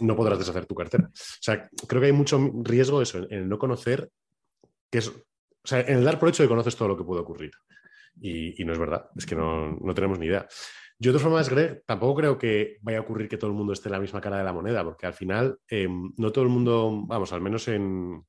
no 0.00 0.16
podrás 0.16 0.38
deshacer 0.38 0.66
tu 0.66 0.74
cartera. 0.74 1.04
O 1.08 1.42
sea, 1.42 1.68
creo 1.86 2.00
que 2.00 2.06
hay 2.06 2.12
mucho 2.12 2.38
riesgo 2.62 3.02
eso, 3.02 3.26
en, 3.30 3.48
no 3.48 3.58
conocer 3.58 4.10
qué 4.90 4.98
es, 4.98 5.08
o 5.08 5.14
sea, 5.64 5.80
en 5.80 5.98
el 5.98 6.04
dar 6.04 6.18
por 6.18 6.28
hecho 6.28 6.42
de 6.42 6.48
que 6.48 6.52
conoces 6.52 6.76
todo 6.76 6.88
lo 6.88 6.96
que 6.96 7.04
puede 7.04 7.20
ocurrir. 7.20 7.52
Y, 8.20 8.64
no 8.64 8.72
es 8.72 8.78
verdad, 8.78 9.08
es 9.16 9.24
que 9.24 9.36
no, 9.36 9.78
tenemos 9.94 10.18
ni 10.18 10.26
idea. 10.26 10.46
Yo 10.98 11.12
de 11.12 11.18
todas 11.18 11.22
formas, 11.22 11.48
Greg, 11.48 11.82
tampoco 11.86 12.16
creo 12.16 12.38
que 12.38 12.76
vaya 12.82 12.98
a 12.98 13.02
ocurrir 13.02 13.28
que 13.28 13.38
todo 13.38 13.50
el 13.50 13.56
mundo 13.56 13.72
esté 13.72 13.88
en 13.88 13.92
la 13.92 14.00
misma 14.00 14.20
cara 14.20 14.36
de 14.36 14.44
la 14.44 14.52
moneda, 14.52 14.84
porque 14.84 15.06
al 15.06 15.14
final 15.14 15.58
em, 15.68 16.12
no 16.16 16.30
todo 16.30 16.44
el 16.44 16.50
mundo, 16.50 17.04
vamos, 17.06 17.32
al 17.32 17.40
menos 17.40 17.68
en, 17.68 18.22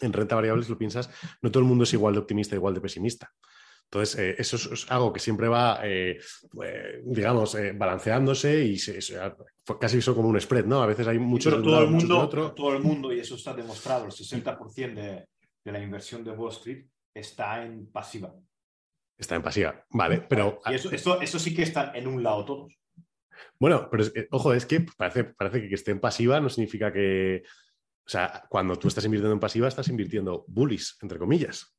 en 0.00 0.12
renta 0.12 0.36
variable, 0.36 0.62
si 0.62 0.70
lo 0.70 0.78
piensas, 0.78 1.10
no 1.42 1.50
todo 1.50 1.62
el 1.62 1.68
mundo 1.68 1.84
es 1.84 1.92
igual 1.92 2.14
de 2.14 2.20
optimista, 2.20 2.54
igual 2.54 2.74
de 2.74 2.80
pesimista. 2.80 3.32
Entonces, 3.90 4.18
eh, 4.18 4.34
eso 4.38 4.56
es, 4.56 4.90
algo 4.90 5.12
que 5.14 5.20
siempre 5.20 5.48
va, 5.48 5.80
eh, 5.82 6.18
eh, 6.62 7.02
digamos, 7.06 7.56
balanceándose 7.74 8.62
y 8.62 8.76
casi 9.80 9.98
eso 9.98 10.14
como 10.14 10.28
un 10.28 10.38
spread, 10.38 10.66
¿no? 10.66 10.82
A 10.82 10.86
veces 10.86 11.06
hay 11.08 11.18
muchos... 11.18 11.54
Pero 11.54 11.64
todo 11.64 11.82
el 11.82 11.90
mundo, 11.90 12.28
todo 12.28 12.72
el 12.74 12.82
mundo, 12.82 13.12
y 13.12 13.20
eso 13.20 13.36
está 13.36 13.54
demostrado, 13.54 14.04
el 14.04 14.12
60% 14.12 14.94
de, 14.94 15.26
de 15.64 15.72
la 15.72 15.82
inversión 15.82 16.22
de 16.22 16.32
Wall 16.32 16.52
Street 16.52 16.84
está 17.14 17.64
en 17.64 17.90
pasiva. 17.90 18.34
Está 19.16 19.36
en 19.36 19.42
pasiva, 19.42 19.86
vale, 19.88 20.20
pero... 20.28 20.60
Y 20.66 20.74
eso, 20.74 20.90
eso, 20.90 21.38
sí 21.38 21.54
que 21.54 21.62
están 21.62 21.96
en 21.96 22.08
un 22.08 22.22
lado 22.22 22.44
todos. 22.44 22.74
Bueno, 23.58 23.88
pero 23.90 24.04
ojo, 24.32 24.52
es 24.52 24.66
que 24.66 24.84
parece, 24.98 25.24
parece 25.24 25.62
que, 25.62 25.68
que 25.70 25.74
esté 25.76 25.92
en 25.92 26.00
pasiva 26.00 26.40
no 26.40 26.50
significa 26.50 26.92
que... 26.92 27.42
O 28.04 28.10
sea, 28.10 28.44
cuando 28.50 28.76
tú 28.76 28.88
estás 28.88 29.04
invirtiendo 29.06 29.32
en 29.32 29.40
pasiva, 29.40 29.68
estás 29.68 29.88
invirtiendo 29.88 30.44
bullies, 30.46 30.98
entre 31.00 31.18
comillas. 31.18 31.77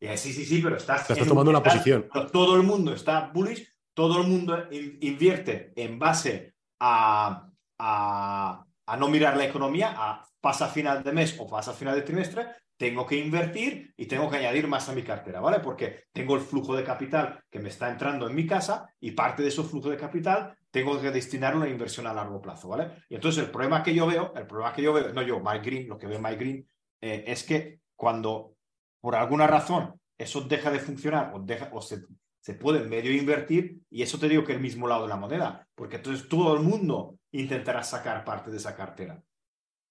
Eh, 0.00 0.16
sí, 0.16 0.32
sí, 0.32 0.46
sí, 0.46 0.60
pero 0.62 0.76
estás, 0.76 1.06
tomando 1.06 1.50
una 1.50 1.62
posición. 1.62 2.08
Todo 2.32 2.56
el 2.56 2.62
mundo 2.62 2.94
está 2.94 3.30
bullish, 3.32 3.68
todo 3.92 4.22
el 4.22 4.28
mundo 4.28 4.66
invierte 4.70 5.72
en 5.76 5.98
base 5.98 6.54
a, 6.80 7.50
a, 7.78 8.96
no 8.98 9.08
mirar 9.08 9.36
la 9.36 9.44
economía, 9.44 9.94
a 9.96 10.26
pasa 10.40 10.68
final 10.68 11.02
de 11.02 11.12
mes 11.12 11.36
o 11.38 11.46
pasa 11.46 11.74
final 11.74 11.94
de 11.94 12.02
trimestre, 12.02 12.46
tengo 12.78 13.04
que 13.04 13.16
invertir 13.16 13.92
y 13.94 14.06
tengo 14.06 14.30
que 14.30 14.38
añadir 14.38 14.66
más 14.66 14.88
a 14.88 14.94
mi 14.94 15.02
cartera, 15.02 15.40
¿vale? 15.40 15.60
Porque 15.60 16.04
tengo 16.14 16.34
el 16.34 16.40
flujo 16.40 16.74
de 16.74 16.82
capital 16.82 17.44
que 17.50 17.58
me 17.58 17.68
está 17.68 17.90
entrando 17.90 18.26
en 18.26 18.34
mi 18.34 18.46
casa 18.46 18.88
y 19.00 19.10
parte 19.10 19.42
de 19.42 19.48
ese 19.48 19.62
flujo 19.64 19.90
de 19.90 19.98
capital 19.98 20.56
tengo 20.70 20.98
que 20.98 21.10
destinar 21.10 21.54
una 21.54 21.68
inversión 21.68 22.06
a 22.06 22.14
largo 22.14 22.40
plazo, 22.40 22.68
¿vale? 22.68 23.04
Y 23.10 23.16
entonces 23.16 23.44
el 23.44 23.50
problema 23.50 23.82
que 23.82 23.94
yo 23.94 24.06
veo, 24.06 24.32
el 24.34 24.46
problema 24.46 24.72
que 24.72 24.80
yo 24.80 24.94
veo, 24.94 25.12
no 25.12 25.20
yo, 25.20 25.40
Mike 25.40 25.62
Green, 25.62 25.88
lo 25.88 25.98
que 25.98 26.06
ve 26.06 26.18
Mike 26.18 26.36
Green, 26.36 26.66
eh, 27.02 27.24
es 27.26 27.44
que 27.44 27.80
cuando 27.94 28.54
por 29.00 29.14
alguna 29.14 29.46
razón 29.46 29.94
eso 30.18 30.42
deja 30.42 30.70
de 30.70 30.80
funcionar 30.80 31.32
o, 31.34 31.40
deja, 31.40 31.70
o 31.72 31.80
se, 31.80 32.04
se 32.40 32.54
puede 32.54 32.86
medio 32.86 33.12
invertir 33.12 33.78
y 33.90 34.02
eso 34.02 34.18
te 34.18 34.28
digo 34.28 34.44
que 34.44 34.52
es 34.52 34.56
el 34.56 34.62
mismo 34.62 34.86
lado 34.86 35.02
de 35.02 35.08
la 35.08 35.16
moneda, 35.16 35.66
porque 35.74 35.96
entonces 35.96 36.28
todo 36.28 36.54
el 36.54 36.62
mundo 36.62 37.16
intentará 37.32 37.82
sacar 37.82 38.24
parte 38.24 38.50
de 38.50 38.58
esa 38.58 38.76
cartera. 38.76 39.22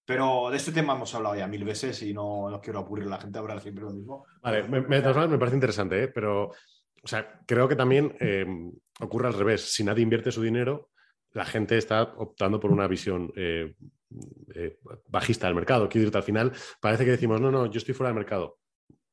Pero 0.05 0.49
de 0.49 0.57
este 0.57 0.72
tema 0.72 0.93
hemos 0.93 1.14
hablado 1.14 1.36
ya 1.36 1.47
mil 1.47 1.64
veces 1.64 2.01
y 2.01 2.14
no, 2.14 2.49
no 2.49 2.60
quiero 2.60 2.80
aburrir 2.80 3.05
a 3.05 3.12
la 3.12 3.22
gente 3.22 3.38
a 3.38 3.41
hablar 3.41 3.62
siempre 3.62 3.84
lo 3.84 3.91
mismo. 3.91 4.26
Vale, 4.41 4.64
me, 4.68 4.82
me, 4.82 5.01
parece 5.01 5.55
interesante, 5.55 6.03
¿eh? 6.03 6.07
pero 6.07 6.51
o 7.03 7.07
sea, 7.07 7.41
creo 7.45 7.68
que 7.68 7.76
también 7.76 8.16
eh, 8.20 8.45
ocurre 8.99 9.28
al 9.28 9.34
revés. 9.34 9.72
Si 9.72 9.84
nadie 9.84 10.03
invierte 10.03 10.32
su 10.32 10.41
dinero, 10.41 10.89
la 11.32 11.45
gente 11.45 11.78
está 11.78 12.01
optando 12.01 12.60
por 12.60 12.72
una 12.72 12.88
visión 12.88 13.32
eh, 13.36 13.76
bajista 15.07 15.47
del 15.47 15.55
mercado. 15.55 15.88
Quiero 15.88 16.05
decirte, 16.05 16.18
al 16.18 16.24
final 16.24 16.51
parece 16.82 17.05
que 17.05 17.12
decimos, 17.12 17.39
no, 17.39 17.51
no, 17.51 17.68
yo 17.68 17.78
estoy 17.78 17.93
fuera 17.93 18.10
del 18.10 18.18
mercado. 18.18 18.57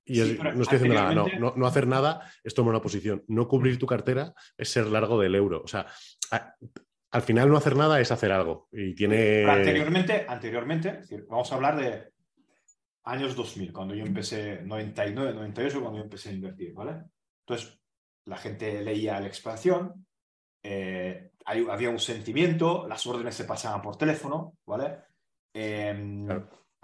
Y 0.06 0.20
no 0.20 0.62
estoy 0.62 0.76
haciendo 0.76 0.94
nada, 0.94 1.14
no, 1.14 1.54
no, 1.56 1.66
hacer 1.66 1.86
nada 1.86 2.30
es 2.44 2.54
tomar 2.54 2.70
una 2.70 2.82
posición. 2.82 3.24
No 3.26 3.48
cubrir 3.48 3.78
tu 3.78 3.86
cartera 3.86 4.32
es 4.56 4.70
ser 4.70 4.86
largo 4.86 5.20
del 5.20 5.34
euro. 5.34 5.62
O 5.62 5.66
sea, 5.66 5.86
al 7.10 7.22
final 7.22 7.48
no 7.48 7.56
hacer 7.56 7.76
nada 7.76 8.00
es 8.00 8.12
hacer 8.12 8.30
algo. 8.30 8.68
Y 8.72 8.94
tiene. 8.94 9.44
anteriormente, 9.44 10.24
anteriormente, 10.28 11.00
vamos 11.28 11.50
a 11.50 11.54
hablar 11.56 11.76
de 11.76 12.12
años 13.04 13.34
2000, 13.34 13.72
cuando 13.72 13.94
yo 13.94 14.04
empecé, 14.04 14.62
99, 14.62 15.34
98, 15.34 15.80
cuando 15.80 15.98
yo 15.98 16.04
empecé 16.04 16.30
a 16.30 16.32
invertir, 16.32 16.72
¿vale? 16.72 17.02
Entonces, 17.40 17.80
la 18.26 18.36
gente 18.36 18.82
leía 18.82 19.20
la 19.20 19.28
expansión, 19.28 20.06
eh, 20.62 21.30
había 21.44 21.90
un 21.90 22.00
sentimiento, 22.00 22.86
las 22.88 23.06
órdenes 23.06 23.34
se 23.34 23.44
pasaban 23.44 23.80
por 23.80 23.96
teléfono, 23.96 24.54
¿vale? 24.66 24.98
Em, 25.54 26.26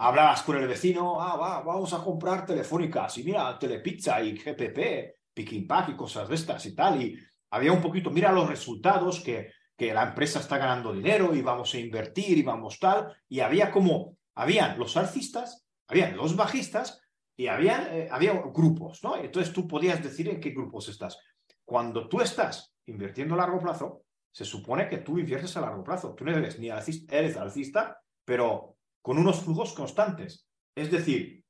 hablabas 0.03 0.41
con 0.43 0.57
el 0.57 0.67
vecino, 0.67 1.21
ah, 1.21 1.37
va, 1.37 1.61
vamos 1.61 1.93
a 1.93 2.03
comprar 2.03 2.45
telefónicas 2.45 3.17
y 3.19 3.23
mira, 3.23 3.57
Telepizza 3.57 4.21
y 4.21 4.33
GPP, 4.33 5.15
Picking 5.33 5.65
Pack 5.65 5.89
y 5.89 5.95
cosas 5.95 6.27
de 6.27 6.35
estas 6.35 6.65
y 6.65 6.75
tal. 6.75 7.01
Y 7.01 7.17
había 7.51 7.71
un 7.71 7.81
poquito, 7.81 8.11
mira 8.11 8.31
los 8.33 8.49
resultados, 8.49 9.21
que, 9.21 9.51
que 9.77 9.93
la 9.93 10.03
empresa 10.03 10.39
está 10.39 10.57
ganando 10.57 10.91
dinero 10.91 11.33
y 11.33 11.41
vamos 11.41 11.73
a 11.73 11.79
invertir 11.79 12.37
y 12.37 12.43
vamos 12.43 12.79
tal. 12.79 13.15
Y 13.29 13.39
había 13.39 13.71
como, 13.71 14.17
habían 14.35 14.77
los 14.77 14.97
alcistas, 14.97 15.65
habían 15.87 16.17
los 16.17 16.35
bajistas 16.35 16.99
y 17.37 17.47
había, 17.47 17.95
eh, 17.95 18.09
había 18.11 18.33
grupos, 18.33 19.01
¿no? 19.03 19.15
Entonces 19.15 19.53
tú 19.53 19.65
podías 19.69 20.03
decir 20.03 20.27
en 20.27 20.41
qué 20.41 20.49
grupos 20.49 20.89
estás. 20.89 21.17
Cuando 21.63 22.09
tú 22.09 22.19
estás 22.19 22.75
invirtiendo 22.87 23.35
a 23.35 23.37
largo 23.37 23.61
plazo, 23.61 24.03
se 24.33 24.43
supone 24.43 24.89
que 24.89 24.97
tú 24.97 25.17
inviertes 25.17 25.55
a 25.55 25.61
largo 25.61 25.81
plazo. 25.81 26.13
Tú 26.13 26.25
no 26.25 26.35
eres 26.35 26.59
ni 26.59 26.69
alcista, 26.69 27.15
eres 27.15 27.37
alcista, 27.37 28.01
pero 28.25 28.72
con 29.03 29.19
unos 29.19 29.41
flujos 29.41 29.73
constantes. 29.73 30.47
Es 30.75 30.89
decir, 30.89 31.43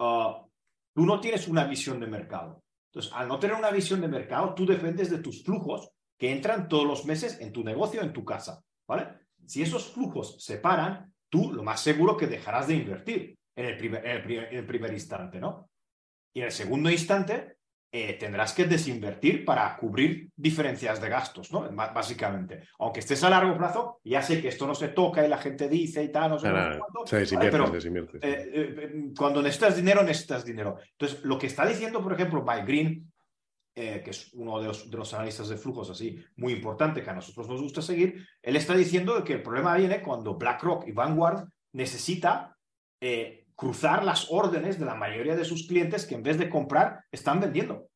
ah, 0.00 0.44
tú 0.92 1.06
no 1.06 1.20
tienes 1.20 1.46
una 1.46 1.64
visión 1.64 2.00
de 2.00 2.08
mercado. 2.08 2.64
Entonces, 2.90 3.12
al 3.14 3.28
no 3.28 3.38
tener 3.38 3.56
una 3.56 3.70
visión 3.70 4.00
de 4.00 4.08
mercado, 4.08 4.54
tú 4.54 4.66
dependes 4.66 5.10
de 5.10 5.18
tus 5.18 5.44
flujos 5.44 5.90
que 6.18 6.32
entran 6.32 6.68
todos 6.68 6.86
los 6.86 7.04
meses 7.04 7.40
en 7.40 7.52
tu 7.52 7.62
negocio, 7.62 8.00
en 8.00 8.12
tu 8.12 8.24
casa. 8.24 8.64
¿Vale? 8.88 9.08
Si 9.46 9.62
esos 9.62 9.92
flujos 9.92 10.42
se 10.42 10.56
paran, 10.58 11.12
tú 11.28 11.52
lo 11.52 11.62
más 11.62 11.80
seguro 11.80 12.16
que 12.16 12.26
dejarás 12.26 12.68
de 12.68 12.76
invertir 12.76 13.38
en 13.56 13.66
el 13.66 13.76
primer, 13.76 14.06
en 14.06 14.56
el 14.56 14.66
primer 14.66 14.92
instante, 14.92 15.38
¿no? 15.38 15.68
Y 16.34 16.40
en 16.40 16.46
el 16.46 16.52
segundo 16.52 16.90
instante, 16.90 17.58
eh, 17.96 18.14
tendrás 18.14 18.52
que 18.52 18.64
desinvertir 18.64 19.44
para 19.44 19.76
cubrir 19.76 20.28
diferencias 20.34 21.00
de 21.00 21.08
gastos, 21.08 21.52
¿no? 21.52 21.70
básicamente. 21.70 22.64
Aunque 22.80 22.98
estés 22.98 23.22
a 23.22 23.30
largo 23.30 23.56
plazo, 23.56 24.00
ya 24.02 24.20
sé 24.20 24.42
que 24.42 24.48
esto 24.48 24.66
no 24.66 24.74
se 24.74 24.88
toca 24.88 25.24
y 25.24 25.28
la 25.28 25.38
gente 25.38 25.68
dice 25.68 26.02
y 26.02 26.08
tal, 26.10 26.30
no 26.30 26.38
sé 26.40 26.48
pero 27.52 27.72
eh, 27.76 28.20
eh, 28.20 29.12
cuando 29.16 29.40
necesitas 29.40 29.76
dinero, 29.76 30.02
necesitas 30.02 30.44
dinero. 30.44 30.76
Entonces, 30.90 31.24
lo 31.24 31.38
que 31.38 31.46
está 31.46 31.64
diciendo, 31.64 32.02
por 32.02 32.12
ejemplo, 32.14 32.44
Mike 32.44 32.66
Green, 32.66 33.12
que 33.72 34.10
es 34.10 34.34
uno 34.34 34.58
de 34.58 34.66
los, 34.66 34.90
de 34.90 34.96
los, 34.96 35.14
analistas 35.14 35.48
de 35.48 35.56
flujos 35.56 35.88
así 35.88 36.20
muy 36.34 36.52
importante 36.52 37.00
que 37.00 37.10
a 37.10 37.14
nosotros 37.14 37.48
nos 37.48 37.62
gusta 37.62 37.80
seguir, 37.80 38.26
él 38.42 38.56
está 38.56 38.74
diciendo 38.74 39.22
que 39.22 39.34
el 39.34 39.42
problema 39.44 39.76
viene 39.76 40.02
cuando 40.02 40.34
BlackRock 40.34 40.88
y 40.88 40.90
Vanguard 40.90 41.46
necesita 41.72 42.56
cruzar 43.56 44.04
las 44.04 44.30
órdenes 44.30 44.78
de 44.78 44.86
la 44.86 44.94
mayoría 44.94 45.36
de 45.36 45.44
sus 45.44 45.66
clientes 45.66 46.06
que 46.06 46.14
en 46.14 46.22
vez 46.22 46.38
de 46.38 46.48
comprar 46.50 47.04
están 47.10 47.40
vendiendo. 47.40 47.88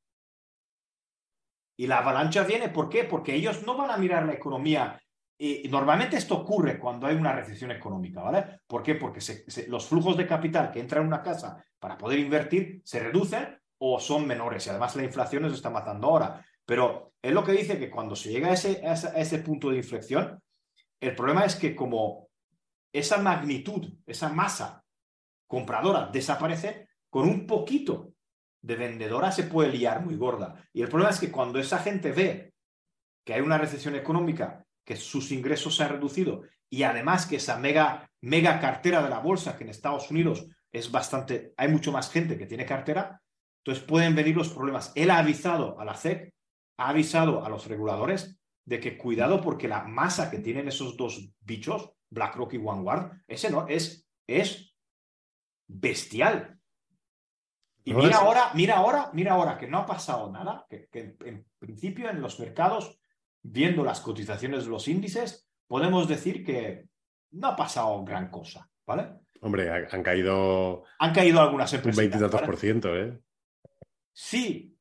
Y 1.76 1.86
la 1.86 1.98
avalancha 1.98 2.42
viene, 2.42 2.68
¿por 2.68 2.88
qué? 2.88 3.04
Porque 3.04 3.34
ellos 3.34 3.64
no 3.64 3.76
van 3.76 3.90
a 3.90 3.96
mirar 3.96 4.26
la 4.26 4.34
economía. 4.34 5.00
Y 5.40 5.68
normalmente 5.68 6.16
esto 6.16 6.36
ocurre 6.36 6.78
cuando 6.78 7.06
hay 7.06 7.14
una 7.14 7.32
recesión 7.32 7.70
económica, 7.70 8.20
¿vale? 8.20 8.60
¿Por 8.66 8.82
qué? 8.82 8.96
Porque 8.96 9.20
los 9.68 9.86
flujos 9.86 10.16
de 10.16 10.26
capital 10.26 10.72
que 10.72 10.80
entran 10.80 11.02
en 11.02 11.08
una 11.08 11.22
casa 11.22 11.64
para 11.78 11.96
poder 11.96 12.18
invertir 12.18 12.82
se 12.84 12.98
reducen 12.98 13.56
o 13.78 14.00
son 14.00 14.26
menores 14.26 14.66
y 14.66 14.70
además 14.70 14.96
la 14.96 15.04
inflación 15.04 15.44
nos 15.44 15.52
está 15.52 15.70
matando 15.70 16.08
ahora. 16.08 16.44
Pero 16.66 17.12
es 17.22 17.32
lo 17.32 17.44
que 17.44 17.52
dice 17.52 17.78
que 17.78 17.90
cuando 17.90 18.16
se 18.16 18.30
llega 18.30 18.48
a 18.48 18.54
ese, 18.54 18.84
a 18.84 18.94
ese 18.94 19.38
punto 19.38 19.70
de 19.70 19.76
inflexión, 19.76 20.42
el 21.00 21.14
problema 21.14 21.44
es 21.44 21.54
que 21.54 21.76
como 21.76 22.28
esa 22.92 23.18
magnitud, 23.18 23.88
esa 24.04 24.30
masa 24.30 24.84
compradora 25.48 26.08
desaparece, 26.12 26.88
con 27.10 27.28
un 27.28 27.46
poquito 27.46 28.12
de 28.62 28.76
vendedora 28.76 29.32
se 29.32 29.44
puede 29.44 29.72
liar 29.72 30.04
muy 30.04 30.16
gorda. 30.16 30.62
Y 30.72 30.82
el 30.82 30.88
problema 30.88 31.10
es 31.10 31.18
que 31.18 31.32
cuando 31.32 31.58
esa 31.58 31.78
gente 31.78 32.12
ve 32.12 32.52
que 33.24 33.34
hay 33.34 33.40
una 33.40 33.58
recesión 33.58 33.96
económica, 33.96 34.64
que 34.84 34.96
sus 34.96 35.32
ingresos 35.32 35.76
se 35.76 35.82
han 35.82 35.90
reducido 35.90 36.42
y 36.70 36.82
además 36.82 37.26
que 37.26 37.36
esa 37.36 37.58
mega, 37.58 38.10
mega 38.20 38.60
cartera 38.60 39.02
de 39.02 39.10
la 39.10 39.18
bolsa, 39.18 39.56
que 39.56 39.64
en 39.64 39.70
Estados 39.70 40.10
Unidos 40.10 40.46
es 40.72 40.90
bastante, 40.90 41.54
hay 41.56 41.68
mucho 41.68 41.92
más 41.92 42.10
gente 42.10 42.38
que 42.38 42.46
tiene 42.46 42.66
cartera, 42.66 43.20
entonces 43.64 43.84
pueden 43.84 44.14
venir 44.14 44.36
los 44.36 44.50
problemas. 44.50 44.92
Él 44.94 45.10
ha 45.10 45.18
avisado 45.18 45.78
a 45.80 45.84
la 45.84 45.94
SEC, 45.94 46.32
ha 46.78 46.88
avisado 46.90 47.44
a 47.44 47.48
los 47.48 47.66
reguladores 47.66 48.38
de 48.64 48.80
que 48.80 48.98
cuidado 48.98 49.40
porque 49.40 49.68
la 49.68 49.84
masa 49.84 50.30
que 50.30 50.38
tienen 50.38 50.68
esos 50.68 50.96
dos 50.96 51.30
bichos, 51.40 51.90
BlackRock 52.10 52.54
y 52.54 52.58
Vanguard, 52.58 53.12
ese 53.26 53.50
no, 53.50 53.66
es, 53.66 54.06
es 54.26 54.67
bestial. 55.68 56.58
Y 57.84 57.94
mira 57.94 58.18
ahora, 58.18 58.50
mira 58.54 58.76
ahora, 58.78 59.10
mira 59.12 59.32
ahora 59.34 59.56
que 59.56 59.68
no 59.68 59.78
ha 59.78 59.86
pasado 59.86 60.30
nada, 60.30 60.66
que, 60.68 60.88
en 60.92 61.46
principio 61.58 62.10
en 62.10 62.20
los 62.20 62.40
mercados, 62.40 62.98
viendo 63.42 63.84
las 63.84 64.00
cotizaciones 64.00 64.64
de 64.64 64.70
los 64.70 64.88
índices, 64.88 65.48
podemos 65.66 66.08
decir 66.08 66.44
que 66.44 66.88
no 67.30 67.48
ha 67.48 67.56
pasado 67.56 68.04
gran 68.04 68.30
cosa, 68.30 68.68
¿vale? 68.86 69.20
Hombre, 69.40 69.86
han 69.90 70.02
caído. 70.02 70.84
Han 70.98 71.14
caído 71.14 71.40
algunas 71.40 71.72
Un 71.72 71.76
empresas. 71.78 71.98
veintitantos 71.98 72.42
por 72.42 72.56
ciento, 72.56 72.96
¿eh? 72.96 73.18
Sí. 74.12 74.76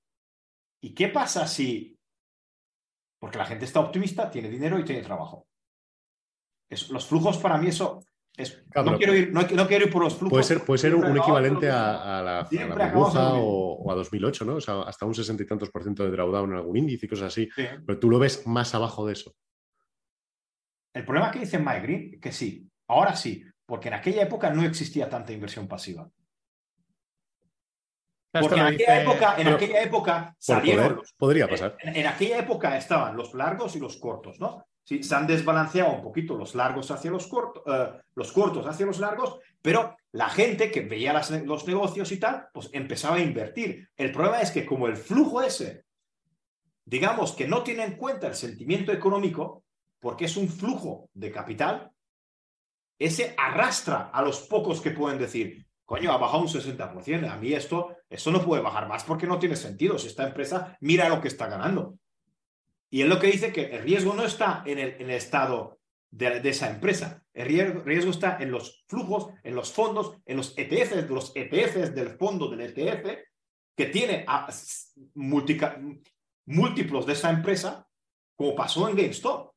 ¿Y 0.81 0.93
qué 0.93 1.09
pasa 1.09 1.45
si.? 1.47 1.97
Porque 3.19 3.37
la 3.37 3.45
gente 3.45 3.65
está 3.65 3.79
optimista, 3.79 4.29
tiene 4.29 4.49
dinero 4.49 4.79
y 4.79 4.83
tiene 4.85 5.03
trabajo. 5.03 5.47
Es- 6.69 6.89
los 6.89 7.05
flujos, 7.05 7.37
para 7.37 7.57
mí, 7.57 7.67
eso. 7.67 8.03
Es, 8.37 8.63
Claro, 8.69 8.91
no, 8.91 8.97
quiero 8.99 9.15
ir, 9.15 9.33
no, 9.33 9.41
no 9.41 9.67
quiero 9.67 9.85
ir 9.87 9.91
por 9.91 10.03
los 10.03 10.15
flujos. 10.15 10.29
Puede 10.29 10.43
ser, 10.43 10.63
puede 10.63 10.77
ser 10.77 10.93
un, 10.93 11.17
equivalente 11.17 11.69
a, 11.71 12.21
la, 12.21 12.39
a 12.41 12.45
la 12.67 12.85
burbuja 12.91 13.33
o, 13.33 13.73
o 13.81 13.91
a 13.91 13.95
2008, 13.95 14.45
¿no? 14.45 14.55
O 14.55 14.61
sea, 14.61 14.81
hasta 14.83 15.05
un 15.07 15.15
sesenta 15.15 15.41
y 15.41 15.47
tantos 15.47 15.71
por 15.71 15.81
ciento 15.81 16.03
de 16.03 16.11
drawdown 16.11 16.51
en 16.51 16.57
algún 16.57 16.77
índice 16.77 17.07
y 17.07 17.09
cosas 17.09 17.27
así. 17.33 17.49
Sí. 17.55 17.63
Pero 17.85 17.99
tú 17.99 18.09
lo 18.11 18.19
ves 18.19 18.45
más 18.45 18.75
abajo 18.75 19.07
de 19.07 19.13
eso. 19.13 19.35
El 20.93 21.03
problema 21.03 21.31
que 21.31 21.39
dice 21.39 21.57
Mike 21.57 21.81
Green, 21.81 22.19
que 22.21 22.31
sí, 22.31 22.69
ahora 22.87 23.15
sí, 23.15 23.43
porque 23.65 23.87
en 23.87 23.95
aquella 23.95 24.21
época 24.21 24.51
no 24.51 24.63
existía 24.63 25.09
tanta 25.09 25.33
inversión 25.33 25.67
pasiva. 25.67 26.07
Porque 28.31 28.55
en 28.55 28.61
aquella, 28.61 28.93
dice- 28.93 29.01
época, 29.01 29.35
en 29.39 29.47
aquella 29.47 29.81
época 29.81 30.35
salieron 30.37 30.83
poder, 30.83 30.97
los- 30.97 31.13
podría 31.13 31.47
pasar. 31.47 31.75
En, 31.79 31.95
en 31.95 32.07
aquella 32.07 32.37
época 32.39 32.77
estaban 32.77 33.17
los 33.17 33.33
largos 33.33 33.75
y 33.75 33.79
los 33.79 33.97
cortos, 33.97 34.39
¿no? 34.39 34.63
Sí, 34.87 35.03
se 35.03 35.15
han 35.15 35.27
desbalanceado 35.27 35.91
un 35.91 36.01
poquito 36.01 36.37
los 36.37 36.55
largos 36.55 36.89
hacia 36.91 37.11
los 37.11 37.27
cortos, 37.27 37.61
los 38.15 38.31
cortos 38.31 38.65
hacia 38.65 38.85
los 38.85 38.99
largos, 38.99 39.37
pero 39.61 39.97
la 40.13 40.29
gente 40.29 40.71
que 40.71 40.79
veía 40.79 41.11
los 41.11 41.67
negocios 41.67 42.09
y 42.13 42.17
tal, 42.17 42.47
pues 42.53 42.69
empezaba 42.71 43.17
a 43.17 43.19
invertir. 43.19 43.89
El 43.97 44.13
problema 44.13 44.39
es 44.39 44.49
que 44.49 44.65
como 44.65 44.87
el 44.87 44.95
flujo 44.95 45.41
ese, 45.41 45.83
digamos 46.85 47.33
que 47.33 47.49
no 47.49 47.63
tiene 47.63 47.83
en 47.83 47.97
cuenta 47.97 48.27
el 48.27 48.35
sentimiento 48.35 48.93
económico, 48.93 49.65
porque 49.99 50.23
es 50.23 50.37
un 50.37 50.47
flujo 50.47 51.09
de 51.13 51.33
capital, 51.33 51.91
ese 52.97 53.35
arrastra 53.37 54.09
a 54.13 54.21
los 54.21 54.39
pocos 54.47 54.79
que 54.79 54.91
pueden 54.91 55.19
decir, 55.19 55.67
coño, 55.83 56.13
ha 56.13 56.17
bajado 56.17 56.43
un 56.43 56.47
60%, 56.47 57.29
a 57.29 57.35
mí 57.35 57.51
esto, 57.51 57.97
esto 58.09 58.31
no 58.31 58.41
puede 58.41 58.61
bajar 58.61 58.87
más 58.87 59.03
porque 59.03 59.27
no 59.27 59.37
tiene 59.37 59.57
sentido. 59.57 59.99
Si 59.99 60.07
esta 60.07 60.25
empresa 60.25 60.77
mira 60.79 61.09
lo 61.09 61.19
que 61.19 61.27
está 61.27 61.47
ganando. 61.47 61.99
Y 62.89 63.01
es 63.01 63.07
lo 63.07 63.19
que 63.19 63.27
dice 63.27 63.51
que 63.51 63.65
el 63.75 63.83
riesgo 63.83 64.13
no 64.13 64.23
está 64.23 64.63
en 64.65 64.79
el, 64.79 64.89
en 64.93 65.09
el 65.09 65.17
estado 65.17 65.79
de, 66.09 66.39
de 66.39 66.49
esa 66.49 66.69
empresa. 66.69 67.23
El 67.33 67.47
riesgo, 67.47 67.81
riesgo 67.81 68.11
está 68.11 68.37
en 68.39 68.51
los 68.51 68.85
flujos, 68.87 69.29
en 69.43 69.55
los 69.55 69.71
fondos, 69.71 70.17
en 70.25 70.37
los 70.37 70.57
ETFs, 70.57 71.09
los 71.09 71.33
ETFs 71.35 71.93
del 71.93 72.09
fondo 72.17 72.47
del 72.49 72.61
ETF, 72.61 73.17
que 73.75 73.85
tiene 73.87 74.23
a- 74.27 74.49
múltiplos 76.45 77.05
de 77.05 77.13
esa 77.13 77.29
empresa, 77.29 77.87
como 78.35 78.55
pasó 78.55 78.87
en 78.89 78.95
GameStop. 78.95 79.53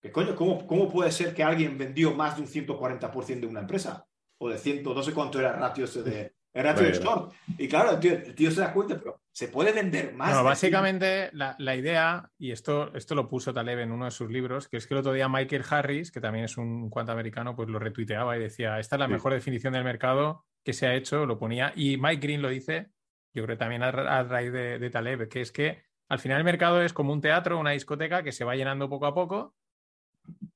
¿Qué 0.00 0.12
coño? 0.12 0.34
¿Cómo, 0.34 0.66
¿Cómo 0.66 0.90
puede 0.90 1.10
ser 1.12 1.34
que 1.34 1.42
alguien 1.42 1.76
vendió 1.76 2.14
más 2.14 2.36
de 2.36 2.42
un 2.42 2.48
140% 2.48 3.40
de 3.40 3.46
una 3.46 3.60
empresa? 3.60 4.06
O 4.40 4.48
de 4.48 4.56
100, 4.56 4.82
no 4.84 5.02
sé 5.02 5.12
cuánto 5.12 5.38
era 5.40 5.50
el 5.50 5.56
ratio 5.60 5.84
ese 5.84 6.02
de, 6.02 6.34
short. 6.64 7.32
Y 7.58 7.68
claro, 7.68 7.92
el 7.92 8.00
tío, 8.00 8.12
el 8.12 8.34
tío 8.34 8.50
se 8.50 8.60
da 8.60 8.72
cuenta, 8.72 8.98
pero 8.98 9.20
se 9.32 9.48
puede 9.48 9.72
vender 9.72 10.12
más. 10.14 10.34
No, 10.34 10.42
básicamente 10.44 11.30
la, 11.32 11.54
la 11.58 11.76
idea, 11.76 12.30
y 12.38 12.50
esto, 12.52 12.92
esto 12.94 13.14
lo 13.14 13.28
puso 13.28 13.52
Taleb 13.54 13.78
en 13.80 13.92
uno 13.92 14.04
de 14.06 14.10
sus 14.10 14.30
libros, 14.30 14.68
que 14.68 14.76
es 14.78 14.86
que 14.86 14.94
el 14.94 15.00
otro 15.00 15.12
día 15.12 15.28
Michael 15.28 15.64
Harris, 15.68 16.10
que 16.10 16.20
también 16.20 16.44
es 16.44 16.56
un 16.56 16.90
cuanto 16.90 17.12
americano, 17.12 17.54
pues 17.54 17.68
lo 17.68 17.78
retuiteaba 17.78 18.36
y 18.36 18.40
decía, 18.40 18.78
esta 18.78 18.96
es 18.96 19.00
la 19.00 19.06
Sí. 19.06 19.12
mejor 19.12 19.32
definición 19.32 19.72
del 19.72 19.84
mercado 19.84 20.44
que 20.64 20.72
se 20.72 20.86
ha 20.86 20.94
hecho, 20.94 21.24
lo 21.26 21.38
ponía, 21.38 21.72
y 21.76 21.96
Mike 21.96 22.20
Green 22.26 22.42
lo 22.42 22.48
dice, 22.48 22.90
yo 23.32 23.44
creo 23.44 23.56
también 23.56 23.82
a, 23.82 23.90
ra- 23.90 24.18
a 24.18 24.22
raíz 24.24 24.52
de, 24.52 24.78
de 24.78 24.90
Taleb, 24.90 25.28
que 25.28 25.40
es 25.40 25.52
que 25.52 25.82
al 26.08 26.18
final 26.18 26.38
el 26.38 26.44
mercado 26.44 26.82
es 26.82 26.92
como 26.92 27.12
un 27.12 27.20
teatro, 27.20 27.58
una 27.58 27.70
discoteca 27.70 28.22
que 28.22 28.32
se 28.32 28.44
va 28.44 28.56
llenando 28.56 28.88
poco 28.88 29.06
a 29.06 29.14
poco, 29.14 29.54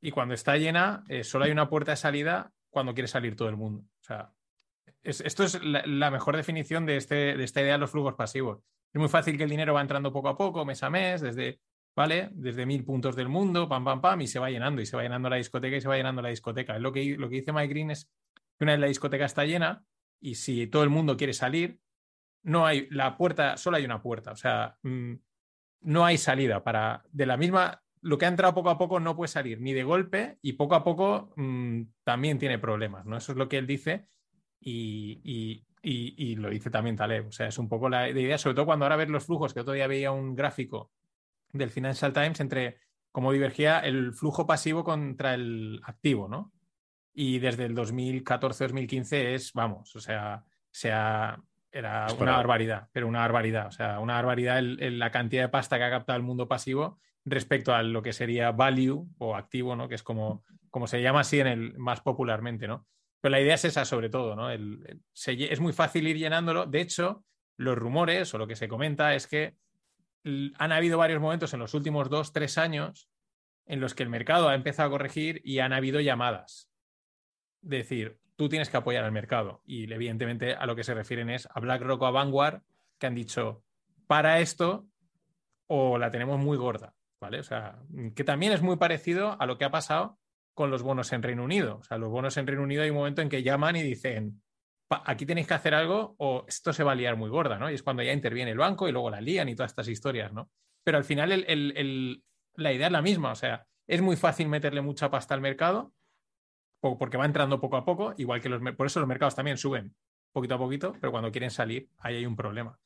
y 0.01 0.11
cuando 0.11 0.35
está 0.35 0.57
llena, 0.57 1.05
eh, 1.09 1.25
solo 1.25 1.45
hay 1.45 1.51
una 1.51 1.69
puerta 1.69 1.93
de 1.93 1.97
salida 1.97 2.53
cuando 2.71 2.93
quiere 2.95 3.09
salir 3.09 3.37
todo 3.37 3.49
el 3.49 3.57
mundo. 3.57 3.83
O 4.01 4.03
sea, 4.05 4.33
es- 5.03 5.21
esto 5.21 5.45
es 5.45 5.61
la, 5.63 6.11
mejor 6.11 6.37
definición 6.37 6.87
de, 6.87 6.97
este, 6.97 7.37
de 7.37 7.45
esta 7.45 7.61
idea 7.61 7.73
de 7.75 7.79
los 7.79 7.91
flujos 7.91 8.15
pasivos. 8.15 8.61
Es 8.93 8.99
muy 9.01 9.09
fácil 9.09 9.37
que 9.37 9.45
el 9.45 9.51
dinero 9.51 9.75
va 9.75 9.81
entrando 9.81 10.13
poco 10.13 10.29
a 10.29 10.37
poco, 10.37 10.65
mes 10.65 10.83
a 10.83 10.91
mes, 10.91 11.21
desde, 11.21 11.61
¿vale? 11.97 12.31
Desde 12.33 12.67
mil 12.67 12.85
puntos 12.85 13.17
del 13.17 13.29
mundo, 13.29 13.69
pam, 13.69 13.85
pam, 13.85 14.01
pam, 14.01 14.21
y 14.21 14.27
se 14.27 14.39
va 14.39 14.51
llenando, 14.51 14.83
y 14.83 14.87
se 14.87 14.97
va 14.97 15.03
llenando 15.03 15.31
la 15.31 15.37
discoteca 15.37 15.77
y 15.77 15.81
se 15.81 15.89
va 15.89 15.97
llenando 15.97 16.23
la 16.23 16.29
discoteca. 16.29 16.79
Lo 16.79 16.93
que, 16.93 17.17
lo 17.17 17.29
que 17.29 17.37
dice 17.37 17.53
Mike 17.53 17.69
Green 17.69 17.91
es 17.91 18.11
que 18.59 18.65
una 18.65 18.73
vez 18.73 18.81
la 18.81 18.87
discoteca 18.87 19.25
está 19.25 19.45
llena, 19.45 19.85
y 20.21 20.37
si 20.37 20.67
todo 20.67 20.85
el 20.85 20.91
mundo 20.91 21.17
quiere 21.17 21.33
salir, 21.33 21.81
no 22.45 22.67
hay, 22.67 22.87
la 22.91 23.17
puerta, 23.17 23.57
solo 23.57 23.77
hay 23.77 23.85
una 23.85 24.03
puerta, 24.03 24.33
o 24.33 24.37
sea, 24.37 24.77
mm, 24.83 25.15
no 25.83 26.05
hay 26.05 26.19
salida 26.19 26.63
para, 26.63 27.03
de 27.11 27.27
la 27.27 27.37
misma, 27.37 27.83
lo 28.01 28.19
que 28.19 28.27
ha 28.27 28.29
entrado 28.29 28.55
poco 28.55 28.71
a 28.71 28.79
poco 28.79 29.01
no 29.01 29.17
puede 29.17 29.29
salir 29.29 29.61
ni 29.61 29.73
de 29.73 29.85
golpe 29.85 30.39
y 30.43 30.55
poco 30.55 30.75
a 30.75 30.85
poco 30.85 31.33
mm, 31.37 31.83
también 32.05 32.39
tiene 32.39 32.59
problemas, 32.59 33.07
¿no? 33.07 33.17
Eso 33.17 33.33
es 33.33 33.39
lo 33.39 33.49
que 33.49 33.59
él 33.59 33.67
dice 33.67 34.07
y, 34.63 35.21
y- 35.25 35.65
y- 35.83 36.15
y 36.33 36.37
lo 36.37 36.49
dice 36.51 36.71
también 36.71 36.97
Taleb. 36.97 37.27
O 37.29 37.33
sea, 37.33 37.49
es 37.49 37.59
un 37.59 37.69
poco 37.69 37.89
la 37.89 38.09
idea, 38.09 38.39
sobre 38.39 38.55
todo 38.55 38.67
cuando 38.67 38.85
ahora 38.85 38.97
ves 38.97 39.09
los 39.09 39.27
flujos, 39.27 39.53
que 39.53 39.61
otro 39.61 39.73
día 39.75 39.87
veía 39.87 40.13
un 40.13 40.35
gráfico 40.35 40.91
del 41.53 41.71
Financial 41.71 42.13
Times 42.13 42.41
entre 42.41 42.79
cómo 43.11 43.33
divergía 43.33 43.81
el 43.81 44.13
flujo 44.15 44.47
pasivo 44.47 44.85
contra 44.85 45.35
el 45.35 45.81
activo, 45.85 46.29
¿no? 46.29 46.53
Y 47.15 47.41
desde 47.41 47.67
el 47.67 47.75
2014-2015 47.75 49.35
es, 49.35 49.53
vamos, 49.53 49.95
o 49.97 50.01
sea, 50.01 50.45
sea 50.71 51.39
era 51.71 52.07
Es 52.07 52.13
una 52.15 52.37
barbaridad, 52.37 52.89
pero 52.93 53.09
una 53.09 53.21
barbaridad, 53.21 53.67
o 53.69 53.73
sea, 53.73 53.99
una 53.99 54.15
barbaridad 54.15 54.59
el- 54.59 54.79
el- 54.83 54.99
la 54.99 55.11
cantidad 55.11 55.43
de 55.45 55.49
pasta 55.49 55.79
que 55.79 55.85
ha 55.85 55.91
captado 55.91 56.17
el 56.19 56.23
mundo 56.23 56.47
pasivo 56.47 56.99
respecto 57.25 57.75
a 57.75 57.83
lo 57.83 58.03
que 58.03 58.13
sería 58.13 58.53
value 58.53 59.07
o 59.19 59.37
activo, 59.37 59.75
¿no? 59.75 59.89
Que 59.89 59.95
es 59.95 60.03
como, 60.03 60.45
como 60.71 60.87
se 60.87 61.01
llama 61.03 61.21
así 61.21 61.41
en 61.41 61.47
el 61.47 61.79
más 61.79 62.01
popularmente, 62.03 62.69
¿no? 62.69 62.87
Pero 63.23 63.31
la 63.31 63.41
idea 63.41 63.55
es 63.55 63.65
esa 63.65 63.87
sobre 63.87 64.11
todo, 64.11 64.37
¿no? 64.37 64.51
Es 64.51 65.61
muy 65.61 65.73
fácil 65.73 66.09
ir 66.09 66.19
llenándolo. 66.19 66.67
De 66.67 66.81
hecho, 66.81 67.25
los 67.57 67.79
rumores 67.79 68.35
o 68.35 68.39
lo 68.39 68.49
que 68.49 68.57
se 68.57 68.67
comenta 68.69 69.15
es 69.15 69.29
que 69.29 69.55
han 70.59 70.73
habido 70.73 70.99
varios 70.99 71.21
momentos 71.21 71.55
en 71.55 71.61
los 71.61 71.73
últimos 71.73 72.11
dos, 72.11 72.33
tres 72.33 72.59
años 72.59 73.09
en 73.65 73.81
los 73.81 73.95
que 73.95 74.03
el 74.03 74.09
mercado 74.09 74.49
ha 74.49 74.57
empezado 74.57 74.89
a 74.89 74.91
corregir 74.91 75.41
y 75.45 75.61
han 75.61 75.73
habido 75.73 76.01
llamadas. 76.01 76.69
De 77.61 77.77
decir, 77.79 78.19
tú 78.35 78.49
tienes 78.49 78.69
que 78.69 78.77
apoyar 78.77 79.05
al 79.05 79.13
mercado. 79.13 79.63
Y 79.65 79.91
evidentemente 79.93 80.55
a 80.55 80.67
lo 80.67 80.75
que 80.75 80.83
se 80.83 80.93
refieren 80.95 81.31
es 81.31 81.49
a 81.55 81.61
BlackRock 81.61 82.03
o 82.03 82.07
a 82.07 82.11
Vanguard, 82.11 82.63
que 82.99 83.07
han 83.07 83.15
dicho, 83.15 83.63
para 84.09 84.41
esto 84.41 84.89
o 85.69 85.97
la 85.97 86.11
tenemos 86.11 86.41
muy 86.41 86.57
gorda, 86.57 86.93
¿vale? 87.21 87.39
O 87.39 87.45
sea, 87.45 87.79
que 88.17 88.25
también 88.25 88.53
es 88.53 88.63
muy 88.63 88.79
parecido 88.79 89.41
a 89.41 89.47
lo 89.47 89.59
que 89.59 89.65
ha 89.65 89.71
pasado 89.71 90.19
con 90.55 90.71
los 90.71 90.83
bonos 90.83 91.13
en 91.13 91.23
Reino 91.23 91.45
Unido. 91.45 91.79
O 91.79 91.83
sea, 91.83 91.99
los 91.99 92.11
bonos 92.11 92.37
en 92.37 92.47
Reino 92.47 92.63
Unido 92.63 92.83
hay 92.83 92.91
un 92.91 92.97
momento 92.97 93.23
en 93.23 93.29
que 93.29 93.43
llaman 93.43 93.77
y 93.77 93.83
dicen, 93.83 94.43
"Pa- 94.89 95.03
aquí 95.07 95.25
tenéis 95.27 95.47
que 95.47 95.55
hacer 95.55 95.75
algo 95.75 96.15
o 96.19 96.45
esto 96.47 96.73
se 96.73 96.85
va 96.85 96.93
a 96.93 96.95
liar 96.95 97.17
muy 97.17 97.31
gorda, 97.31 97.59
¿no? 97.59 97.71
Y 97.71 97.75
es 97.75 97.83
cuando 97.83 98.03
ya 98.03 98.13
interviene 98.13 98.51
el 98.51 98.59
banco 98.59 98.89
y 98.89 98.93
luego 98.93 99.11
la 99.11 99.21
lían 99.21 99.49
y 99.49 99.55
todas 99.55 99.73
estas 99.73 99.89
historias, 99.89 100.33
¿no? 100.33 100.51
Pero 100.85 100.99
al 100.99 101.05
final 101.05 101.33
el- 101.33 101.45
el- 101.49 101.73
el- 101.77 102.25
la 102.57 102.73
idea 102.73 102.87
es 102.89 102.93
la 102.93 103.03
misma, 103.03 103.33
o 103.33 103.35
sea, 103.35 103.67
es 103.87 104.03
muy 104.03 104.17
fácil 104.17 104.49
meterle 104.49 104.83
mucha 104.83 105.11
pasta 105.11 105.35
al 105.35 105.41
mercado 105.41 105.93
po- 106.81 106.99
porque 106.99 107.17
va 107.17 107.25
entrando 107.25 107.61
poco 107.61 107.77
a 107.77 107.85
poco, 107.85 108.15
igual 108.19 108.41
que 108.41 108.49
los... 108.49 108.61
Por 108.77 108.87
eso 108.87 109.01
los 109.01 109.09
mercados 109.09 109.35
también 109.35 109.57
suben 109.57 109.95
poquito 110.33 110.55
a 110.55 110.59
poquito, 110.59 110.93
pero 111.01 111.11
cuando 111.13 111.31
quieren 111.31 111.51
salir, 111.51 111.89
ahí 111.99 112.17
hay 112.17 112.27
un 112.27 112.37
problema. 112.37 112.79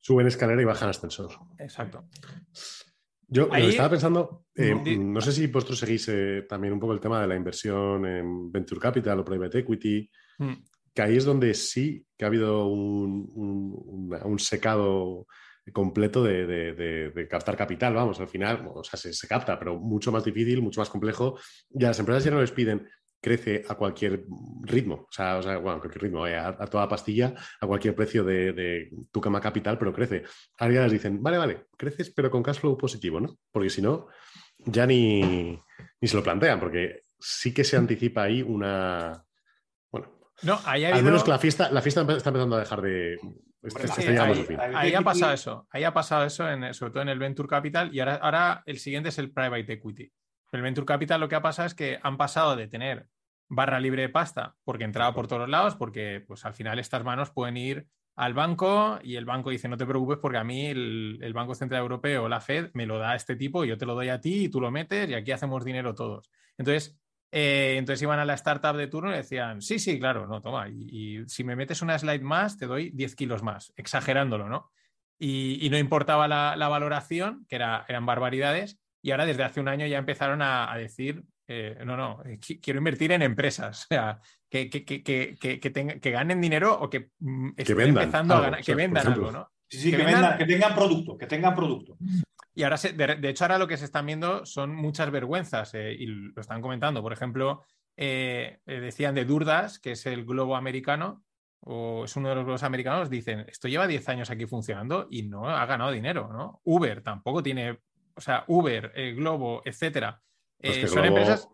Suben 0.00 0.26
escalera 0.26 0.60
y 0.60 0.64
bajan 0.64 0.88
ascensor. 0.90 1.30
Exacto. 1.58 2.04
Yo 3.32 3.48
Ahí- 3.52 3.68
estaba 3.68 3.90
pensando, 3.90 4.44
eh, 4.56 4.74
no 4.98 5.20
sé 5.20 5.30
si 5.32 5.46
vosotros 5.46 5.78
seguís 5.78 6.08
eh, 6.08 6.46
también 6.48 6.72
un 6.74 6.80
poco 6.80 6.92
el 6.92 7.00
tema 7.00 7.20
de 7.22 7.28
la 7.28 7.36
inversión 7.36 8.04
en 8.04 8.50
Venture 8.50 8.80
Capital 8.80 9.20
o 9.20 9.24
Private 9.24 9.58
Equity, 9.60 10.10
Mm. 10.38 10.52
que 10.92 11.02
ahí 11.02 11.16
es 11.16 11.24
donde 11.24 11.54
sí 11.54 12.04
que 12.16 12.24
ha 12.24 12.28
habido 12.28 12.66
un, 12.66 13.30
un- 13.34 14.38
secado 14.38 15.26
completo 15.72 16.24
de, 16.24 16.46
de- 16.46 16.72
de- 16.72 17.10
de 17.10 17.28
captar 17.28 17.56
capital, 17.56 17.94
vamos, 17.94 18.18
al 18.18 18.26
final, 18.28 18.68
o 18.74 18.82
sea, 18.82 18.98
se, 18.98 19.12
se 19.12 19.28
capta, 19.28 19.56
pero 19.58 19.78
mucho 19.78 20.10
más 20.10 20.24
difícil, 20.24 20.60
mucho 20.62 20.80
más 20.80 20.90
complejo, 20.90 21.38
y 21.70 21.84
a 21.84 21.88
las 21.88 21.98
empresas 22.00 22.24
ya 22.24 22.32
no 22.32 22.40
les 22.40 22.50
piden 22.50 22.88
crece 23.20 23.64
a 23.68 23.74
cualquier 23.74 24.24
ritmo, 24.62 25.06
o 25.08 25.12
sea, 25.12 25.36
o 25.36 25.42
sea, 25.42 25.58
bueno, 25.58 25.76
a 25.76 25.80
cualquier 25.80 26.04
ritmo, 26.04 26.26
eh, 26.26 26.36
a, 26.36 26.48
a 26.48 26.66
toda 26.66 26.88
pastilla, 26.88 27.34
a 27.60 27.66
cualquier 27.66 27.94
precio 27.94 28.24
de, 28.24 28.52
de 28.52 28.90
tu 29.12 29.20
cama 29.20 29.40
capital, 29.40 29.78
pero 29.78 29.92
crece. 29.92 30.22
Ahora 30.58 30.74
ya 30.74 30.82
les 30.84 30.92
dicen, 30.92 31.22
vale, 31.22 31.36
vale, 31.38 31.66
creces, 31.76 32.10
pero 32.10 32.30
con 32.30 32.42
cash 32.42 32.58
flow 32.60 32.78
positivo, 32.78 33.20
¿no? 33.20 33.36
Porque 33.52 33.70
si 33.70 33.82
no, 33.82 34.06
ya 34.58 34.86
ni, 34.86 35.20
ni 36.00 36.08
se 36.08 36.16
lo 36.16 36.22
plantean, 36.22 36.58
porque 36.58 37.04
sí 37.18 37.52
que 37.52 37.64
se 37.64 37.76
anticipa 37.76 38.22
ahí 38.22 38.40
una. 38.42 39.22
Bueno, 39.90 40.18
No, 40.42 40.58
ahí 40.64 40.84
ha 40.84 40.88
al 40.88 40.94
habido... 40.94 41.04
menos 41.04 41.24
que 41.24 41.30
la 41.30 41.38
fiesta, 41.38 41.70
la 41.70 41.82
fiesta 41.82 42.00
está 42.16 42.30
empezando 42.30 42.56
a 42.56 42.60
dejar 42.60 42.80
de. 42.80 43.18
Sí, 43.94 44.02
ahí, 44.02 44.46
ahí 44.74 44.94
ha 44.94 45.02
pasado 45.02 45.34
eso, 45.34 45.68
ahí 45.70 45.84
ha 45.84 45.92
pasado 45.92 46.24
eso, 46.24 46.48
en, 46.48 46.72
sobre 46.72 46.92
todo 46.92 47.02
en 47.02 47.10
el 47.10 47.18
Venture 47.18 47.46
Capital, 47.46 47.94
y 47.94 48.00
ahora, 48.00 48.14
ahora 48.14 48.62
el 48.64 48.78
siguiente 48.78 49.10
es 49.10 49.18
el 49.18 49.30
Private 49.32 49.74
Equity. 49.74 50.10
El 50.52 50.62
Venture 50.62 50.86
Capital 50.86 51.20
lo 51.20 51.28
que 51.28 51.36
ha 51.36 51.42
pasado 51.42 51.66
es 51.66 51.74
que 51.74 51.98
han 52.02 52.16
pasado 52.16 52.56
de 52.56 52.66
tener 52.66 53.06
barra 53.48 53.80
libre 53.80 54.02
de 54.02 54.08
pasta, 54.08 54.54
porque 54.64 54.84
entraba 54.84 55.14
por 55.14 55.26
todos 55.26 55.48
lados, 55.48 55.76
porque 55.76 56.22
pues 56.26 56.44
al 56.44 56.54
final 56.54 56.78
estas 56.78 57.04
manos 57.04 57.30
pueden 57.30 57.56
ir 57.56 57.86
al 58.16 58.34
banco 58.34 58.98
y 59.02 59.16
el 59.16 59.24
banco 59.24 59.50
dice 59.50 59.68
no 59.68 59.76
te 59.76 59.86
preocupes 59.86 60.18
porque 60.18 60.38
a 60.38 60.44
mí 60.44 60.66
el, 60.66 61.18
el 61.22 61.32
Banco 61.32 61.54
Central 61.54 61.82
Europeo 61.82 62.28
la 62.28 62.40
Fed 62.40 62.70
me 62.74 62.86
lo 62.86 62.98
da 62.98 63.14
este 63.14 63.34
tipo, 63.36 63.64
yo 63.64 63.78
te 63.78 63.86
lo 63.86 63.94
doy 63.94 64.08
a 64.08 64.20
ti 64.20 64.44
y 64.44 64.48
tú 64.48 64.60
lo 64.60 64.70
metes 64.70 65.08
y 65.08 65.14
aquí 65.14 65.32
hacemos 65.32 65.64
dinero 65.64 65.94
todos. 65.94 66.30
Entonces 66.58 67.00
Eh, 67.32 67.76
entonces 67.78 68.02
iban 68.02 68.18
a 68.18 68.24
la 68.24 68.34
startup 68.34 68.76
de 68.76 68.88
turno 68.88 69.12
y 69.12 69.16
decían, 69.16 69.62
sí, 69.62 69.78
sí, 69.78 69.98
claro, 70.00 70.26
no, 70.26 70.42
toma, 70.42 70.68
y, 70.68 71.24
si 71.28 71.44
me 71.44 71.54
metes 71.54 71.80
una 71.80 71.98
slide 71.98 72.22
más, 72.22 72.56
te 72.56 72.66
doy 72.66 72.90
10 72.90 73.14
kilos 73.14 73.42
más, 73.42 73.72
exagerándolo, 73.76 74.48
¿no? 74.48 74.72
Y, 75.18 75.68
no 75.70 75.78
importaba 75.78 76.26
la, 76.26 76.68
valoración, 76.68 77.46
que 77.48 77.56
era, 77.56 77.84
eran 77.88 78.06
barbaridades, 78.06 78.79
y 79.02 79.10
ahora 79.10 79.26
desde 79.26 79.44
hace 79.44 79.60
un 79.60 79.68
año 79.68 79.86
ya 79.86 79.98
empezaron 79.98 80.42
a, 80.42 80.74
decir, 80.76 81.22
eh, 81.48 81.78
no, 81.84 81.96
no, 81.96 82.22
quiero 82.62 82.78
invertir 82.78 83.12
en 83.12 83.22
empresas, 83.22 83.84
o 83.84 83.86
sea, 83.88 84.20
que, 84.48 84.68
que, 84.68 85.02
que, 85.02 86.10
ganen 86.10 86.40
dinero 86.40 86.78
o 86.78 86.90
que, 86.90 87.10
mm, 87.18 87.50
estén 87.56 87.80
empezando 87.80 88.34
a 88.34 88.40
ganar, 88.40 88.64
que 88.64 88.74
vendan 88.74 89.06
algo, 89.06 89.32
¿no? 89.32 89.50
Sí, 89.68 89.78
sí, 89.78 89.90
que, 89.92 89.98
vendan, 89.98 90.36
que 90.36 90.46
tengan 90.46 90.74
producto, 90.74 91.16
que 91.16 91.26
tengan 91.26 91.54
producto. 91.54 91.96
Y 92.54 92.64
ahora, 92.64 92.76
de, 92.76 93.28
hecho, 93.28 93.44
ahora 93.44 93.58
lo 93.58 93.68
que 93.68 93.76
se 93.76 93.84
están 93.84 94.06
viendo 94.06 94.44
son 94.44 94.74
muchas 94.74 95.10
vergüenzas 95.10 95.72
eh, 95.74 95.92
y 95.96 96.06
lo 96.06 96.40
están 96.40 96.60
comentando. 96.60 97.02
Por 97.02 97.12
ejemplo, 97.12 97.64
eh, 97.96 98.58
eh, 98.66 98.80
decían 98.80 99.14
de 99.14 99.24
Durdas, 99.24 99.78
que 99.78 99.92
es 99.92 100.04
el 100.06 100.24
globo 100.24 100.56
americano, 100.56 101.24
o 101.60 102.04
es 102.04 102.16
uno 102.16 102.30
de 102.30 102.34
los 102.34 102.44
globos 102.44 102.62
americanos, 102.62 103.10
dicen, 103.10 103.40
esto 103.48 103.68
lleva 103.68 103.86
10 103.86 104.08
años 104.08 104.30
aquí 104.30 104.46
funcionando 104.46 105.06
y 105.10 105.22
no 105.22 105.48
ha 105.48 105.64
ganado 105.66 105.92
dinero, 105.92 106.28
¿no? 106.32 106.60
Uber 106.64 107.02
tampoco 107.02 107.42
tiene, 107.42 107.78
o 108.20 108.22
sea, 108.22 108.44
Uber, 108.48 108.92
el 108.94 109.16
Globo, 109.16 109.62
etcétera. 109.64 110.20
Pues 110.58 110.90
son 110.90 111.06
empresas... 111.06 111.48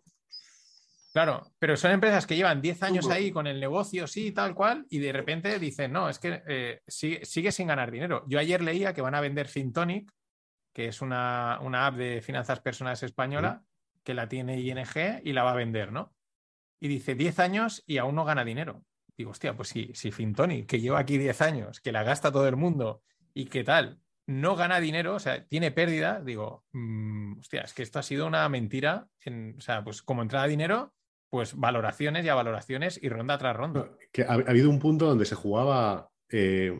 Claro, 1.13 1.55
pero 1.61 1.77
son 1.77 1.93
empresas 1.93 2.27
que 2.27 2.35
llevan 2.35 2.61
10 2.61 2.83
años 2.83 3.09
ahí 3.09 3.31
con 3.31 3.47
el 3.47 3.61
negocio, 3.61 4.09
sí, 4.09 4.33
tal 4.33 4.53
cual, 4.55 4.85
y 4.91 4.99
de 4.99 5.13
repente 5.13 5.59
dicen, 5.61 5.93
no, 5.93 6.11
es 6.11 6.19
que 6.19 6.83
sigue, 6.89 7.25
sigue, 7.25 7.53
sin 7.53 7.69
ganar 7.69 7.93
dinero. 7.93 8.25
Yo 8.27 8.41
ayer 8.41 8.61
leía 8.61 8.93
que 8.93 9.01
van 9.01 9.15
a 9.15 9.21
vender 9.21 9.47
FinTonic, 9.47 10.13
que 10.75 10.89
es 10.89 11.01
una, 11.01 11.55
app 11.55 11.95
de 11.95 12.21
finanzas 12.21 12.61
personales 12.61 13.03
española, 13.05 13.63
que 14.03 14.13
la 14.13 14.29
tiene 14.29 14.61
ING 14.61 15.23
y 15.23 15.33
la 15.33 15.45
va 15.45 15.53
a 15.53 15.57
vender, 15.57 15.93
¿no? 15.93 16.13
Y 16.81 16.89
dice 16.89 17.15
10 17.15 17.39
años 17.39 17.85
y 17.87 17.99
aún 17.99 18.17
no 18.17 18.25
gana 18.25 18.45
dinero. 18.45 18.83
Digo, 19.17 19.31
hostia, 19.31 19.57
pues 19.57 19.69
si, 19.69 19.93
si 19.95 20.11
Fintoni, 20.11 20.67
que 20.67 20.81
lleva 20.81 20.99
aquí 20.99 21.17
10 21.17 21.41
años, 21.41 21.81
que 21.81 21.93
la 21.93 22.03
gasta 22.03 22.33
todo 22.33 22.49
el 22.49 22.57
mundo 22.57 23.03
y 23.33 23.47
qué 23.47 23.65
tal, 23.65 24.01
no 24.27 24.57
gana 24.57 24.81
dinero, 24.81 25.15
o 25.15 25.19
sea, 25.19 25.47
tiene 25.47 25.71
pérdida, 25.71 26.21
digo, 26.21 26.65
mm, 26.73 27.39
hostia, 27.41 27.63
es 27.63 27.73
que 27.73 27.83
esto 27.83 27.99
ha 27.99 28.03
sido 28.03 28.27
una 28.27 28.49
mentira. 28.49 29.09
o 29.57 29.61
sea, 29.61 29.85
pues 29.85 30.03
como 30.03 30.23
entrada 30.23 30.47
dinero, 30.47 30.93
pues 31.31 31.55
valoraciones 31.57 32.25
y 32.25 32.29
a 32.29 32.35
valoraciones 32.35 32.99
y 33.03 33.09
ronda 33.09 33.39
tras 33.39 33.57
ronda. 33.57 33.91
Que 34.13 34.23
ha, 34.23 34.33
habido 34.33 34.71
un 34.71 34.79
punto 34.79 35.07
donde 35.07 35.25
se 35.25 35.35
jugaba 35.35 36.11
eh, 36.29 36.77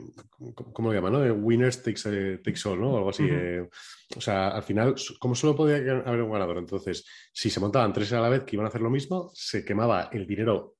¿cómo 0.73 0.89
lo 0.89 0.95
llaman? 0.95 1.13
¿no? 1.13 1.35
Winners 1.35 1.83
takes, 1.83 2.69
all, 2.69 2.81
¿no? 2.81 2.93
O 2.93 2.97
algo 2.97 3.11
así. 3.11 3.27
Eh, 3.31 3.69
o 4.17 4.21
sea, 4.21 4.49
al 4.49 4.63
final, 4.63 4.95
como 5.19 5.35
solo 5.35 5.55
podía 5.55 5.77
haber 5.77 6.23
un 6.23 6.33
ganador, 6.33 6.59
entonces, 6.59 7.05
si 7.33 7.51
se 7.51 7.61
montaban 7.61 7.93
tres 7.93 8.13
a 8.13 8.21
la 8.21 8.29
vez 8.29 8.43
que 8.43 8.57
iban 8.57 8.67
a 8.67 8.69
hacer 8.69 8.81
lo 8.81 8.91
mismo, 8.91 9.31
se 9.35 9.65
quemaba 9.65 10.11
el 10.13 10.27
dinero 10.27 10.77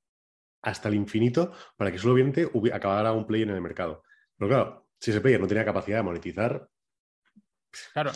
hasta 0.63 0.89
el 0.89 0.97
infinito 0.97 1.53
para 1.77 1.93
que 1.93 1.99
solamente 1.99 2.49
acabara 2.73 3.13
un 3.13 3.27
player 3.27 3.49
en 3.49 3.55
el 3.55 3.63
mercado. 3.63 4.03
Pero 4.37 4.49
claro, 4.49 4.86
si 5.01 5.11
ese 5.11 5.21
player 5.21 5.41
no 5.41 5.47
tenía 5.47 5.65
capacidad 5.65 5.99
de 5.99 6.03
monetizar. 6.03 6.69
Claro. 7.93 8.13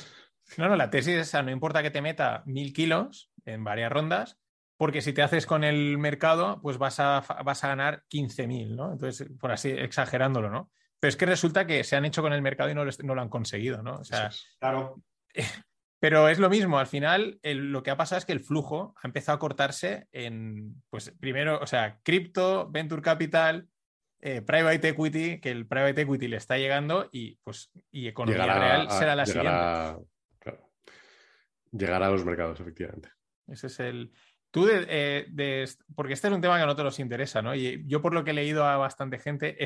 No, 0.56 0.68
no, 0.68 0.76
la 0.76 0.90
tesis 0.90 1.14
es 1.14 1.28
esa, 1.28 1.42
no 1.42 1.50
importa 1.50 1.82
que 1.82 1.90
te 1.90 2.02
meta 2.02 2.42
mil 2.46 2.72
kilos 2.72 3.30
en 3.44 3.62
varias 3.62 3.92
rondas, 3.92 4.38
porque 4.76 5.02
si 5.02 5.12
te 5.12 5.22
haces 5.22 5.46
con 5.46 5.62
el 5.62 5.98
mercado, 5.98 6.60
pues 6.62 6.78
vas 6.78 6.98
a, 6.98 7.20
vas 7.44 7.64
a 7.64 7.68
ganar 7.68 8.04
15.000, 8.10 8.74
¿no? 8.74 8.92
Entonces, 8.92 9.28
por 9.38 9.52
así 9.52 9.70
exagerándolo, 9.70 10.50
¿no? 10.50 10.70
Pero 10.98 11.08
es 11.08 11.16
que 11.16 11.26
resulta 11.26 11.66
que 11.66 11.84
se 11.84 11.96
han 11.96 12.04
hecho 12.04 12.22
con 12.22 12.32
el 12.32 12.42
mercado 12.42 12.70
y 12.70 12.74
no, 12.74 12.84
lo 12.84 13.22
han 13.22 13.28
conseguido, 13.28 13.82
¿no? 13.82 13.96
O 13.96 14.04
sea, 14.04 14.30
claro. 14.58 15.02
Pero 16.00 16.28
es 16.28 16.38
lo 16.38 16.48
mismo, 16.48 16.78
al 16.78 16.86
final 16.86 17.38
lo 17.42 17.82
que 17.82 17.90
ha 17.90 17.96
pasado 17.98 18.18
es 18.18 18.24
que 18.24 18.32
el 18.32 18.40
flujo 18.40 18.94
ha 19.02 19.06
empezado 19.06 19.36
a 19.36 19.38
cortarse 19.38 20.08
en, 20.12 20.82
pues 20.88 21.12
primero, 21.20 21.60
o 21.60 21.66
sea, 21.66 22.00
cripto, 22.02 22.70
venture 22.70 23.02
capital, 23.02 23.68
eh, 24.20 24.42
private 24.42 24.88
equity, 24.88 25.40
que 25.40 25.50
el 25.50 25.66
private 25.66 26.02
equity 26.02 26.28
le 26.28 26.36
está 26.36 26.58
llegando 26.58 27.08
y 27.12 27.36
pues 27.42 27.70
y 27.90 28.08
economía 28.08 28.58
real 28.58 28.90
será 28.90 29.16
la 29.16 29.26
siguiente. 29.26 30.06
Llegará 31.72 32.06
a 32.08 32.10
los 32.10 32.24
mercados, 32.24 32.60
efectivamente. 32.60 33.10
Ese 33.46 33.68
es 33.68 33.80
el, 33.80 34.12
Tú, 34.50 34.66
eh, 34.68 35.66
porque 35.94 36.12
este 36.12 36.26
es 36.26 36.34
un 36.34 36.40
tema 36.40 36.56
que 36.56 36.62
a 36.62 36.66
nosotros 36.66 36.86
nos 36.86 36.98
interesa, 36.98 37.40
¿no? 37.40 37.54
Y 37.54 37.84
yo 37.86 38.02
por 38.02 38.12
lo 38.12 38.24
que 38.24 38.32
he 38.32 38.34
leído 38.34 38.64
a 38.64 38.76
bastante 38.76 39.18
gente, 39.18 39.56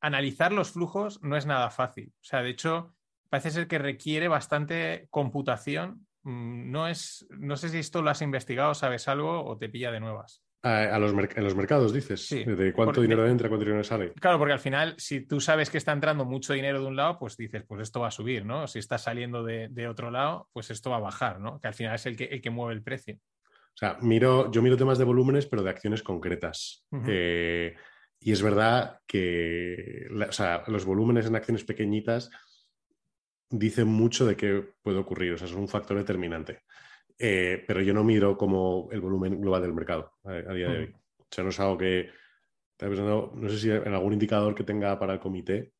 analizar 0.00 0.52
los 0.52 0.72
flujos 0.72 1.22
no 1.22 1.36
es 1.36 1.46
nada 1.46 1.70
fácil. 1.70 2.12
O 2.20 2.24
sea, 2.24 2.42
de 2.42 2.50
hecho, 2.50 2.94
parece 3.30 3.50
ser 3.50 3.68
que 3.68 3.78
requiere 3.78 4.28
bastante 4.28 5.06
computación. 5.10 6.06
Mm, 6.24 6.70
no, 6.70 6.88
es, 6.88 7.26
no 7.30 7.56
sé 7.56 7.70
si 7.70 7.78
esto 7.78 8.02
lo 8.02 8.10
has 8.10 8.20
investigado, 8.20 8.74
sabes 8.74 9.08
algo 9.08 9.42
o 9.46 9.56
te 9.56 9.70
pilla 9.70 9.90
de 9.90 10.00
nuevas. 10.00 10.42
A, 10.66 10.98
los 10.98 11.12
en 11.12 11.44
los 11.44 11.54
mercados, 11.54 11.92
dices. 11.92 12.26
Sí, 12.26 12.42
de 12.42 12.72
cuánto 12.72 13.00
dinero 13.00 13.26
entra, 13.26 13.48
cuánto 13.48 13.64
dinero 13.64 13.84
sale. 13.84 14.12
Claro, 14.14 14.38
porque 14.38 14.52
al 14.52 14.58
final, 14.58 14.94
si 14.98 15.20
tú 15.20 15.40
sabes 15.40 15.70
que 15.70 15.78
está 15.78 15.92
entrando 15.92 16.24
mucho 16.24 16.54
dinero 16.54 16.80
de 16.80 16.86
un 16.86 16.96
lado, 16.96 17.18
pues 17.20 17.36
dices, 17.36 17.62
pues 17.68 17.82
esto 17.82 18.00
va 18.00 18.08
a 18.08 18.10
subir, 18.10 18.44
¿no? 18.44 18.66
Si 18.66 18.80
está 18.80 18.98
saliendo 18.98 19.44
de, 19.44 19.88
otro 19.88 20.10
lado, 20.10 20.48
pues 20.52 20.70
esto 20.70 20.90
va 20.90 20.96
a 20.96 21.00
bajar, 21.00 21.38
¿no? 21.38 21.60
Que 21.60 21.68
al 21.68 21.74
final 21.74 21.94
es 21.94 22.06
el 22.06 22.16
que, 22.16 22.24
el 22.24 22.40
que 22.40 22.50
mueve 22.50 22.74
el 22.74 22.82
precio. 22.82 23.14
O 23.16 23.78
sea, 23.78 23.98
miro, 24.00 24.50
yo 24.50 24.60
miro 24.60 24.76
temas 24.76 24.98
de 24.98 25.04
volúmenes, 25.04 25.46
pero 25.46 25.62
de 25.62 25.70
acciones 25.70 26.02
concretas. 26.02 26.84
Eh, 27.06 27.76
y 28.18 28.32
es 28.32 28.42
verdad 28.42 29.00
que 29.06 30.06
los 30.08 30.84
volúmenes 30.84 31.26
en 31.26 31.36
acciones 31.36 31.62
pequeñitas 31.62 32.30
dicen 33.50 33.86
mucho 33.86 34.26
de 34.26 34.36
qué 34.36 34.64
puede 34.82 34.98
ocurrir, 34.98 35.34
o 35.34 35.38
sea, 35.38 35.46
son 35.46 35.60
un 35.60 35.68
factor 35.68 35.96
determinante. 35.96 36.62
Eh, 37.18 37.64
pero 37.66 37.80
yo 37.80 37.94
no 37.94 38.04
miro 38.04 38.36
como 38.36 38.88
el 38.92 39.00
volumen 39.00 39.40
global 39.40 39.62
del 39.62 39.72
mercado 39.72 40.12
a, 40.24 40.52
día 40.52 40.68
de 40.68 40.78
hoy. 40.78 40.94
O 41.18 41.26
sea, 41.30 41.44
no 41.44 41.50
es 41.50 41.60
algo 41.60 41.78
que. 41.78 42.10
no 42.80 43.48
sé 43.48 43.58
si 43.58 43.70
en 43.70 43.94
algún 43.94 44.12
indicador 44.12 44.54
que 44.54 44.64
tenga 44.64 44.98
para 44.98 45.14
el 45.14 45.20
comité, 45.20 45.72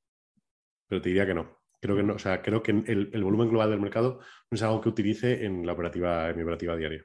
pero 0.89 1.01
te 1.01 1.11
diría 1.11 1.27
que 1.27 1.35
no. 1.35 1.59
Creo 1.81 1.97
que 1.97 2.03
no. 2.03 2.15
O 2.15 2.19
sea, 2.19 2.41
creo 2.41 2.63
que 2.63 2.73
el, 2.73 3.11
el 3.13 3.25
volumen 3.25 3.49
global 3.49 3.71
del 3.71 3.81
mercado 3.81 4.21
no 4.51 4.55
es 4.55 4.63
algo 4.63 4.81
que 4.81 4.89
utilice 4.89 5.45
en 5.45 5.67
la 5.67 5.73
operativa, 5.73 6.31
en 6.31 6.37
mi 6.37 6.43
operativa 6.43 6.77
diaria. 6.77 7.05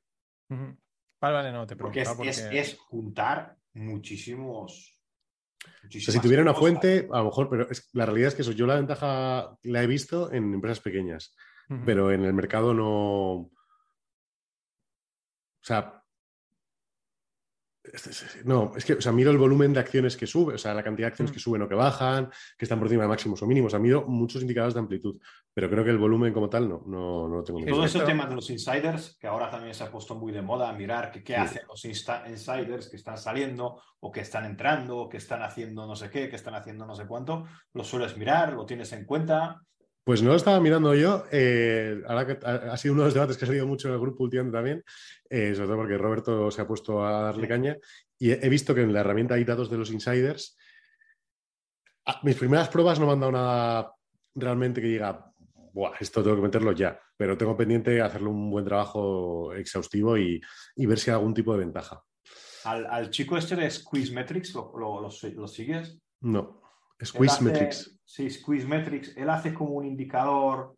Vale, 1.22 1.36
vale, 1.36 1.52
no, 1.52 1.68
te 1.68 1.76
porque 1.76 2.02
es, 2.02 2.78
juntar 2.80 3.56
muchísimos. 3.74 5.00
si 5.88 6.20
tuviera 6.20 6.42
una 6.42 6.56
fuente, 6.56 7.08
a 7.12 7.20
lo 7.20 7.26
mejor, 7.26 7.48
pero 7.48 7.68
la 7.94 8.06
realidad 8.06 8.30
es 8.30 8.36
que 8.36 8.42
eso, 8.42 8.52
yo 8.52 8.66
la 8.66 8.76
ventaja 8.76 9.56
la 9.64 9.84
he 9.84 9.88
visto 9.88 10.32
en 10.34 10.54
empresas 10.54 10.80
pequeñas, 10.80 11.36
pero 11.86 12.12
en 12.12 12.26
el 12.26 12.34
mercado 12.34 12.74
no. 12.74 13.52
O 15.62 15.64
sea, 15.64 16.02
no, 18.46 18.74
es 18.76 18.86
que, 18.86 18.94
o 18.94 19.02
sea, 19.02 19.12
miro 19.12 19.32
el 19.32 19.40
volumen 19.40 19.74
de 19.74 19.80
acciones 19.80 20.16
que 20.16 20.28
sube, 20.28 20.54
o 20.54 20.58
sea, 20.58 20.74
la 20.74 20.84
cantidad 20.84 21.08
de 21.08 21.12
acciones 21.12 21.32
mm. 21.32 21.34
que 21.34 21.40
suben 21.40 21.62
o 21.64 21.68
que 21.68 21.74
bajan, 21.74 22.30
que 22.56 22.66
están 22.66 22.78
por 22.78 22.88
encima 22.88 23.04
de 23.04 23.10
máximos 23.10 23.42
o 23.42 23.48
mínimos. 23.48 23.70
O 23.70 23.72
sea, 23.72 23.80
miro 23.80 24.06
muchos 24.08 24.42
indicadores 24.42 24.76
de 24.76 24.82
amplitud, 24.82 25.20
pero 25.52 25.68
creo 25.68 25.84
que 25.84 25.90
el 25.90 25.98
volumen 25.98 26.32
como 26.32 26.48
tal 26.48 26.70
no, 26.70 26.84
no, 26.86 27.28
no 27.28 27.38
lo 27.38 27.44
tengo. 27.44 27.60
Todo 27.66 27.86
ese 27.86 28.02
tema 28.02 28.28
de 28.28 28.36
los 28.36 28.50
insiders, 28.52 29.18
que 29.20 29.26
ahora 29.26 29.50
también 29.50 29.74
se 29.74 29.84
ha 29.84 29.92
puesto 29.92 30.14
muy 30.16 30.32
de 30.32 30.44
moda, 30.44 30.72
mirar 30.74 31.12
qué, 31.12 31.36
hacen 31.36 31.64
los 31.68 31.84
insiders 31.84 32.88
que 32.88 32.98
están 32.98 33.18
saliendo 33.18 33.82
o 34.00 34.12
que 34.12 34.22
están 34.22 34.46
entrando 34.46 34.98
o 34.98 35.10
que 35.10 35.18
están 35.18 35.42
haciendo 35.42 35.88
no 35.88 35.96
sé 35.96 36.12
qué, 36.12 36.30
que 36.30 36.36
están 36.36 36.54
haciendo 36.54 36.86
no 36.86 36.94
sé 36.94 37.08
cuánto, 37.08 37.46
lo 37.74 37.84
sueles 37.84 38.16
mirar, 38.16 38.54
lo 38.54 38.66
tienes 38.66 38.94
en 38.94 39.06
cuenta. 39.06 39.60
Pues 40.04 40.24
no 40.24 40.32
lo 40.32 40.36
estaba 40.36 40.60
mirando 40.60 40.96
yo. 40.96 41.26
Eh, 41.32 42.02
ahora 42.08 42.26
que 42.26 42.40
ha, 42.46 42.76
sido 42.78 42.94
uno 42.94 43.04
de 43.04 43.08
los 43.08 43.14
debates 43.14 43.38
que 43.38 43.46
ha 43.46 43.48
salido 43.48 43.68
mucho 43.68 43.88
en 43.88 43.94
el 43.94 44.00
grupo 44.00 44.24
últimamente 44.24 44.58
también, 44.58 44.84
eh, 45.30 45.54
sobre 45.54 45.68
todo 45.68 45.78
porque 45.78 45.98
Roberto 45.98 46.50
se 46.50 46.62
ha 46.62 46.68
puesto 46.68 47.06
a 47.06 47.22
darle 47.24 47.48
caña. 47.48 47.78
Y 48.18 48.32
he, 48.32 48.50
visto 48.50 48.74
que 48.74 48.82
en 48.82 48.94
la 48.94 49.02
herramienta 49.02 49.36
hay 49.36 49.44
datos 49.44 49.70
de 49.70 49.78
los 49.78 49.92
insiders. 49.92 50.58
Ah, 52.06 52.20
mis 52.24 52.36
primeras 52.36 52.70
pruebas 52.70 53.00
no 53.00 53.06
me 53.06 53.14
han 53.14 53.20
dado 53.20 53.32
nada 53.32 53.96
realmente 54.34 54.82
que 54.82 54.88
diga, 54.88 55.32
Buah, 55.74 55.94
esto 56.00 56.24
tengo 56.24 56.36
que 56.36 56.42
meterlo 56.42 56.72
ya. 56.72 57.00
Pero 57.16 57.38
tengo 57.38 57.56
pendiente 57.56 58.02
hacerle 58.02 58.30
un 58.30 58.50
buen 58.50 58.66
trabajo 58.66 59.54
exhaustivo 59.54 60.18
y, 60.18 60.42
ver 60.76 60.98
si 60.98 61.12
hay 61.12 61.16
algún 61.16 61.36
tipo 61.36 61.54
de 61.54 61.60
ventaja. 61.60 62.04
¿Al, 62.64 63.10
chico 63.12 63.38
este 63.38 63.56
de 63.56 63.70
Squeeze 63.70 64.14
Metrics 64.14 64.54
lo, 64.54 65.02
lo 65.02 65.48
sigues? 65.48 66.00
No. 66.22 66.61
Squeeze 67.04 67.44
Metrics. 67.44 68.00
Sí, 68.06 68.30
Squeeze 68.30 68.68
Metrics. 68.68 69.16
Él 69.18 69.30
hace 69.30 69.54
como 69.54 69.72
un 69.72 69.86
indicador 69.86 70.76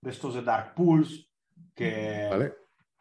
de 0.00 0.10
estos 0.10 0.34
de 0.34 0.42
Dark 0.42 0.74
Pools 0.74 1.28
que, 1.74 2.52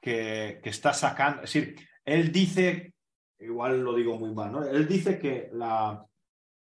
que, 0.02 0.62
está 0.64 0.94
sacando. 0.94 1.44
Es 1.44 1.54
decir, 1.54 1.76
él 2.06 2.32
dice, 2.32 2.94
igual 3.40 3.82
lo 3.82 3.96
digo 3.96 4.18
muy 4.18 4.34
mal, 4.34 4.52
¿no? 4.52 4.64
Él 4.64 4.88
dice 4.88 5.18
que 5.18 5.50
la, 5.54 6.06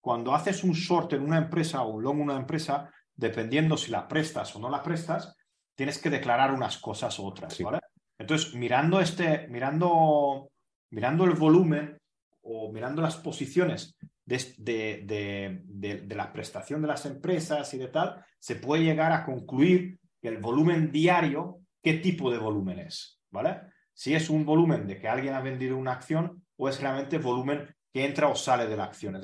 cuando 0.00 0.34
haces 0.34 0.64
un 0.64 0.72
short 0.72 1.12
en 1.12 1.22
una 1.22 1.38
empresa 1.38 1.82
o 1.82 1.94
un 1.94 2.02
long 2.02 2.16
en 2.16 2.22
una 2.22 2.36
empresa, 2.36 2.90
dependiendo 3.14 3.76
si 3.76 3.90
la 3.90 4.06
prestas 4.06 4.54
o 4.56 4.59
no 4.59 4.70
la 4.70 4.82
prestas, 4.82 5.34
tienes 5.74 5.98
que 5.98 6.11
declarar 6.11 6.52
unas 6.52 6.78
cosas 6.78 7.18
u 7.18 7.26
otras, 7.26 7.61
¿vale? 7.62 7.80
Entonces, 8.18 8.54
mirando 8.54 9.00
este, 9.00 9.46
mirando, 9.48 10.50
mirando 10.90 11.24
el 11.24 11.34
volumen 11.34 11.98
o 12.49 12.72
mirando 12.72 13.03
las 13.03 13.16
posiciones 13.16 13.96
de, 14.24 15.62
la 16.09 16.32
prestación 16.32 16.82
de 16.82 16.88
las 16.88 17.07
empresas 17.07 17.72
y 17.74 17.78
de 17.78 17.88
tal, 17.88 18.24
se 18.38 18.57
puede 18.57 18.84
llegar 18.84 19.12
a 19.12 19.24
concluir 19.24 19.99
que 20.20 20.28
el 20.28 20.38
volumen 20.38 20.90
diario, 20.90 21.61
¿qué 21.82 21.94
tipo 21.94 22.30
de 22.30 22.38
volumen 22.38 22.80
es? 22.80 23.20
¿Vale? 23.30 23.61
si 23.99 24.14
es 24.14 24.30
un 24.30 24.44
volumen 24.44 24.86
de 24.86 24.96
que 24.96 25.09
alguien 25.09 25.34
ha 25.34 25.40
vendido 25.40 25.76
una 25.76 25.90
acción 25.90 26.44
o 26.57 26.68
es 26.68 26.80
realmente 26.80 27.18
volumen 27.18 27.68
que 27.92 28.05
entra 28.05 28.28
o 28.28 28.36
sale 28.36 28.68
de 28.68 28.76
la 28.76 28.84
acción. 28.84 29.20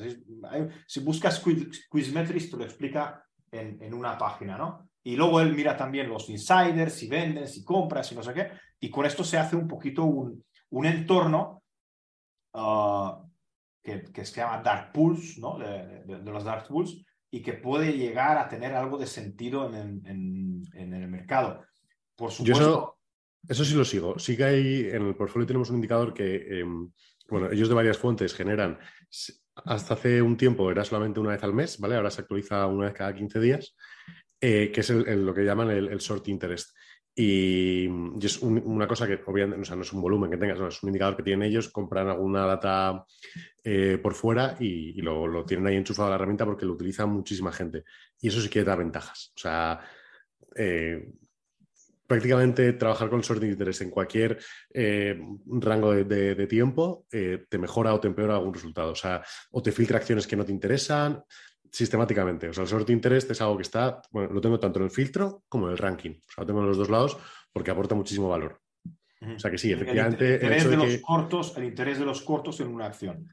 si 0.89 0.99
buscas 0.99 1.41
Quizmetrics, 1.89 2.51
te 2.51 2.57
lo 2.57 2.65
explica 2.65 3.25
en, 3.53 3.81
en, 3.81 3.95
una 3.95 4.19
página, 4.19 4.59
¿no? 4.59 4.91
Y 5.05 5.15
luego 5.15 5.41
él 5.41 5.55
mira 5.55 5.77
también 5.77 6.09
los 6.09 6.29
insiders, 6.29 6.95
si 6.95 7.07
venden, 7.07 7.47
si 7.47 7.63
compras, 7.63 8.09
si 8.09 8.17
no 8.17 8.23
sé 8.25 8.35
qué. 8.35 8.51
Y 8.81 8.91
con 8.91 9.07
esto 9.07 9.23
se 9.23 9.39
hace 9.39 9.55
un 9.55 9.69
poquito 9.69 10.03
un, 10.03 10.45
un 10.71 10.87
entorno 10.87 11.63
que, 13.83 14.03
que, 14.13 14.25
se 14.25 14.41
llama 14.41 14.63
Dark 14.63 14.93
Pools, 14.93 15.39
¿no? 15.39 15.59
De, 15.59 16.05
de, 16.05 16.31
los 16.31 16.45
Dark 16.45 16.69
Pools, 16.69 17.05
y 17.31 17.43
que 17.43 17.55
puede 17.55 17.93
llegar 17.93 18.39
a 18.39 18.49
tener 18.49 18.75
algo 18.75 18.97
de 18.97 19.07
sentido 19.07 19.69
en, 19.75 20.03
en, 20.07 20.63
en 20.73 20.95
el 20.95 21.09
mercado. 21.09 21.65
Por 22.17 22.31
supuesto. 22.31 22.99
Eso, 23.47 23.65
sí 23.65 23.75
lo 23.75 23.85
sigo. 23.85 24.19
Sí 24.19 24.37
que 24.37 24.45
hay, 24.45 24.89
en 24.91 25.07
el 25.07 25.17
portfolio 25.17 25.47
tenemos 25.47 25.69
un 25.69 25.77
indicador 25.77 26.15
que, 26.15 26.61
em, 26.61 26.91
bueno, 27.29 27.51
ellos 27.51 27.69
de 27.69 27.75
varias 27.75 27.99
fuentes 27.99 28.35
generan, 28.35 28.79
hasta 29.57 29.95
hace 29.95 30.23
un 30.23 30.37
tiempo 30.37 30.71
era 30.71 30.85
solamente 30.85 31.21
una 31.21 31.31
vez 31.31 31.43
al 31.43 31.53
mes, 31.53 31.79
¿vale? 31.79 31.97
Ahora 31.97 32.11
se 32.11 32.23
actualiza 32.23 32.67
una 32.67 32.87
vez 32.87 32.95
cada 32.95 33.15
15 33.15 33.41
días, 33.41 33.77
eh, 34.41 34.71
que 34.73 34.81
es 34.81 34.91
lo 34.91 35.35
que 35.35 35.45
llaman 35.45 35.71
el, 35.71 35.99
short 35.99 36.27
interest. 36.29 36.75
Y, 37.17 37.89
es 38.21 38.43
una 38.43 38.89
cosa 38.89 39.07
que 39.07 39.21
obviamente 39.27 39.63
o 39.63 39.65
sea, 39.65 39.77
no 39.77 39.83
es 39.83 39.93
un 39.93 40.03
volumen 40.03 40.31
que 40.31 40.37
tengas, 40.37 40.59
es 40.61 40.83
un 40.83 40.89
indicador 40.89 41.17
que 41.17 41.23
tienen 41.23 41.49
ellos, 41.49 41.69
compran 41.69 42.09
alguna 42.09 42.45
data 42.45 43.05
eh, 43.63 43.99
por 44.03 44.15
fuera 44.15 44.57
y, 44.59 45.01
lo, 45.01 45.45
tienen 45.45 45.67
ahí 45.67 45.77
enchufado 45.77 46.09
a 46.09 46.11
la 46.11 46.17
herramienta 46.17 46.45
porque 46.45 46.67
lo 46.67 46.73
utiliza 46.73 47.07
muchísima 47.07 47.53
gente. 47.53 47.85
Y 48.21 48.29
eso 48.29 48.41
sí 48.41 48.49
que 48.49 48.65
da 48.65 48.75
ventajas. 48.75 49.33
O 49.37 49.39
sea, 49.39 49.81
eh, 50.57 51.07
prácticamente 52.07 52.73
trabajar 52.75 53.09
con 53.09 53.23
sorting 53.23 53.49
de 53.49 53.53
interés 53.53 53.81
en 53.81 53.91
cualquier 53.91 54.39
eh, 54.73 55.19
rango 55.47 55.93
de, 55.93 56.47
tiempo 56.47 57.07
eh, 57.11 57.47
te 57.49 57.59
mejora 57.59 57.95
o 57.95 58.01
te 58.01 58.09
empeora 58.09 58.35
algún 58.35 58.55
resultado. 58.55 58.93
O 58.93 58.95
sea, 58.95 59.23
o 59.53 59.63
te 59.63 59.73
filtra 59.73 59.99
acciones 59.99 60.27
que 60.27 60.37
no 60.37 60.45
te 60.45 60.53
interesan 60.53 61.23
sistemáticamente. 61.75 62.49
O 62.49 62.53
sea, 62.53 62.63
el 62.63 62.69
sorting 62.69 62.87
de 62.87 62.93
interés 62.93 63.29
es 63.29 63.41
algo 63.41 63.57
que 63.57 63.63
está, 63.63 64.01
bueno, 64.11 64.33
lo 64.33 64.41
tengo 64.41 64.61
tanto 64.61 64.79
en 64.79 64.85
el 64.85 64.91
filtro 64.91 65.43
como 65.49 65.67
en 65.67 65.73
el 65.73 65.79
ranking. 65.79 66.13
O 66.13 66.33
sea, 66.33 66.43
lo 66.43 66.47
tengo 66.47 66.61
en 66.61 66.67
los 66.67 66.79
dos 66.79 66.91
lados 66.91 67.19
porque 67.53 67.71
aporta 67.71 67.95
muchísimo 67.95 68.29
valor. 68.29 68.61
O 69.21 69.39
sea 69.39 69.51
que 69.51 69.59
sí, 69.59 69.73
efectivamente. 69.73 70.27
El, 70.27 70.35
interés 70.35 70.71
de, 70.71 70.77
los 70.77 70.97
cortos, 70.99 71.57
el 71.57 71.65
interés 71.65 71.99
de 71.99 72.05
los 72.05 72.23
cortos 72.23 72.61
en 72.61 72.69
una 72.69 72.87
acción 72.87 73.29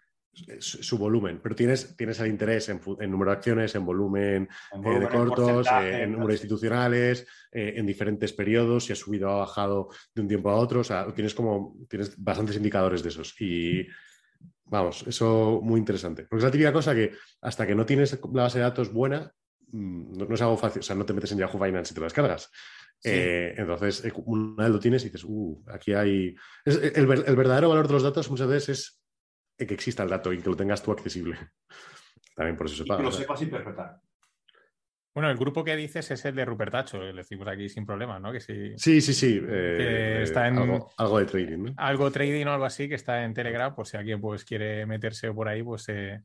su, 0.59 0.97
volumen, 0.97 1.39
pero 1.43 1.55
tienes, 1.55 1.95
tienes 1.97 2.19
el 2.21 2.27
interés 2.27 2.69
en, 2.69 2.79
número 3.11 3.31
de 3.31 3.37
acciones, 3.37 3.75
en 3.75 3.85
volumen, 3.85 4.49
eh, 4.73 4.99
de 4.99 5.09
cortos, 5.09 5.67
eh, 5.67 6.03
en 6.03 6.13
número 6.13 6.31
institucionales, 6.31 7.27
eh, 7.51 7.73
en 7.75 7.85
diferentes 7.85 8.31
periodos, 8.31 8.85
si 8.85 8.93
ha 8.93 8.95
subido 8.95 9.29
o 9.29 9.33
ha 9.33 9.37
bajado 9.39 9.89
de 10.15 10.21
un 10.21 10.27
tiempo 10.27 10.49
a 10.49 10.55
otro, 10.55 10.79
o 10.79 10.83
sea, 10.83 11.13
tienes 11.13 11.33
como, 11.33 11.75
tienes 11.89 12.15
bastantes 12.17 12.55
indicadores 12.55 13.03
de 13.03 13.09
esos 13.09 13.39
y 13.41 13.85
vamos, 14.65 15.05
eso 15.07 15.59
muy 15.63 15.79
interesante, 15.79 16.23
porque 16.23 16.37
es 16.37 16.43
la 16.45 16.51
típica 16.51 16.73
cosa 16.73 16.95
que 16.95 17.11
hasta 17.41 17.67
que 17.67 17.75
no 17.75 17.85
tienes 17.85 18.19
la 18.33 18.43
base 18.43 18.59
de 18.59 18.63
datos 18.63 18.91
buena, 18.91 19.33
mm, 19.67 20.17
no, 20.17 20.33
es 20.33 20.41
algo 20.41 20.57
fácil, 20.57 20.79
o 20.79 20.83
sea, 20.83 20.95
no 20.95 21.05
te 21.05 21.13
metes 21.13 21.31
en 21.31 21.39
Yahoo 21.39 21.63
Finance 21.63 21.91
y 21.91 21.95
te 21.95 21.99
lo 21.99 22.05
descargas. 22.05 22.49
entonces, 23.03 24.03
una 24.25 24.63
vez 24.63 24.71
lo 24.71 24.79
tienes 24.79 25.01
y 25.03 25.05
dices, 25.05 25.23
uh, 25.25 25.63
aquí 25.67 25.93
hay... 25.93 26.35
el, 26.65 26.95
el 26.95 27.35
verdadero 27.35 27.69
valor 27.69 27.87
de 27.87 27.93
los 27.93 28.03
datos 28.03 28.29
muchas 28.29 28.47
veces 28.47 29.01
es 29.57 29.67
que 29.67 29.73
exista 29.73 30.03
el 30.03 30.09
dato 30.09 30.33
y 30.33 30.41
que 30.41 30.49
lo 30.49 30.55
tengas 30.55 30.81
tú 30.81 30.91
accesible. 30.91 31.37
También 32.35 32.57
por 32.57 32.65
eso 32.65 32.77
se 32.77 32.85
paga. 32.85 32.99
que 32.99 33.03
lo 33.03 33.11
sepas 33.11 33.41
interpretar. 33.41 34.01
Bueno, 35.13 35.29
el 35.29 35.37
grupo 35.37 35.63
que 35.63 35.75
dices 35.75 36.09
es 36.11 36.23
el 36.23 36.35
de 36.35 36.45
Rupertacho, 36.45 37.01
le 37.01 37.13
decimos 37.13 37.47
aquí 37.47 37.67
sin 37.67 37.85
problema, 37.85 38.17
¿no? 38.19 38.31
Que 38.31 38.39
sí, 38.39 38.73
sí, 38.77 39.01
sí. 39.01 39.13
sí. 39.13 39.41
Eh, 39.45 40.21
está 40.23 40.47
en, 40.47 40.57
algo, 40.57 41.19
de 41.19 41.25
trading, 41.25 41.57
¿no? 41.57 41.73
Algo 41.75 42.11
trading 42.11 42.45
o 42.45 42.51
algo 42.51 42.65
así 42.65 42.87
que 42.87 42.95
está 42.95 43.23
en 43.25 43.33
Telegram, 43.33 43.75
por 43.75 43.87
si 43.87 43.97
alguien 43.97 44.21
pues, 44.21 44.45
quiere 44.45 44.85
meterse 44.85 45.31
por 45.33 45.49
ahí, 45.49 45.63
pues... 45.63 45.89
Eh, 45.89 46.21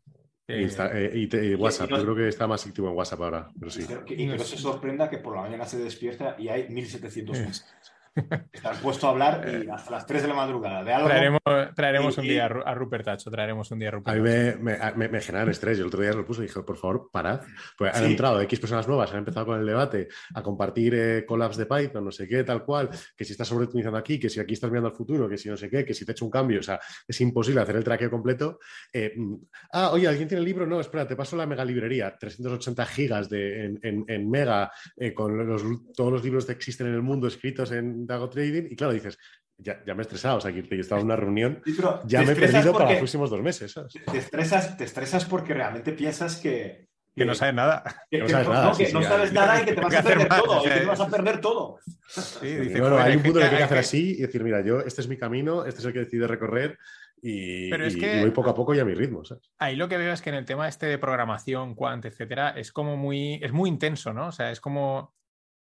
eh, 0.49 1.11
y, 1.13 1.55
WhatsApp, 1.57 1.91
yo 1.91 2.03
creo 2.03 2.15
que 2.15 2.29
está 2.29 2.47
más 2.47 2.65
activo 2.65 2.89
en 2.89 2.95
WhatsApp 2.95 3.21
ahora, 3.21 3.49
pero 3.59 3.69
sí. 3.69 3.85
Y 4.07 4.17
que 4.17 4.27
no 4.27 4.39
se 4.39 4.57
sorprenda 4.57 5.11
que 5.11 5.19
por 5.19 5.35
la 5.35 5.43
mañana 5.43 5.67
se 5.67 5.79
despierta 5.79 6.37
y 6.39 6.49
hay 6.49 6.69
1700 6.69 7.41
mensajes. 7.41 7.93
Estar 8.53 8.81
puesto 8.81 9.07
a 9.07 9.11
hablar 9.11 9.47
y 9.47 9.69
hasta 9.69 9.91
las 9.91 10.07
3 10.07 10.23
de 10.23 10.29
la 10.29 10.35
madrugada. 10.35 10.83
De 10.83 10.93
algo, 10.93 11.09
traeremos, 11.75 12.17
un 12.17 12.25
día 12.25 12.47
a 12.47 12.75
Rupert 12.75 13.05
Tacho, 13.05 13.31
traeremos 13.31 13.71
un 13.71 13.79
día 13.79 13.89
a 13.89 13.93
Rupert 13.93 14.17
A 14.17 14.21
mí 14.21 14.29
me, 14.63 15.09
me, 15.09 15.21
generan 15.21 15.51
estrés. 15.51 15.77
Yo 15.77 15.85
el 15.85 15.89
otro 15.89 16.01
día 16.01 16.13
lo 16.13 16.25
puse 16.25 16.41
y 16.41 16.47
dije, 16.47 16.63
por 16.63 16.77
favor, 16.77 17.11
parad. 17.13 17.43
Pues 17.77 17.95
han 17.95 18.05
entrado 18.05 18.41
X 18.41 18.59
personas 18.59 18.89
nuevas, 18.89 19.11
han 19.13 19.19
empezado 19.19 19.47
con 19.47 19.61
el 19.61 19.67
debate 19.67 20.09
a 20.35 20.43
compartir 20.43 20.95
eh, 20.95 21.25
collabs 21.27 21.57
de 21.57 21.67
Python, 21.67 22.05
no 22.05 22.11
sé 22.11 22.27
qué, 22.27 22.43
tal 22.45 22.65
cual, 22.65 22.89
que 23.17 23.25
si 23.25 23.33
estás 23.33 23.49
sobreoptimizando 23.49 23.99
aquí, 23.99 24.19
que 24.19 24.31
si 24.31 24.41
aquí 24.41 24.55
estás 24.55 24.71
mirando 24.71 24.89
al 24.89 24.97
futuro, 24.97 25.29
que 25.29 25.37
si 25.37 25.49
no 25.49 25.57
sé 25.57 25.69
qué, 25.69 25.85
que 25.85 25.95
si 25.95 26.05
te 26.05 26.13
he 26.13 26.15
hecho 26.15 26.25
un 26.25 26.31
cambio. 26.31 26.61
O 26.61 26.63
sea, 26.63 26.81
es 27.07 27.21
imposible 27.21 27.61
hacer 27.61 27.77
el 27.77 27.85
traqueo 27.85 28.11
completo. 28.11 28.61
Eh, 28.93 29.13
mm, 29.15 29.35
ah, 29.73 29.91
oye, 29.93 30.09
¿alguien 30.09 30.29
tiene 30.29 30.41
el 30.41 30.47
libro? 30.47 30.67
No, 30.67 30.81
espera, 30.81 31.07
te 31.07 31.17
paso 31.17 31.37
la 31.37 31.47
mega 31.47 31.65
librería, 31.65 32.17
380 32.19 32.87
gigas 32.87 33.29
de, 33.29 33.79
en, 33.83 34.31
mega, 34.31 34.73
eh, 34.97 35.13
con 35.13 35.93
todos 35.95 36.13
los 36.13 36.25
libros 36.25 36.47
que 36.47 36.53
existen 36.53 36.87
en 36.87 36.95
el 36.95 37.03
mundo 37.03 37.27
escritos 37.27 37.73
en 37.73 38.06
Dago 38.07 38.29
Trading. 38.29 38.69
Y 38.71 38.77
claro, 38.77 38.93
dices, 38.93 39.19
ya, 39.59 39.83
me 39.87 39.95
he 39.95 40.01
estresado, 40.03 40.39
o 40.39 40.41
sea, 40.41 40.53
que 40.53 40.63
yo 40.63 40.81
estaba 40.81 41.01
en 41.01 41.07
una 41.07 41.17
reunión, 41.17 41.63
ya 42.05 42.23
me 42.23 42.33
he 42.33 42.37
perdido 42.37 42.73
para 42.73 42.91
los 42.91 42.99
próximos 42.99 43.31
dos 43.31 43.43
meses. 43.43 43.75
Te, 44.11 44.19
estresas, 44.19 44.77
te 44.77 44.85
estresas 44.85 45.25
porque 45.25 45.55
realmente 45.55 45.93
piensas 45.93 46.37
que... 46.37 46.87
Que, 47.15 47.25
no 47.25 47.35
sabes 47.35 47.55
nada. 47.55 47.83
Que, 48.11 48.19
no 48.19 48.29
sabes 48.29 48.47
nada. 48.47 48.77
que 48.77 48.93
no 48.93 49.03
sabes 49.03 49.33
nada 49.33 49.63
y 49.63 49.65
que 49.65 49.73
te 49.73 49.81
vas 49.81 49.95
a 49.95 50.03
perder 50.03 50.29
todo. 50.29 50.61
Y 50.61 50.69
que 50.69 50.81
te 50.81 50.85
vas 50.85 51.01
a 51.01 51.09
perder 51.09 51.41
todo. 51.41 51.79
bueno, 52.53 52.99
hay 52.99 53.17
un 53.17 53.23
punto 53.23 53.39
que 53.39 53.47
hay 53.47 53.57
que 53.57 53.63
hacer 53.63 53.79
así 53.79 54.17
y 54.19 54.21
decir, 54.21 54.45
mira, 54.45 54.63
yo, 54.63 54.81
este 54.81 55.01
es 55.01 55.09
mi 55.09 55.17
camino, 55.17 55.65
este 55.65 55.81
es 55.81 55.87
el 55.87 55.95
que 55.95 56.01
decido 56.01 56.29
recorrer 56.29 56.77
y, 57.23 57.71
voy 57.71 58.31
poco 58.31 58.51
a 58.51 58.55
poco 58.55 58.75
y 58.75 58.81
a 58.81 58.85
mi 58.85 58.95
ritmo. 58.95 59.23
Ahí 59.59 59.77
lo 59.77 59.89
que 59.89 59.97
veo 59.97 60.13
es 60.13 60.21
que 60.21 60.31
en 60.31 60.37
el 60.37 60.45
tema 60.45 60.69
este 60.69 60.87
de 60.87 60.99
programación, 60.99 61.75
quant, 61.75 62.05
etcétera, 62.05 62.51
es 62.51 62.71
como 62.71 62.97
muy, 62.97 63.41
es 63.43 63.53
muy 63.53 63.71
intenso, 63.71 64.13
¿no? 64.13 64.29
O 64.29 64.33
sea, 64.33 64.51
es 64.51 64.61
como 64.61 65.16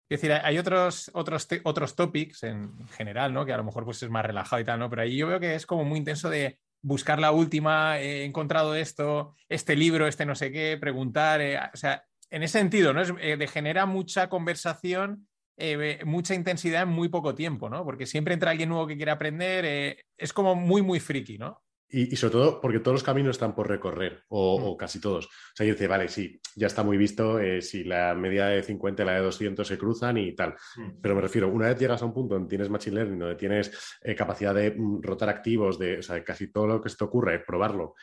es 0.09 0.19
decir, 0.19 0.33
hay 0.33 0.57
otros, 0.57 1.11
otros, 1.13 1.47
otros 1.63 1.95
topics 1.95 2.41
en 2.41 2.87
general, 2.89 3.31
¿no? 3.31 3.45
Que 3.45 3.53
a 3.53 3.57
lo 3.57 3.63
mejor 3.63 3.85
pues, 3.85 4.01
es 4.01 4.09
más 4.09 4.25
relajado 4.25 4.59
y 4.59 4.65
tal, 4.65 4.79
¿no? 4.79 4.89
Pero 4.89 5.03
ahí 5.03 5.15
yo 5.15 5.27
veo 5.27 5.39
que 5.39 5.53
es 5.53 5.67
como 5.67 5.85
muy 5.85 5.99
intenso 5.99 6.31
de 6.31 6.57
buscar 6.81 7.19
la 7.19 7.31
última, 7.31 7.99
he 7.99 8.25
encontrado 8.25 8.73
esto, 8.73 9.35
este 9.47 9.75
libro, 9.75 10.07
este 10.07 10.25
no 10.25 10.33
sé 10.33 10.51
qué, 10.51 10.77
preguntar. 10.81 11.41
Eh, 11.41 11.59
o 11.59 11.77
sea, 11.77 12.03
en 12.31 12.41
ese 12.41 12.57
sentido, 12.57 12.91
¿no? 12.91 13.01
Es, 13.01 13.13
eh, 13.21 13.47
genera 13.47 13.85
mucha 13.85 14.29
conversación, 14.29 15.27
eh, 15.57 16.01
mucha 16.05 16.33
intensidad 16.33 16.83
en 16.83 16.89
muy 16.89 17.09
poco 17.09 17.35
tiempo, 17.35 17.69
¿no? 17.69 17.85
Porque 17.85 18.07
siempre 18.07 18.33
entra 18.33 18.49
alguien 18.49 18.69
nuevo 18.69 18.87
que 18.87 18.97
quiere 18.97 19.11
aprender, 19.11 19.97
es 20.17 20.33
como 20.33 20.55
muy, 20.55 20.81
muy 20.81 20.99
friki, 20.99 21.37
¿no? 21.37 21.61
Y, 21.91 22.15
sobre 22.15 22.31
todo 22.33 22.61
porque 22.61 22.79
todos 22.79 22.95
los 22.95 23.03
caminos 23.03 23.31
están 23.31 23.55
por 23.55 23.67
recorrer, 23.67 24.23
o, 24.29 24.75
mm. 24.75 24.77
casi 24.77 25.01
todos. 25.01 25.25
O 25.25 25.29
sea, 25.55 25.65
dice, 25.65 25.87
vale, 25.87 26.07
sí, 26.07 26.39
ya 26.55 26.67
está 26.67 26.83
muy 26.83 26.97
visto 26.97 27.39
eh, 27.39 27.61
si 27.61 27.83
la 27.83 28.13
media 28.13 28.45
de 28.45 28.61
50 28.61 29.01
y 29.01 29.05
la 29.05 29.13
de 29.13 29.21
200 29.21 29.67
se 29.67 29.77
cruzan 29.77 30.17
y 30.17 30.35
tal. 30.35 30.55
Mm. 30.77 31.01
Pero 31.01 31.15
me 31.15 31.21
refiero, 31.21 31.49
una 31.49 31.67
vez 31.67 31.79
llegas 31.79 32.01
a 32.01 32.05
un 32.05 32.13
punto 32.13 32.35
donde 32.35 32.49
tienes 32.49 32.69
Machine 32.69 32.95
Learning, 32.95 33.19
donde 33.19 33.35
tienes 33.35 33.71
eh, 34.01 34.13
capacidad 34.13 34.53
de 34.53 34.71
mm, 34.71 35.01
rotar 35.01 35.29
activos, 35.29 35.79
de, 35.79 35.99
o 35.99 36.03
sea, 36.03 36.23
casi 36.23 36.51
todo 36.51 36.67
lo 36.67 36.81
que 36.81 36.89
se 36.89 36.97
te 36.97 37.05
ocurre, 37.05 37.39
probarlo 37.39 37.95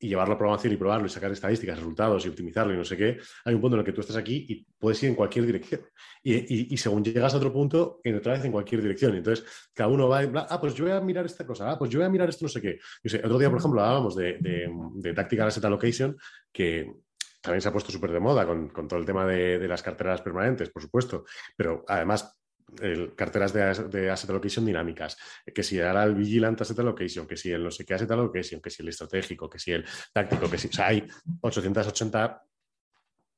y 0.00 0.08
llevarlo 0.08 0.34
a 0.34 0.38
programación 0.38 0.72
y 0.72 0.76
probarlo 0.76 1.06
y 1.06 1.10
sacar 1.10 1.30
estadísticas, 1.30 1.76
resultados 1.76 2.24
y 2.24 2.30
optimizarlo 2.30 2.72
y 2.72 2.76
no 2.78 2.84
sé 2.84 2.96
qué, 2.96 3.18
hay 3.44 3.54
un 3.54 3.60
punto 3.60 3.76
en 3.76 3.80
el 3.80 3.84
que 3.84 3.92
tú 3.92 4.00
estás 4.00 4.16
aquí 4.16 4.46
y 4.48 4.66
puedes 4.78 5.00
ir 5.02 5.10
en 5.10 5.14
cualquier 5.14 5.44
dirección. 5.44 5.82
Y, 6.22 6.76
según 6.78 7.04
llegas 7.04 7.34
a 7.34 7.36
otro 7.36 7.52
punto, 7.52 8.00
en 8.02 8.16
otra 8.16 8.32
vez 8.32 8.44
en 8.44 8.52
cualquier 8.52 8.80
dirección. 8.80 9.14
Entonces, 9.14 9.46
cada 9.74 9.90
uno 9.90 10.08
va, 10.08 10.20
ah, 10.48 10.60
pues 10.60 10.74
yo 10.74 10.84
voy 10.84 10.94
a 10.94 11.00
mirar 11.00 11.26
esta 11.26 11.46
cosa, 11.46 11.70
ah, 11.70 11.78
pues 11.78 11.90
yo 11.90 11.98
voy 11.98 12.06
a 12.06 12.10
mirar 12.10 12.28
esto 12.30 12.46
no 12.46 12.48
sé 12.48 12.62
qué. 12.62 12.78
Yo 13.02 13.10
sé, 13.10 13.18
otro 13.18 13.38
día, 13.38 13.50
por 13.50 13.58
ejemplo, 13.58 13.80
hablábamos 13.80 14.16
de, 14.16 14.38
de, 14.38 14.70
de 14.94 15.12
Tactical 15.12 15.48
Asset 15.48 15.64
Allocation, 15.64 16.16
que 16.50 16.90
también 17.42 17.60
se 17.60 17.68
ha 17.68 17.72
puesto 17.72 17.92
súper 17.92 18.10
de 18.10 18.20
moda 18.20 18.46
con, 18.46 18.68
con, 18.68 18.88
todo 18.88 18.98
el 18.98 19.06
tema 19.06 19.26
de, 19.26 19.58
de, 19.58 19.68
las 19.68 19.82
carteras 19.82 20.22
permanentes, 20.22 20.70
por 20.70 20.82
supuesto, 20.82 21.24
pero 21.56 21.84
además 21.88 22.39
carteras 23.16 23.52
de, 23.52 24.10
asset 24.10 24.30
allocation 24.30 24.64
dinámicas, 24.64 25.16
que 25.54 25.62
si 25.62 25.80
ahora 25.80 26.04
el 26.04 26.14
vigilant 26.14 26.60
asset 26.60 26.78
allocation, 26.78 27.26
que 27.26 27.36
si 27.36 27.50
el 27.50 27.62
no 27.62 27.70
sé 27.70 27.84
qué 27.84 27.94
asset 27.94 28.10
allocation, 28.10 28.60
que 28.60 28.70
si 28.70 28.82
el 28.82 28.88
estratégico, 28.88 29.48
que 29.48 29.58
si 29.58 29.72
el 29.72 29.84
táctico, 30.12 30.50
que 30.50 30.58
si, 30.58 30.68
o 30.68 30.72
sea, 30.72 30.88
hay 30.88 31.06
880 31.40 32.42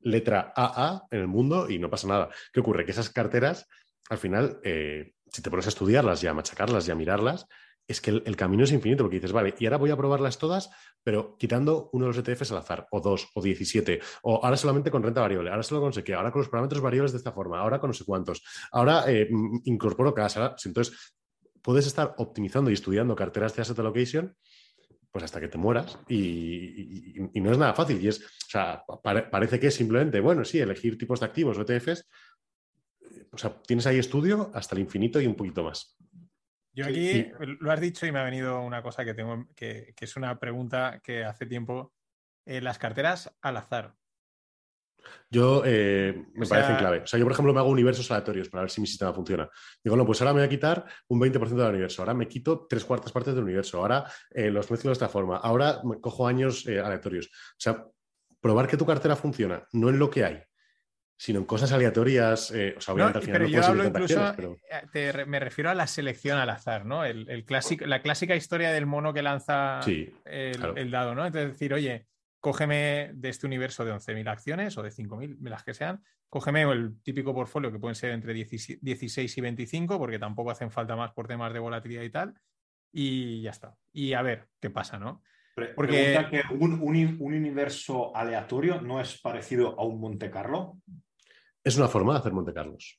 letra 0.00 0.52
AA 0.54 1.06
en 1.10 1.20
el 1.20 1.28
mundo 1.28 1.70
y 1.70 1.78
no 1.78 1.88
pasa 1.88 2.08
nada. 2.08 2.28
¿Qué 2.52 2.60
ocurre? 2.60 2.84
Que 2.84 2.92
esas 2.92 3.10
carteras, 3.10 3.68
al 4.10 4.18
final, 4.18 4.60
eh, 4.64 5.14
si 5.30 5.42
te 5.42 5.50
pones 5.50 5.66
a 5.66 5.70
estudiarlas 5.70 6.22
y 6.22 6.26
a 6.26 6.34
machacarlas 6.34 6.86
y 6.88 6.90
a 6.90 6.94
mirarlas, 6.94 7.46
es 7.86 8.00
que 8.00 8.10
el, 8.10 8.36
camino 8.36 8.64
es 8.64 8.72
infinito, 8.72 9.04
porque 9.04 9.16
dices, 9.16 9.32
vale, 9.32 9.54
y 9.58 9.66
ahora 9.66 9.76
voy 9.76 9.90
a 9.90 9.96
probarlas 9.96 10.38
todas, 10.38 10.70
pero 11.02 11.36
quitando 11.36 11.90
uno 11.92 12.06
de 12.06 12.12
los 12.12 12.18
ETFs 12.18 12.52
al 12.52 12.58
azar, 12.58 12.86
o 12.90 13.00
dos, 13.00 13.28
o 13.34 13.42
17, 13.42 14.00
o 14.22 14.44
ahora 14.44 14.56
solamente 14.56 14.90
con 14.90 15.02
renta 15.02 15.20
variable, 15.20 15.50
ahora 15.50 15.62
solo 15.62 15.80
con 15.80 15.92
sé 15.92 16.04
qué, 16.04 16.14
ahora 16.14 16.30
con 16.30 16.40
los 16.40 16.48
parámetros 16.48 16.80
variables 16.80 17.12
de 17.12 17.18
esta 17.18 17.32
forma, 17.32 17.60
ahora 17.60 17.80
con 17.80 17.90
no 17.90 17.94
sé 17.94 18.04
cuántos, 18.04 18.42
ahora 18.70 19.04
eh, 19.08 19.28
incorporo 19.64 20.14
cada... 20.14 20.56
Entonces, 20.64 21.14
puedes 21.60 21.86
estar 21.86 22.14
optimizando 22.18 22.70
y 22.70 22.74
estudiando 22.74 23.14
carteras 23.14 23.54
de 23.54 23.62
asset 23.62 23.78
allocation 23.78 24.34
pues 25.12 25.24
hasta 25.24 25.40
que 25.40 25.48
te 25.48 25.58
mueras 25.58 25.98
y, 26.08 27.14
no 27.34 27.52
es 27.52 27.58
nada 27.58 27.74
fácil. 27.74 28.02
Y 28.02 28.08
es, 28.08 28.22
o 28.22 28.48
sea, 28.48 28.82
parece 29.02 29.60
que 29.60 29.66
es 29.66 29.74
simplemente, 29.74 30.20
bueno, 30.20 30.42
sí, 30.42 30.58
elegir 30.58 30.96
tipos 30.96 31.20
de 31.20 31.26
activos 31.26 31.58
o 31.58 31.62
ETFs. 31.62 32.08
O 33.30 33.36
sea, 33.36 33.60
tienes 33.62 33.86
ahí 33.86 33.98
estudio 33.98 34.50
hasta 34.54 34.74
el 34.74 34.80
infinito 34.80 35.20
y 35.20 35.26
un 35.26 35.34
poquito 35.34 35.62
más. 35.64 35.98
Yo 36.74 36.86
aquí 36.86 37.30
lo 37.60 37.70
has 37.70 37.80
dicho 37.80 38.06
y 38.06 38.12
me 38.12 38.18
ha 38.18 38.24
venido 38.24 38.60
una 38.60 38.82
cosa 38.82 39.04
que 39.04 39.14
tengo, 39.14 39.46
que, 39.54 39.94
es 39.98 40.16
una 40.16 40.38
pregunta 40.38 41.00
que 41.02 41.24
hace 41.24 41.46
tiempo. 41.46 41.92
Eh, 42.46 42.60
las 42.60 42.78
carteras 42.78 43.32
al 43.40 43.56
azar. 43.56 43.94
Yo 45.30 45.62
eh, 45.64 46.26
me 46.34 46.46
parece 46.46 46.76
clave. 46.76 47.00
O 47.00 47.06
sea, 47.06 47.18
yo, 47.18 47.24
por 47.24 47.32
ejemplo, 47.32 47.52
me 47.52 47.60
hago 47.60 47.68
universos 47.68 48.10
aleatorios 48.10 48.48
para 48.48 48.62
ver 48.62 48.70
si 48.70 48.80
mi 48.80 48.86
sistema 48.86 49.12
funciona. 49.12 49.48
Digo, 49.82 49.96
no, 49.96 50.06
pues 50.06 50.20
ahora 50.20 50.32
me 50.32 50.40
voy 50.40 50.46
a 50.46 50.50
quitar 50.50 50.84
un 51.08 51.20
20% 51.20 51.48
del 51.48 51.68
universo, 51.68 52.02
ahora 52.02 52.14
me 52.14 52.26
quito 52.26 52.66
tres 52.68 52.84
cuartas 52.84 53.12
partes 53.12 53.34
del 53.34 53.44
universo, 53.44 53.78
ahora 53.78 54.04
eh, 54.30 54.50
los 54.50 54.70
mezclo 54.70 54.88
de 54.90 54.94
esta 54.94 55.08
forma, 55.08 55.36
ahora 55.36 55.80
me 55.84 56.00
cojo 56.00 56.26
años 56.26 56.66
aleatorios. 56.66 57.26
O 57.26 57.58
sea, 57.58 57.84
probar 58.40 58.66
que 58.66 58.76
tu 58.76 58.86
cartera 58.86 59.16
funciona, 59.16 59.66
no 59.72 59.88
en 59.88 59.98
lo 59.98 60.08
que 60.08 60.24
hay, 60.24 60.42
sino 61.16 61.38
en 61.38 61.44
cosas 61.44 61.72
aleatorias. 61.72 62.50
Eh, 62.50 62.74
o 62.76 62.80
sea, 62.80 62.94
obviamente 62.94 63.18
al 63.18 63.24
final 63.24 63.40
pero 63.42 63.50
yo 63.50 63.64
hablo 63.64 63.84
incluso, 63.84 64.34
eh, 64.94 65.24
me 65.26 65.38
refiero 65.38 65.70
a 65.70 65.74
la 65.74 65.86
selección 65.86 66.38
al 66.38 66.50
azar, 66.50 66.84
¿no? 66.84 67.04
El, 67.04 67.44
clásico, 67.44 67.86
la 67.86 68.02
clásica 68.02 68.34
historia 68.34 68.72
del 68.72 68.86
mono 68.86 69.12
que 69.12 69.22
lanza 69.22 69.80
el, 70.24 70.90
dado, 70.90 71.14
¿no? 71.14 71.24
Entonces 71.26 71.52
decir, 71.52 71.74
oye, 71.74 72.06
cógeme 72.40 73.10
de 73.14 73.28
este 73.28 73.46
universo 73.46 73.84
de 73.84 73.92
11.000 73.92 74.28
acciones 74.28 74.76
o 74.76 74.82
de 74.82 74.90
5.000, 74.90 75.38
las 75.48 75.62
que 75.62 75.74
sean, 75.74 76.02
cógeme 76.28 76.62
el 76.62 77.00
típico 77.02 77.34
portfolio 77.34 77.70
que 77.70 77.78
pueden 77.78 77.94
ser 77.94 78.10
entre 78.10 78.34
16 78.34 79.38
y 79.38 79.40
25, 79.40 79.98
porque 79.98 80.18
tampoco 80.18 80.50
hacen 80.50 80.70
falta 80.70 80.96
más 80.96 81.12
por 81.12 81.28
temas 81.28 81.52
de 81.52 81.58
volatilidad 81.60 82.02
y 82.02 82.10
tal, 82.10 82.34
y 82.90 83.42
ya 83.42 83.50
está. 83.50 83.76
Y 83.92 84.14
a 84.14 84.22
ver 84.22 84.48
qué 84.60 84.70
pasa, 84.70 84.98
¿no? 84.98 85.22
Porque 85.54 86.26
que 86.30 86.42
un, 86.54 86.80
un, 86.80 87.16
universo 87.20 88.14
aleatorio 88.16 88.80
no 88.80 89.00
es 89.00 89.20
parecido 89.20 89.78
a 89.78 89.84
un 89.84 90.00
Monte 90.00 90.30
Carlo. 90.30 90.78
Es 91.62 91.76
una 91.76 91.88
forma 91.88 92.14
de 92.14 92.18
hacer 92.20 92.32
Monte 92.32 92.54
Carlos. 92.54 92.98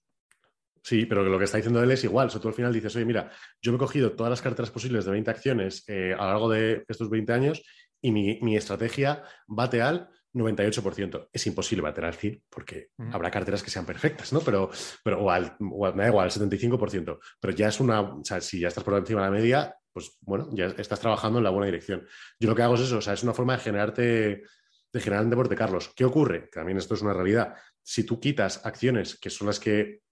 Sí, 0.84 1.06
pero 1.06 1.24
lo 1.24 1.38
que 1.38 1.46
está 1.46 1.58
diciendo 1.58 1.82
él 1.82 1.92
es 1.92 2.04
igual. 2.04 2.28
O 2.28 2.30
sea, 2.30 2.42
tú 2.42 2.50
al 2.50 2.54
final 2.54 2.74
dices, 2.74 2.96
oye, 2.96 3.06
mira, 3.06 3.32
yo 3.62 3.72
me 3.72 3.78
he 3.78 3.80
cogido 3.80 4.12
todas 4.14 4.30
las 4.30 4.42
carteras 4.42 4.70
posibles 4.70 5.06
de 5.06 5.12
20 5.12 5.32
acciones 5.32 5.84
eh, 5.88 6.14
a 6.14 6.24
lo 6.24 6.28
largo 6.28 6.50
de 6.50 6.84
estos 6.88 7.10
20 7.10 7.32
años 7.32 7.64
y 8.02 8.12
mi, 8.12 8.56
estrategia 8.58 9.24
bate 9.48 9.82
al 9.82 10.10
98%. 10.34 11.30
Es 11.32 11.48
imposible 11.48 11.82
bater 11.82 12.06
al 12.06 12.14
100 12.14 12.44
porque 12.50 12.90
habrá 13.12 13.30
carteras 13.30 13.64
que 13.64 13.70
sean 13.70 13.86
perfectas, 13.86 14.34
¿no? 14.34 14.40
Pero, 14.42 14.70
pero 15.04 15.24
o 15.24 15.30
al, 15.30 15.56
me 15.60 16.04
da 16.04 16.08
igual, 16.08 16.26
al 16.26 16.32
75%. 16.32 17.20
Pero 17.40 17.54
ya 17.56 17.68
es 17.68 17.80
una, 17.80 18.02
o 18.02 18.24
sea, 18.24 18.42
si 18.42 18.60
ya 18.60 18.68
estás 18.68 18.84
por 18.84 18.96
encima 18.96 19.22
de 19.22 19.28
la 19.28 19.32
media, 19.32 19.76
pues 19.92 20.18
bueno, 20.22 20.50
ya 20.54 20.68
estás 20.78 21.00
trabajando 21.00 21.38
en 21.38 21.44
la 21.44 21.52
buena 21.52 21.68
dirección. 21.68 22.06
Yo 22.40 22.50
lo 22.50 22.56
que 22.56 22.64
hago 22.64 22.76
es 22.76 22.82
eso, 22.82 22.98
o 22.98 23.02
sea, 23.02 23.14
es 23.14 23.24
una 23.24 23.34
forma 23.34 23.56
de 23.56 23.64
generarte, 23.64 24.44
de 24.92 25.00
generar 25.00 25.24
un 25.24 25.30
deporte, 25.30 25.56
Carlos. 25.56 25.92
¿Qué 25.96 26.06
ocurre? 26.06 26.46
Que 26.46 26.60
también 26.60 26.78
esto 26.78 26.96
es 26.96 27.02
una 27.02 27.14
realidad. 27.14 27.56
Si 27.82 28.04
tú 28.04 28.20
quitas 28.20 28.66
acciones 28.66 29.18
que 29.20 29.30
son 29.30 29.48
las 29.48 29.60
que 29.60 30.04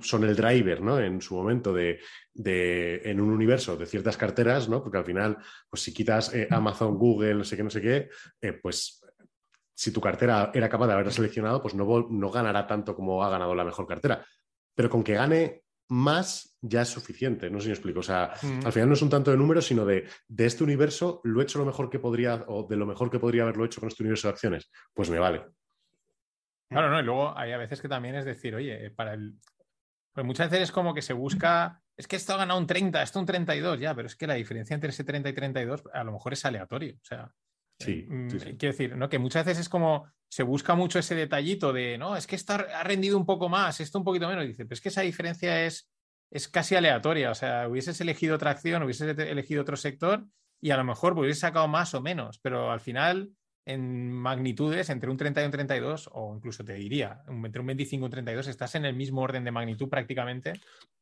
son 0.00 0.24
el 0.24 0.36
driver, 0.36 0.82
¿no? 0.82 1.00
En 1.00 1.20
su 1.20 1.34
momento 1.34 1.72
de, 1.72 2.00
en 2.34 3.20
un 3.20 3.30
universo 3.30 3.76
de 3.76 3.86
ciertas 3.86 4.16
carteras, 4.16 4.68
¿no? 4.68 4.82
Porque 4.82 4.98
al 4.98 5.04
final, 5.04 5.38
pues 5.70 5.82
si 5.82 5.94
quitas 5.94 6.34
eh, 6.34 6.46
Amazon, 6.50 6.98
Google, 6.98 7.36
no 7.36 7.44
sé 7.44 7.56
qué, 7.56 7.62
no 7.62 7.70
sé 7.70 7.80
qué, 7.80 8.08
eh, 8.40 8.52
pues 8.52 9.00
si 9.76 9.92
tu 9.92 10.00
cartera 10.00 10.50
era 10.54 10.68
capaz 10.68 10.86
de 10.86 10.94
haberla 10.94 11.12
seleccionado, 11.12 11.60
pues 11.60 11.74
no, 11.74 12.06
no 12.08 12.30
ganará 12.30 12.66
tanto 12.66 12.96
como 12.96 13.22
ha 13.22 13.28
ganado 13.28 13.54
la 13.54 13.64
mejor 13.64 13.86
cartera. 13.86 14.24
Pero 14.74 14.88
con 14.88 15.04
que 15.04 15.14
gane 15.14 15.62
más 15.88 16.56
ya 16.60 16.82
es 16.82 16.88
suficiente, 16.88 17.50
no 17.50 17.58
sé 17.58 17.64
si 17.64 17.68
me 17.68 17.74
explico. 17.74 18.00
O 18.00 18.02
sea, 18.02 18.32
mm. 18.42 18.66
al 18.66 18.72
final 18.72 18.88
no 18.88 18.94
es 18.94 19.02
un 19.02 19.10
tanto 19.10 19.30
de 19.30 19.36
números, 19.36 19.66
sino 19.66 19.84
de, 19.84 20.08
de 20.26 20.46
este 20.46 20.64
universo, 20.64 21.20
lo 21.24 21.40
he 21.40 21.44
hecho 21.44 21.58
lo 21.58 21.66
mejor 21.66 21.90
que 21.90 21.98
podría, 21.98 22.44
o 22.48 22.66
de 22.66 22.76
lo 22.76 22.86
mejor 22.86 23.10
que 23.10 23.18
podría 23.18 23.42
haberlo 23.42 23.64
hecho 23.66 23.80
con 23.80 23.88
este 23.88 24.02
universo 24.02 24.28
de 24.28 24.32
acciones, 24.32 24.70
pues 24.94 25.10
me 25.10 25.18
vale. 25.18 25.44
Claro, 26.68 26.90
no, 26.90 26.98
y 26.98 27.04
luego 27.04 27.38
hay 27.38 27.52
a 27.52 27.58
veces 27.58 27.80
que 27.80 27.88
también 27.88 28.16
es 28.16 28.24
decir, 28.24 28.54
oye, 28.54 28.90
para 28.90 29.14
el. 29.14 29.34
Pues 30.12 30.26
muchas 30.26 30.50
veces 30.50 30.70
es 30.70 30.72
como 30.72 30.94
que 30.94 31.02
se 31.02 31.12
busca. 31.12 31.82
Es 31.96 32.08
que 32.08 32.16
esto 32.16 32.32
ha 32.32 32.38
ganado 32.38 32.58
un 32.58 32.66
30, 32.66 33.02
esto 33.02 33.20
un 33.20 33.26
32, 33.26 33.78
ya, 33.78 33.94
pero 33.94 34.06
es 34.06 34.16
que 34.16 34.26
la 34.26 34.34
diferencia 34.34 34.74
entre 34.74 34.90
ese 34.90 35.04
30 35.04 35.28
y 35.28 35.32
32 35.34 35.84
a 35.92 36.04
lo 36.04 36.12
mejor 36.12 36.32
es 36.32 36.44
aleatorio. 36.44 36.94
O 36.94 37.04
sea, 37.04 37.30
Sí, 37.78 38.06
mm, 38.08 38.28
Quiero 38.28 38.72
decir, 38.72 38.96
¿no? 38.96 39.08
Que 39.08 39.18
muchas 39.18 39.44
veces 39.44 39.62
es 39.62 39.68
como 39.68 40.06
se 40.28 40.42
busca 40.42 40.74
mucho 40.74 40.98
ese 40.98 41.14
detallito 41.14 41.72
de 41.72 41.98
no, 41.98 42.16
es 42.16 42.26
que 42.26 42.36
esto 42.36 42.54
ha 42.54 42.82
rendido 42.82 43.16
un 43.16 43.26
poco 43.26 43.48
más, 43.48 43.80
esto 43.80 43.98
un 43.98 44.04
poquito 44.04 44.28
menos. 44.28 44.46
dice, 44.46 44.64
pero 44.64 44.74
es 44.74 44.80
que 44.80 44.88
esa 44.88 45.02
diferencia 45.02 45.64
es, 45.64 45.88
es 46.30 46.48
casi 46.48 46.74
aleatoria. 46.74 47.30
O 47.30 47.34
sea, 47.34 47.68
hubieses 47.68 48.00
elegido 48.00 48.34
otra 48.36 48.50
acción, 48.50 48.82
hubieses 48.82 49.16
elegido 49.18 49.62
otro 49.62 49.76
sector 49.76 50.26
y 50.60 50.70
a 50.70 50.76
lo 50.76 50.84
mejor 50.84 51.18
hubieses 51.18 51.40
sacado 51.40 51.68
más 51.68 51.94
o 51.94 52.02
menos, 52.02 52.38
pero 52.38 52.70
al 52.70 52.80
final 52.80 53.30
en 53.66 54.12
magnitudes 54.12 54.90
entre 54.90 55.10
un 55.10 55.16
30 55.16 55.42
y 55.42 55.44
un 55.44 55.50
32, 55.50 56.10
o 56.12 56.34
incluso 56.36 56.64
te 56.64 56.74
diría, 56.74 57.22
entre 57.26 57.60
un 57.60 57.66
25 57.66 58.04
y 58.04 58.06
un 58.06 58.10
32, 58.10 58.46
estás 58.46 58.76
en 58.76 58.84
el 58.84 58.94
mismo 58.94 59.22
orden 59.22 59.42
de 59.42 59.50
magnitud 59.50 59.88
prácticamente 59.88 60.52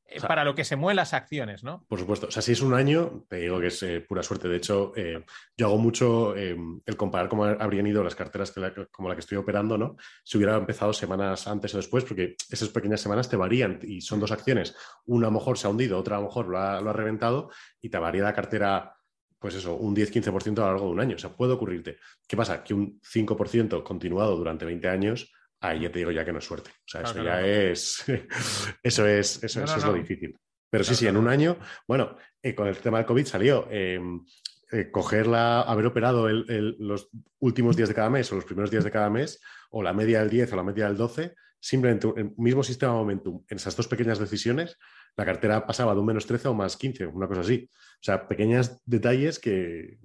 eh, 0.07 0.21
para 0.21 0.45
lo 0.45 0.55
que 0.55 0.65
se 0.65 0.77
mueven 0.77 0.97
las 0.97 1.15
acciones, 1.15 1.65
¿no? 1.65 1.85
Por 1.89 1.99
supuesto. 1.99 2.27
O 2.27 2.31
sea, 2.31 2.43
si 2.43 2.53
es 2.53 2.61
un 2.61 2.75
año, 2.75 3.25
te 3.29 3.37
digo 3.37 3.59
que 3.59 3.69
es 3.69 3.83
eh, 3.83 4.01
pura 4.01 4.23
suerte. 4.23 4.49
De 4.49 4.57
hecho, 4.57 4.93
eh, 4.97 5.25
yo 5.57 5.67
hago 5.67 5.79
mucho 5.79 6.35
el 6.37 6.97
comparar 6.97 7.29
cómo 7.29 7.45
habrían 7.45 7.87
ido 7.87 8.05
las 8.05 8.15
carteras 8.15 8.53
como 8.91 9.09
la 9.09 9.15
que 9.15 9.21
estoy 9.21 9.39
operando, 9.39 9.79
¿no? 9.79 9.97
Si 10.23 10.37
hubiera 10.37 10.57
empezado 10.57 10.93
semanas 10.93 11.49
antes 11.49 11.75
o 11.75 11.79
después, 11.79 12.05
porque 12.05 12.37
esas 12.51 12.69
pequeñas 12.69 13.01
semanas 13.01 13.29
te 13.29 13.37
varían 13.37 13.79
y 13.83 14.01
son 14.01 14.21
dos 14.21 14.31
acciones. 14.31 14.77
Una 15.07 15.29
a 15.29 15.31
lo 15.31 15.39
mejor 15.39 15.57
se 15.57 15.67
ha 15.67 15.71
hundido, 15.71 15.99
otra 15.99 16.17
a 16.17 16.21
lo 16.21 16.27
mejor 16.27 16.49
lo 16.49 16.59
ha, 16.59 16.81
lo 16.81 16.91
ha 16.91 16.93
reventado 16.93 17.51
y 17.81 17.89
te 17.89 17.99
varía 17.99 18.23
la 18.23 18.35
cartera 18.35 18.97
pues 19.45 19.57
eso, 19.57 19.77
un 19.77 19.95
10-15% 19.95 20.57
a 20.57 20.61
lo 20.63 20.67
largo 20.69 20.87
de 20.87 20.93
un 20.93 21.01
año. 21.01 21.17
O 21.17 21.19
sea, 21.19 21.37
puede 21.37 21.53
ocurrirte. 21.53 21.99
¿Qué 22.27 22.35
pasa? 22.35 22.65
Que 22.65 22.73
un 22.73 22.99
5% 23.03 23.83
continuado 23.83 24.39
durante 24.39 24.65
20 24.65 24.89
años, 24.89 25.31
ahí 25.69 25.81
ya 25.81 25.93
te 25.93 25.99
digo 25.99 26.11
ya 26.11 26.25
que 26.25 26.33
no 26.33 26.39
es 26.39 26.45
suerte. 26.45 26.71
O 26.71 26.89
sea, 26.89 27.03
eso 27.03 27.23
ya 27.23 27.41
es. 27.45 28.05
eso 28.83 29.07
es, 29.07 29.43
eso, 29.43 29.65
es 29.65 29.85
lo 29.85 29.95
difícil. 29.95 30.37
Pero 30.71 30.85
sí, 30.85 30.95
sí, 30.95 31.07
en 31.07 31.17
un 31.17 31.29
año, 31.29 31.59
bueno, 31.87 32.17
eh, 32.43 32.55
con 32.55 32.67
el 32.67 32.77
tema 32.79 32.99
del 32.99 33.07
COVID 33.07 33.27
salió. 33.27 33.69
Em, 33.71 34.25
eh, 34.73 34.91
cogerla, 34.91 35.61
haber 35.61 35.87
operado 35.87 36.29
los 36.29 37.09
últimos 37.39 37.77
días 37.77 37.89
de 37.89 37.95
cada 37.95 38.11
mes 38.11 38.33
o 38.33 38.35
los 38.35 38.45
primeros 38.45 38.71
días 38.71 38.83
de 38.83 38.91
cada 38.91 39.09
mes, 39.09 39.41
o 39.71 39.83
la 39.83 39.93
media 39.93 40.21
del 40.21 40.31
10 40.31 40.53
o 40.53 40.57
la 40.57 40.65
media 40.65 40.87
del 40.87 40.97
12, 40.97 41.35
simplemente 41.61 42.13
el 42.17 42.33
mismo 42.37 42.65
sistema 42.65 42.93
de 42.93 42.99
momentum 42.99 43.45
en 43.49 43.57
esas 43.57 43.77
dos 43.77 43.87
pequeñas 43.87 44.19
decisiones 44.19 44.77
la 45.17 45.25
cartera 45.25 45.65
pasaba 45.67 45.95
de 45.95 46.01
un 46.01 46.07
menos 46.07 46.27
13 46.27 46.49
a 46.49 46.51
un 46.51 46.57
más 46.57 46.77
15, 46.77 47.07
una 47.07 47.29
cosa 47.29 47.43
así. 47.43 47.69
O 47.73 48.03
sea, 48.03 48.27
pequeños 48.27 48.81
detalles 48.85 49.39
que 49.39 49.99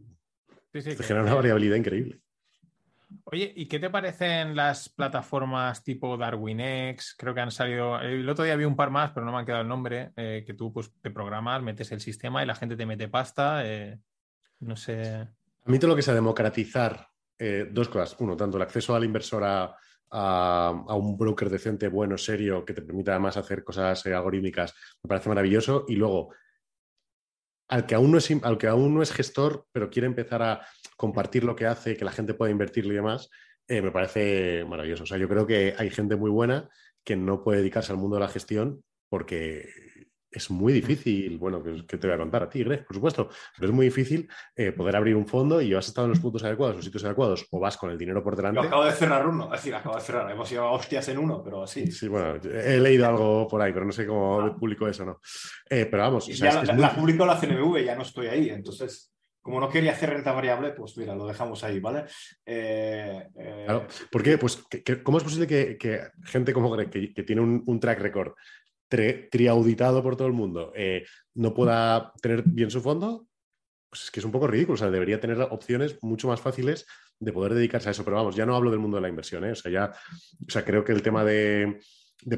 generan 0.72 1.26
una 1.26 1.36
variabilidad 1.36 1.76
increíble. 1.76 2.22
Oye, 3.26 3.52
¿y 3.56 3.68
qué 3.68 3.80
te 3.80 3.90
parecen 3.90 4.56
las 4.56 4.90
plataformas 4.90 5.84
tipo 5.84 6.18
DarwinX? 6.18 7.16
Creo 7.18 7.34
que 7.34 7.42
han 7.42 7.52
salido. 7.52 8.00
El 8.00 8.28
otro 8.30 8.46
día 8.46 8.56
vi 8.56 8.66
un 8.66 8.76
par 8.76 8.92
más, 8.92 9.12
pero 9.12 9.26
no 9.26 9.32
me 9.32 9.40
han 9.40 9.46
quedado 9.46 9.64
el 9.64 9.68
nombre. 9.68 10.12
Eh, 10.16 10.44
que 10.46 10.54
tú 10.54 10.72
pues, 10.72 10.92
te 11.02 11.10
programas, 11.10 11.62
metes 11.62 11.92
el 11.92 12.02
sistema 12.02 12.44
y 12.44 12.46
la 12.46 12.56
gente 12.56 12.76
te 12.76 12.86
mete 12.86 13.08
pasta. 13.08 13.66
Eh, 13.66 14.00
no 14.60 14.76
sé. 14.76 15.28
A 15.66 15.72
mí 15.72 15.80
todo 15.80 15.92
lo 15.92 15.96
que 15.96 16.02
sea 16.02 16.14
democratizar 16.14 17.08
eh, 17.38 17.68
dos 17.72 17.90
cosas. 17.90 18.16
Uno, 18.20 18.36
tanto 18.36 18.58
el 18.58 18.64
acceso 18.64 18.96
al 18.96 19.06
inversor 19.06 19.44
a, 19.44 19.76
a, 20.12 20.96
un 20.96 21.18
broker 21.18 21.50
decente, 21.50 21.88
bueno, 21.88 22.18
serio, 22.18 22.66
que 22.66 22.74
te 22.74 22.82
permita 22.82 23.12
además 23.12 23.38
hacer 23.38 23.64
cosas 23.64 24.06
algorítmicas, 24.06 24.74
me 25.04 25.08
parece 25.08 25.30
maravilloso. 25.30 25.86
Y 25.88 25.96
luego, 25.96 26.34
al 27.70 27.86
que, 27.86 27.96
aún 27.96 28.12
no 28.12 28.18
es, 28.18 28.30
al 28.44 28.58
que 28.58 28.68
aún 28.68 28.94
no 28.94 29.02
es 29.02 29.12
gestor, 29.12 29.66
pero 29.72 29.90
quiere 29.90 30.08
empezar 30.08 30.42
a 30.42 30.66
compartir 30.98 31.44
lo 31.44 31.56
que 31.56 31.68
hace, 31.68 31.96
que 31.96 32.06
la 32.06 32.12
gente 32.12 32.34
pueda 32.34 32.52
invertirle 32.52 32.94
y 32.94 32.98
demás, 32.98 33.30
eh, 33.68 33.82
me 33.82 33.92
parece 33.92 34.66
maravilloso. 34.68 35.04
O 35.04 35.06
sea, 35.06 35.18
yo 35.18 35.30
creo 35.30 35.46
que 35.46 35.76
hay 35.78 35.90
gente 35.90 36.16
muy 36.16 36.32
buena 36.32 36.68
que 37.04 37.16
no 37.16 37.44
puede 37.44 37.60
dedicarse 37.60 37.92
al 37.92 38.00
mundo 38.00 38.18
de 38.18 38.22
la 38.22 38.28
gestión 38.28 38.84
porque 39.08 39.70
es 40.32 40.50
muy 40.52 40.74
difícil, 40.74 41.38
bueno, 41.38 41.64
que, 41.64 41.98
te 41.98 42.08
voy 42.08 42.16
a 42.16 42.20
contar 42.20 42.44
a 42.44 42.50
ti, 42.50 42.64
Greg, 42.64 42.86
por 42.86 42.96
supuesto, 42.96 43.30
pero 43.58 43.70
es 43.70 43.76
muy 43.76 43.86
difícil 43.88 44.30
eh, 44.56 44.72
poder 44.72 44.96
abrir 44.96 45.16
un 45.16 45.26
fondo 45.26 45.62
y 45.62 45.74
has 45.74 45.88
estado 45.88 46.06
en 46.06 46.12
los 46.12 46.20
puntos 46.20 46.44
adecuados, 46.44 46.76
los 46.76 46.86
sitios 46.86 47.04
adecuados, 47.04 47.48
o 47.52 47.60
vas 47.60 47.78
con 47.78 47.90
el 47.90 47.98
dinero 47.98 48.24
por 48.24 48.36
delante. 48.36 48.60
acabo 48.60 48.86
de 48.86 48.92
cerrar 48.92 49.28
uno, 49.28 49.46
es 49.46 49.52
decir, 49.52 49.76
acabo 49.76 49.96
de 49.96 50.02
cerrar, 50.02 50.30
hemos 50.32 50.50
llevado 50.50 50.72
hostias 50.74 51.08
en 51.10 51.18
uno, 51.18 51.42
pero 51.44 51.66
sí. 51.66 51.92
Sí, 51.92 52.08
bueno, 52.08 52.36
he 52.44 52.80
leído 52.80 53.08
algo 53.08 53.48
por 53.48 53.62
ahí, 53.62 53.74
pero 53.74 53.86
no 53.86 53.92
sé 53.92 54.06
cómo 54.06 54.42
ah. 54.42 54.56
publico 54.56 54.88
eso, 54.88 55.06
¿no. 55.06 55.20
Eh, 55.70 55.88
pero 55.90 56.04
vamos. 56.04 56.28
ya 56.28 56.64
la, 56.64 56.96
publicó 56.96 57.26
la 57.26 57.40
CNMV, 57.40 57.84
ya 57.84 57.96
no 57.96 58.04
estoy 58.04 58.28
ahí, 58.28 58.50
entonces 58.50 59.14
como 59.42 59.60
no 59.60 59.70
quería 59.70 59.94
hacer 59.94 60.12
renta 60.12 60.32
variable, 60.32 60.72
pues 60.72 60.98
mira, 60.98 61.16
lo 61.16 61.26
dejamos 61.26 61.64
ahí, 61.64 61.80
¿vale? 61.80 62.06
Eh, 62.46 63.30
claro. 63.66 63.88
¿Por 64.12 64.22
qué? 64.22 64.38
Pues, 64.38 64.64
¿cómo 65.04 65.18
es 65.18 65.24
posible 65.24 65.48
que, 65.48 66.08
gente 66.26 66.54
como 66.54 66.70
Greg, 66.70 66.90
que, 66.90 67.24
tiene 67.24 67.42
un, 67.42 67.80
track 67.80 68.00
record 68.00 68.34
triauditado 68.90 70.04
por 70.04 70.16
todo 70.16 70.28
el 70.28 70.34
mundo, 70.34 70.74
eh, 70.76 71.06
no 71.36 71.54
pueda 71.54 72.12
tener 72.22 72.44
bien 72.46 72.72
su 72.72 72.82
fondo, 72.82 73.28
pues 73.90 74.04
es 74.04 74.12
que 74.12 74.20
es 74.20 74.26
un 74.26 74.32
poco 74.32 74.48
ridículo. 74.48 74.76
O 74.76 74.78
sea, 74.78 74.92
debería 74.92 75.20
tener 75.20 75.40
opciones 75.42 75.98
mucho 76.02 76.28
más 76.28 76.42
fáciles 76.42 76.86
de 77.20 77.34
poder 77.34 77.54
dedicarse 77.54 77.90
a 77.90 77.92
eso. 77.92 78.04
Pero 78.04 78.18
vamos, 78.18 78.36
ya 78.36 78.46
no 78.46 78.56
hablo 78.56 78.72
del 78.72 78.80
mundo 78.80 78.98
de 78.98 79.02
la 79.02 79.10
inversión, 79.10 79.46
¿eh? 79.46 79.52
O 79.52 79.56
sea, 79.56 79.72
ya, 79.72 79.92
o 80.48 80.52
sea, 80.52 80.64
creo 80.64 80.84
que 80.84 80.92
el 80.92 81.02
tema 81.02 81.24
de, 81.24 81.80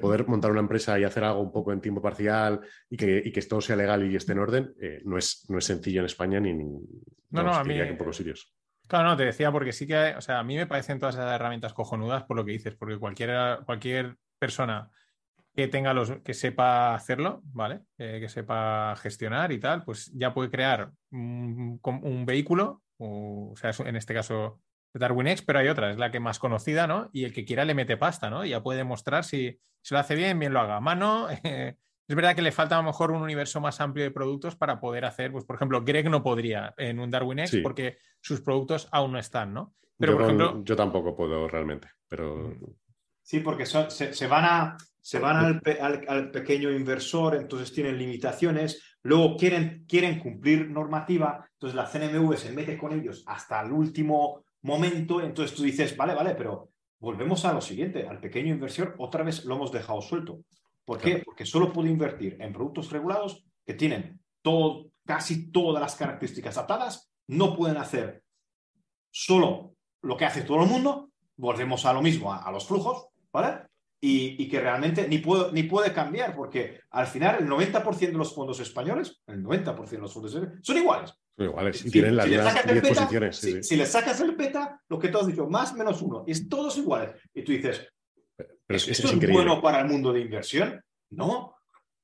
poder 0.02 0.28
montar 0.28 0.52
una 0.52 0.60
empresa 0.62 1.00
y 1.00 1.04
hacer 1.04 1.24
algo 1.24 1.42
un 1.42 1.52
poco 1.52 1.74
en 1.74 1.82
tiempo 1.82 2.02
parcial 2.02 2.62
y 2.90 2.98
que, 2.98 3.22
y 3.26 3.32
que 3.32 3.42
todo 3.42 3.62
sea 3.62 3.76
legal 3.76 4.10
y 4.10 4.16
esté 4.16 4.34
en 4.34 4.40
orden, 4.40 4.74
eh, 4.82 5.02
no, 5.06 5.18
es, 5.18 5.46
no 5.50 5.58
es 5.58 5.66
sencillo 5.66 6.02
en 6.02 6.06
España 6.06 6.40
ni, 6.40 6.54
ni 6.54 6.66
no, 7.32 7.44
no, 7.44 7.54
a 7.54 7.64
mí, 7.64 7.80
en 7.80 7.98
pocos 7.98 8.18
sitios. 8.18 8.54
Claro, 8.88 9.10
no, 9.10 9.18
te 9.18 9.26
decía 9.26 9.52
porque 9.52 9.72
sí 9.72 9.88
que, 9.88 10.16
o 10.18 10.22
sea, 10.22 10.40
a 10.40 10.44
mí 10.44 10.58
me 10.58 10.68
parecen 10.68 11.00
todas 11.00 11.16
esas 11.16 11.34
herramientas 11.34 11.74
cojonudas 11.74 12.24
por 12.24 12.36
lo 12.36 12.44
que 12.44 12.52
dices, 12.52 12.76
porque 12.76 12.98
cualquier, 12.98 13.60
cualquier 13.66 14.18
persona 14.38 14.92
que 15.54 15.68
tenga 15.68 15.94
los, 15.94 16.12
que 16.22 16.34
sepa 16.34 16.96
hacerlo, 16.96 17.42
¿vale? 17.46 17.82
Eh, 17.98 18.20
que 18.22 18.30
sepa 18.30 18.96
gestionar 18.98 19.52
y 19.52 19.60
tal, 19.60 19.84
pues 19.84 20.12
ya 20.14 20.34
puede 20.34 20.50
crear 20.50 20.92
un, 21.12 21.80
un 21.84 22.26
vehículo, 22.26 22.84
o, 22.98 23.54
sea, 23.56 23.72
en 23.86 23.96
este 23.96 24.14
caso 24.14 24.62
DarwinX, 24.94 25.42
pero 25.42 25.60
hay 25.60 25.68
otra, 25.68 25.92
es 25.92 25.98
la 25.98 26.12
que 26.12 26.20
más 26.20 26.40
conocida, 26.40 26.88
¿no? 26.88 27.10
Y 27.14 27.24
el 27.24 27.34
que 27.34 27.46
quiera 27.46 27.66
le 27.66 27.74
mete 27.74 27.98
pasta, 27.98 28.30
¿no? 28.30 28.46
Ya 28.46 28.62
puede 28.62 28.84
mostrar 28.84 29.24
si, 29.24 29.60
se 29.82 29.94
lo 29.94 30.00
hace 30.00 30.16
bien, 30.16 30.40
bien 30.40 30.54
lo 30.54 30.60
haga 30.60 30.78
a 30.78 30.82
mano. 30.82 31.28
es 31.44 32.16
verdad 32.16 32.36
que 32.36 32.42
le 32.42 32.52
falta 32.52 32.76
a 32.76 32.82
lo 32.82 32.88
mejor 32.88 33.12
un 33.12 33.22
universo 33.22 33.62
más 33.62 33.80
amplio 33.82 34.04
de 34.04 34.12
productos 34.12 34.56
para 34.56 34.80
poder 34.80 35.06
hacer, 35.06 35.32
pues 35.32 35.46
por 35.46 35.56
ejemplo, 35.56 35.84
Greg 35.84 36.10
no 36.10 36.24
podría 36.24 36.74
en 36.78 37.00
un 37.00 37.10
DarwinX 37.10 37.58
porque 37.64 37.98
sus 38.22 38.42
productos 38.42 38.88
aún 38.92 39.14
no 39.14 39.20
están, 39.20 39.54
¿no? 39.54 39.74
Pero 39.98 40.14
yo, 40.14 40.18
por 40.18 40.26
ejemplo, 40.26 40.64
yo 40.64 40.76
tampoco 40.76 41.16
puedo 41.16 41.48
realmente, 41.48 41.90
pero... 42.08 42.54
Sí, 43.24 43.40
porque 43.40 43.66
se, 43.66 44.28
van, 44.28 44.46
a, 44.46 44.78
se 45.02 45.20
van 45.20 45.62
al, 45.82 46.32
pequeño 46.32 46.72
inversor, 46.72 47.36
entonces 47.36 47.74
tienen 47.74 47.98
limitaciones, 47.98 48.98
luego 49.02 49.36
quieren, 49.36 49.86
quieren 49.88 50.20
cumplir 50.20 50.70
normativa, 50.70 51.50
entonces 51.54 51.76
la 51.76 51.88
CNMV 51.88 52.38
se 52.38 52.52
mete 52.52 52.78
con 52.78 52.94
ellos 52.94 53.24
hasta 53.26 53.62
el 53.62 53.72
último 53.72 54.46
momento, 54.62 55.22
entonces 55.22 55.56
tú 55.56 55.64
dices, 55.64 55.98
vale, 55.98 56.14
vale, 56.14 56.36
pero 56.36 56.70
volvemos 57.00 57.44
a 57.46 57.54
lo 57.54 57.62
siguiente, 57.62 58.08
al 58.08 58.20
pequeño 58.20 58.54
inversor 58.54 58.96
otra 59.00 59.24
vez 59.24 59.44
lo 59.44 59.56
hemos 59.56 59.72
dejado 59.72 60.02
suelto. 60.02 60.42
¿Por 60.86 61.00
qué? 61.00 61.22
Porque 61.26 61.46
solo 61.46 61.74
puede 61.74 61.90
invertir 61.90 62.38
en 62.40 62.54
productos 62.54 62.92
regulados 62.92 63.44
que 63.66 63.74
tienen 63.74 64.20
todo, 64.42 64.92
casi 65.06 65.52
todas 65.52 65.82
las 65.82 65.96
características 65.96 66.58
atadas, 66.58 67.12
no 67.28 67.56
pueden 67.56 67.78
hacer 67.78 68.24
solo 69.10 69.76
lo 70.02 70.18
que 70.18 70.26
hace 70.26 70.42
todo 70.42 70.64
el 70.64 70.70
mundo, 70.70 71.12
volvemos 71.38 71.86
a 71.86 71.94
lo 71.94 72.02
mismo, 72.02 72.34
a, 72.34 72.52
los 72.52 72.68
flujos, 72.68 73.08
¿vale? 73.32 73.68
Y, 74.04 74.50
que 74.50 74.60
realmente 74.60 75.08
ni, 75.08 75.20
puedo, 75.20 75.52
ni 75.52 75.64
puede 75.64 75.94
cambiar, 75.94 76.36
porque 76.36 76.80
al 76.90 77.06
final 77.06 77.38
el 77.40 77.48
90% 77.48 78.00
de 78.00 78.12
los 78.14 78.34
fondos 78.34 78.60
españoles, 78.60 79.22
el 79.28 79.44
90% 79.44 79.90
de 79.90 79.98
los 80.00 80.12
fondos 80.12 80.34
españoles, 80.34 80.60
son 80.64 80.78
iguales. 80.78 81.14
Son 81.38 81.46
iguales, 81.46 81.86
y 81.86 81.92
tienen 81.92 82.16
las 82.16 82.28
mismas 82.28 82.66
10 82.66 82.82
posiciones. 82.82 83.38
si, 83.38 83.76
le 83.76 83.86
sacas 83.86 84.20
el 84.22 84.36
peta, 84.36 84.82
lo 84.90 84.98
que 84.98 85.10
tú 85.10 85.20
has 85.20 85.28
dicho, 85.28 85.48
más 85.48 85.76
menos 85.76 86.02
uno, 86.02 86.24
es 86.26 86.50
todos 86.50 86.76
iguales. 86.80 87.12
Y 87.32 87.44
tú 87.44 87.52
dices, 87.52 87.88
pero 88.36 88.78
es, 88.78 88.88
¿esto 88.88 89.08
es, 89.08 89.32
bueno 89.32 89.62
para 89.62 89.82
el 89.82 89.88
mundo 89.88 90.12
de 90.12 90.22
inversión? 90.22 90.84
No. 91.12 91.56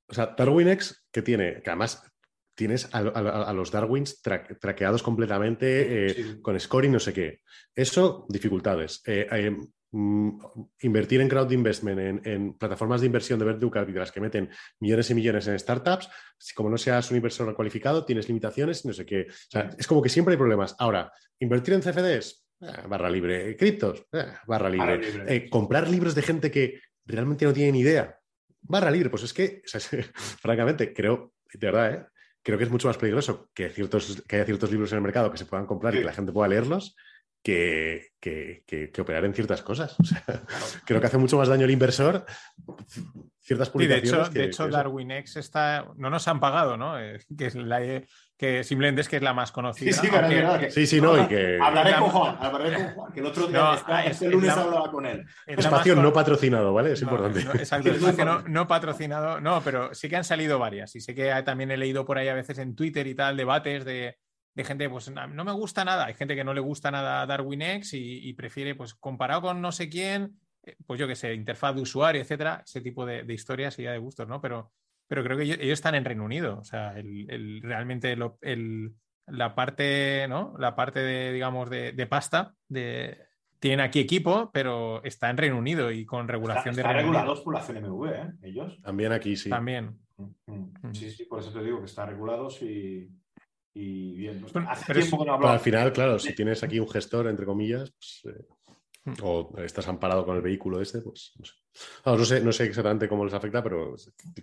O 0.08 0.14
sea, 0.14 0.36
DarwinX, 0.38 1.04
que 1.12 1.24
tiene? 1.24 1.64
Que 1.64 1.70
además 1.72 2.04
tienes 2.58 2.90
a, 2.92 3.54
los 3.54 3.72
Darwins 3.72 4.20
traqueados 4.22 5.04
completamente 5.04 6.08
eh, 6.08 6.42
con 6.42 6.60
scoring, 6.60 6.92
no 6.92 7.00
sé 7.00 7.14
qué. 7.14 7.42
Eso, 7.74 8.26
dificultades. 8.30 9.04
Eh, 9.06 9.28
eh, 9.32 9.56
invertir 9.92 11.22
en 11.22 11.30
crowd 11.30 11.52
investment, 11.52 12.26
en, 12.26 12.54
plataformas 12.54 13.02
de 13.02 13.08
inversión 13.08 13.40
de 13.40 13.46
Vertical 13.46 13.72
Capital 13.72 14.12
que 14.12 14.20
meten 14.20 14.50
millones 14.80 15.10
y 15.10 15.16
millones 15.16 15.48
en 15.48 15.58
startups, 15.58 16.10
si 16.38 16.54
como 16.54 16.70
no 16.70 16.78
seas 16.78 17.10
un 17.10 17.18
inversor 17.18 17.56
cualificado, 17.56 18.04
tienes 18.06 18.28
limitaciones, 18.28 18.86
no 18.86 18.94
sé 18.94 19.06
qué. 19.06 19.28
O 19.30 19.50
sea, 19.50 19.70
es 19.78 19.88
como 19.88 20.02
que 20.02 20.10
siempre 20.10 20.34
hay 20.34 20.38
problemas. 20.38 20.76
Ahora, 20.78 21.12
invertir 21.40 21.74
en 21.74 21.82
CFDs, 21.82 22.46
barra 22.88 23.10
libre. 23.10 23.56
Criptos, 23.56 24.06
barra 24.46 24.70
libre. 24.70 25.50
comprar 25.50 25.90
libros 25.90 26.16
de 26.16 26.22
gente 26.22 26.52
que 26.52 26.82
realmente 27.06 27.46
no 27.46 27.54
tiene 27.54 27.72
ni 27.72 27.80
idea, 27.80 28.20
barra 28.62 28.92
libre. 28.92 29.10
Pues 29.10 29.24
es 29.24 29.34
que, 29.34 29.62
francamente, 30.42 30.94
creo, 30.94 31.34
de 31.54 31.68
verdad, 31.68 31.94
¿eh? 31.94 32.06
creo 32.44 32.58
que 32.58 32.66
es 32.66 32.72
mucho 32.72 32.88
más 32.88 32.98
peligroso 32.98 33.50
que, 33.54 33.70
ciertos, 33.70 34.24
que 34.28 34.36
haya 34.36 34.46
ciertos 34.46 34.72
libros 34.72 34.92
en 34.92 34.98
el 34.98 35.04
mercado 35.04 35.32
que 35.32 35.38
se 35.38 35.46
puedan 35.46 35.66
comprar 35.66 35.96
y 35.96 36.00
que 36.00 36.06
la 36.06 36.14
gente 36.14 36.32
pueda 36.32 36.48
leerlos 36.48 36.96
que, 38.20 38.92
que, 38.92 39.02
operar 39.02 39.24
en 39.24 39.34
ciertas 39.34 39.62
cosas. 39.62 39.96
creo 40.86 41.00
que 41.00 41.08
hace 41.08 41.18
mucho 41.18 41.38
más 41.38 41.48
daño 41.48 41.64
al 41.64 41.72
inversor 41.72 42.26
ciertas 43.40 43.70
publicaciones. 43.70 44.34
de 44.34 44.44
hecho, 44.44 44.68
Darwin 44.68 45.12
X 45.12 45.38
está. 45.38 45.86
No 45.96 46.10
nos 46.10 46.28
han 46.28 46.42
pagado, 46.42 46.76
¿no? 46.76 47.00
Eh, 47.00 47.20
que, 47.38 47.46
es 47.46 47.56
la, 47.56 47.80
que 48.38 48.66
simplemente 48.66 49.00
es 49.00 49.08
que 49.08 49.16
es 49.16 49.22
la 49.22 49.34
más 49.34 49.54
conocida. 49.54 49.94
Sí, 49.94 50.08
sí, 50.08 50.72
sí, 50.72 50.88
sí, 50.88 51.02
no, 51.02 51.18
y 51.24 51.26
que... 51.28 51.58
Hablaré 51.62 51.96
con 51.96 52.10
Juan, 52.10 52.38
hablaré 52.42 52.76
con 52.76 52.94
Juan, 52.94 53.14
que 53.14 53.20
el 53.22 53.26
otro 53.26 53.48
día, 53.48 53.74
está, 53.76 54.06
este 54.06 54.30
lunes 54.30 54.52
hablaba 54.52 54.92
con 54.92 55.06
él. 55.06 55.26
Espacio 55.46 55.96
no 55.96 56.12
patrocinado, 56.12 56.74
¿vale? 56.74 56.92
Es 56.92 57.02
importante. 57.02 57.40
exacto, 57.40 57.92
espacio 57.92 58.26
no, 58.26 58.42
no, 58.42 58.68
patrocinado, 58.68 59.40
no, 59.40 59.62
pero 59.64 59.96
sí 59.96 60.10
que 60.10 60.18
han 60.18 60.26
salido 60.26 60.60
varias. 60.60 60.94
Y 60.98 61.00
sé 61.00 61.16
que 61.16 61.32
también 61.46 61.72
he 61.72 61.78
leído 61.78 62.04
por 62.04 62.18
ahí 62.18 62.28
a 62.28 62.34
veces 62.34 62.58
en 62.58 62.76
Twitter 62.76 63.08
y 63.08 63.16
tal 63.16 63.38
debates 63.38 63.86
de, 63.86 64.18
de 64.58 64.64
gente, 64.66 64.90
pues 64.90 65.10
no 65.10 65.46
me 65.46 65.52
gusta 65.52 65.86
nada. 65.86 66.08
Hay 66.08 66.16
gente 66.16 66.36
que 66.36 66.44
no 66.44 66.54
le 66.54 66.62
gusta 66.62 66.92
nada 66.92 67.26
Darwin 67.26 67.62
X 67.62 67.94
y, 67.94 68.28
y 68.28 68.34
prefiere, 68.34 68.76
pues 68.76 68.94
comparado 68.94 69.44
con 69.44 69.62
no 69.62 69.72
sé 69.72 69.88
quién, 69.88 70.40
eh, 70.64 70.76
pues 70.86 71.00
yo 71.00 71.08
qué 71.08 71.16
sé, 71.16 71.34
interfaz 71.34 71.76
de 71.76 71.82
usuario, 71.82 72.22
etcétera, 72.22 72.64
ese 72.66 72.82
tipo 72.82 73.06
de, 73.06 73.24
de 73.24 73.34
historias 73.34 73.78
y 73.80 73.84
ya 73.84 73.92
de 73.92 74.00
gustos, 74.00 74.28
¿no? 74.28 74.42
Pero 74.42 74.72
pero 75.08 75.24
creo 75.24 75.38
que 75.38 75.44
ellos, 75.44 75.60
están 75.60 75.96
en 75.96 76.06
Reino 76.06 76.26
Unido. 76.26 76.60
O 76.60 76.64
sea, 76.64 76.98
el, 76.98 77.62
realmente 77.62 78.18
la 78.18 79.56
parte, 79.56 80.28
¿no? 80.28 80.54
La 80.60 80.76
parte 80.76 81.00
de, 81.00 81.32
digamos, 81.32 81.70
de, 81.70 82.08
pasta, 82.08 82.54
de, 82.68 83.18
tienen 83.60 83.80
aquí 83.80 84.00
equipo, 84.00 84.52
pero 84.54 85.04
está 85.04 85.30
en 85.30 85.38
Reino 85.38 85.58
Unido 85.58 85.92
y 85.92 86.06
con 86.06 86.28
regulación 86.28 86.76
de 86.76 86.84
Reino 86.84 87.00
regulados 87.00 87.42
por 87.42 87.54
la 87.54 87.62
CNMV, 87.62 88.06
¿eh? 88.08 88.34
Ellos. 88.44 88.82
También 88.82 89.14
aquí, 89.14 89.36
sí. 89.36 89.50
También. 89.50 89.98
Mm, 90.18 90.52
mm. 90.52 90.74
Mm. 90.82 90.94
Sí, 90.94 91.10
sí, 91.10 91.26
por 91.26 91.40
eso 91.40 91.52
te 91.52 91.64
digo 91.64 91.80
que 91.80 91.86
están 91.86 92.10
regulados 92.10 92.62
y, 92.62 93.10
bien. 93.78 94.46
Al 95.44 95.60
final, 95.60 95.94
claro, 95.94 96.20
si 96.20 96.34
tienes 96.34 96.64
aquí 96.64 96.80
un 96.80 96.90
gestor, 96.90 97.28
entre 97.28 97.46
comillas, 97.46 97.92
pues, 97.92 98.36
eh, 98.36 98.46
o 99.22 99.54
estás 99.64 99.88
amparado 99.88 100.26
con 100.26 100.36
el 100.36 100.42
vehículo 100.42 100.82
este, 100.82 101.02
pues 101.02 101.34
no 101.38 101.46
sé. 101.46 101.54
No, 102.06 102.26
sé, 102.26 102.42
no 102.42 102.52
sé 102.52 102.66
exactamente 102.66 103.08
cómo 103.08 103.24
les 103.24 103.34
afecta, 103.34 103.64
pero 103.64 103.96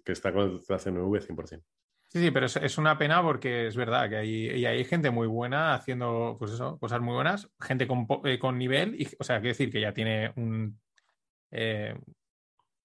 que 0.04 0.12
está 0.12 0.32
con 0.32 0.60
la 0.68 0.78
CNV 0.78 1.20
100%. 1.20 1.62
Sí, 2.08 2.20
sí, 2.20 2.30
pero 2.30 2.46
es, 2.46 2.78
una 2.78 2.96
pena 2.96 3.22
porque 3.22 3.66
es 3.66 3.76
verdad 3.76 4.08
que 4.08 4.16
hay, 4.16 4.64
hay 4.64 4.84
gente 4.84 5.10
muy 5.10 5.26
buena 5.26 5.74
haciendo 5.74 6.36
pues 6.38 6.52
eso, 6.52 6.78
cosas 6.78 7.00
muy 7.00 7.14
buenas, 7.14 7.50
gente 7.60 7.88
con, 7.88 8.06
eh, 8.24 8.38
con 8.38 8.56
nivel, 8.56 8.94
y, 9.00 9.08
o 9.18 9.24
sea, 9.24 9.40
quiero 9.40 9.48
decir 9.48 9.72
que 9.72 9.80
ya 9.80 9.92
tiene 9.92 10.32
un, 10.36 10.78
eh, 11.50 11.98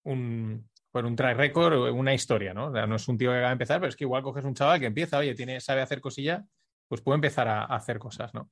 un, 0.06 0.68
por 0.92 1.06
un 1.06 1.16
track 1.16 1.38
record, 1.38 1.92
una 1.92 2.14
historia, 2.14 2.54
¿no? 2.54 2.68
O 2.68 2.74
sea, 2.74 2.88
no 2.88 2.96
es 2.96 3.08
un 3.08 3.18
tío 3.18 3.30
que 3.30 3.38
acaba 3.38 3.50
de 3.50 3.54
empezar, 3.54 3.80
pero 3.80 3.90
es 3.90 3.96
que 3.96 4.06
igual 4.06 4.24
coges 4.24 4.46
un 4.46 4.56
chaval 4.56 4.80
que 4.80 4.88
empieza, 4.88 5.18
oye, 5.18 5.36
tiene, 5.36 5.60
sabe 5.60 5.82
hacer 5.82 6.02
cosilla, 6.02 6.44
pues 6.88 7.02
puede 7.02 7.16
empezar 7.16 7.48
a, 7.48 7.62
a 7.62 7.76
hacer 7.76 8.00
cosas, 8.00 8.34
¿no? 8.34 8.50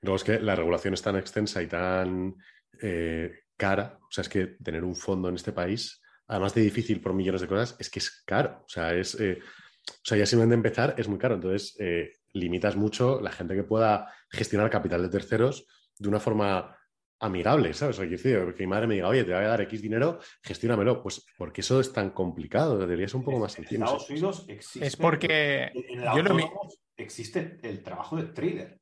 Luego 0.00 0.16
es 0.16 0.24
que 0.24 0.38
la 0.38 0.54
regulación 0.54 0.94
es 0.94 1.02
tan 1.02 1.16
extensa 1.16 1.62
y 1.62 1.66
tan 1.66 2.36
eh, 2.82 3.44
cara. 3.56 3.98
O 4.02 4.10
sea, 4.10 4.22
es 4.22 4.28
que 4.28 4.46
tener 4.62 4.84
un 4.84 4.94
fondo 4.94 5.28
en 5.28 5.36
este 5.36 5.52
país, 5.52 6.02
además 6.26 6.54
de 6.54 6.62
difícil 6.62 7.00
por 7.00 7.14
millones 7.14 7.40
de 7.40 7.48
cosas, 7.48 7.76
es 7.78 7.90
que 7.90 7.98
es 7.98 8.22
caro. 8.24 8.62
O 8.64 8.68
sea, 8.68 8.94
es, 8.94 9.18
eh, 9.20 9.38
o 9.40 10.04
sea 10.04 10.18
ya 10.18 10.26
simplemente 10.26 10.54
empezar 10.54 10.94
es 10.98 11.08
muy 11.08 11.18
caro. 11.18 11.36
Entonces, 11.36 11.76
eh, 11.78 12.12
limitas 12.32 12.76
mucho 12.76 13.20
la 13.20 13.32
gente 13.32 13.54
que 13.54 13.64
pueda 13.64 14.12
gestionar 14.30 14.70
capital 14.70 15.02
de 15.02 15.08
terceros 15.08 15.66
de 15.98 16.08
una 16.08 16.20
forma 16.20 16.76
amigable, 17.24 17.72
¿sabes? 17.74 17.98
O 17.98 18.02
sea, 18.02 18.08
que, 18.54 18.54
mi 18.60 18.66
madre 18.66 18.86
me 18.86 18.94
diga, 18.94 19.08
oye, 19.08 19.24
te 19.24 19.32
voy 19.32 19.44
a 19.44 19.48
dar 19.48 19.60
X 19.62 19.82
dinero, 19.82 20.18
gestiónamelo. 20.42 21.02
Pues 21.02 21.26
porque 21.36 21.62
eso 21.62 21.80
es 21.80 21.92
tan 21.92 22.10
complicado, 22.10 22.78
debería 22.78 23.08
ser 23.08 23.16
un 23.16 23.24
poco 23.24 23.38
más 23.38 23.52
sencillo. 23.52 23.78
En 23.78 23.84
Estados 23.84 24.10
Unidos 24.10 24.44
existe. 24.48 24.86
Es 24.86 24.96
porque. 24.96 25.72
yo 26.16 26.22
lo... 26.22 26.36
Existe 26.96 27.58
el 27.62 27.82
trabajo 27.82 28.16
de 28.16 28.24
trader. 28.24 28.78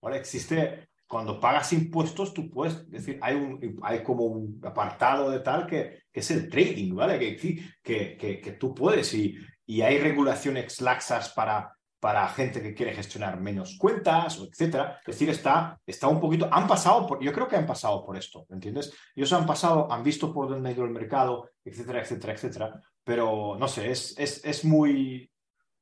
¿Vale? 0.00 0.18
Existe 0.18 0.88
cuando 1.10 1.40
pagas 1.40 1.72
impuestos, 1.72 2.32
tú 2.32 2.48
puedes 2.48 2.88
decir, 2.88 3.18
hay, 3.20 3.34
un, 3.34 3.80
hay 3.82 4.00
como 4.04 4.26
un 4.26 4.60
apartado 4.64 5.28
de 5.28 5.40
tal 5.40 5.66
que, 5.66 6.04
que 6.12 6.20
es 6.20 6.30
el 6.30 6.48
trading, 6.48 6.94
¿vale? 6.94 7.18
Que, 7.18 7.36
que, 7.82 8.40
que, 8.40 8.52
tú 8.52 8.72
puedes 8.72 9.12
y, 9.12 9.36
y, 9.66 9.82
hay 9.82 9.98
regulaciones 9.98 10.80
laxas 10.80 11.30
para, 11.30 11.76
para 12.00 12.26
gente 12.28 12.62
que 12.62 12.74
quiere 12.74 12.94
gestionar 12.94 13.38
menos 13.38 13.76
cuentas, 13.78 14.38
etcétera. 14.38 14.98
Es 15.00 15.06
decir, 15.06 15.28
está, 15.28 15.78
está 15.86 16.08
un 16.08 16.18
poquito, 16.18 16.48
han 16.50 16.66
pasado 16.66 17.06
por, 17.06 17.22
yo 17.22 17.32
creo 17.32 17.46
que 17.46 17.56
han 17.56 17.66
pasado 17.66 18.04
por 18.04 18.16
esto, 18.16 18.46
¿entiendes? 18.48 18.92
Ellos 19.14 19.32
han 19.32 19.46
pasado, 19.46 19.92
han 19.92 20.02
visto 20.02 20.32
por 20.32 20.48
dónde 20.48 20.70
ha 20.70 20.72
ido 20.72 20.84
el 20.84 20.90
mercado, 20.90 21.50
etcétera, 21.62 22.00
etcétera, 22.00 22.32
etcétera. 22.32 22.80
Pero 23.04 23.56
no 23.58 23.68
sé, 23.68 23.90
es, 23.90 24.18
es, 24.18 24.44
es 24.44 24.64
muy, 24.64 25.30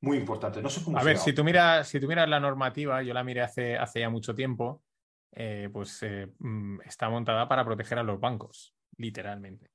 muy 0.00 0.18
importante. 0.18 0.60
No 0.60 0.68
sé 0.68 0.82
cómo 0.82 0.98
A 0.98 1.04
ver, 1.04 1.18
si 1.18 1.32
tú, 1.32 1.44
miras, 1.44 1.88
si 1.88 2.00
tú 2.00 2.08
miras 2.08 2.28
la 2.28 2.40
normativa, 2.40 3.02
yo 3.02 3.14
la 3.14 3.22
miré 3.22 3.42
hace, 3.42 3.76
hace 3.76 4.00
ya 4.00 4.10
mucho 4.10 4.34
tiempo 4.34 4.82
eh, 5.32 5.68
pues 5.72 6.02
eh, 6.02 6.32
mm, 6.38 6.80
está 6.84 7.08
montada 7.08 7.46
para 7.48 7.64
proteger 7.64 7.98
a 7.98 8.02
los 8.02 8.18
bancos, 8.18 8.74
literalmente. 8.96 9.70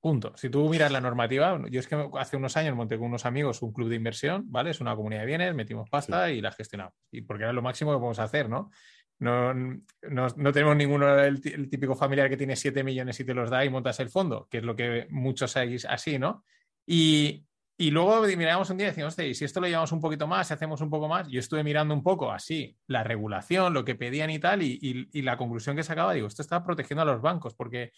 Punto. 0.00 0.32
Si 0.36 0.48
tú 0.48 0.68
miras 0.68 0.92
la 0.92 1.00
normativa, 1.00 1.60
yo 1.68 1.80
es 1.80 1.88
que 1.88 2.08
hace 2.18 2.36
unos 2.36 2.56
años 2.56 2.76
monté 2.76 2.96
con 2.96 3.08
unos 3.08 3.26
amigos 3.26 3.62
un 3.62 3.72
club 3.72 3.88
de 3.88 3.96
inversión, 3.96 4.44
¿vale? 4.46 4.70
Es 4.70 4.80
una 4.80 4.94
comunidad 4.94 5.22
de 5.22 5.26
bienes, 5.26 5.54
metimos 5.54 5.90
pasta 5.90 6.30
y 6.30 6.40
la 6.40 6.52
gestionamos. 6.52 6.94
Y 7.10 7.22
porque 7.22 7.42
era 7.42 7.52
lo 7.52 7.62
máximo 7.62 7.90
que 7.90 7.98
podemos 7.98 8.20
hacer, 8.20 8.48
¿no? 8.48 8.70
No, 9.18 9.52
no, 9.52 10.52
tenemos 10.52 10.76
ninguno 10.76 11.18
el, 11.18 11.40
típico 11.40 11.96
familiar 11.96 12.28
que 12.28 12.36
tiene 12.36 12.54
7 12.54 12.84
millones 12.84 13.18
y 13.18 13.24
te 13.24 13.34
los 13.34 13.50
da 13.50 13.64
y 13.64 13.70
montas 13.70 13.98
el 13.98 14.10
fondo, 14.10 14.46
que 14.48 14.58
es 14.58 14.64
lo 14.64 14.76
que 14.76 15.08
muchos 15.10 15.56
hay 15.56 15.76
así, 15.88 16.20
¿no? 16.20 16.44
Y, 16.86 17.44
y 17.80 17.92
luego 17.92 18.22
miramos 18.22 18.70
un 18.70 18.76
día 18.76 18.88
y 18.88 18.90
decimos, 18.90 19.16
y 19.20 19.34
si 19.34 19.44
esto 19.44 19.60
lo 19.60 19.68
llevamos 19.68 19.92
un 19.92 20.00
poquito 20.00 20.26
más, 20.26 20.48
si 20.48 20.54
hacemos 20.54 20.80
un 20.80 20.90
poco 20.90 21.06
más, 21.06 21.28
yo 21.28 21.38
estuve 21.38 21.62
mirando 21.62 21.94
un 21.94 22.02
poco 22.02 22.32
así 22.32 22.76
la 22.88 23.04
regulación, 23.04 23.72
lo 23.72 23.84
que 23.84 23.94
pedían 23.94 24.30
y 24.30 24.40
tal, 24.40 24.62
y, 24.62 25.08
la 25.22 25.36
conclusión 25.36 25.76
que 25.76 25.84
sacaba, 25.84 26.12
digo, 26.12 26.26
esto 26.26 26.42
está 26.42 26.64
protegiendo 26.64 27.02
a 27.02 27.04
los 27.04 27.22
bancos, 27.22 27.54
porque 27.54 27.92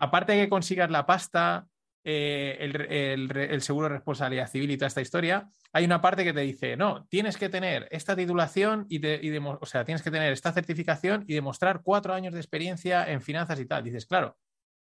aparte 0.00 0.32
de 0.32 0.44
que 0.44 0.48
consigas 0.48 0.90
la 0.90 1.06
pasta, 1.06 1.66
eh, 2.02 2.56
el, 2.60 3.62
seguro 3.62 3.88
de 3.88 3.94
responsabilidad 3.94 4.48
civil 4.48 4.70
y 4.70 4.76
toda 4.76 4.88
esta 4.88 5.02
historia, 5.02 5.48
hay 5.72 5.84
una 5.84 6.00
parte 6.00 6.24
que 6.24 6.32
te 6.32 6.40
dice, 6.40 6.76
no, 6.76 7.06
tienes 7.08 7.36
que 7.36 7.48
tener 7.48 7.88
esta 7.90 8.16
titulación 8.16 8.86
y, 8.88 9.04
o 9.04 9.66
sea, 9.66 9.84
tienes 9.84 10.02
que 10.02 10.10
tener 10.10 10.32
esta 10.32 10.52
certificación 10.52 11.24
y 11.28 11.34
demostrar 11.34 11.82
cuatro 11.82 12.14
años 12.14 12.32
de 12.32 12.40
experiencia 12.40 13.10
en 13.10 13.20
finanzas 13.20 13.60
y 13.60 13.66
tal. 13.66 13.84
Dices, 13.84 14.06
claro, 14.06 14.36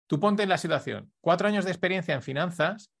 tú 0.07 0.19
ponte 0.19 0.43
en 0.43 0.49
la 0.49 0.57
situación, 0.57 1.11
cuatro 1.19 1.47
años 1.47 1.65
de 1.65 1.71
experiencia 1.71 2.13
en 2.13 2.21
finanzas 2.21 2.91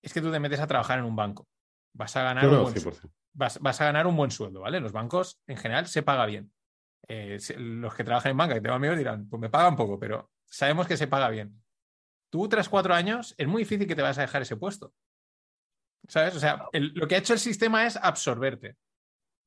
es 0.00 0.12
que 0.12 0.20
tú 0.20 0.30
te 0.30 0.38
metes 0.38 0.60
a 0.60 0.66
trabajar 0.66 1.00
en 1.00 1.04
un 1.04 1.16
banco. 1.16 1.48
Vas 1.92 2.14
a 2.16 2.22
ganar, 2.22 2.46
un, 2.46 2.62
buen, 2.62 2.74
vas, 3.32 3.80
a 3.80 3.84
ganar 3.84 4.06
un 4.06 4.16
buen 4.16 4.30
sueldo, 4.30 4.60
¿vale? 4.60 4.78
Los 4.80 4.92
bancos 4.92 5.40
en 5.46 5.56
general 5.56 5.86
se 5.86 6.02
paga 6.02 6.26
bien. 6.26 6.52
Eh, 7.08 7.38
los 7.56 7.94
que 7.94 8.04
trabajan 8.04 8.30
en 8.30 8.36
banca 8.36 8.56
y 8.56 8.60
tengo 8.60 8.74
amigos 8.76 8.98
dirán, 8.98 9.28
pues 9.28 9.40
me 9.40 9.48
pagan 9.48 9.76
poco, 9.76 9.98
pero 9.98 10.30
sabemos 10.56 10.86
que 10.86 10.96
se 10.96 11.06
paga 11.06 11.28
bien 11.28 11.62
tú 12.30 12.48
tras 12.48 12.68
cuatro 12.68 12.94
años 12.94 13.34
es 13.38 13.46
muy 13.46 13.62
difícil 13.62 13.86
que 13.86 13.96
te 13.96 14.02
vas 14.02 14.18
a 14.18 14.22
dejar 14.22 14.42
ese 14.42 14.56
puesto. 14.56 14.92
¿Sabes? 16.08 16.36
O 16.36 16.40
sea, 16.40 16.66
lo 16.72 17.08
que 17.08 17.16
ha 17.16 17.18
hecho 17.18 17.32
el 17.32 17.38
sistema 17.38 17.86
es 17.86 17.96
absorberte. 17.96 18.76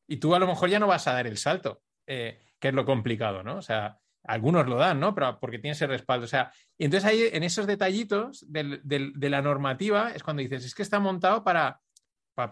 Y 0.07 0.17
tú 0.17 0.35
a 0.35 0.39
lo 0.39 0.47
mejor 0.47 0.69
ya 0.69 0.79
no 0.79 0.87
vas 0.87 1.07
a 1.07 1.13
dar 1.13 1.27
el 1.27 1.37
salto, 1.37 1.83
eh, 2.07 2.41
que 2.59 2.69
es 2.69 2.73
lo 2.73 2.85
complicado, 2.85 3.43
¿no? 3.43 3.57
O 3.57 3.61
sea, 3.61 3.99
algunos 4.23 4.67
lo 4.67 4.77
dan, 4.77 4.99
¿no? 4.99 5.13
Pero 5.13 5.39
porque 5.39 5.59
tienes 5.59 5.81
el 5.81 5.89
respaldo. 5.89 6.25
O 6.25 6.27
sea, 6.27 6.51
y 6.77 6.85
entonces 6.85 7.07
ahí 7.07 7.29
en 7.31 7.43
esos 7.43 7.67
detallitos 7.67 8.45
de 8.49 9.29
la 9.29 9.41
normativa 9.41 10.11
es 10.11 10.23
cuando 10.23 10.41
dices, 10.41 10.65
es 10.65 10.75
que 10.75 10.81
está 10.81 10.99
montado 10.99 11.43
para, 11.43 11.79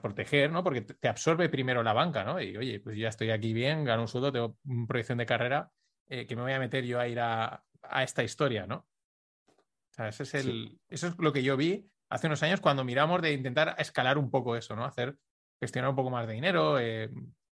proteger, 0.02 0.52
¿no? 0.52 0.64
Porque 0.64 0.82
te 0.82 1.08
absorbe 1.08 1.50
primero 1.50 1.82
la 1.82 1.94
banca, 1.94 2.24
¿no? 2.24 2.42
Y 2.42 2.56
oye, 2.58 2.80
pues 2.82 2.98
ya 2.98 3.08
estoy 3.08 3.32
aquí 3.32 3.54
bien, 3.54 3.86
gano 3.86 4.04
un 4.04 4.08
sueldo, 4.08 4.32
tengo 4.34 4.58
proyección 4.86 5.18
de 5.18 5.26
carrera, 5.26 5.72
eh, 6.08 6.28
que 6.28 6.36
me 6.36 6.42
voy 6.42 6.52
a 6.52 6.60
meter 6.60 6.84
yo 6.86 7.00
a 7.00 7.08
ir 7.08 7.20
a, 7.22 7.64
a 7.84 8.04
esta 8.04 8.24
historia, 8.24 8.68
¿no? 8.68 8.88
es 9.98 10.34
el, 10.36 10.80
Eso 10.90 11.08
es 11.08 11.16
lo 11.18 11.34
que 11.34 11.44
yo 11.44 11.58
vi 11.58 11.90
hace 12.10 12.28
unos 12.28 12.44
años 12.44 12.62
cuando 12.62 12.84
miramos 12.84 13.22
de 13.22 13.34
intentar 13.34 13.76
escalar 13.80 14.18
un 14.18 14.30
poco 14.30 14.56
eso, 14.56 14.76
¿no? 14.76 14.86
Hacer, 14.86 15.18
gestionar 15.60 15.90
un 15.90 15.96
poco 15.96 16.10
más 16.10 16.28
de 16.28 16.34
dinero, 16.34 16.80
eh, 16.80 17.10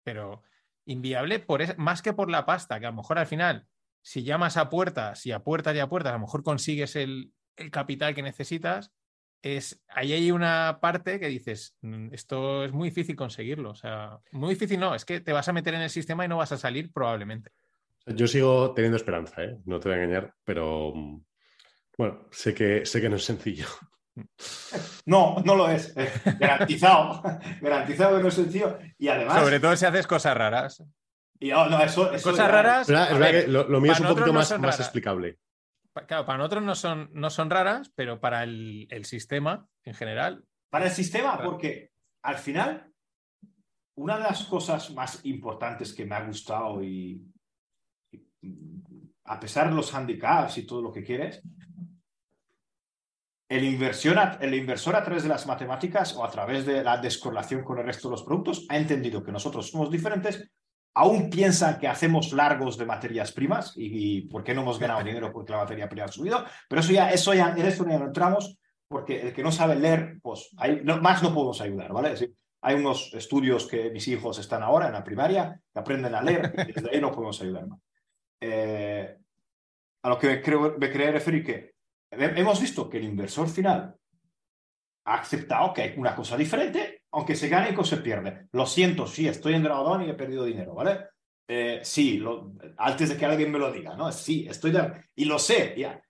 pero 0.04 0.44
inviable 0.86 1.40
por 1.40 1.78
más 1.78 2.02
que 2.02 2.14
por 2.14 2.30
la 2.30 2.46
pasta, 2.46 2.80
que 2.80 2.86
a 2.86 2.92
lo 2.92 2.98
mejor 2.98 3.20
al 3.20 3.28
final, 3.28 3.68
si 4.02 4.24
llamas 4.24 4.58
a 4.58 4.70
puertas 4.70 5.26
y 5.26 5.32
a 5.32 5.44
puertas 5.44 5.76
y 5.76 5.80
a 5.80 5.88
puertas, 5.88 6.12
a 6.12 6.16
lo 6.16 6.22
mejor 6.22 6.44
consigues 6.44 6.96
el, 6.96 7.34
capital 7.72 8.16
que 8.16 8.24
necesitas, 8.24 8.94
es 9.42 9.84
ahí 9.90 10.14
hay 10.14 10.32
una 10.32 10.80
parte 10.82 11.20
que 11.20 11.28
dices, 11.28 11.76
mm, 11.82 12.14
esto 12.14 12.64
es 12.64 12.72
muy 12.72 12.88
difícil 12.90 13.18
conseguirlo. 13.18 13.72
O 13.72 13.76
sea, 13.76 14.20
muy 14.32 14.52
difícil 14.52 14.80
no, 14.80 14.96
es 14.96 15.04
que 15.04 15.20
te 15.20 15.34
vas 15.34 15.50
a 15.50 15.54
meter 15.54 15.74
en 15.74 15.82
el 15.82 15.90
sistema 15.90 16.24
y 16.24 16.30
no 16.30 16.38
vas 16.38 16.54
a 16.54 16.58
salir 16.58 16.90
probablemente. 16.94 17.52
Yo 18.06 18.28
sigo 18.28 18.74
teniendo 18.74 18.98
esperanza, 18.98 19.44
¿eh? 19.44 19.58
no 19.66 19.80
te 19.80 19.90
voy 19.90 19.98
a 19.98 20.04
engañar, 20.04 20.34
pero 20.44 20.94
mm, 20.96 21.24
bueno, 21.98 22.28
sé 22.32 22.54
que, 22.54 22.86
sé 22.86 23.02
que 23.02 23.10
no 23.10 23.18
es 23.18 23.26
sencillo. 23.26 23.68
No, 25.06 25.38
no 25.46 25.56
lo 25.56 25.70
es. 25.70 25.96
Eh, 25.96 26.12
garantizado. 26.38 27.22
Garantizado 27.62 28.18
que 28.18 28.24
no 28.24 28.28
es 28.28 28.34
sencillo. 28.34 28.78
Y 28.98 29.08
además. 29.08 29.42
Sobre 29.42 29.62
todo 29.62 29.76
si 29.78 29.86
haces 29.86 30.08
cosas 30.08 30.36
raras. 30.36 30.84
Y, 31.40 31.54
oh, 31.54 31.68
no, 31.68 31.82
eso, 31.82 32.12
cosas 32.22 32.52
raras. 32.52 32.90
lo, 32.90 33.80
mío 33.80 33.94
es 33.94 34.00
un 34.02 34.08
poquito 34.08 34.34
más, 34.34 34.60
más 34.60 34.80
explicable. 34.82 35.40
Claro, 36.08 36.26
para 36.26 36.38
nosotros 36.38 36.64
no 36.64 36.76
son, 36.76 37.10
no 37.14 37.30
son 37.30 37.50
raras, 37.50 37.92
pero 37.96 38.20
para 38.20 38.44
el, 38.44 38.88
sistema 39.04 39.68
en 39.84 39.94
general. 39.94 40.44
Para 40.70 40.86
el 40.86 40.92
sistema, 40.92 41.42
porque 41.42 41.92
al 42.24 42.38
final, 42.38 42.92
una 43.96 44.18
de 44.18 44.24
las 44.24 44.44
cosas 44.46 44.92
más 44.92 45.26
importantes 45.26 45.94
que 45.94 46.06
me 46.06 46.16
ha 46.16 46.26
gustado 46.26 46.84
y 46.84 47.22
a 49.26 49.40
pesar 49.40 49.70
de 49.70 49.76
los 49.76 49.94
handicaps 49.94 50.58
y 50.58 50.66
todo 50.66 50.82
lo 50.82 50.92
que 50.92 51.04
quieres, 51.04 51.42
el, 53.50 53.64
el 53.64 54.54
inversor 54.54 54.96
a 54.96 55.04
través 55.04 55.24
de 55.24 55.30
las 55.30 55.48
matemáticas 55.48 56.16
o 56.16 56.24
a 56.24 56.30
través 56.30 56.66
de 56.66 56.84
la 56.84 56.98
descorrelación 56.98 57.64
con 57.64 57.80
el 57.80 57.86
resto 57.86 58.08
de 58.08 58.14
los 58.14 58.24
productos 58.24 58.66
ha 58.70 58.78
entendido 58.78 59.24
que 59.24 59.32
nosotros 59.32 59.70
somos 59.70 59.90
diferentes, 59.90 60.52
aún 60.94 61.30
piensan 61.30 61.80
que 61.80 61.88
hacemos 61.88 62.32
largos 62.34 62.78
de 62.78 62.86
materias 62.86 63.32
primas 63.32 63.74
y, 63.76 64.22
por 64.22 64.44
qué 64.44 64.54
no 64.54 64.62
hemos 64.62 64.80
ganado 64.80 65.04
dinero 65.04 65.32
porque 65.32 65.52
la 65.52 65.60
materia 65.60 65.90
prima 65.90 66.06
ha 66.06 66.10
subido, 66.10 66.46
pero 66.68 66.82
eso 66.82 66.92
ya, 66.92 67.10
eso 67.10 67.34
ya, 67.34 67.54
en 67.56 67.66
eso 67.66 67.88
ya 67.88 67.98
no 67.98 68.06
entramos 68.06 68.60
porque 68.88 69.22
el 69.22 69.34
que 69.34 69.44
no 69.44 69.52
sabe 69.52 69.76
leer, 69.76 70.18
pues 70.22 70.50
más 71.02 71.22
no 71.22 71.34
podemos 71.34 71.62
ayudar, 71.62 71.94
¿vale? 71.94 72.16
hay 72.62 72.76
unos 72.76 73.14
estudios 73.14 73.68
que 73.68 73.90
mis 73.92 74.08
hijos 74.08 74.38
están 74.40 74.64
ahora 74.64 74.88
en 74.88 74.94
la 74.94 75.04
primaria, 75.04 75.60
que 75.72 75.80
aprenden 75.80 76.16
a 76.16 76.22
leer 76.22 76.54
y 76.68 76.74
desde 76.74 76.90
ahí 76.92 77.00
no 77.00 77.12
podemos 77.12 77.40
ayudar 77.42 77.68
más. 77.68 77.80
Eh, 78.42 79.18
a 80.04 80.10
lo 80.10 80.18
que 80.18 80.42
creo, 80.42 80.78
me 80.78 80.90
quería 80.90 81.12
referir 81.12 81.44
que 81.44 81.74
hemos 82.12 82.62
visto 82.62 82.90
que 82.90 82.98
el 82.98 83.04
inversor 83.04 83.50
final 83.50 83.96
ha 85.06 85.16
aceptado 85.16 85.74
que 85.74 85.82
hay 85.82 85.94
una 85.98 86.16
cosa 86.16 86.38
diferente, 86.38 87.04
aunque 87.12 87.36
se 87.36 87.50
gane 87.50 87.76
y 87.78 87.86
se 87.86 87.98
pierde. 87.98 88.48
Lo 88.52 88.66
siento, 88.66 89.08
sí, 89.08 89.28
estoy 89.28 89.56
en 89.56 89.64
drawdown 89.64 90.04
y 90.04 90.10
he 90.10 90.14
perdido 90.14 90.46
dinero, 90.46 90.74
¿vale? 90.74 91.08
Eh, 91.48 91.80
sí, 91.84 92.24
antes 92.78 93.10
de 93.10 93.18
que 93.18 93.26
alguien 93.26 93.52
me 93.52 93.60
lo 93.60 93.72
diga, 93.72 93.96
¿no? 93.96 94.12
Sí, 94.12 94.48
estoy 94.48 94.72
de, 94.72 95.06
y 95.16 95.26
lo 95.26 95.40
sé, 95.40 95.74
ya. 95.78 96.02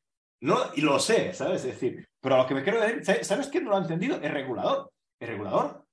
¿no? 0.42 0.58
Y 0.76 0.82
lo 0.82 1.00
sé, 1.00 1.34
¿sabes? 1.34 1.66
Es 1.66 1.74
decir, 1.74 2.08
pero 2.22 2.36
a 2.36 2.38
lo 2.40 2.48
que 2.48 2.56
me 2.56 2.64
quiero 2.64 2.80
decir, 2.82 3.24
¿sabes 3.24 3.48
quién 3.48 3.66
no 3.66 3.72
lo 3.72 3.78
ha 3.78 3.82
entendido? 3.82 4.20
El 4.22 4.32
regulador. 4.32 4.92
El 5.20 5.28
regulador. 5.30 5.86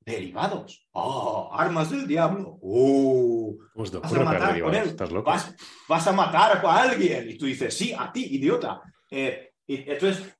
Derivados. 0.00 0.88
Oh, 0.92 1.50
armas 1.52 1.90
del 1.90 2.06
diablo. 2.06 2.58
Oh, 2.62 3.56
vas 3.74 3.94
a 3.94 4.24
matar 4.24 4.60
con 4.60 4.74
él. 4.74 4.96
Vas, 5.24 5.54
vas, 5.86 6.06
a 6.06 6.12
matar 6.12 6.64
a 6.64 6.82
alguien. 6.82 7.28
Y 7.28 7.36
tú 7.36 7.46
dices, 7.46 7.76
sí, 7.76 7.94
a 7.96 8.10
ti, 8.10 8.24
idiota. 8.36 8.80
Eh, 9.10 9.52
y 9.66 9.90
entonces, 9.90 10.34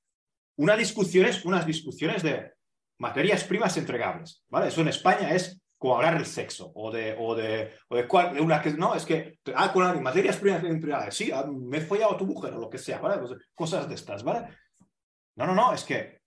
una 0.57 0.77
discusión 0.77 1.27
es 1.27 1.45
unas 1.45 1.67
discusiones 1.67 2.23
de 2.23 2.53
materias 2.99 3.45
primas 3.45 3.77
entregables, 3.77 4.45
¿vale? 4.49 4.69
Eso 4.69 4.81
en 4.81 4.89
España 4.89 5.35
es 5.35 5.61
como 5.79 5.97
hablar 5.97 6.15
del 6.15 6.27
sexo 6.27 6.71
o 6.75 6.91
de, 6.91 7.17
o 7.19 7.35
de, 7.35 7.73
o 7.89 7.97
de, 7.97 8.07
cuál, 8.07 8.39
una 8.39 8.61
que 8.61 8.73
no, 8.73 8.95
es 8.95 9.07
que, 9.07 9.39
ah, 9.55 9.73
con 9.73 10.03
materias 10.03 10.37
primas 10.37 10.63
entregables, 10.63 11.15
sí, 11.15 11.31
ah, 11.33 11.47
me 11.51 11.79
he 11.79 11.81
follado 11.81 12.13
a 12.13 12.19
tu 12.19 12.27
mujer 12.27 12.53
o 12.53 12.59
lo 12.59 12.69
que 12.69 12.77
sea, 12.77 12.99
¿vale? 12.99 13.19
Pues, 13.19 13.41
cosas 13.55 13.89
de 13.89 13.95
estas, 13.95 14.23
¿vale? 14.23 14.49
No, 15.37 15.47
no, 15.47 15.55
no, 15.55 15.73
es 15.73 15.85
que 15.85 16.21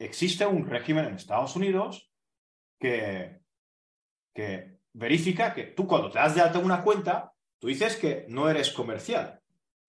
existe 0.00 0.44
un 0.44 0.66
régimen 0.66 1.04
en 1.04 1.14
Estados 1.14 1.54
Unidos 1.54 2.10
que, 2.78 3.40
que 4.34 4.78
verifica 4.92 5.54
que 5.54 5.64
tú 5.64 5.86
cuando 5.86 6.10
te 6.10 6.18
das 6.18 6.34
de 6.34 6.40
alta 6.40 6.58
una 6.58 6.82
cuenta, 6.82 7.32
tú 7.58 7.68
dices 7.68 7.96
que 7.96 8.26
no 8.28 8.48
eres 8.48 8.70
comercial, 8.70 9.40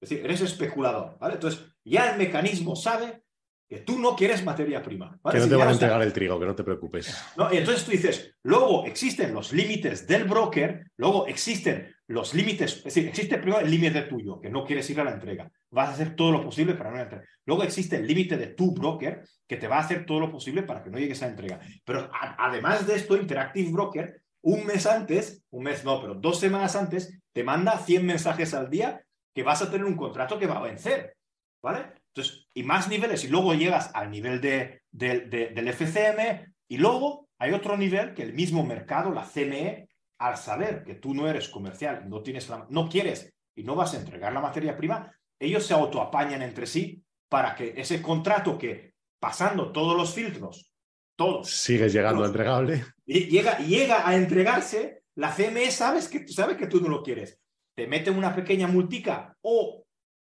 es 0.02 0.10
decir, 0.10 0.26
eres 0.26 0.42
especulador, 0.42 1.18
¿vale? 1.20 1.36
Entonces, 1.36 1.66
ya 1.84 2.12
el 2.12 2.18
mecanismo 2.18 2.76
sabe 2.76 3.24
que 3.68 3.80
tú 3.80 4.00
no 4.00 4.16
quieres 4.16 4.44
materia 4.46 4.82
prima. 4.82 5.20
Que 5.30 5.40
no 5.40 5.48
te 5.48 5.56
van 5.56 5.70
a 5.70 5.72
entregar 5.72 6.02
el 6.02 6.14
trigo, 6.14 6.40
que 6.40 6.46
no 6.46 6.56
te 6.56 6.64
preocupes. 6.64 7.14
¿No? 7.36 7.54
Y 7.54 7.58
entonces 7.58 7.84
tú 7.84 7.92
dices, 7.92 8.34
luego 8.44 8.86
existen 8.86 9.34
los 9.34 9.52
límites 9.52 10.08
del 10.08 10.24
broker, 10.24 10.90
luego 10.96 11.28
existen 11.28 11.94
los 12.08 12.34
límites, 12.34 12.78
es 12.78 12.84
decir, 12.86 13.08
existe 13.08 13.38
primero 13.38 13.60
el 13.60 13.70
límite 13.70 14.04
tuyo, 14.04 14.40
que 14.40 14.50
no 14.50 14.64
quieres 14.64 14.90
ir 14.90 15.00
a 15.02 15.04
la 15.04 15.12
entrega. 15.12 15.52
Vas 15.70 15.90
a 15.90 15.94
hacer 15.94 16.16
todo 16.16 16.32
lo 16.32 16.42
posible 16.42 16.74
para 16.74 16.92
no 16.92 17.00
entregar. 17.00 17.28
Luego 17.46 17.64
existe 17.64 17.98
el 17.98 18.08
límite 18.08 18.38
de 18.38 18.48
tu 18.48 18.74
broker, 18.74 19.24
que 19.46 19.58
te 19.58 19.68
va 19.68 19.78
a 19.78 19.82
hacer 19.82 20.06
todo 20.06 20.22
lo 20.22 20.32
posible 20.32 20.64
para 20.64 20.82
que 20.82 20.90
no 20.90 21.00
llegues 21.00 21.22
a 21.22 21.26
la 21.26 21.32
entrega. 21.32 21.60
Pero 21.84 22.10
además 22.12 22.88
de 22.88 22.96
esto, 22.96 23.18
Interactive 23.18 23.72
Broker, 23.72 24.22
un 24.42 24.66
mes 24.66 24.86
antes, 24.86 25.44
un 25.50 25.64
mes 25.64 25.84
no, 25.84 26.00
pero 26.00 26.16
dos 26.16 26.40
semanas 26.40 26.78
antes, 26.78 27.20
te 27.34 27.44
manda 27.44 27.78
100 27.78 28.06
mensajes 28.06 28.54
al 28.54 28.70
día 28.70 29.02
que 29.36 29.44
vas 29.44 29.62
a 29.62 29.70
tener 29.70 29.86
un 29.86 29.98
contrato 29.98 30.40
que 30.40 30.48
va 30.48 30.60
a 30.60 30.64
vencer. 30.64 31.16
¿Vale? 31.62 31.92
Entonces, 32.14 32.48
y 32.54 32.64
más 32.64 32.88
niveles, 32.88 33.26
y 33.26 33.28
luego 33.28 33.54
llegas 33.54 33.92
al 33.94 34.10
nivel 34.10 34.40
de, 34.40 34.82
del 34.92 35.68
FCM, 35.68 36.54
y 36.70 36.78
luego 36.78 37.28
hay 37.38 37.52
otro 37.52 37.78
nivel 37.78 38.14
que 38.14 38.24
el 38.24 38.34
mismo 38.34 38.64
mercado, 38.64 39.12
la 39.12 39.26
CME, 39.26 39.87
al 40.20 40.38
saber 40.38 40.84
que 40.84 40.96
tú 40.96 41.14
no 41.14 41.30
eres 41.30 41.50
comercial, 41.50 42.10
no, 42.10 42.22
tienes 42.22 42.50
no 42.70 42.90
quieres 42.90 43.34
y 43.56 43.64
no 43.64 43.76
vas 43.76 43.94
a 43.94 43.98
entregar 43.98 44.34
la 44.34 44.42
materia 44.42 44.76
prima, 44.76 45.12
ellos 45.40 45.66
se 45.66 45.74
autoapañan 45.74 46.42
entre 46.42 46.66
sí 46.66 47.04
para 47.30 47.56
que 47.56 47.74
ese 47.76 48.02
contrato 48.02 48.58
que 48.58 48.94
pasando 49.20 49.72
todos 49.72 49.96
los 49.96 50.14
filtros, 50.14 50.72
todos. 51.16 51.50
Sigues 51.50 51.94
llegando 51.94 52.24
a 52.24 52.28
entregable. 52.28 52.86
Llega, 53.06 53.58
llega 53.60 54.08
a 54.08 54.16
entregarse, 54.16 55.04
la 55.16 55.34
CME 55.34 55.72
sabes 55.72 56.08
que, 56.08 56.28
sabe 56.28 56.58
que 56.58 56.68
tú 56.68 56.80
no 56.82 56.90
lo 56.90 57.04
quieres. 57.04 57.40
Te 57.76 57.88
mete 57.88 58.12
una 58.12 58.36
pequeña 58.36 58.68
multica 58.68 59.36
o 59.42 59.86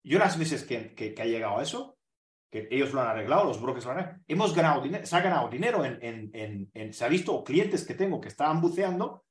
yo 0.02 0.18
las 0.18 0.38
veces 0.38 0.64
que, 0.64 0.94
que, 0.94 1.14
ha 1.20 1.26
llegado 1.26 1.58
a 1.58 1.62
eso, 1.62 1.98
que 2.50 2.68
ellos 2.70 2.92
lo 2.92 3.02
han 3.02 3.08
arreglado, 3.08 3.44
los 3.44 3.60
brokers 3.60 3.84
lo 3.84 3.92
han 3.92 3.98
arreglado, 3.98 4.24
hemos 4.26 4.54
ganado 4.54 4.82
dinero, 4.82 5.06
se 5.06 5.16
ha 5.16 5.20
ganado 5.20 5.48
dinero 5.48 5.84
en, 5.84 5.98
en, 6.32 6.70
en, 6.72 6.92
se 6.92 7.04
ha 7.04 7.08
visto 7.08 7.44
clientes 7.44 7.84
que 7.84 7.94
tengo 7.94 8.20
que 8.20 8.28
estaban 8.28 8.60
buceando 8.60 9.24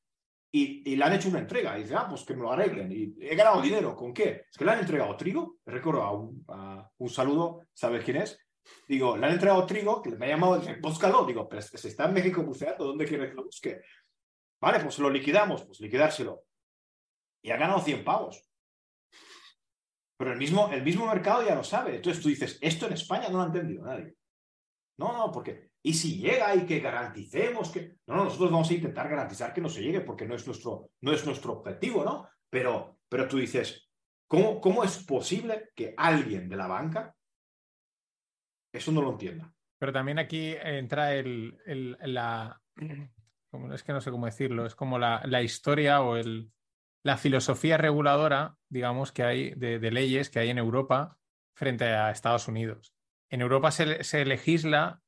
y, 0.51 0.91
y, 0.91 0.95
le 0.95 1.03
han 1.03 1.13
hecho 1.13 1.29
una 1.29 1.39
entrega. 1.39 1.77
Y 1.77 1.83
dice, 1.83 1.95
ah, 1.95 2.07
pues 2.09 2.23
que 2.23 2.35
me 2.35 2.41
lo 2.41 2.51
arreglen. 2.51 2.91
Y 2.91 3.15
he 3.19 3.35
ganado 3.35 3.61
dinero. 3.61 3.95
¿Con 3.95 4.13
qué? 4.13 4.45
Es 4.49 4.57
que 4.57 4.65
le 4.65 4.71
han 4.71 4.79
entregado 4.79 5.15
trigo. 5.15 5.57
Recuerdo 5.65 6.03
a 6.03 6.11
un, 6.11 6.43
a 6.47 6.89
un 6.97 7.09
saludo, 7.09 7.67
¿sabes 7.73 8.03
quién 8.03 8.17
es? 8.17 8.39
Digo, 8.87 9.17
le 9.17 9.25
han 9.25 9.33
entregado 9.33 9.65
trigo, 9.65 10.01
que 10.01 10.11
me 10.11 10.25
ha 10.25 10.29
llamado, 10.29 10.59
dice, 10.59 10.77
búscalo. 10.81 11.25
Digo, 11.25 11.47
pero 11.47 11.59
es 11.59 11.69
que 11.69 11.77
se 11.77 11.89
está 11.89 12.05
en 12.05 12.13
México 12.13 12.43
buceando, 12.43 12.85
¿dónde 12.85 13.05
quiere 13.05 13.29
que 13.29 13.35
lo 13.35 13.45
busque? 13.45 13.81
Vale, 14.61 14.79
pues 14.79 14.99
lo 14.99 15.09
liquidamos, 15.09 15.63
pues 15.65 15.79
liquidárselo. 15.79 16.43
Y 17.41 17.51
ha 17.51 17.57
ganado 17.57 17.79
100 17.79 18.03
pavos. 18.03 18.43
Pero 20.17 20.33
el 20.33 20.37
mismo, 20.37 20.69
el 20.71 20.83
mismo 20.83 21.05
mercado 21.07 21.45
ya 21.45 21.55
lo 21.55 21.63
sabe. 21.63 21.95
Entonces 21.95 22.21
tú 22.21 22.27
dices, 22.29 22.57
esto 22.61 22.87
en 22.87 22.93
España 22.93 23.29
no 23.29 23.37
lo 23.37 23.43
ha 23.43 23.47
entendido 23.47 23.85
nadie. 23.85 24.15
No, 24.97 25.13
no, 25.13 25.31
porque, 25.31 25.68
y 25.81 25.93
si 25.93 26.17
llega 26.17 26.53
y 26.55 26.65
que 26.65 26.79
garanticemos 26.79 27.69
que, 27.69 27.95
no, 28.07 28.15
no, 28.15 28.23
nosotros 28.25 28.51
vamos 28.51 28.69
a 28.69 28.73
intentar 28.73 29.09
garantizar 29.09 29.53
que 29.53 29.61
no 29.61 29.69
se 29.69 29.81
llegue 29.81 30.01
porque 30.01 30.25
no 30.25 30.35
es 30.35 30.45
nuestro, 30.45 30.91
no 31.01 31.11
es 31.13 31.25
nuestro 31.25 31.53
objetivo, 31.53 32.03
¿no? 32.03 32.27
Pero, 32.49 32.97
pero 33.07 33.27
tú 33.27 33.37
dices, 33.37 33.89
¿cómo, 34.27 34.59
¿cómo 34.59 34.83
es 34.83 34.97
posible 35.03 35.69
que 35.75 35.93
alguien 35.97 36.49
de 36.49 36.57
la 36.57 36.67
banca 36.67 37.15
eso 38.73 38.91
no 38.91 39.01
lo 39.01 39.11
entienda? 39.11 39.53
Pero 39.77 39.93
también 39.93 40.19
aquí 40.19 40.55
entra 40.61 41.15
el, 41.15 41.57
el 41.65 41.97
la, 42.01 42.61
es 43.73 43.83
que 43.83 43.93
no 43.93 44.01
sé 44.01 44.11
cómo 44.11 44.25
decirlo, 44.25 44.65
es 44.65 44.75
como 44.75 44.99
la, 44.99 45.21
la 45.25 45.41
historia 45.41 46.01
o 46.01 46.17
el, 46.17 46.51
la 47.03 47.17
filosofía 47.17 47.77
reguladora, 47.77 48.57
digamos, 48.67 49.11
que 49.13 49.23
hay 49.23 49.51
de, 49.51 49.79
de, 49.79 49.91
leyes 49.91 50.29
que 50.29 50.39
hay 50.39 50.49
en 50.49 50.57
Europa 50.57 51.17
frente 51.55 51.85
a 51.85 52.11
Estados 52.11 52.47
Unidos. 52.49 52.93
En 53.29 53.41
Europa 53.41 53.71
se, 53.71 54.03
se 54.03 54.25
legisla 54.25 55.01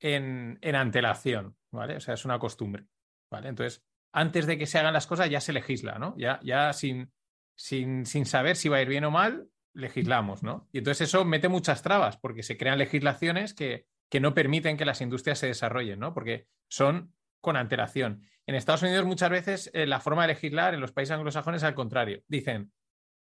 en, 0.00 0.58
en, 0.62 0.74
antelación, 0.74 1.56
¿vale? 1.70 1.96
O 1.96 2.00
sea, 2.00 2.14
es 2.14 2.24
una 2.24 2.38
costumbre, 2.38 2.86
¿vale? 3.30 3.48
Entonces, 3.48 3.84
antes 4.12 4.46
de 4.46 4.58
que 4.58 4.66
se 4.66 4.78
hagan 4.78 4.92
las 4.92 5.06
cosas 5.06 5.30
ya 5.30 5.40
se 5.40 5.52
legisla, 5.52 5.98
¿no? 5.98 6.14
Ya, 6.16 6.40
ya 6.42 6.72
sin, 6.72 7.12
sin, 7.56 8.06
sin 8.06 8.26
saber 8.26 8.56
si 8.56 8.68
va 8.68 8.78
a 8.78 8.82
ir 8.82 8.88
bien 8.88 9.04
o 9.04 9.10
mal, 9.10 9.48
legislamos, 9.74 10.42
¿no? 10.42 10.68
Y 10.72 10.78
entonces 10.78 11.08
eso 11.08 11.24
mete 11.24 11.48
muchas 11.48 11.82
trabas 11.82 12.16
porque 12.16 12.42
se 12.42 12.56
crean 12.56 12.78
legislaciones 12.78 13.54
que, 13.54 13.86
que 14.08 14.20
no 14.20 14.34
permiten 14.34 14.76
que 14.76 14.84
las 14.84 15.00
industrias 15.00 15.38
se 15.38 15.46
desarrollen, 15.46 15.98
¿no? 15.98 16.14
Porque 16.14 16.48
son 16.68 17.14
con 17.40 17.56
antelación. 17.56 18.22
En 18.46 18.54
Estados 18.54 18.82
Unidos 18.82 19.04
muchas 19.04 19.30
veces 19.30 19.70
eh, 19.74 19.86
la 19.86 20.00
forma 20.00 20.22
de 20.22 20.28
legislar 20.28 20.74
en 20.74 20.80
los 20.80 20.92
países 20.92 21.14
anglosajones 21.14 21.62
es 21.62 21.66
al 21.66 21.74
contrario. 21.74 22.22
Dicen, 22.28 22.72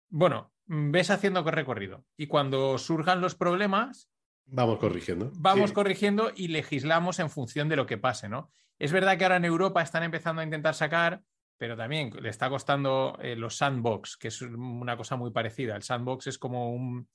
bueno, 0.09 0.53
ves 0.65 1.09
haciendo 1.09 1.43
recorrido 1.43 2.05
y 2.17 2.27
cuando 2.27 2.77
surjan 2.77 3.21
los 3.21 3.35
problemas... 3.35 4.09
Vamos 4.51 4.79
corrigiendo. 4.79 5.31
Vamos 5.35 5.69
sí. 5.69 5.73
corrigiendo 5.73 6.31
y 6.35 6.49
legislamos 6.49 7.19
en 7.19 7.29
función 7.29 7.69
de 7.69 7.77
lo 7.77 7.85
que 7.85 7.97
pase, 7.97 8.27
¿no? 8.27 8.51
Es 8.77 8.91
verdad 8.91 9.17
que 9.17 9.23
ahora 9.23 9.37
en 9.37 9.45
Europa 9.45 9.81
están 9.81 10.03
empezando 10.03 10.41
a 10.41 10.43
intentar 10.43 10.75
sacar, 10.75 11.21
pero 11.57 11.77
también 11.77 12.11
le 12.21 12.29
está 12.29 12.49
costando 12.49 13.17
eh, 13.21 13.35
los 13.35 13.55
sandbox, 13.55 14.17
que 14.17 14.27
es 14.27 14.41
una 14.41 14.97
cosa 14.97 15.15
muy 15.15 15.31
parecida. 15.31 15.75
El 15.75 15.83
sandbox 15.83 16.27
es 16.27 16.37
como 16.37 16.73
un, 16.73 17.07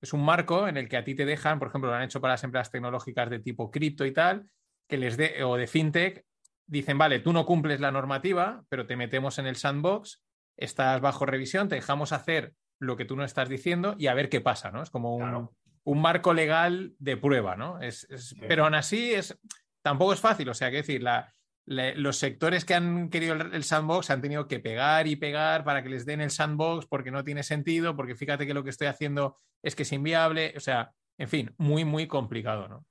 es 0.00 0.12
un 0.12 0.24
marco 0.24 0.68
en 0.68 0.76
el 0.76 0.88
que 0.88 0.98
a 0.98 1.04
ti 1.04 1.14
te 1.14 1.24
dejan, 1.24 1.58
por 1.58 1.68
ejemplo, 1.68 1.90
lo 1.90 1.96
han 1.96 2.02
hecho 2.02 2.20
para 2.20 2.34
las 2.34 2.44
empresas 2.44 2.70
tecnológicas 2.70 3.30
de 3.30 3.38
tipo 3.38 3.70
cripto 3.70 4.04
y 4.04 4.12
tal, 4.12 4.50
que 4.86 4.98
les 4.98 5.16
dé, 5.16 5.42
o 5.44 5.56
de 5.56 5.66
fintech, 5.66 6.26
dicen, 6.66 6.98
vale, 6.98 7.20
tú 7.20 7.32
no 7.32 7.46
cumples 7.46 7.80
la 7.80 7.90
normativa, 7.90 8.64
pero 8.68 8.86
te 8.86 8.96
metemos 8.96 9.38
en 9.38 9.46
el 9.46 9.56
sandbox, 9.56 10.22
estás 10.56 11.00
bajo 11.00 11.24
revisión, 11.24 11.68
te 11.68 11.76
dejamos 11.76 12.12
hacer 12.12 12.52
lo 12.78 12.96
que 12.96 13.04
tú 13.06 13.16
no 13.16 13.24
estás 13.24 13.48
diciendo 13.48 13.94
y 13.98 14.08
a 14.08 14.14
ver 14.14 14.28
qué 14.28 14.40
pasa, 14.40 14.70
¿no? 14.70 14.82
Es 14.82 14.90
como 14.90 15.14
un, 15.14 15.22
claro. 15.22 15.52
Un 15.86 16.00
marco 16.00 16.34
legal 16.34 16.94
de 16.98 17.16
prueba, 17.16 17.56
¿no? 17.56 17.80
Es, 17.80 18.06
es, 18.10 18.30
sí. 18.30 18.36
Pero 18.48 18.64
aún 18.64 18.74
así 18.74 19.14
es, 19.14 19.38
tampoco 19.82 20.12
es 20.12 20.20
fácil, 20.20 20.48
o 20.48 20.54
sea, 20.54 20.70
que 20.70 20.78
decir, 20.78 21.02
la, 21.02 21.32
la, 21.64 21.94
los 21.94 22.16
sectores 22.16 22.64
que 22.64 22.74
han 22.74 23.08
querido 23.08 23.34
el, 23.34 23.54
el, 23.54 23.62
sandbox 23.62 24.10
han 24.10 24.20
tenido 24.20 24.48
que 24.48 24.58
pegar 24.58 25.06
y 25.06 25.14
pegar 25.14 25.64
para 25.64 25.84
que 25.84 25.88
les 25.88 26.04
den 26.04 26.20
el 26.20 26.30
sandbox 26.30 26.86
porque 26.86 27.12
no 27.12 27.22
tiene 27.22 27.44
sentido, 27.44 27.94
porque 27.94 28.16
fíjate 28.16 28.46
que 28.46 28.54
lo 28.54 28.64
que 28.64 28.70
estoy 28.70 28.88
haciendo 28.88 29.36
es 29.62 29.76
que 29.76 29.84
es 29.84 29.92
inviable, 29.92 30.54
o 30.56 30.60
sea, 30.60 30.92
en 31.18 31.28
fin, 31.28 31.54
muy, 31.56 31.84
muy 31.84 32.08
complicado, 32.08 32.66
¿no? 32.66 32.84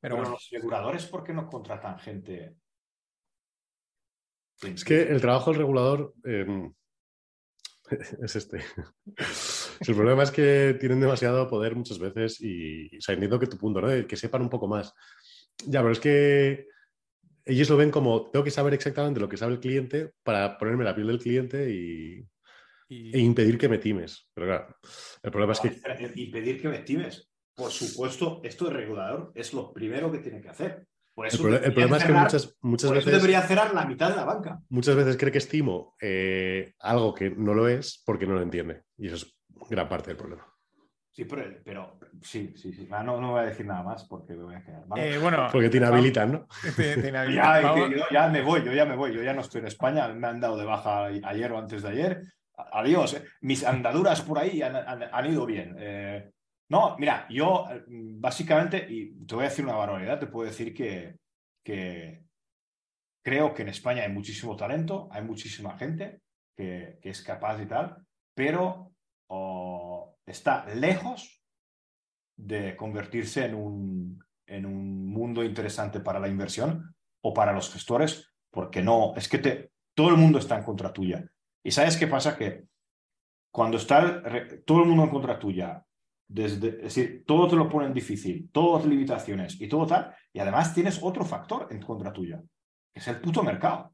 Pero, 0.00 0.14
Pero 0.14 0.16
bueno. 0.16 0.30
los 0.30 0.48
reguladores, 0.50 1.06
¿por 1.06 1.24
qué 1.24 1.34
no 1.34 1.48
contratan 1.48 1.98
gente? 1.98 2.54
Es 4.62 4.84
que 4.84 5.02
el 5.02 5.20
trabajo 5.20 5.50
del 5.50 5.60
regulador 5.60 6.14
eh, 6.24 6.70
es 8.22 8.36
este. 8.36 8.64
El 9.86 9.94
problema 9.94 10.22
es 10.22 10.30
que 10.30 10.76
tienen 10.78 11.00
demasiado 11.00 11.48
poder 11.48 11.74
muchas 11.74 11.98
veces 11.98 12.40
y, 12.40 12.96
o 12.96 13.00
sea, 13.00 13.14
entiendo 13.14 13.38
que 13.38 13.46
tu 13.46 13.56
punto, 13.56 13.80
¿no? 13.80 14.06
Que 14.06 14.16
sepan 14.16 14.42
un 14.42 14.50
poco 14.50 14.68
más. 14.68 14.94
Ya, 15.66 15.80
pero 15.80 15.92
es 15.92 16.00
que 16.00 16.68
ellos 17.44 17.68
lo 17.70 17.76
ven 17.76 17.90
como 17.90 18.30
tengo 18.30 18.44
que 18.44 18.50
saber 18.50 18.74
exactamente 18.74 19.20
lo 19.20 19.28
que 19.28 19.36
sabe 19.36 19.54
el 19.54 19.60
cliente 19.60 20.12
para 20.22 20.58
ponerme 20.58 20.84
la 20.84 20.94
piel 20.94 21.08
del 21.08 21.18
cliente 21.18 21.70
y, 21.70 22.26
y... 22.88 23.16
e 23.16 23.20
impedir 23.20 23.58
que 23.58 23.68
me 23.68 23.78
times. 23.78 24.28
Pero 24.34 24.46
claro, 24.46 24.76
el 25.22 25.30
problema 25.30 25.54
no, 25.54 25.70
es 25.70 25.82
que... 25.82 26.20
Impedir 26.20 26.60
que 26.60 26.68
me 26.68 26.78
times 26.80 27.30
por 27.60 27.70
supuesto, 27.70 28.40
esto 28.42 28.64
de 28.66 28.70
regulador 28.70 29.32
es 29.34 29.52
lo 29.52 29.70
primero 29.72 30.10
que 30.10 30.18
tiene 30.18 30.40
que 30.40 30.48
hacer. 30.48 30.86
Por 31.14 31.26
eso 31.26 31.46
el, 31.46 31.56
el 31.56 31.74
problema 31.74 31.98
cerrar, 31.98 32.26
es 32.26 32.32
que 32.32 32.38
muchas, 32.38 32.58
muchas 32.62 32.90
veces. 32.92 33.12
debería 33.12 33.42
cerrar 33.42 33.74
la 33.74 33.84
mitad 33.84 34.08
de 34.08 34.16
la 34.16 34.24
banca. 34.24 34.62
Muchas 34.70 34.96
veces 34.96 35.18
cree 35.18 35.30
que 35.30 35.38
estimo 35.38 35.94
eh, 36.00 36.72
algo 36.78 37.12
que 37.14 37.28
no 37.28 37.52
lo 37.52 37.68
es 37.68 38.02
porque 38.06 38.26
no 38.26 38.34
lo 38.34 38.42
entiende. 38.42 38.84
Y 38.96 39.08
eso 39.08 39.16
es 39.16 39.36
gran 39.68 39.88
parte 39.88 40.10
del 40.10 40.16
problema. 40.16 40.46
Sí, 41.12 41.24
pero, 41.24 41.42
pero 41.64 41.98
sí, 42.22 42.54
sí, 42.56 42.72
sí. 42.72 42.88
Ah, 42.90 43.02
no, 43.02 43.20
no 43.20 43.32
voy 43.32 43.40
a 43.40 43.46
decir 43.46 43.66
nada 43.66 43.82
más 43.82 44.04
porque 44.04 44.34
me 44.34 44.44
voy 44.44 44.54
a 44.54 44.62
quedar. 44.62 44.84
Eh, 44.96 45.18
bueno, 45.18 45.48
porque 45.50 45.68
te 45.68 45.78
inhabilitan, 45.78 46.32
¿no? 46.32 46.46
Te, 46.76 46.96
te 46.96 47.08
inhabilitan. 47.08 47.62
ya, 47.62 47.88
yo 47.88 48.04
ya 48.10 48.28
me 48.28 48.42
voy, 48.42 48.64
yo 48.64 48.72
ya 48.72 48.84
me 48.84 48.94
voy. 48.94 49.12
Yo 49.12 49.22
ya 49.22 49.34
no 49.34 49.40
estoy 49.40 49.60
en 49.60 49.66
España. 49.66 50.06
Me 50.08 50.28
han 50.28 50.40
dado 50.40 50.56
de 50.56 50.64
baja 50.64 51.06
ayer 51.06 51.50
o 51.50 51.58
antes 51.58 51.82
de 51.82 51.88
ayer. 51.88 52.22
Adiós. 52.72 53.14
¿eh? 53.14 53.24
Mis 53.40 53.64
andaduras 53.64 54.22
por 54.22 54.38
ahí 54.38 54.62
han, 54.62 54.76
han, 54.76 55.02
han 55.12 55.26
ido 55.26 55.46
bien. 55.46 55.74
Eh, 55.78 56.30
no, 56.68 56.96
mira, 56.96 57.26
yo 57.28 57.66
básicamente, 57.88 58.86
y 58.88 59.26
te 59.26 59.34
voy 59.34 59.44
a 59.44 59.48
decir 59.48 59.64
una 59.64 59.74
barbaridad, 59.74 60.20
te 60.20 60.28
puedo 60.28 60.48
decir 60.48 60.72
que, 60.72 61.16
que 61.64 62.22
creo 63.24 63.52
que 63.52 63.62
en 63.62 63.70
España 63.70 64.04
hay 64.04 64.12
muchísimo 64.12 64.54
talento, 64.56 65.08
hay 65.10 65.22
muchísima 65.22 65.76
gente 65.76 66.20
que, 66.56 67.00
que 67.02 67.10
es 67.10 67.22
capaz 67.22 67.60
y 67.60 67.66
tal, 67.66 67.96
pero 68.36 68.89
oh, 69.30 70.16
está 70.26 70.66
lejos 70.74 71.42
de 72.36 72.76
convertirse 72.76 73.44
en 73.44 73.54
un, 73.54 74.24
en 74.46 74.66
un 74.66 75.06
mundo 75.06 75.44
interesante 75.44 76.00
para 76.00 76.18
la 76.18 76.28
inversión 76.28 76.94
o 77.22 77.32
para 77.32 77.52
los 77.52 77.72
gestores, 77.72 78.32
porque 78.50 78.82
no, 78.82 79.14
es 79.16 79.28
que 79.28 79.38
te, 79.38 79.72
todo 79.94 80.08
el 80.10 80.16
mundo 80.16 80.38
está 80.38 80.56
en 80.56 80.64
contra 80.64 80.92
tuya. 80.92 81.24
¿Y 81.62 81.70
sabes 81.70 81.96
qué 81.96 82.06
pasa? 82.06 82.36
Que 82.36 82.64
cuando 83.52 83.76
está 83.76 84.22
todo 84.64 84.82
el 84.82 84.88
mundo 84.88 85.04
en 85.04 85.10
contra 85.10 85.38
tuya, 85.38 85.84
desde, 86.26 86.68
es 86.68 86.94
decir, 86.94 87.24
todo 87.26 87.48
te 87.48 87.56
lo 87.56 87.68
ponen 87.68 87.92
difícil, 87.92 88.50
todas 88.52 88.86
limitaciones 88.86 89.60
y 89.60 89.68
todo 89.68 89.86
tal, 89.86 90.14
y 90.32 90.38
además 90.38 90.74
tienes 90.74 91.00
otro 91.02 91.24
factor 91.24 91.68
en 91.70 91.82
contra 91.82 92.12
tuya, 92.12 92.40
que 92.92 93.00
es 93.00 93.08
el 93.08 93.20
puto 93.20 93.42
mercado. 93.42 93.92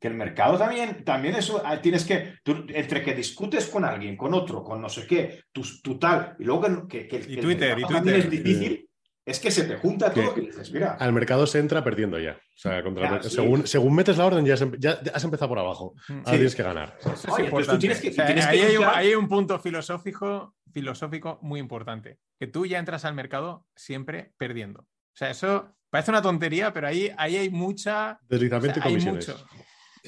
Que 0.00 0.08
el 0.08 0.14
mercado 0.14 0.56
también, 0.56 1.04
también 1.04 1.34
eso, 1.34 1.60
ah, 1.64 1.80
tienes 1.80 2.04
que, 2.04 2.34
tú, 2.44 2.64
entre 2.68 3.02
que 3.02 3.14
discutes 3.14 3.66
con 3.66 3.84
alguien, 3.84 4.16
con 4.16 4.32
otro, 4.32 4.62
con 4.62 4.80
no 4.80 4.88
sé 4.88 5.06
qué, 5.06 5.42
tú, 5.50 5.62
tú 5.82 5.98
tal, 5.98 6.36
y 6.38 6.44
luego 6.44 6.86
que, 6.86 7.08
que, 7.08 7.20
que 7.20 7.32
y 7.32 7.36
Twitter, 7.36 7.72
el 7.72 7.80
y 7.80 7.84
Twitter 7.84 8.14
es 8.14 8.30
difícil, 8.30 8.88
es 9.28 9.40
que 9.40 9.50
se 9.50 9.64
te 9.64 9.76
junta 9.76 10.10
todo 10.10 10.34
que, 10.34 10.40
y 10.40 10.46
dices, 10.46 10.72
mira. 10.72 10.96
Al 10.98 11.12
mercado 11.12 11.46
se 11.46 11.58
entra 11.58 11.84
perdiendo 11.84 12.18
ya. 12.18 12.32
O 12.32 12.58
sea, 12.60 12.82
contra 12.82 13.20
ya, 13.20 13.28
según, 13.28 13.60
sí. 13.60 13.68
según, 13.68 13.94
metes 13.94 14.16
la 14.16 14.24
orden, 14.24 14.46
ya, 14.46 14.56
se, 14.56 14.70
ya, 14.78 14.98
has 15.12 15.22
empezado 15.22 15.50
por 15.50 15.58
abajo. 15.58 15.94
Ahora 16.08 16.22
sí. 16.24 16.36
tienes 16.36 16.54
que 16.54 16.62
ganar. 16.62 16.96
Que, 16.98 18.42
ahí, 18.42 18.60
hay 18.60 18.76
un, 18.78 18.84
hay 18.84 19.14
un 19.14 19.28
punto 19.28 19.58
filosófico, 19.58 20.54
filosófico 20.72 21.38
muy 21.42 21.60
importante. 21.60 22.16
Que 22.40 22.46
tú 22.46 22.64
ya 22.64 22.78
entras 22.78 23.04
al 23.04 23.14
mercado 23.14 23.66
siempre 23.76 24.32
perdiendo. 24.38 24.80
O 24.80 25.16
sea, 25.18 25.28
eso 25.28 25.76
parece 25.90 26.10
una 26.10 26.22
tontería, 26.22 26.72
pero 26.72 26.86
ahí, 26.86 27.12
ahí 27.18 27.36
hay 27.36 27.50
mucha. 27.50 28.18
Deslizamiento 28.22 28.80
o 28.80 28.82
sea, 28.82 28.90
y 28.90 28.94
hay 28.94 29.00
comisiones. 29.04 29.28
mucho. 29.28 29.46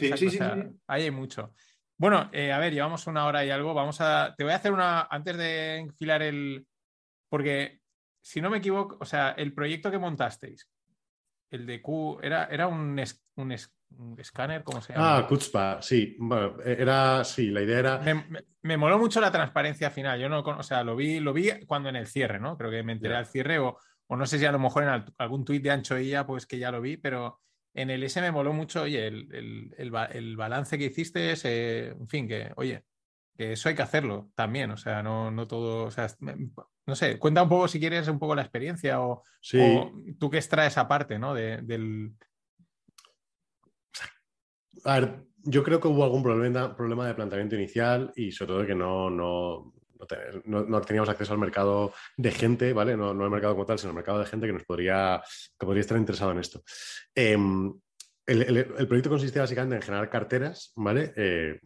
Sí, 0.00 0.12
sí, 0.16 0.30
sí, 0.30 0.38
sí, 0.38 0.44
Ahí 0.86 1.04
hay 1.04 1.10
mucho. 1.10 1.54
Bueno, 1.96 2.30
eh, 2.32 2.50
a 2.50 2.58
ver, 2.58 2.72
llevamos 2.72 3.06
una 3.06 3.26
hora 3.26 3.44
y 3.44 3.50
algo. 3.50 3.74
Vamos 3.74 4.00
a. 4.00 4.34
Te 4.36 4.44
voy 4.44 4.52
a 4.52 4.56
hacer 4.56 4.72
una. 4.72 5.02
Antes 5.02 5.36
de 5.36 5.76
enfilar 5.76 6.22
el. 6.22 6.66
Porque 7.28 7.80
si 8.22 8.40
no 8.40 8.50
me 8.50 8.58
equivoco, 8.58 8.96
o 9.00 9.04
sea, 9.04 9.30
el 9.30 9.52
proyecto 9.52 9.90
que 9.90 9.98
montasteis, 9.98 10.68
el 11.50 11.66
de 11.66 11.80
Q, 11.80 12.18
¿era, 12.22 12.46
era 12.46 12.66
un, 12.66 12.98
es, 12.98 13.24
un, 13.36 13.52
es, 13.52 13.72
un 13.98 14.18
escáner? 14.18 14.62
¿Cómo 14.62 14.80
se 14.80 14.92
llama? 14.92 15.18
Ah, 15.18 15.26
Kutzpa, 15.26 15.82
sí. 15.82 16.16
Bueno, 16.18 16.56
era, 16.64 17.24
sí, 17.24 17.50
la 17.50 17.62
idea 17.62 17.78
era... 17.78 17.98
Me, 17.98 18.14
me, 18.14 18.44
me, 18.62 18.76
moló 18.76 18.98
mucho 18.98 19.20
la 19.20 19.32
transparencia 19.32 19.90
final. 19.90 20.18
Yo 20.20 20.28
no, 20.28 20.40
o 20.40 20.62
sea, 20.62 20.84
lo 20.84 20.96
vi, 20.96 21.20
lo 21.20 21.32
vi 21.32 21.50
cuando 21.66 21.88
en 21.88 21.96
el 21.96 22.06
cierre, 22.06 22.38
¿no? 22.38 22.56
Creo 22.56 22.70
que 22.70 22.82
me 22.82 22.92
enteré 22.92 23.12
yeah. 23.12 23.18
al 23.18 23.26
cierre 23.26 23.58
o, 23.58 23.78
o, 24.06 24.16
no 24.16 24.26
sé 24.26 24.38
si 24.38 24.44
a 24.44 24.52
lo 24.52 24.58
mejor 24.58 24.84
en 24.84 25.04
algún 25.18 25.44
tuit 25.44 25.62
de 25.62 25.70
Ancho 25.70 25.96
ella, 25.96 26.26
pues 26.26 26.46
que 26.46 26.58
ya 26.58 26.70
lo 26.70 26.80
vi, 26.80 26.96
pero 26.96 27.40
en 27.74 27.90
el 27.90 28.02
S 28.02 28.20
me 28.20 28.32
moló 28.32 28.52
mucho, 28.52 28.82
oye, 28.82 29.06
el, 29.06 29.28
el, 29.32 29.74
el, 29.78 29.92
el 30.12 30.36
balance 30.36 30.76
que 30.78 30.86
hiciste, 30.86 31.32
es, 31.32 31.44
eh, 31.44 31.88
en 31.88 32.08
fin, 32.08 32.28
que, 32.28 32.52
oye, 32.56 32.84
que 33.36 33.52
eso 33.52 33.68
hay 33.68 33.74
que 33.74 33.82
hacerlo 33.82 34.30
también, 34.34 34.70
o 34.70 34.76
sea, 34.76 35.02
no, 35.02 35.30
no 35.30 35.46
todo, 35.46 35.84
o 35.84 35.90
sea, 35.90 36.08
no 36.86 36.94
sé, 36.94 37.18
cuenta 37.18 37.42
un 37.42 37.48
poco 37.48 37.68
si 37.68 37.78
quieres 37.78 38.08
un 38.08 38.18
poco 38.18 38.34
la 38.34 38.42
experiencia 38.42 39.00
o, 39.00 39.22
sí. 39.40 39.58
o 39.60 39.92
tú 40.18 40.28
que 40.28 40.38
extraes 40.38 40.72
esa 40.72 40.88
parte, 40.88 41.18
¿no? 41.18 41.34
De, 41.34 41.58
del... 41.62 42.12
A 44.84 45.00
ver, 45.00 45.22
yo 45.44 45.62
creo 45.62 45.80
que 45.80 45.88
hubo 45.88 46.04
algún 46.04 46.22
problema, 46.22 46.74
problema 46.74 47.06
de 47.06 47.14
planteamiento 47.14 47.56
inicial 47.56 48.12
y 48.16 48.32
sobre 48.32 48.48
todo 48.48 48.66
que 48.66 48.74
no, 48.74 49.10
no, 49.10 49.72
no, 50.44 50.80
teníamos 50.82 51.08
acceso 51.08 51.32
al 51.32 51.38
mercado 51.38 51.92
de 52.16 52.30
gente, 52.30 52.72
¿vale? 52.72 52.96
No, 52.96 53.10
el 53.10 53.30
mercado 53.30 53.54
como 53.54 53.66
tal, 53.66 53.78
sino 53.78 53.90
el 53.90 53.96
mercado 53.96 54.18
de 54.18 54.26
gente 54.26 54.46
que 54.46 54.52
nos 54.52 54.64
podría, 54.64 55.22
que 55.58 55.66
podría 55.66 55.82
estar 55.82 55.98
interesado 55.98 56.32
en 56.32 56.38
esto. 56.38 56.62
Eh, 57.14 57.36
el, 58.30 58.86
proyecto 58.86 59.10
consistía 59.10 59.42
básicamente 59.42 59.76
en 59.76 59.82
generar 59.82 60.08
carteras, 60.08 60.72
¿vale? 60.76 61.12
Eh, 61.16 61.60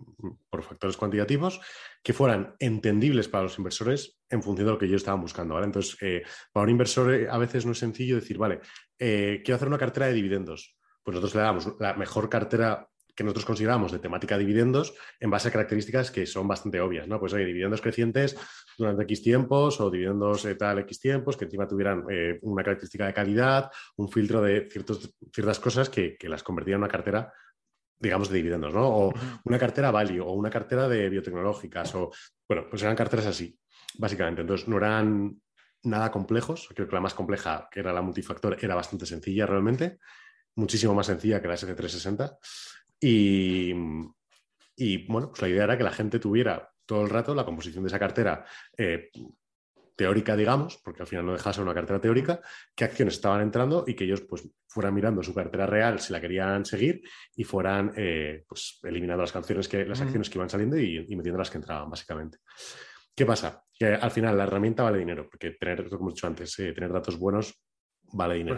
por 0.49 0.63
factores 0.63 0.97
cuantitativos 0.97 1.61
que 2.03 2.15
fueran 2.15 2.55
entendibles 2.59 3.29
para 3.29 3.45
los 3.45 3.59
inversores 3.59 4.19
en 4.31 4.43
función 4.43 4.67
de 4.67 4.73
lo 4.73 4.79
que 4.79 4.87
ellos 4.87 5.03
estaban 5.03 5.21
buscando, 5.21 5.55
¿vale? 5.55 5.67
Entonces, 5.67 5.97
eh, 6.01 6.23
para 6.53 6.65
un 6.65 6.71
inversor 6.71 7.13
eh, 7.13 7.29
a 7.29 7.37
veces 7.37 7.67
no 7.67 7.73
es 7.73 7.79
sencillo 7.79 8.17
decir, 8.17 8.39
vale, 8.39 8.61
quiero 8.97 9.57
hacer 9.57 9.69
una 9.69 9.79
cartera 9.79 10.07
de 10.07 10.15
dividendos. 10.15 10.77
Pues 11.03 11.15
nosotros 11.15 11.35
le 11.35 11.43
damos 11.43 11.75
la 11.81 11.95
mejor 11.95 12.31
cartera 12.31 12.89
que 13.15 13.25
nosotros 13.25 13.45
consideramos 13.45 13.93
de 13.93 13.99
temática 13.99 14.37
dividendos 14.37 14.95
en 15.21 15.31
base 15.31 15.49
a 15.49 15.53
características 15.53 16.11
que 16.11 16.27
son 16.27 16.49
bastante 16.49 16.81
obvias, 16.81 17.07
¿no? 17.07 17.21
Pues 17.21 17.33
hay 17.35 17.45
dividendos 17.45 17.81
crecientes 17.81 18.37
durante 18.77 19.05
X 19.05 19.23
tiempos 19.23 19.81
o 19.81 19.91
dividendos 19.91 20.47
tal 20.59 20.81
X 20.81 21.01
tiempos 21.01 21.37
que 21.37 21.45
encima 21.45 21.67
tuvieran 21.69 22.05
eh, 22.11 22.39
una 22.43 22.63
característica 22.63 23.07
de 23.07 23.15
calidad, 23.15 23.71
un 23.97 24.09
filtro 24.09 24.43
de 24.43 24.69
ciertos, 24.71 25.15
ciertas 25.33 25.61
cosas 25.61 25.89
que, 25.89 26.17
las 26.25 26.43
convertían 26.43 26.77
en 26.77 26.83
una 26.83 26.89
cartera 26.89 27.33
digamos, 27.97 28.29
de 28.29 28.37
dividendos, 28.37 28.75
¿no? 28.75 28.87
O 28.87 29.13
una 29.45 29.59
cartera 29.59 29.91
value 29.91 30.21
o 30.21 30.33
una 30.33 30.51
cartera 30.51 30.89
de 30.89 31.09
biotecnológicas 31.09 31.95
o, 31.95 32.11
bueno, 32.47 32.67
pues 32.69 32.83
eran 32.83 32.97
carteras 32.97 33.27
así, 33.27 33.59
básicamente. 33.99 34.43
Entonces, 34.43 34.69
no 34.69 34.77
eran 34.77 35.41
nada 35.85 36.11
complejos. 36.11 36.69
Creo 36.75 36.89
que 36.89 36.95
la 36.95 37.01
más 37.01 37.15
compleja, 37.15 37.69
que 37.71 37.81
era 37.81 37.93
la 37.93 38.03
multifactor, 38.03 38.59
era 38.61 38.75
bastante 38.75 39.07
sencilla 39.07 39.47
realmente, 39.47 39.99
muchísimo 40.57 40.95
más 40.95 41.07
sencilla 41.07 41.41
que 41.41 41.49
la 41.49 41.55
S360. 41.55 42.39
Y, 43.07 43.75
y 44.77 45.07
bueno, 45.07 45.29
pues 45.29 45.43
la 45.43 45.49
idea 45.49 45.65
era 45.65 45.77
que 45.77 45.85
la 45.85 45.93
gente 45.93 46.19
tuviera 46.19 46.71
todo 46.87 47.03
el 47.03 47.11
rato 47.11 47.35
la 47.35 47.45
composición 47.45 47.85
de 47.85 47.89
esa 47.89 47.99
cartera 47.99 48.47
eh, 48.79 49.11
teórica, 49.95 50.35
digamos, 50.35 50.79
porque 50.79 51.03
al 51.03 51.07
final 51.07 51.27
no 51.27 51.33
dejaba 51.33 51.53
ser 51.53 51.65
una 51.65 51.75
cartera 51.75 52.01
teórica, 52.01 52.41
qué 52.75 52.85
acciones 52.85 53.15
estaban 53.15 53.43
entrando 53.43 53.85
y 53.87 53.95
que 53.95 54.05
ellos 54.05 54.23
pues 54.23 54.49
fueran 54.67 54.95
mirando 54.95 55.23
su 55.23 55.35
cartera 55.35 55.67
real 55.67 56.01
si 56.01 56.15
la 56.15 56.21
querían 56.21 56.65
seguir 56.65 57.03
y 57.37 57.45
fueran 57.45 57.93
eh, 57.95 58.43
pues 58.49 58.81
eliminando 58.83 59.23
las 59.23 59.33
canciones 59.33 59.69
que, 59.69 59.85
las 59.85 60.01
acciones 60.01 60.31
que 60.31 60.39
iban 60.39 60.49
saliendo 60.49 60.79
y, 60.79 61.07
metiendo 61.15 61.39
las 61.39 61.51
que 61.51 61.59
entraban, 61.59 61.91
básicamente. 61.91 62.39
¿Qué 63.15 63.27
pasa? 63.27 63.63
Que 63.79 63.95
al 63.95 64.11
final 64.11 64.37
la 64.39 64.45
herramienta 64.45 64.83
vale 64.83 64.99
dinero, 64.99 65.29
porque 65.29 65.51
tener, 65.51 65.91
como 65.91 66.09
he 66.09 66.15
dicho 66.15 66.27
antes, 66.27 66.59
eh, 66.59 66.73
tener 66.73 66.91
datos 66.91 67.19
buenos 67.19 67.55
vale 68.15 68.37
dinero. 68.37 68.57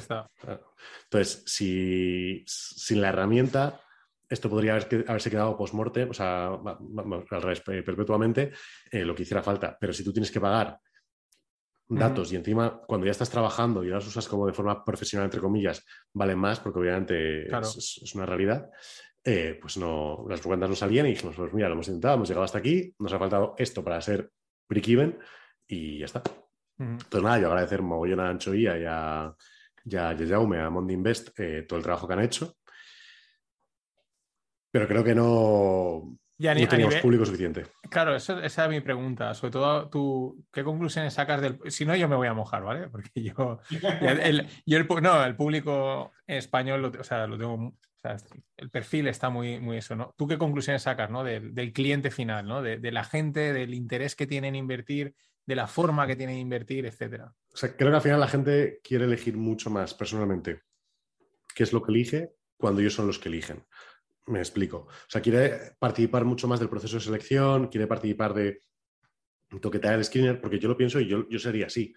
Entonces, 1.05 1.43
si 1.47 2.44
sin 2.47 3.01
la 3.01 3.09
herramienta 3.09 3.81
esto 4.28 4.51
podría 4.51 4.74
haberse 4.74 5.31
quedado 5.31 5.57
post-morte, 5.57 6.05
o 6.05 6.12
sea, 6.12 6.48
al 6.48 7.43
revés, 7.43 7.61
perpetuamente, 7.61 8.53
eh, 8.90 9.05
lo 9.05 9.15
que 9.15 9.23
hiciera 9.23 9.43
falta. 9.43 9.77
Pero 9.78 9.93
si 9.93 10.03
tú 10.03 10.12
tienes 10.12 10.31
que 10.31 10.40
pagar 10.40 10.78
datos 11.89 12.32
y 12.32 12.36
encima 12.36 12.81
cuando 12.85 13.07
ya 13.07 13.12
estás 13.12 13.31
trabajando 13.31 13.85
y 13.85 13.89
las 13.89 14.05
usas 14.05 14.27
como 14.27 14.47
de 14.47 14.53
forma 14.53 14.85
profesional, 14.85 15.27
entre 15.27 15.40
comillas, 15.40 15.85
valen 16.12 16.39
más, 16.39 16.59
porque 16.59 16.81
obviamente 16.81 17.47
es, 17.47 18.12
una 18.15 18.27
realidad, 18.27 18.69
eh, 19.23 19.57
pues 19.61 19.77
no, 19.77 20.24
las 20.28 20.40
cuentas 20.40 20.69
no 20.69 20.77
salían 20.77 21.07
y 21.07 21.11
dijimos, 21.11 21.36
pues 21.36 21.53
mira, 21.53 21.69
lo 21.69 21.74
hemos 21.74 21.86
intentado, 21.86 22.16
hemos 22.16 22.28
llegado 22.28 22.44
hasta 22.44 22.59
aquí, 22.59 22.94
nos 22.98 23.12
ha 23.12 23.19
faltado 23.19 23.55
esto 23.59 23.85
para 23.85 24.01
ser 24.01 24.31
break-even 24.69 25.19
y 25.69 26.01
ya 26.01 26.07
está. 26.07 26.23
Entonces 26.78 27.23
nada, 27.23 27.39
yo 27.39 27.47
agradecer 27.47 27.81
mogollón 27.81 28.20
a 28.20 28.28
Ancho 28.28 28.55
y 28.55 28.66
a, 28.66 29.35
ya 29.85 30.11
a 30.11 30.16
Jaume, 30.16 30.61
a 30.61 30.69
Mondi 30.69 30.94
Invest, 30.94 31.39
eh, 31.39 31.65
todo 31.66 31.78
el 31.78 31.85
trabajo 31.85 32.07
que 32.09 32.15
han 32.15 32.23
hecho 32.23 32.57
pero 34.77 34.89
creo 34.89 35.05
que 35.05 35.15
no, 35.15 36.19
no 36.39 36.69
teníamos 36.69 36.97
público 36.97 37.24
suficiente. 37.24 37.65
Claro, 37.89 38.15
esa 38.15 38.44
es 38.44 38.69
mi 38.69 38.82
pregunta. 38.82 39.32
Sobre 39.32 39.53
todo, 39.53 39.89
tú, 39.89 40.44
¿qué 40.53 40.62
conclusiones 40.62 41.15
sacas 41.15 41.40
del...? 41.40 41.59
Si 41.69 41.86
no, 41.86 41.97
yo 41.97 42.09
me 42.11 42.16
voy 42.16 42.28
a 42.28 42.35
mojar, 42.35 42.62
¿vale? 42.62 42.89
Porque 42.89 43.11
yo... 43.23 43.59
el, 44.03 44.47
no, 45.01 45.24
el 45.24 45.35
público 45.35 46.12
español, 46.27 46.85
o 46.85 47.05
sea, 47.05 47.27
lo 47.27 47.39
tengo... 47.39 47.55
O 47.55 47.98
sea, 47.98 48.19
el 48.59 48.69
perfil 48.69 49.09
está 49.09 49.31
muy, 49.31 49.59
muy 49.61 49.78
eso, 49.78 49.97
¿no? 49.97 50.12
¿Tú 50.15 50.28
qué 50.28 50.36
conclusiones 50.36 50.82
sacas, 50.82 51.11
¿no? 51.11 51.24
Del, 51.24 51.73
cliente 51.73 52.11
final, 52.11 52.47
¿no? 52.47 52.61
De, 52.61 52.93
la 52.93 53.03
gente, 53.03 53.55
del 53.55 53.73
interés 53.73 54.15
que 54.15 54.27
tienen 54.27 54.55
en 54.55 54.57
invertir, 54.57 55.15
de 55.47 55.57
la 55.57 55.66
forma 55.66 56.07
que 56.07 56.16
tienen 56.16 56.36
en 56.36 56.43
invertir, 56.43 56.85
etcétera. 56.85 57.32
O 57.51 57.57
sea, 57.57 57.74
creo 57.74 57.90
que 57.90 57.97
al 57.97 58.03
final 58.03 58.20
la 58.20 58.28
gente 58.28 58.81
quiere 58.85 59.07
elegir 59.07 59.39
mucho 59.39 59.70
más 59.70 59.94
personalmente 59.94 60.61
qué 61.55 61.62
es 61.62 61.73
lo 61.73 61.82
que 61.82 61.93
elige 61.93 62.32
cuando 62.59 62.82
ellos 62.82 62.94
son 62.94 63.07
los 63.07 63.19
que 63.19 63.31
eligen. 63.31 63.65
Me 64.27 64.40
explico. 64.40 64.89
O 64.89 65.09
sea, 65.09 65.20
quiere 65.20 65.77
participar 65.78 66.24
mucho 66.24 66.48
más 66.48 66.59
del 66.59 66.69
proceso 66.69 66.97
de 66.97 67.03
selección, 67.03 67.69
quiere 67.69 67.86
participar 67.86 68.35
de 68.35 68.61
toquetear 69.61 69.94
el 69.94 70.05
screener, 70.05 70.40
porque 70.40 70.59
yo 70.59 70.69
lo 70.69 70.77
pienso 70.77 70.98
y 71.01 71.07
yo, 71.07 71.28
yo 71.28 71.39
sería 71.39 71.66
así. 71.66 71.94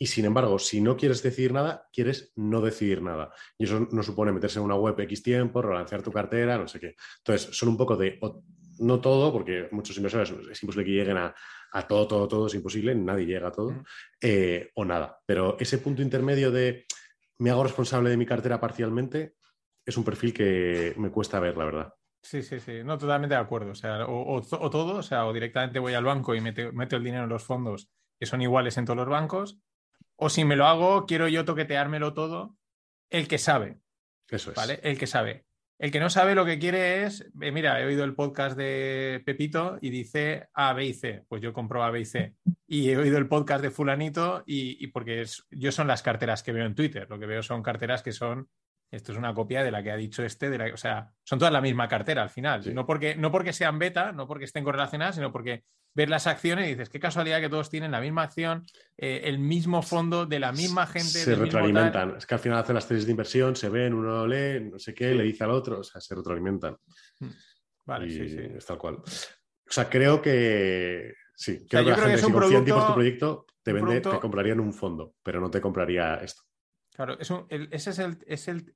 Y 0.00 0.06
sin 0.06 0.24
embargo, 0.24 0.58
si 0.58 0.80
no 0.80 0.96
quieres 0.96 1.22
decidir 1.22 1.52
nada, 1.52 1.88
quieres 1.92 2.32
no 2.36 2.60
decidir 2.60 3.02
nada. 3.02 3.32
Y 3.56 3.64
eso 3.64 3.88
no 3.90 4.02
supone 4.02 4.32
meterse 4.32 4.58
en 4.58 4.64
una 4.64 4.76
web 4.76 4.98
X 5.00 5.22
tiempo, 5.22 5.60
relancear 5.60 6.02
tu 6.02 6.12
cartera, 6.12 6.56
no 6.56 6.68
sé 6.68 6.78
qué. 6.78 6.94
Entonces, 7.18 7.56
son 7.56 7.70
un 7.70 7.76
poco 7.76 7.96
de, 7.96 8.18
no 8.78 9.00
todo, 9.00 9.32
porque 9.32 9.68
muchos 9.72 9.96
inversores 9.96 10.30
es 10.50 10.62
imposible 10.62 10.84
que 10.84 10.92
lleguen 10.92 11.16
a, 11.16 11.34
todo, 11.88 12.06
todo, 12.06 12.28
todo, 12.28 12.46
es 12.46 12.54
imposible, 12.54 12.94
nadie 12.94 13.26
llega 13.26 13.48
a 13.48 13.52
todo, 13.52 13.82
eh, 14.20 14.70
o 14.74 14.84
nada. 14.84 15.18
Pero 15.26 15.56
ese 15.58 15.78
punto 15.78 16.02
intermedio 16.02 16.50
de 16.50 16.86
me 17.38 17.50
hago 17.50 17.64
responsable 17.64 18.10
de 18.10 18.16
mi 18.16 18.26
cartera 18.26 18.60
parcialmente, 18.60 19.34
es 19.88 19.96
un 19.96 20.04
perfil 20.04 20.34
que 20.34 20.94
me 20.98 21.10
cuesta 21.10 21.40
ver, 21.40 21.56
la 21.56 21.64
verdad. 21.64 21.94
Sí, 22.22 22.42
sí, 22.42 22.60
sí, 22.60 22.84
no, 22.84 22.98
totalmente 22.98 23.34
de 23.34 23.40
acuerdo. 23.40 23.70
O 23.70 23.74
sea, 23.74 24.04
o, 24.06 24.42
todo, 24.42 24.96
o 24.96 25.02
sea, 25.02 25.24
o 25.24 25.32
directamente 25.32 25.78
voy 25.78 25.94
al 25.94 26.04
banco 26.04 26.34
y 26.34 26.42
meto, 26.42 26.96
el 26.96 27.04
dinero 27.04 27.24
en 27.24 27.30
los 27.30 27.44
fondos 27.44 27.88
que 28.20 28.26
son 28.26 28.42
iguales 28.42 28.76
en 28.76 28.84
todos 28.84 28.98
los 28.98 29.08
bancos, 29.08 29.60
o 30.16 30.28
si 30.28 30.44
me 30.44 30.56
lo 30.56 30.66
hago, 30.66 31.06
quiero 31.06 31.28
yo 31.28 31.44
toqueteármelo 31.44 32.12
todo, 32.12 32.56
el 33.10 33.28
que 33.28 33.38
sabe. 33.38 33.78
Eso 34.28 34.50
es. 34.50 34.56
¿Vale? 34.56 34.80
El 34.82 34.98
que 34.98 35.06
sabe. 35.06 35.46
El 35.78 35.92
que 35.92 36.00
no 36.00 36.10
sabe 36.10 36.34
lo 36.34 36.44
que 36.44 36.58
quiere 36.58 37.04
es, 37.04 37.30
eh, 37.40 37.52
mira, 37.52 37.80
he 37.80 37.86
oído 37.86 38.02
el 38.02 38.16
podcast 38.16 38.58
de 38.58 39.22
Pepito 39.24 39.78
y 39.80 39.90
dice 39.90 40.48
A, 40.52 40.72
B 40.72 40.86
y 40.86 40.92
C. 40.92 41.24
Pues 41.28 41.40
yo 41.40 41.52
compro 41.52 41.84
A, 41.84 41.92
B 41.92 42.00
y 42.00 42.04
C. 42.04 42.34
Y 42.66 42.90
he 42.90 42.98
oído 42.98 43.16
el 43.16 43.28
podcast 43.28 43.62
de 43.62 43.70
Fulanito 43.70 44.42
y, 44.44 44.88
porque 44.88 45.24
yo 45.50 45.70
son 45.70 45.86
las 45.86 46.02
carteras 46.02 46.42
que 46.42 46.52
veo 46.52 46.66
en 46.66 46.74
Twitter. 46.74 47.06
Lo 47.08 47.20
que 47.20 47.26
veo 47.26 47.44
son 47.44 47.62
carteras 47.62 48.02
que 48.02 48.10
son 48.10 48.48
esto 48.90 49.12
es 49.12 49.18
una 49.18 49.34
copia 49.34 49.62
de 49.62 49.70
la 49.70 49.82
que 49.82 49.90
ha 49.90 49.96
dicho 49.96 50.22
este, 50.22 50.48
de 50.48 50.58
la, 50.58 50.72
o 50.72 50.76
sea, 50.76 51.12
son 51.22 51.38
todas 51.38 51.52
la 51.52 51.60
misma 51.60 51.88
cartera 51.88 52.22
al 52.22 52.30
final. 52.30 52.62
No, 52.74 52.86
porque, 52.86 53.14
no 53.16 53.30
porque 53.30 53.52
sean 53.52 53.78
beta, 53.78 54.12
no 54.12 54.26
porque 54.26 54.46
estén 54.46 54.64
correlacionadas, 54.64 55.16
sino 55.16 55.30
porque 55.30 55.64
ves 55.94 56.08
las 56.08 56.26
acciones 56.26 56.66
y 56.66 56.70
dices, 56.70 56.88
qué 56.88 56.98
casualidad 56.98 57.40
que 57.40 57.48
todos 57.48 57.68
tienen 57.68 57.90
la 57.90 58.00
misma 58.00 58.22
acción, 58.22 58.64
eh, 58.96 59.22
el 59.24 59.38
mismo 59.38 59.82
fondo 59.82 60.26
de 60.26 60.38
la 60.38 60.52
misma 60.52 60.86
gente. 60.86 61.08
Se 61.08 61.34
retroalimentan. 61.34 62.16
Es 62.16 62.24
que 62.24 62.34
al 62.34 62.40
final 62.40 62.58
hacen 62.58 62.74
las 62.74 62.88
tesis 62.88 63.04
de 63.04 63.10
inversión, 63.10 63.56
se 63.56 63.68
ven, 63.68 63.92
uno 63.92 64.26
lee, 64.26 64.60
no 64.60 64.78
sé 64.78 64.94
qué, 64.94 65.14
le 65.14 65.24
dice 65.24 65.44
al 65.44 65.50
otro, 65.50 65.80
o 65.80 65.84
sea, 65.84 66.00
se 66.00 66.14
retroalimentan. 66.14 66.76
Hmm. 67.18 67.30
Vale, 67.84 68.10
sí, 68.10 68.28
sí. 68.28 68.38
Es 68.56 68.64
tal 68.64 68.78
cual. 68.78 68.96
O 68.96 69.70
sea, 69.70 69.88
creo 69.88 70.22
que 70.22 71.14
sí, 71.34 71.66
creo 71.68 71.84
que 71.84 71.90
la 71.90 71.96
gente, 71.96 72.18
si 72.18 72.32
confía 72.32 72.58
en 72.58 72.64
ti 72.64 72.72
por 72.72 72.86
tu 72.86 72.94
proyecto, 72.94 73.46
te, 73.62 73.72
vende, 73.72 74.00
te 74.00 74.18
comprarían 74.18 74.60
un 74.60 74.72
fondo, 74.72 75.14
pero 75.22 75.40
no 75.40 75.50
te 75.50 75.60
compraría 75.60 76.16
esto. 76.16 76.42
Claro, 76.98 77.16
ese 77.20 77.90
es 77.90 78.00
el, 78.00 78.18
es 78.26 78.48
el, 78.48 78.74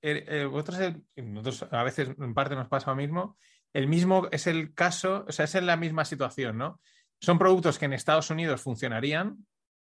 nosotros 1.16 1.66
a 1.73 1.82
veces 1.82 2.11
en 2.16 2.35
parte 2.35 2.55
nos 2.55 2.69
pasa 2.69 2.90
lo 2.90 2.97
mismo, 2.97 3.36
el 3.73 3.89
mismo 3.89 4.28
es 4.31 4.47
el 4.47 4.74
caso, 4.74 5.24
o 5.27 5.32
sea, 5.32 5.47
es 5.47 5.57
en 5.57 5.66
la 5.66 5.77
misma 5.77 6.05
situación, 6.05 6.57
¿no? 6.57 6.81
Son 7.20 7.36
productos 7.36 7.81
que 7.81 7.86
en 7.86 7.94
Estados 7.94 8.31
Unidos 8.31 8.62
funcionarían, 8.62 9.44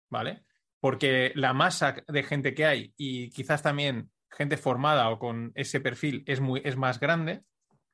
¿vale? 0.09 0.43
Porque 0.81 1.31
la 1.35 1.53
masa 1.53 1.95
de 2.05 2.23
gente 2.23 2.53
que 2.53 2.65
hay 2.65 2.93
y 2.97 3.29
quizás 3.29 3.63
también 3.63 4.11
gente 4.29 4.57
formada 4.57 5.09
o 5.11 5.17
con 5.17 5.53
ese 5.55 5.79
perfil 5.79 6.25
es, 6.27 6.41
muy, 6.41 6.61
es 6.65 6.75
más 6.75 6.99
grande, 6.99 7.43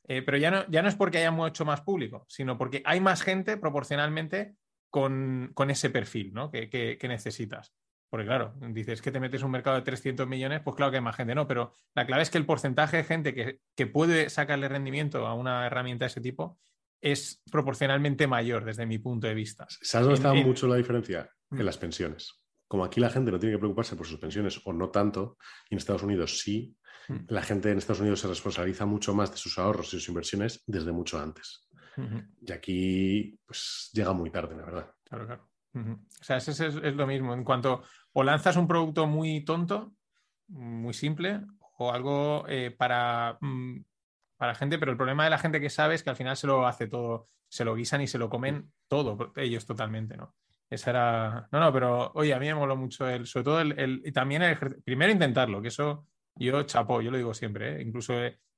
eh, 0.08 0.24
pero 0.24 0.40
ya 0.40 0.50
no, 0.50 0.68
ya 0.70 0.82
no 0.82 0.90
es 0.90 0.96
porque 0.96 1.20
haya 1.20 1.30
mucho 1.30 1.66
más 1.66 1.82
público, 1.82 2.26
sino 2.28 2.58
porque 2.58 2.82
hay 2.84 3.00
más 3.00 3.22
gente 3.22 3.58
proporcionalmente 3.58 4.56
con, 4.90 5.54
ese 5.70 5.92
perfil 5.92 6.34
¿no? 6.34 6.50
que, 6.50 6.68
que 6.68 7.08
necesitas. 7.08 7.76
Porque 8.12 8.26
claro, 8.26 8.54
dices 8.72 9.02
que 9.02 9.10
te 9.10 9.22
metes 9.22 9.42
un 9.42 9.52
mercado 9.52 9.78
de 9.78 9.84
300 9.84 10.28
millones, 10.28 10.60
pues 10.66 10.76
claro 10.76 10.92
que 10.92 10.98
hay 10.98 11.04
más 11.04 11.16
gente, 11.16 11.34
no, 11.34 11.48
pero 11.48 11.74
la 11.96 12.06
clave 12.06 12.24
es 12.24 12.30
que 12.30 12.38
el 12.38 12.46
porcentaje 12.46 12.98
de 12.98 13.04
gente 13.06 13.34
que, 13.34 13.88
puede 13.88 14.30
sacarle 14.30 14.68
rendimiento 14.68 15.26
a 15.26 15.34
una 15.34 15.66
herramienta 15.66 16.04
de 16.04 16.08
ese 16.08 16.20
tipo 16.20 16.60
es 17.00 17.42
proporcionalmente 17.50 18.28
mayor 18.28 18.66
desde 18.66 18.86
mi 18.86 19.00
punto 19.00 19.28
de 19.28 19.34
vista. 19.34 19.66
¿Sabes 19.70 20.08
dónde 20.08 20.16
está 20.16 20.34
mucho 20.34 20.68
la 20.68 20.76
diferencia? 20.76 21.32
En 21.52 21.60
mm. 21.60 21.62
las 21.62 21.78
pensiones. 21.78 22.44
Como 22.68 22.84
aquí 22.84 23.00
la 23.00 23.10
gente 23.10 23.32
no 23.32 23.40
tiene 23.40 23.56
que 23.56 23.60
preocuparse 23.60 23.96
por 23.96 24.06
sus 24.06 24.20
pensiones 24.20 24.60
o 24.66 24.74
no 24.74 24.90
tanto, 24.90 25.38
y 25.70 25.76
en 25.76 25.78
Estados 25.78 26.04
Unidos 26.04 26.40
sí, 26.40 26.76
mm. 27.08 27.16
la 27.30 27.42
gente 27.42 27.72
en 27.72 27.78
Estados 27.78 28.02
Unidos 28.02 28.20
se 28.20 28.28
responsabiliza 28.28 28.86
mucho 28.86 29.16
más 29.16 29.32
de 29.32 29.38
sus 29.38 29.58
ahorros 29.58 29.88
y 29.88 29.92
sus 29.92 30.10
inversiones 30.10 30.64
desde 30.68 30.92
mucho 30.92 31.18
antes. 31.18 31.66
Y 32.42 32.52
aquí, 32.52 33.40
pues 33.46 33.90
llega 33.94 34.12
muy 34.12 34.32
tarde, 34.32 34.56
la 34.56 34.66
verdad. 34.66 34.92
Claro, 35.04 35.26
claro. 35.28 35.51
O 35.74 36.24
sea, 36.24 36.38
eso 36.38 36.52
es, 36.52 36.76
lo 36.76 37.08
mismo. 37.08 37.34
En 37.34 37.44
cuanto 37.44 37.84
o 38.14 38.24
lanzas 38.24 38.58
un 38.58 38.68
producto 38.68 39.08
muy 39.08 39.44
tonto, 39.46 39.94
muy 40.48 40.94
simple, 40.94 41.42
o 41.78 41.92
algo 41.92 42.46
eh, 42.48 42.72
para, 42.72 43.38
mm, 43.40 43.80
para 44.38 44.56
gente, 44.56 44.78
pero 44.78 44.92
el 44.92 44.98
problema 44.98 45.24
de 45.24 45.30
la 45.30 45.38
gente 45.38 45.62
que 45.62 45.70
sabe 45.70 45.96
es 45.96 46.04
que 46.04 46.10
al 46.10 46.16
final 46.16 46.36
se 46.36 46.48
lo 46.48 46.68
hace 46.68 46.88
todo, 46.88 47.30
se 47.48 47.64
lo 47.66 47.76
guisan 47.76 48.02
y 48.02 48.08
se 48.08 48.18
lo 48.18 48.30
comen 48.30 48.72
todo, 48.88 49.32
ellos 49.36 49.66
totalmente, 49.66 50.18
¿no? 50.18 50.36
Esa 50.70 50.90
era. 50.92 51.50
No, 51.52 51.60
no, 51.60 51.74
pero 51.74 52.12
oye, 52.16 52.34
a 52.34 52.40
mí 52.40 52.46
me 52.48 52.56
moló 52.56 52.76
mucho 52.78 53.08
el, 53.08 53.26
sobre 53.28 53.44
todo 53.44 53.62
el, 53.62 54.02
y 54.06 54.12
también 54.12 54.42
el 54.42 54.58
primero 54.84 55.12
intentarlo, 55.12 55.62
que 55.62 55.68
eso 55.70 56.08
yo 56.36 56.64
chapo, 56.64 57.02
yo 57.02 57.12
lo 57.12 57.18
digo 57.18 57.34
siempre, 57.34 57.76
¿eh? 57.78 57.82
incluso 57.82 58.14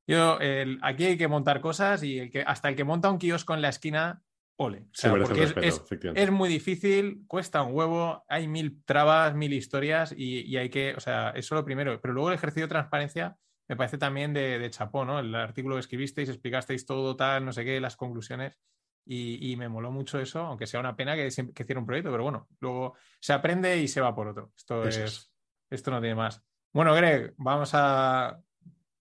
Yo, 0.06 0.40
el- 0.40 0.80
aquí 0.84 1.06
hay 1.06 1.18
que 1.18 1.28
montar 1.28 1.62
cosas 1.62 2.04
y 2.04 2.20
el 2.20 2.32
que, 2.32 2.42
hasta 2.44 2.70
el 2.70 2.76
que 2.76 2.84
monta 2.84 3.10
un 3.10 3.18
kiosco 3.18 3.54
en 3.54 3.62
la 3.62 3.70
esquina, 3.70 4.22
ole. 4.58 4.80
O 4.80 4.86
Se 4.94 5.02
sea, 5.04 5.12
merece 5.14 5.24
el 5.24 5.28
porque 5.30 5.44
es- 5.44 5.56
respeto, 5.56 5.68
es, 5.68 5.82
efectivamente. 5.84 6.24
es 6.24 6.32
muy 6.32 6.50
difícil, 6.50 7.24
cuesta 7.28 7.62
un 7.64 7.74
huevo, 7.76 8.24
hay 8.28 8.48
mil 8.48 8.84
trabas, 8.86 9.34
mil 9.36 9.54
historias 9.54 10.14
y, 10.16 10.42
y 10.42 10.58
hay 10.58 10.70
que, 10.70 10.94
o 10.96 11.00
sea, 11.00 11.32
eso 11.32 11.56
lo 11.56 11.66
primero. 11.66 12.00
Pero 12.02 12.14
luego 12.14 12.30
el 12.30 12.36
ejercicio 12.36 12.64
de 12.64 12.70
transparencia 12.70 13.36
me 13.68 13.76
parece 13.76 13.98
también 13.98 14.34
de, 14.34 14.60
de 14.60 14.70
chapó, 14.70 15.06
¿no? 15.06 15.20
El 15.20 15.34
artículo 15.36 15.76
que 15.76 15.80
escribisteis, 15.82 16.30
explicasteis 16.30 16.86
todo, 16.86 17.16
tal, 17.16 17.46
no 17.46 17.52
sé 17.54 17.64
qué, 17.66 17.80
las 17.80 17.96
conclusiones. 17.96 18.60
Y, 19.06 19.52
y 19.52 19.58
me 19.58 19.68
moló 19.68 19.92
mucho 19.92 20.18
eso, 20.20 20.40
aunque 20.42 20.66
sea 20.66 20.80
una 20.80 20.96
pena 20.96 21.16
que, 21.16 21.28
que 21.54 21.64
hiciera 21.64 21.80
un 21.80 21.86
proyecto, 21.86 22.10
pero 22.10 22.24
bueno, 22.24 22.48
luego 22.62 22.96
se 23.20 23.34
aprende 23.34 23.78
y 23.78 23.90
se 23.90 24.00
va 24.00 24.16
por 24.16 24.28
otro. 24.30 24.54
Esto 24.56 24.88
es, 24.88 24.98
es. 24.98 25.34
esto 25.70 25.92
no 25.92 26.00
tiene 26.00 26.16
más. 26.16 26.42
Bueno, 26.72 26.94
Greg, 26.94 27.34
vamos 27.38 27.72
a 27.74 28.40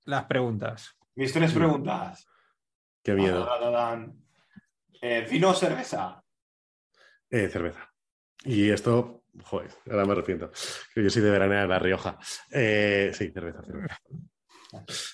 las 0.06 0.24
preguntas. 0.24 0.96
Mis 1.14 1.32
tres 1.32 1.52
preguntas. 1.52 2.26
Qué 3.04 3.14
miedo. 3.14 3.44
Tarararán. 3.46 4.21
Eh, 5.04 5.26
¿Vino 5.28 5.50
o 5.50 5.54
cerveza? 5.54 6.22
Eh, 7.28 7.48
cerveza. 7.48 7.92
Y 8.44 8.70
esto, 8.70 9.24
joder, 9.42 9.70
ahora 9.90 10.04
me 10.04 10.12
arrepiento. 10.12 10.50
Que 10.94 11.02
yo 11.02 11.10
soy 11.10 11.22
de 11.22 11.30
veranear 11.30 11.64
en 11.64 11.70
La 11.70 11.78
Rioja. 11.80 12.18
Eh, 12.52 13.10
sí, 13.12 13.32
cerveza, 13.32 13.62
cerveza. 13.64 13.98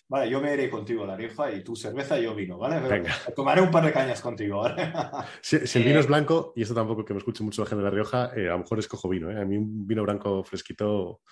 Vale, 0.09 0.31
yo 0.31 0.40
me 0.43 0.52
iré 0.52 0.69
contigo 0.69 1.05
a 1.05 1.06
La 1.06 1.16
Rioja 1.16 1.51
y 1.51 1.65
tú 1.65 1.74
cerveza 1.74 2.19
y 2.19 2.24
yo 2.24 2.35
vino, 2.35 2.59
¿vale? 2.59 2.77
Pero 2.77 2.89
Venga. 2.90 3.15
Tomaré 3.35 3.62
un 3.62 3.70
par 3.70 3.85
de 3.85 3.93
cañas 3.93 4.20
contigo, 4.20 4.60
¿vale? 4.60 4.93
Si, 5.40 5.66
si 5.66 5.78
el 5.78 5.85
vino 5.85 5.97
Eh, 5.97 6.01
es 6.01 6.06
blanco, 6.06 6.52
y 6.55 6.62
esto 6.62 6.74
tampoco 6.74 7.05
que 7.05 7.15
me 7.15 7.19
escuche 7.19 7.43
mucho 7.43 7.62
la 7.62 7.69
gente 7.69 7.82
de 7.82 7.90
La 7.90 7.94
Rioja, 7.94 8.31
eh, 8.36 8.48
a 8.48 8.52
lo 8.52 8.59
mejor 8.59 8.78
escojo 8.78 9.09
vino. 9.09 9.31
¿eh? 9.31 9.40
A 9.40 9.44
mí 9.47 9.56
un 9.56 9.86
vino 9.86 10.02
blanco 10.02 10.44
fresquito 10.44 11.23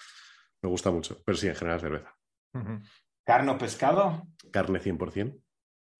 me 0.62 0.70
gusta 0.70 0.90
mucho. 0.90 1.22
Pero 1.26 1.36
sí, 1.36 1.46
en 1.46 1.56
general 1.56 1.80
cerveza. 1.80 2.16
Ujú. 2.54 2.80
¿Carne 3.22 3.52
o 3.52 3.58
pescado? 3.58 4.22
Carne 4.50 4.80
100%. 4.80 5.42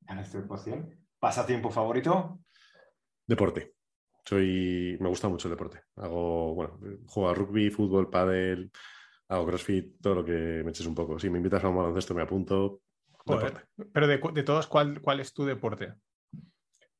Carne 0.06 0.24
100%. 0.24 0.96
¿Pasatiempo 1.18 1.70
favorito? 1.70 2.40
Deporte. 3.26 3.74
Soy, 4.24 4.96
me 5.00 5.08
gusta 5.08 5.28
mucho 5.28 5.48
el 5.48 5.54
deporte. 5.54 5.82
Hago, 5.96 6.54
bueno, 6.54 6.78
juego 7.06 7.28
a 7.30 7.34
rugby, 7.34 7.70
fútbol, 7.70 8.10
pádel, 8.10 8.70
hago 9.28 9.46
crossfit, 9.46 10.00
todo 10.00 10.16
lo 10.16 10.24
que 10.24 10.62
me 10.64 10.70
eches 10.70 10.86
un 10.86 10.94
poco. 10.94 11.18
Si 11.18 11.30
me 11.30 11.38
invitas 11.38 11.62
a 11.62 11.68
un 11.68 11.76
baloncesto 11.76 12.14
me 12.14 12.22
apunto. 12.22 12.80
Joder. 13.24 13.66
Pero 13.92 14.06
de, 14.06 14.20
de 14.34 14.42
todos, 14.42 14.66
¿cuál, 14.66 15.00
¿cuál 15.00 15.20
es 15.20 15.32
tu 15.32 15.44
deporte? 15.44 15.94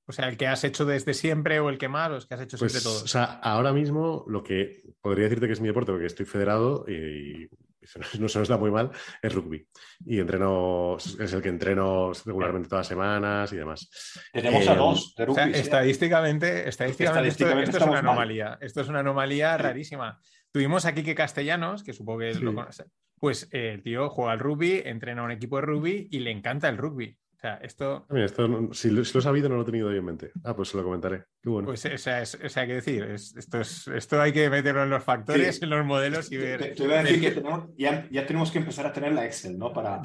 O 0.09 0.13
sea, 0.13 0.29
el 0.29 0.37
que 0.37 0.47
has 0.47 0.63
hecho 0.63 0.85
desde 0.85 1.15
siempre 1.15 1.59
o 1.59 1.69
el 1.69 1.79
que 1.79 1.89
más, 1.89 2.11
o 2.11 2.15
los 2.15 2.27
que 2.27 2.35
has 2.35 2.41
hecho 2.43 2.59
Pues, 2.59 2.73
siempre 2.73 2.89
o 2.91 2.93
todos. 2.95 3.11
sea, 3.11 3.25
ahora 3.25 3.73
mismo 3.73 4.25
lo 4.29 4.45
que 4.45 4.85
podría 5.01 5.25
decirte 5.25 5.47
que 5.49 5.53
es 5.55 5.61
mi 5.61 5.67
deporte, 5.69 5.91
porque 5.91 6.07
estoy 6.07 6.27
federado 6.27 6.85
y 6.89 7.49
se 7.87 7.99
nos- 7.99 8.15
no 8.21 8.29
se 8.29 8.39
nos 8.39 8.49
da 8.49 8.57
muy 8.59 8.71
mal, 8.71 8.91
es 9.23 9.33
rugby. 9.35 9.67
Y 10.05 10.19
entreno, 10.21 10.97
es 10.99 11.33
el 11.33 11.41
que 11.43 11.49
entreno 11.49 12.13
regularmente 12.25 12.69
todas 12.69 12.81
las 12.81 12.89
semanas 12.89 13.53
y 13.53 13.57
demás. 13.57 13.89
Tenemos 14.33 14.67
Eh, 14.67 14.71
a 14.71 14.75
dos 14.75 15.15
de 15.17 15.25
O 15.25 15.35
sea, 15.35 15.45
rugby. 15.45 15.55
sí. 15.55 15.61
estadísticamente, 15.61 16.69
estadísticamente, 16.69 17.29
esto- 17.29 17.47
es 17.79 17.83
una 17.83 17.91
mal. 17.93 17.99
anomalía. 17.99 18.59
Esto 18.61 18.81
es 18.81 18.89
una 18.89 19.01
anomalía 19.01 19.57
rarísima. 19.57 20.19
Tuvimos 20.53 20.85
aquí 20.87 21.03
que 21.03 21.15
Castellanos, 21.15 21.83
que 21.83 21.93
supongo 21.93 22.21
que 22.21 22.35
Sí. 22.35 22.41
lo 22.41 22.55
conoce, 22.55 22.85
pues 23.19 23.49
eh, 23.53 23.73
el 23.75 23.83
tío 23.83 24.09
juega 24.11 24.33
al 24.33 24.39
rugby, 24.39 24.83
entrena 24.85 25.23
a 25.23 25.25
un 25.25 25.31
equipo 25.31 25.57
de 25.57 25.63
rugby 25.63 26.09
y 26.11 26.21
le 26.21 26.31
encanta 26.31 26.69
el 26.69 26.77
rugby. 26.79 27.17
O 27.37 27.39
sea, 27.39 27.55
esto, 27.57 28.07
Ah, 28.09 28.13
Mira, 28.15 28.25
esto 28.27 28.47
si, 28.73 28.91
lo, 28.91 29.05
si 29.05 29.13
lo 29.13 29.21
he 29.21 29.23
sabido, 29.23 29.49
no 29.51 29.57
lo 29.57 29.63
he 29.63 29.67
tenido 29.67 29.91
yo 29.93 29.99
en 29.99 30.05
mente. 30.05 30.33
Ah, 30.43 30.57
pues 30.57 30.69
se 30.71 30.77
lo 30.79 30.83
comentaré. 30.85 31.25
Qué 31.43 31.51
bueno. 31.51 31.67
pues, 31.67 31.85
o 31.85 31.99
sea, 31.99 32.23
es, 32.23 32.35
o 32.35 32.49
sea, 32.49 32.63
hay 32.63 32.69
que 32.69 32.75
decir, 32.77 33.03
es- 33.05 33.37
esto, 33.37 33.61
es, 33.61 33.89
esto 33.89 34.21
hay 34.21 34.33
que 34.33 34.49
meterlo 34.49 34.83
en 34.83 34.91
los 34.91 35.05
factores, 35.05 35.57
Sí. 35.57 35.65
en 35.65 35.71
los 35.71 35.85
modelos 35.85 36.27
y 36.33 36.39
Te, 36.39 36.57
ver. 36.57 36.75
te 36.75 36.83
iba 36.85 36.99
a 36.99 37.03
decir 37.03 37.21
que 37.21 37.31
tenemos- 37.33 37.69
ya, 37.77 38.09
ya 38.11 38.27
tenemos 38.27 38.51
que 38.51 38.59
empezar 38.59 38.87
a 38.87 38.93
tener 38.93 39.13
la 39.13 39.27
Excel, 39.27 39.59
¿no? 39.59 39.73
Para 39.73 40.01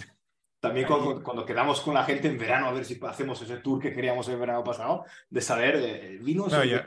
también 0.59 0.85
cuando, 0.85 1.23
cuando 1.23 1.43
quedamos 1.43 1.81
con 1.81 1.95
la 1.95 2.03
gente 2.03 2.27
en 2.27 2.37
verano 2.37 2.67
a 2.67 2.73
ver 2.73 2.85
si 2.85 2.99
hacemos 3.01 3.41
ese 3.41 3.57
tour 3.57 3.81
que 3.81 3.93
queríamos 3.93 4.27
el 4.29 4.37
verano 4.37 4.63
pasado, 4.63 5.05
de 5.29 5.41
saber 5.41 5.75
eh, 5.77 6.19
vinos. 6.21 6.51
No, 6.51 6.63
yo- 6.63 6.77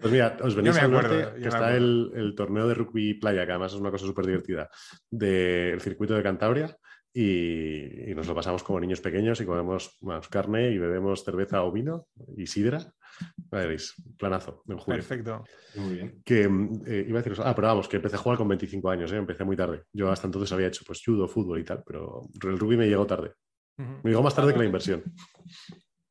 Pues 0.00 0.12
mira, 0.12 0.36
os 0.40 0.54
venís 0.54 0.76
al 0.76 0.94
acuerdo, 0.94 1.14
norte, 1.20 1.40
que 1.42 1.48
está 1.48 1.74
el, 1.74 2.12
el 2.14 2.34
torneo 2.36 2.68
de 2.68 2.74
rugby 2.74 3.14
playa, 3.14 3.44
que 3.44 3.50
además 3.52 3.72
es 3.72 3.80
una 3.80 3.90
cosa 3.90 4.06
súper 4.06 4.26
divertida, 4.26 4.68
del 5.10 5.80
circuito 5.80 6.14
de 6.14 6.22
Cantabria. 6.22 6.76
Y, 7.16 8.10
y 8.10 8.14
nos 8.14 8.26
lo 8.26 8.34
pasamos 8.34 8.64
como 8.64 8.80
niños 8.80 9.00
pequeños 9.00 9.40
y 9.40 9.46
comemos 9.46 9.96
más 10.00 10.28
carne 10.28 10.70
y 10.70 10.78
bebemos 10.78 11.24
cerveza 11.24 11.62
o 11.62 11.70
vino 11.70 12.08
y 12.36 12.46
sidra. 12.46 12.80
Ya 13.52 13.58
veréis, 13.58 13.94
planazo 14.18 14.62
en 14.68 14.78
julio. 14.78 14.98
Perfecto. 14.98 15.44
Muy 15.76 15.94
bien. 15.94 16.22
Que 16.24 16.42
eh, 16.42 17.04
iba 17.08 17.20
a 17.20 17.22
decir, 17.22 17.40
ah, 17.44 17.54
pero 17.54 17.68
vamos, 17.68 17.88
que 17.88 17.96
empecé 17.96 18.16
a 18.16 18.18
jugar 18.18 18.38
con 18.38 18.48
25 18.48 18.90
años, 18.90 19.12
¿eh? 19.12 19.16
empecé 19.16 19.44
muy 19.44 19.56
tarde. 19.56 19.84
Yo 19.92 20.10
hasta 20.10 20.26
entonces 20.26 20.50
había 20.52 20.68
hecho 20.68 20.84
pues 20.86 21.02
judo, 21.04 21.28
fútbol 21.28 21.60
y 21.60 21.64
tal, 21.64 21.82
pero 21.86 22.22
el 22.42 22.58
rugby 22.58 22.76
me 22.76 22.88
llegó 22.88 23.06
tarde. 23.06 23.32
Me 23.76 24.10
llegó 24.10 24.22
más 24.22 24.34
tarde 24.34 24.52
que 24.52 24.58
la 24.58 24.64
inversión. 24.64 25.02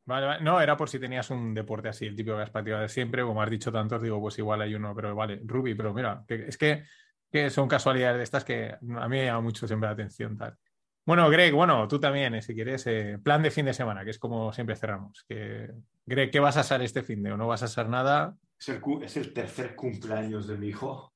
Vale, 0.06 0.26
vale. 0.26 0.44
No, 0.44 0.60
era 0.60 0.76
por 0.76 0.90
si 0.90 1.00
tenías 1.00 1.30
un 1.30 1.54
deporte 1.54 1.88
así, 1.88 2.06
el 2.06 2.16
típico 2.16 2.36
que 2.36 2.44
has 2.44 2.50
practicado 2.50 2.82
de 2.82 2.90
siempre, 2.90 3.24
como 3.24 3.42
has 3.42 3.50
dicho 3.50 3.72
tantos, 3.72 4.02
digo, 4.02 4.20
pues 4.20 4.38
igual 4.38 4.62
hay 4.62 4.76
uno, 4.76 4.94
pero 4.94 5.16
vale, 5.16 5.42
rugby, 5.46 5.76
pero 5.76 5.94
mira, 5.94 6.24
que, 6.28 6.48
es 6.48 6.58
que, 6.58 6.84
que 7.32 7.50
son 7.50 7.70
casualidades 7.70 8.18
de 8.18 8.24
estas 8.24 8.44
que 8.44 8.74
a 8.74 9.08
mí 9.08 9.18
me 9.18 9.26
llama 9.26 9.42
mucho 9.42 9.66
siempre 9.66 9.88
la 9.88 9.94
atención. 9.94 10.38
Tal. 10.38 10.58
Bueno, 11.06 11.30
Greg, 11.30 11.54
bueno, 11.54 11.86
tú 11.88 12.00
también, 12.00 12.34
eh, 12.36 12.42
si 12.42 12.54
quieres, 12.56 12.88
eh, 12.88 13.20
plan 13.22 13.44
de 13.44 13.52
fin 13.52 13.66
de 13.66 13.74
semana, 13.74 14.06
que 14.06 14.12
es 14.12 14.20
como 14.20 14.54
siempre 14.54 14.76
cerramos. 14.78 15.26
Que, 15.28 15.70
Greg, 16.06 16.32
¿qué 16.32 16.40
vas 16.40 16.56
a 16.56 16.62
hacer 16.62 16.82
este 16.82 17.04
fin 17.04 17.22
de 17.22 17.34
o 17.34 17.38
no 17.38 17.48
vas 17.48 17.62
a 17.62 17.66
hacer 17.66 17.90
nada? 17.90 18.36
Es 18.58 18.70
el, 18.70 18.80
cu- 18.80 19.02
es 19.04 19.18
el 19.18 19.34
tercer 19.34 19.76
cumpleaños 19.76 20.48
de 20.48 20.58
mi 20.58 20.68
hijo. 20.68 21.14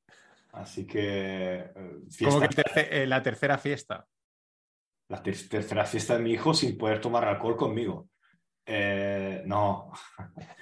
Así 0.52 0.86
que. 0.86 1.60
eh, 1.60 1.72
que 2.18 2.26
terce- 2.50 2.88
eh, 2.92 3.08
la 3.08 3.22
tercera 3.22 3.58
fiesta. 3.58 4.06
la 5.10 5.24
ter- 5.24 5.48
tercera 5.48 5.86
fiesta 5.86 6.18
de 6.18 6.24
mi 6.24 6.32
hijo 6.32 6.54
sin 6.54 6.78
poder 6.78 7.00
tomar 7.00 7.24
alcohol 7.26 7.56
conmigo. 7.56 8.10
No. 9.46 9.92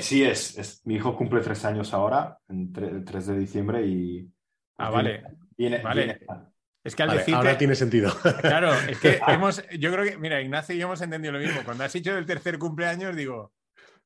Sí, 0.00 0.22
es, 0.22 0.56
es. 0.56 0.86
Mi 0.86 0.94
hijo 0.94 1.16
cumple 1.16 1.40
tres 1.40 1.64
años 1.64 1.92
ahora, 1.92 2.38
el 2.48 3.04
3 3.04 3.26
de 3.26 3.36
diciembre, 3.36 3.84
y. 3.84 4.30
Ah, 4.78 4.90
vale. 4.90 5.24
Viene, 5.56 5.82
Vale. 5.82 6.04
viene- 6.04 6.51
Es 6.84 6.96
que 6.96 7.02
al 7.04 7.08
Vale, 7.10 7.20
decirte- 7.20 7.36
ahora 7.36 7.58
tiene 7.58 7.74
sentido. 7.74 8.12
Claro, 8.40 8.72
es 8.74 8.98
que 8.98 9.20
hemos, 9.28 9.62
yo 9.78 9.92
creo 9.92 10.04
que, 10.04 10.18
mira, 10.18 10.40
Ignacio 10.40 10.74
y 10.74 10.78
yo 10.78 10.86
hemos 10.86 11.00
entendido 11.00 11.32
lo 11.32 11.38
mismo. 11.38 11.60
Cuando 11.64 11.84
has 11.84 11.92
dicho 11.92 12.14
del 12.14 12.26
tercer 12.26 12.58
cumpleaños, 12.58 13.14
digo, 13.16 13.52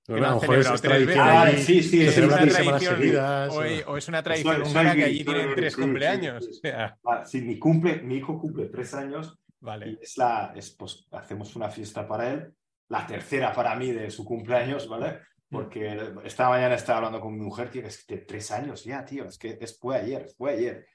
No, 0.09 0.15
Que 0.15 0.21
no, 0.21 0.27
a 0.29 0.57
es. 0.57 1.17
Ah, 1.19 1.51
sí, 1.57 1.83
sí, 1.83 2.07
es 2.07 2.17
una 2.19 2.37
tradición, 2.39 2.97
seguidas. 2.99 3.51
o, 3.53 3.61
o- 3.61 3.93
o 3.93 3.97
es 3.97 4.09
una 4.09 4.23
tradición 4.23 4.63
húngara 4.63 4.95
que 4.95 5.05
allí 5.05 5.25
tienen 5.25 5.55
tres 5.55 5.75
sí, 5.75 5.81
cumpleaños. 5.81 6.45
sí, 6.45 6.51
O 6.51 6.55
sea, 6.61 6.99
Ah, 7.05 7.25
sí, 7.25 7.41
mi, 7.43 7.59
cumple, 7.59 8.03
mi 8.03 8.17
hijo 8.19 8.39
cumple 8.39 8.67
tres 8.67 8.95
años 8.95 9.37
vale. 9.61 9.89
y 9.91 9.99
es 10.01 10.17
la, 10.19 10.53
es, 10.55 10.71
pues, 10.77 11.07
hacemos 11.13 11.57
una 11.57 11.71
fiesta 11.71 12.07
para 12.07 12.31
él, 12.31 12.53
la 12.89 13.05
tercera 13.07 13.53
para 13.53 13.75
mí 13.75 13.91
de 13.91 14.11
su 14.11 14.25
cumpleaños, 14.25 14.87
¿vale? 14.89 15.19
Porque 15.51 15.99
esta 16.25 16.49
mañana 16.51 16.75
estaba 16.75 16.99
hablando 16.99 17.21
con 17.21 17.33
mi 17.37 17.41
mujer, 17.45 17.71
tío, 17.71 17.83
que 17.83 17.89
es 17.89 18.07
de 18.07 18.19
tres 18.19 18.51
años 18.53 18.85
ya, 18.85 19.05
tío, 19.05 19.25
es 19.25 19.39
que 19.39 19.59
es, 19.61 19.79
fue 19.79 19.97
ayer, 19.97 20.27
fue 20.37 20.53
ayer. 20.53 20.87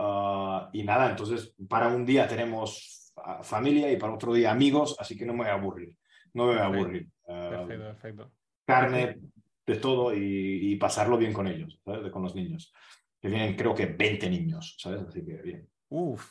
Ah, 0.00 0.70
y 0.72 0.84
nada, 0.84 1.10
entonces 1.10 1.54
para 1.68 1.88
un 1.88 2.06
día 2.06 2.28
tenemos 2.28 3.12
ah, 3.16 3.42
familia 3.42 3.90
y 3.90 3.96
para 3.96 4.14
otro 4.14 4.32
día 4.32 4.52
amigos, 4.52 4.96
así 4.98 5.16
que 5.16 5.26
no 5.26 5.32
me 5.32 5.40
voy 5.40 5.48
a 5.48 5.54
aburrir, 5.54 5.92
no 6.34 6.46
me 6.46 6.52
voy 6.52 6.60
a 6.60 6.66
aburrir. 6.66 7.08
Ah, 7.28 7.48
Perfecto, 7.50 7.84
perfecto. 7.84 8.32
carne, 8.64 9.18
de 9.66 9.76
todo 9.76 10.14
y, 10.14 10.72
y 10.72 10.76
pasarlo 10.76 11.18
bien 11.18 11.32
con 11.32 11.48
ellos, 11.48 11.80
¿sabes? 11.84 12.10
Con 12.12 12.22
los 12.22 12.34
niños. 12.34 12.72
Que 13.20 13.28
vienen 13.28 13.56
creo 13.56 13.74
que 13.74 13.86
20 13.86 14.30
niños, 14.30 14.76
¿sabes? 14.78 15.02
Así 15.02 15.24
que 15.24 15.34
bien. 15.42 15.68
Uf. 15.88 16.30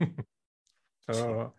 Eso 1.06 1.52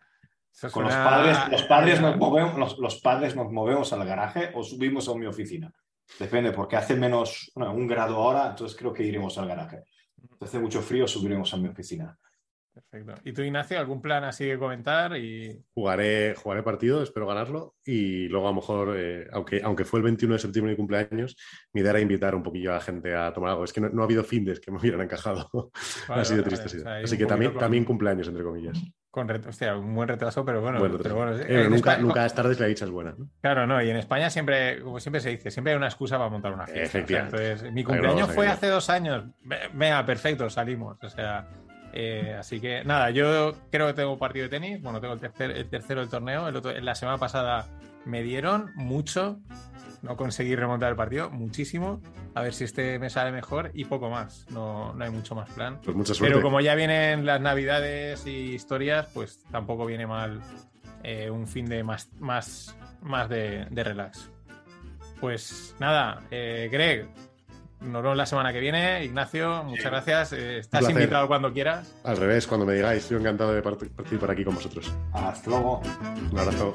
Con 0.72 0.86
los 0.86 0.94
padres, 0.94 1.38
los 1.52 1.64
padres 1.64 2.02
nos 2.02 2.18
movemos, 2.18 2.58
los, 2.58 2.80
los 2.80 3.00
padres 3.00 3.36
nos 3.36 3.52
movemos 3.52 3.94
al 3.94 4.06
garaje 4.06 4.52
o 4.56 4.64
subimos 4.64 5.08
a 5.08 5.16
mi 5.16 5.28
oficina. 5.28 5.72
Depende, 6.20 6.52
porque 6.52 6.76
hace 6.76 6.96
menos, 6.96 7.52
bueno, 7.56 7.74
un 7.74 7.88
grado 7.88 8.16
ahora, 8.18 8.50
entonces 8.50 8.78
creo 8.78 8.92
que 8.92 9.04
iremos 9.04 9.38
al 9.38 9.48
garaje. 9.48 9.84
Si 10.40 10.46
hace 10.46 10.60
mucho 10.60 10.82
frío, 10.82 11.08
subiremos 11.08 11.54
a 11.54 11.58
mi 11.58 11.68
oficina. 11.68 12.18
Perfecto. 12.74 13.14
¿Y 13.24 13.34
tú, 13.34 13.44
Ignacio, 13.44 13.78
algún 13.78 14.02
plan 14.02 14.24
así 14.24 14.46
que 14.46 14.58
comentar? 14.58 15.16
Y... 15.16 15.64
Jugaré, 15.76 16.34
jugaré 16.36 16.64
partido, 16.64 17.04
espero 17.04 17.28
ganarlo. 17.28 17.76
Y 17.86 18.28
luego, 18.30 18.48
a 18.48 18.50
lo 18.52 18.56
mejor, 18.56 18.96
eh, 18.98 19.28
aunque, 19.32 19.62
aunque 19.64 19.86
fue 19.86 20.00
el 20.00 20.04
21 20.06 20.34
de 20.34 20.40
septiembre 20.40 20.72
mi 20.72 20.78
cumpleaños, 20.78 21.36
mi 21.72 21.82
idea 21.82 21.92
era 21.92 22.00
invitar 22.02 22.34
un 22.34 22.42
poquillo 22.42 22.72
a 22.72 22.76
la 22.76 22.82
gente 22.82 23.14
a 23.14 23.32
tomar 23.32 23.52
algo. 23.52 23.64
Es 23.64 23.74
que 23.74 23.82
no, 23.82 23.90
no 23.90 24.02
ha 24.02 24.06
habido 24.06 24.24
findes 24.24 24.60
que 24.60 24.72
me 24.72 24.80
hubieran 24.80 25.02
encajado. 25.02 25.50
Vale, 26.08 26.22
Así 26.24 26.34
de 26.36 26.42
vale, 26.42 26.50
triste 26.50 26.64
ha 26.64 26.66
vale. 26.66 26.70
sido. 26.72 26.82
O 26.82 26.86
sea, 26.96 27.04
Así 27.04 27.18
que 27.18 27.26
también, 27.28 27.52
con- 27.52 27.60
también 27.60 27.86
cumpleaños, 27.86 28.28
entre 28.28 28.44
comillas. 28.44 28.80
Con 29.14 29.30
hostia, 29.30 29.78
un 29.78 29.94
buen 29.94 30.08
retraso, 30.10 30.44
pero 30.44 30.60
bueno. 30.60 30.80
Pero 31.04 31.14
bueno, 31.16 31.34
eh, 31.38 31.66
nunca, 31.70 31.92
España- 31.92 31.98
nunca 32.02 32.26
es 32.26 32.34
tarde 32.34 32.56
si 32.56 32.62
la 32.62 32.66
dicha 32.66 32.86
es 32.86 32.90
buena. 32.90 33.14
¿no? 33.16 33.28
Claro, 33.42 33.68
no, 33.68 33.80
y 33.80 33.88
en 33.92 33.98
España 33.98 34.32
siempre, 34.32 34.82
como 34.82 35.00
siempre 35.00 35.22
se 35.22 35.30
dice, 35.30 35.52
siempre 35.52 35.72
hay 35.72 35.78
una 35.78 35.86
excusa 35.86 36.18
para 36.18 36.32
montar 36.32 36.52
una 36.52 36.66
fiesta. 36.66 36.82
O 36.88 36.90
sea, 36.92 37.00
Efectivamente. 37.02 37.38
entonces, 37.52 37.72
mi 37.74 37.84
cumpleaños 37.84 38.32
fue 38.32 38.48
hace 38.48 38.66
dos 38.70 38.90
años. 38.90 39.26
Ve- 39.44 39.70
Venga, 39.74 40.04
perfecto, 40.04 40.50
salimos. 40.50 40.98
O 41.04 41.10
sea, 41.12 41.46
eh, 41.94 42.36
así 42.40 42.60
que 42.60 42.84
nada, 42.86 43.12
yo 43.12 43.54
creo 43.70 43.86
que 43.86 43.94
tengo 43.94 44.18
partido 44.18 44.46
de 44.46 44.50
tenis. 44.50 44.82
Bueno, 44.82 45.00
tengo 45.00 45.14
el, 45.14 45.20
tercer, 45.20 45.52
el 45.52 45.70
tercero 45.70 46.02
del 46.02 46.10
torneo. 46.10 46.48
El 46.48 46.56
otro, 46.56 46.72
la 46.72 46.96
semana 46.96 47.20
pasada 47.20 47.68
me 48.06 48.24
dieron 48.24 48.72
mucho. 48.74 49.38
No 50.04 50.16
conseguí 50.18 50.54
remontar 50.56 50.90
el 50.92 50.96
partido, 50.96 51.30
muchísimo. 51.32 52.00
A 52.36 52.42
ver 52.42 52.54
si 52.54 52.66
este 52.66 53.00
me 53.00 53.10
sale 53.10 53.32
mejor 53.32 53.72
y 53.74 53.86
poco 53.86 54.10
más. 54.10 54.46
No, 54.52 54.94
no 54.94 55.04
hay 55.04 55.10
mucho 55.10 55.34
más 55.34 55.50
plan. 55.52 55.80
Pues 55.84 55.96
mucha 55.96 56.14
suerte. 56.14 56.34
Pero 56.36 56.44
como 56.44 56.60
ya 56.62 56.76
vienen 56.76 57.26
las 57.26 57.40
navidades 57.42 58.28
y 58.28 58.54
historias, 58.54 59.08
pues 59.14 59.40
tampoco 59.50 59.86
viene 59.86 60.06
mal 60.06 60.42
eh, 61.04 61.30
un 61.30 61.48
fin 61.48 61.66
de 61.68 61.84
más, 61.84 62.10
más, 62.20 62.76
más 63.02 63.30
de, 63.30 63.66
de 63.72 63.84
relax. 63.84 64.30
Pues 65.22 65.74
nada, 65.80 66.20
eh, 66.32 66.68
Greg, 66.70 67.08
nos 67.80 68.04
vemos 68.04 68.18
la 68.18 68.26
semana 68.26 68.52
que 68.52 68.60
viene. 68.60 69.06
Ignacio, 69.06 69.64
muchas 69.64 69.86
gracias. 69.90 70.34
Eh, 70.34 70.58
estás 70.60 70.90
invitado 70.90 71.28
cuando 71.30 71.54
quieras. 71.54 71.96
Al 72.04 72.18
revés, 72.18 72.46
cuando 72.46 72.66
me 72.66 72.74
digáis, 72.74 73.04
estoy 73.04 73.20
encantado 73.22 73.54
de 73.54 73.64
part- 73.64 73.90
participar 73.90 74.32
aquí 74.32 74.44
con 74.44 74.56
vosotros. 74.56 74.94
Hasta 75.14 75.50
luego. 75.50 75.82
Un 76.30 76.38
abrazo. 76.40 76.74